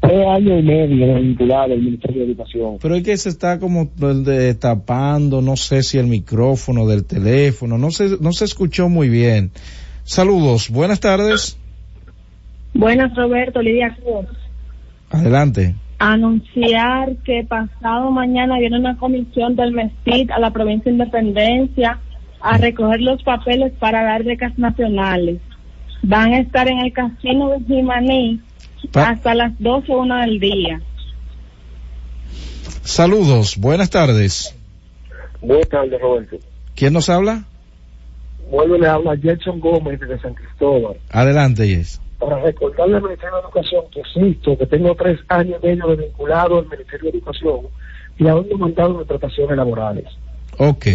Tres 0.00 0.26
años 0.28 0.60
y 0.60 0.62
medio 0.62 1.06
de 1.06 1.20
vinculado 1.20 1.72
al 1.74 1.80
Ministerio 1.80 2.20
de 2.20 2.26
Educación. 2.32 2.78
Pero 2.80 2.94
es 2.94 3.02
que 3.02 3.16
se 3.16 3.28
está 3.28 3.58
como 3.58 3.86
de- 3.96 4.54
tapando, 4.54 5.42
no 5.42 5.56
sé 5.56 5.82
si 5.82 5.98
el 5.98 6.06
micrófono 6.06 6.86
del 6.86 7.04
teléfono, 7.04 7.78
no 7.78 7.90
se, 7.90 8.16
no 8.20 8.32
se 8.32 8.44
escuchó 8.44 8.88
muy 8.88 9.08
bien. 9.08 9.50
Saludos, 10.04 10.70
buenas 10.70 11.00
tardes. 11.00 11.58
Buenas, 12.74 13.14
Roberto, 13.16 13.60
Lidia 13.60 13.96
Cruz. 13.96 14.26
Adelante. 15.10 15.74
anunciar 15.98 17.16
que 17.24 17.44
pasado 17.48 18.10
mañana 18.12 18.58
viene 18.58 18.78
una 18.78 18.96
comisión 18.98 19.56
del 19.56 19.72
MESTIT 19.72 20.30
a 20.30 20.38
la 20.38 20.52
provincia 20.52 20.84
de 20.84 20.98
Independencia 20.98 21.98
a 22.40 22.56
recoger 22.58 23.00
los 23.00 23.22
papeles 23.22 23.72
para 23.78 24.02
dar 24.04 24.24
becas 24.24 24.56
nacionales. 24.58 25.40
Van 26.02 26.32
a 26.32 26.40
estar 26.40 26.68
en 26.68 26.78
el 26.78 26.92
casino 26.92 27.50
de 27.50 27.60
Jimaní 27.64 28.40
hasta 28.94 29.34
las 29.34 29.58
12 29.58 29.92
o 29.92 30.02
1 30.02 30.16
del 30.16 30.40
día. 30.40 30.80
Saludos, 32.82 33.56
buenas 33.58 33.90
tardes. 33.90 34.54
Buenas 35.40 35.68
tardes, 35.68 36.00
Roberto. 36.00 36.36
¿Quién 36.74 36.92
nos 36.92 37.08
habla? 37.08 37.44
Vuelve 38.50 38.78
le 38.78 38.86
habla 38.86 39.14
Jackson 39.16 39.60
Gómez 39.60 40.00
de 40.00 40.18
San 40.20 40.34
Cristóbal. 40.34 40.96
Adelante, 41.10 41.66
Yes. 41.68 42.00
Para 42.18 42.40
recordarle 42.40 42.96
al 42.96 43.02
Ministerio 43.02 43.36
de 43.36 43.42
Educación 43.42 43.84
que 43.92 44.00
existo, 44.00 44.58
que 44.58 44.66
tengo 44.66 44.94
tres 44.96 45.20
años 45.28 45.60
y 45.62 45.66
medio 45.66 45.86
de 45.88 46.04
vinculado 46.06 46.58
al 46.58 46.68
Ministerio 46.68 47.12
de 47.12 47.18
Educación 47.18 47.60
y 48.18 48.26
aún 48.26 48.48
no 48.48 48.56
he 48.56 48.58
mandado 48.58 48.98
mis 48.98 49.06
prestaciones 49.06 49.56
laborales. 49.56 50.04
Ok. 50.58 50.86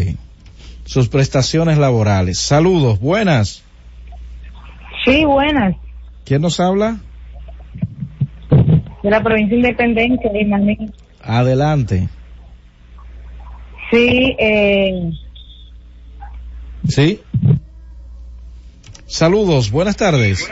Sus 0.85 1.07
prestaciones 1.09 1.77
laborales. 1.77 2.39
Saludos, 2.39 2.99
buenas. 2.99 3.63
Sí, 5.05 5.25
buenas. 5.25 5.75
¿Quién 6.25 6.41
nos 6.41 6.59
habla? 6.59 6.97
De 9.01 9.09
la 9.09 9.21
provincia 9.21 9.49
de 9.49 9.55
Independencia, 9.57 10.31
Jimaní. 10.31 10.77
Adelante. 11.21 12.07
Sí, 13.91 14.35
eh, 14.39 15.11
¿Sí? 16.87 17.21
Saludos, 19.05 19.71
buenas 19.71 19.95
tardes. 19.95 20.49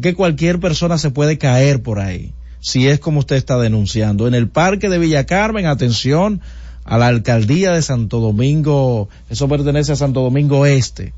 Que 0.00 0.14
cualquier 0.14 0.60
persona 0.60 0.98
se 0.98 1.10
puede 1.10 1.38
caer 1.38 1.82
por 1.82 1.98
ahí, 1.98 2.32
si 2.60 2.88
es 2.88 3.00
como 3.00 3.20
usted 3.20 3.36
está 3.36 3.58
denunciando. 3.58 4.28
En 4.28 4.34
el 4.34 4.48
parque 4.48 4.88
de 4.88 4.98
Villa 4.98 5.26
Carmen, 5.26 5.66
atención 5.66 6.40
a 6.84 6.98
la 6.98 7.08
alcaldía 7.08 7.72
de 7.72 7.82
Santo 7.82 8.20
Domingo, 8.20 9.08
eso 9.30 9.48
pertenece 9.48 9.92
a 9.92 9.96
Santo 9.96 10.22
Domingo 10.22 10.66
Este 10.66 11.12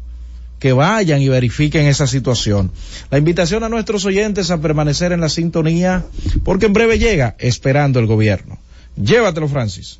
que 0.60 0.72
vayan 0.74 1.22
y 1.22 1.28
verifiquen 1.28 1.86
esa 1.86 2.06
situación. 2.06 2.70
La 3.10 3.18
invitación 3.18 3.64
a 3.64 3.68
nuestros 3.68 4.04
oyentes 4.04 4.50
a 4.50 4.60
permanecer 4.60 5.10
en 5.12 5.20
la 5.20 5.30
sintonía, 5.30 6.04
porque 6.44 6.66
en 6.66 6.74
breve 6.74 6.98
llega 6.98 7.34
esperando 7.38 7.98
el 7.98 8.06
gobierno. 8.06 8.58
Llévatelo, 8.94 9.48
Francis. 9.48 9.98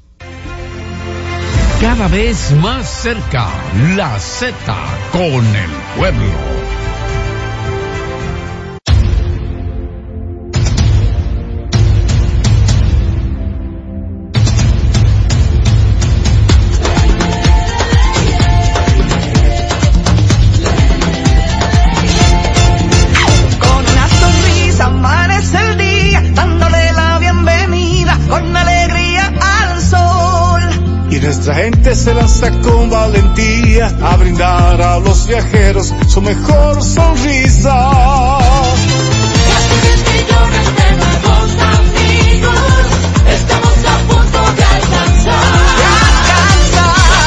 Cada 1.81 2.09
vez 2.09 2.53
más 2.61 2.87
cerca, 3.03 3.49
la 3.97 4.19
Z 4.21 4.53
con 5.13 5.47
el 5.47 5.71
pueblo. 5.97 6.60
Y 31.21 31.23
nuestra 31.23 31.55
gente 31.55 31.95
se 31.95 32.15
lanza 32.15 32.51
con 32.63 32.89
valentía 32.89 33.93
a 34.03 34.17
brindar 34.17 34.81
a 34.81 34.99
los 35.01 35.27
viajeros 35.27 35.93
su 36.09 36.23
mejor 36.23 36.83
sonrisa. 36.83 38.39
millones 40.11 40.67
de 40.77 40.93
nuevos 40.97 41.51
amigos, 41.77 42.57
estamos 43.29 43.77
a 43.87 43.99
punto 44.09 44.53
de 44.57 44.65
alcanzar. 44.65 45.45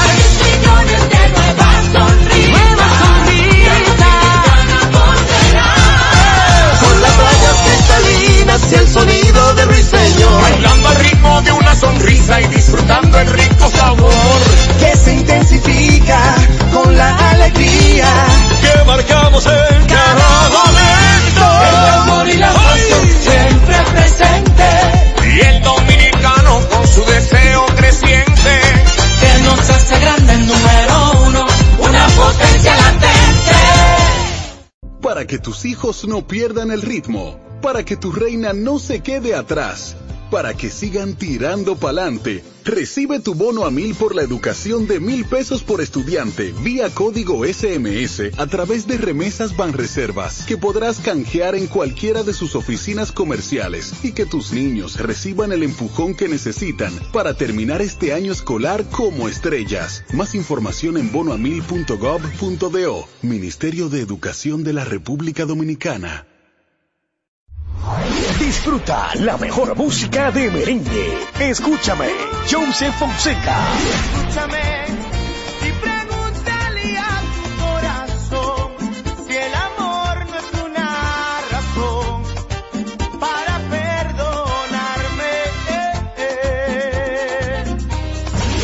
Seis 0.09 0.33
millones 0.41 1.01
de 1.09 1.23
nuevas 1.29 1.81
sonrisas, 1.93 2.57
que 4.57 4.73
nos 4.73 4.85
volverán. 4.97 5.77
Con 6.81 6.95
las 7.01 7.15
rayas 7.17 7.57
cristalinas 7.63 8.61
y 8.71 8.75
el 8.75 8.87
sonido 8.87 9.53
de 9.53 9.65
ruiseñor. 9.65 10.41
Bailando 10.41 11.02
sonrisa 11.83 12.41
y 12.41 12.47
disfrutando 12.47 13.19
el 13.19 13.27
rico 13.27 13.69
sabor. 13.69 14.39
Que 14.79 14.95
se 14.97 15.13
intensifica 15.15 16.19
con 16.73 16.95
la 16.95 17.09
alegría. 17.31 18.07
Que 18.61 18.83
marcamos 18.85 19.45
en 19.45 19.85
cada 19.85 20.49
momento. 20.57 21.45
El 21.69 21.75
amor 21.99 22.27
y 22.29 22.37
la 22.37 22.53
pasión 22.53 23.07
siempre 23.27 23.75
presente. 23.91 24.69
Y 25.35 25.39
el 25.41 25.63
dominicano 25.63 26.59
con 26.69 26.87
su 26.87 27.03
deseo 27.05 27.65
creciente. 27.75 28.53
Que 29.19 29.43
nos 29.43 29.69
hace 29.69 29.99
grande 29.99 30.33
el 30.33 30.47
número 30.47 31.11
uno. 31.27 31.45
Una 31.79 32.07
potencia 32.07 32.75
latente. 32.77 33.57
Para 35.01 35.27
que 35.27 35.37
tus 35.37 35.65
hijos 35.65 36.05
no 36.07 36.25
pierdan 36.25 36.71
el 36.71 36.81
ritmo, 36.81 37.37
para 37.61 37.83
que 37.83 37.97
tu 37.97 38.11
reina 38.11 38.53
no 38.53 38.79
se 38.79 39.01
quede 39.01 39.35
atrás, 39.35 39.97
para 40.33 40.55
que 40.55 40.71
sigan 40.71 41.13
tirando 41.13 41.75
pa'lante, 41.77 42.43
recibe 42.65 43.19
tu 43.19 43.35
bono 43.35 43.65
a 43.65 43.69
mil 43.69 43.93
por 43.93 44.15
la 44.15 44.23
educación 44.23 44.87
de 44.87 44.99
mil 44.99 45.25
pesos 45.25 45.61
por 45.61 45.79
estudiante 45.79 46.55
vía 46.63 46.89
código 46.89 47.45
SMS 47.45 48.31
a 48.39 48.47
través 48.47 48.87
de 48.87 48.97
remesas 48.97 49.55
Banreservas 49.55 50.43
que 50.47 50.57
podrás 50.57 50.97
canjear 50.97 51.53
en 51.53 51.67
cualquiera 51.67 52.23
de 52.23 52.33
sus 52.33 52.55
oficinas 52.55 53.11
comerciales 53.11 53.93
y 54.01 54.13
que 54.13 54.25
tus 54.25 54.51
niños 54.53 54.97
reciban 54.97 55.51
el 55.51 55.61
empujón 55.61 56.15
que 56.15 56.27
necesitan 56.27 56.91
para 57.11 57.35
terminar 57.35 57.83
este 57.83 58.11
año 58.11 58.31
escolar 58.31 58.85
como 58.85 59.29
estrellas. 59.29 60.03
Más 60.13 60.33
información 60.33 60.97
en 60.97 61.11
bonoamil.gov.do, 61.11 63.07
Ministerio 63.21 63.87
de 63.87 64.01
Educación 64.01 64.63
de 64.63 64.73
la 64.73 64.83
República 64.83 65.45
Dominicana. 65.45 66.25
Disfruta 68.39 69.11
la 69.15 69.37
mejor 69.37 69.75
música 69.75 70.31
de 70.31 70.49
merengue. 70.49 71.17
Escúchame, 71.39 72.07
Joseph 72.49 72.95
Fonseca. 72.97 73.57
Escúchame 73.89 74.85
y 75.61 75.71
pregúntale 75.81 76.97
a 76.97 77.21
tu 77.35 77.43
corazón 77.63 78.71
si 79.27 79.35
el 79.35 79.53
amor 79.53 80.25
no 80.29 80.37
es 80.37 80.65
una 80.65 81.41
razón 81.51 82.23
para 83.19 83.59
perdonarme. 83.69 85.33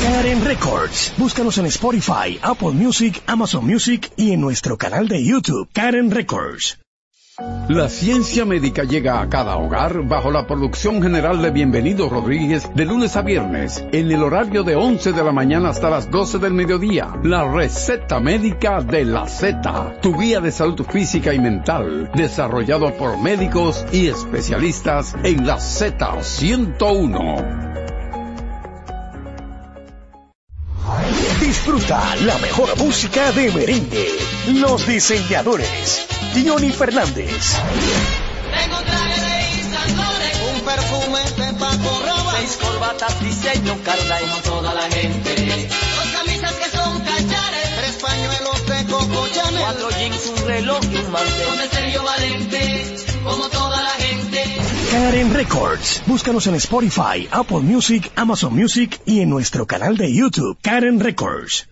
Karen 0.02 0.46
Records. 0.46 1.14
Búscanos 1.18 1.58
en 1.58 1.66
Spotify, 1.66 2.40
Apple 2.42 2.72
Music, 2.72 3.22
Amazon 3.28 3.66
Music 3.66 4.12
y 4.16 4.32
en 4.32 4.42
nuestro 4.42 4.78
canal 4.78 5.08
de 5.08 5.24
YouTube, 5.24 5.70
Karen 5.74 6.10
Records. 6.12 6.78
La 7.70 7.88
ciencia 7.88 8.44
médica 8.46 8.84
llega 8.84 9.22
a 9.22 9.30
cada 9.30 9.56
hogar 9.56 10.04
bajo 10.04 10.30
la 10.32 10.46
producción 10.46 11.02
general 11.02 11.42
de 11.42 11.52
Bienvenido 11.52 12.10
Rodríguez 12.10 12.70
de 12.74 12.84
lunes 12.86 13.16
a 13.16 13.22
viernes 13.22 13.82
en 13.92 14.12
el 14.12 14.22
horario 14.24 14.64
de 14.64 14.76
11 14.76 15.14
de 15.14 15.24
la 15.24 15.32
mañana 15.32 15.70
hasta 15.70 15.90
las 15.90 16.12
12 16.12 16.40
del 16.40 16.54
mediodía. 16.54 17.08
La 17.24 17.50
receta 17.50 18.20
médica 18.20 18.82
de 18.82 19.06
la 19.06 19.26
Z, 19.28 20.00
tu 20.02 20.20
guía 20.20 20.42
de 20.42 20.52
salud 20.52 20.84
física 20.84 21.34
y 21.34 21.40
mental, 21.40 22.12
desarrollado 22.14 22.94
por 22.98 23.18
médicos 23.22 23.86
y 23.94 24.08
especialistas 24.08 25.16
en 25.24 25.48
la 25.48 25.56
Z101. 25.58 27.89
Disfruta 31.40 32.16
la 32.18 32.38
mejor 32.38 32.78
música 32.78 33.32
de 33.32 33.52
merengue. 33.52 34.08
Los 34.48 34.86
diseñadores. 34.88 36.08
Johnny 36.34 36.72
Fernández. 36.72 37.56
Tengo 38.54 38.78
un 38.78 38.86
traje 38.86 39.22
de 39.22 40.54
un 40.54 40.62
perfume 40.62 41.20
de 41.38 41.54
Paco 41.60 42.02
Rabanne, 42.06 42.38
seis 42.38 42.58
corbatas 42.62 43.20
diseño 43.22 43.78
Carla 43.84 44.22
y 44.22 44.42
toda 44.42 44.74
la 44.74 44.90
gente. 44.90 45.68
Dos 45.96 46.08
camisas 46.14 46.54
que 46.54 46.70
son 46.78 47.00
cachares, 47.02 47.76
tres 47.78 47.96
pañuelos 48.02 48.66
de 48.66 48.92
Coco 48.92 49.28
Chanel, 49.34 49.62
cuatro 49.62 49.90
jeans, 49.92 50.26
un 50.38 50.48
reloj 50.48 50.80
y 50.92 50.98
un 50.98 51.12
mantel. 51.12 51.48
Un 51.52 51.70
serio 51.72 52.04
valente, 52.04 52.96
como 53.24 53.44
gente. 53.44 53.59
Karen 54.92 55.32
Records. 55.32 56.02
Búscanos 56.08 56.48
en 56.48 56.56
Spotify, 56.56 57.28
Apple 57.30 57.60
Music, 57.60 58.12
Amazon 58.16 58.56
Music 58.56 59.00
y 59.06 59.22
en 59.22 59.30
nuestro 59.30 59.68
canal 59.68 59.96
de 59.98 60.12
YouTube, 60.12 60.58
Karen 60.64 61.00
Records. 61.00 61.68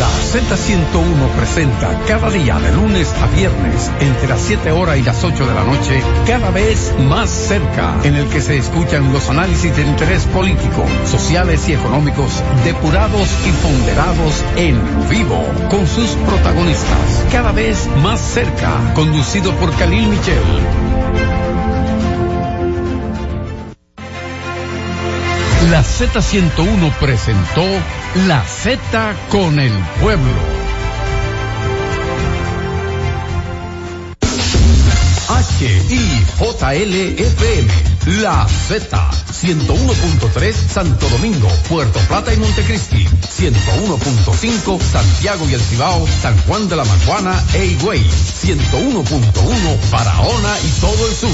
La 0.00 0.08
Z101 0.08 1.30
presenta 1.36 1.88
cada 2.08 2.30
día 2.30 2.58
de 2.58 2.72
lunes 2.72 3.14
a 3.22 3.26
viernes 3.28 3.90
entre 4.00 4.28
las 4.28 4.40
7 4.40 4.72
horas 4.72 4.98
y 4.98 5.02
las 5.02 5.22
8 5.22 5.46
de 5.46 5.54
la 5.54 5.62
noche, 5.62 6.02
cada 6.26 6.50
vez 6.50 6.92
más 7.08 7.30
cerca, 7.30 7.94
en 8.02 8.16
el 8.16 8.28
que 8.28 8.40
se 8.40 8.58
escuchan 8.58 9.12
los 9.12 9.30
análisis 9.30 9.74
de 9.76 9.82
interés 9.82 10.24
político, 10.24 10.84
sociales 11.06 11.68
y 11.68 11.74
económicos 11.74 12.42
depurados 12.64 13.28
y 13.46 13.52
ponderados 13.64 14.44
en 14.56 14.76
vivo 15.08 15.44
con 15.70 15.86
sus 15.86 16.10
protagonistas. 16.26 17.24
Cada 17.30 17.52
vez 17.52 17.88
más 18.02 18.20
cerca, 18.20 18.92
conducido 18.94 19.52
por 19.52 19.70
Khalil 19.76 20.08
Michel. 20.08 20.85
La 25.70 25.82
Z101 25.82 26.92
presentó 27.00 27.64
La 28.26 28.42
Z 28.44 29.14
con 29.30 29.58
el 29.58 29.72
pueblo. 30.00 30.65
HIJLFM, 35.58 36.46
La 38.22 38.46
Z, 38.46 39.10
101.3 39.32 40.52
Santo 40.52 41.08
Domingo, 41.08 41.48
Puerto 41.68 41.98
Plata 42.00 42.34
y 42.34 42.36
Montecristi, 42.36 43.06
101.5 43.06 44.80
Santiago 44.80 45.48
y 45.48 45.54
El 45.54 45.60
Cibao, 45.60 46.06
San 46.20 46.36
Juan 46.42 46.68
de 46.68 46.76
la 46.76 46.84
Maguana 46.84 47.42
e 47.54 47.66
Higüey, 47.66 48.04
101.1 48.04 49.90
Barahona 49.90 50.58
y 50.62 50.68
todo 50.80 51.08
el 51.08 51.14
sur. 51.14 51.30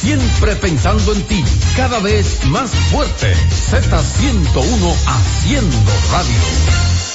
Siempre 0.00 0.54
pensando 0.56 1.14
en 1.14 1.22
ti, 1.22 1.42
cada 1.74 1.98
vez 2.00 2.44
más 2.44 2.70
fuerte. 2.90 3.34
Z101 3.70 4.94
haciendo 5.06 5.92
radio. 6.10 7.11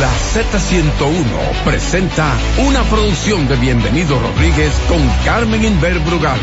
La 0.00 0.10
Z101 0.10 1.62
presenta 1.64 2.32
una 2.58 2.82
producción 2.84 3.46
de 3.46 3.54
Bienvenido 3.56 4.18
Rodríguez 4.18 4.72
con 4.88 5.00
Carmen 5.24 5.64
Inver 5.64 6.00
Brugal. 6.00 6.40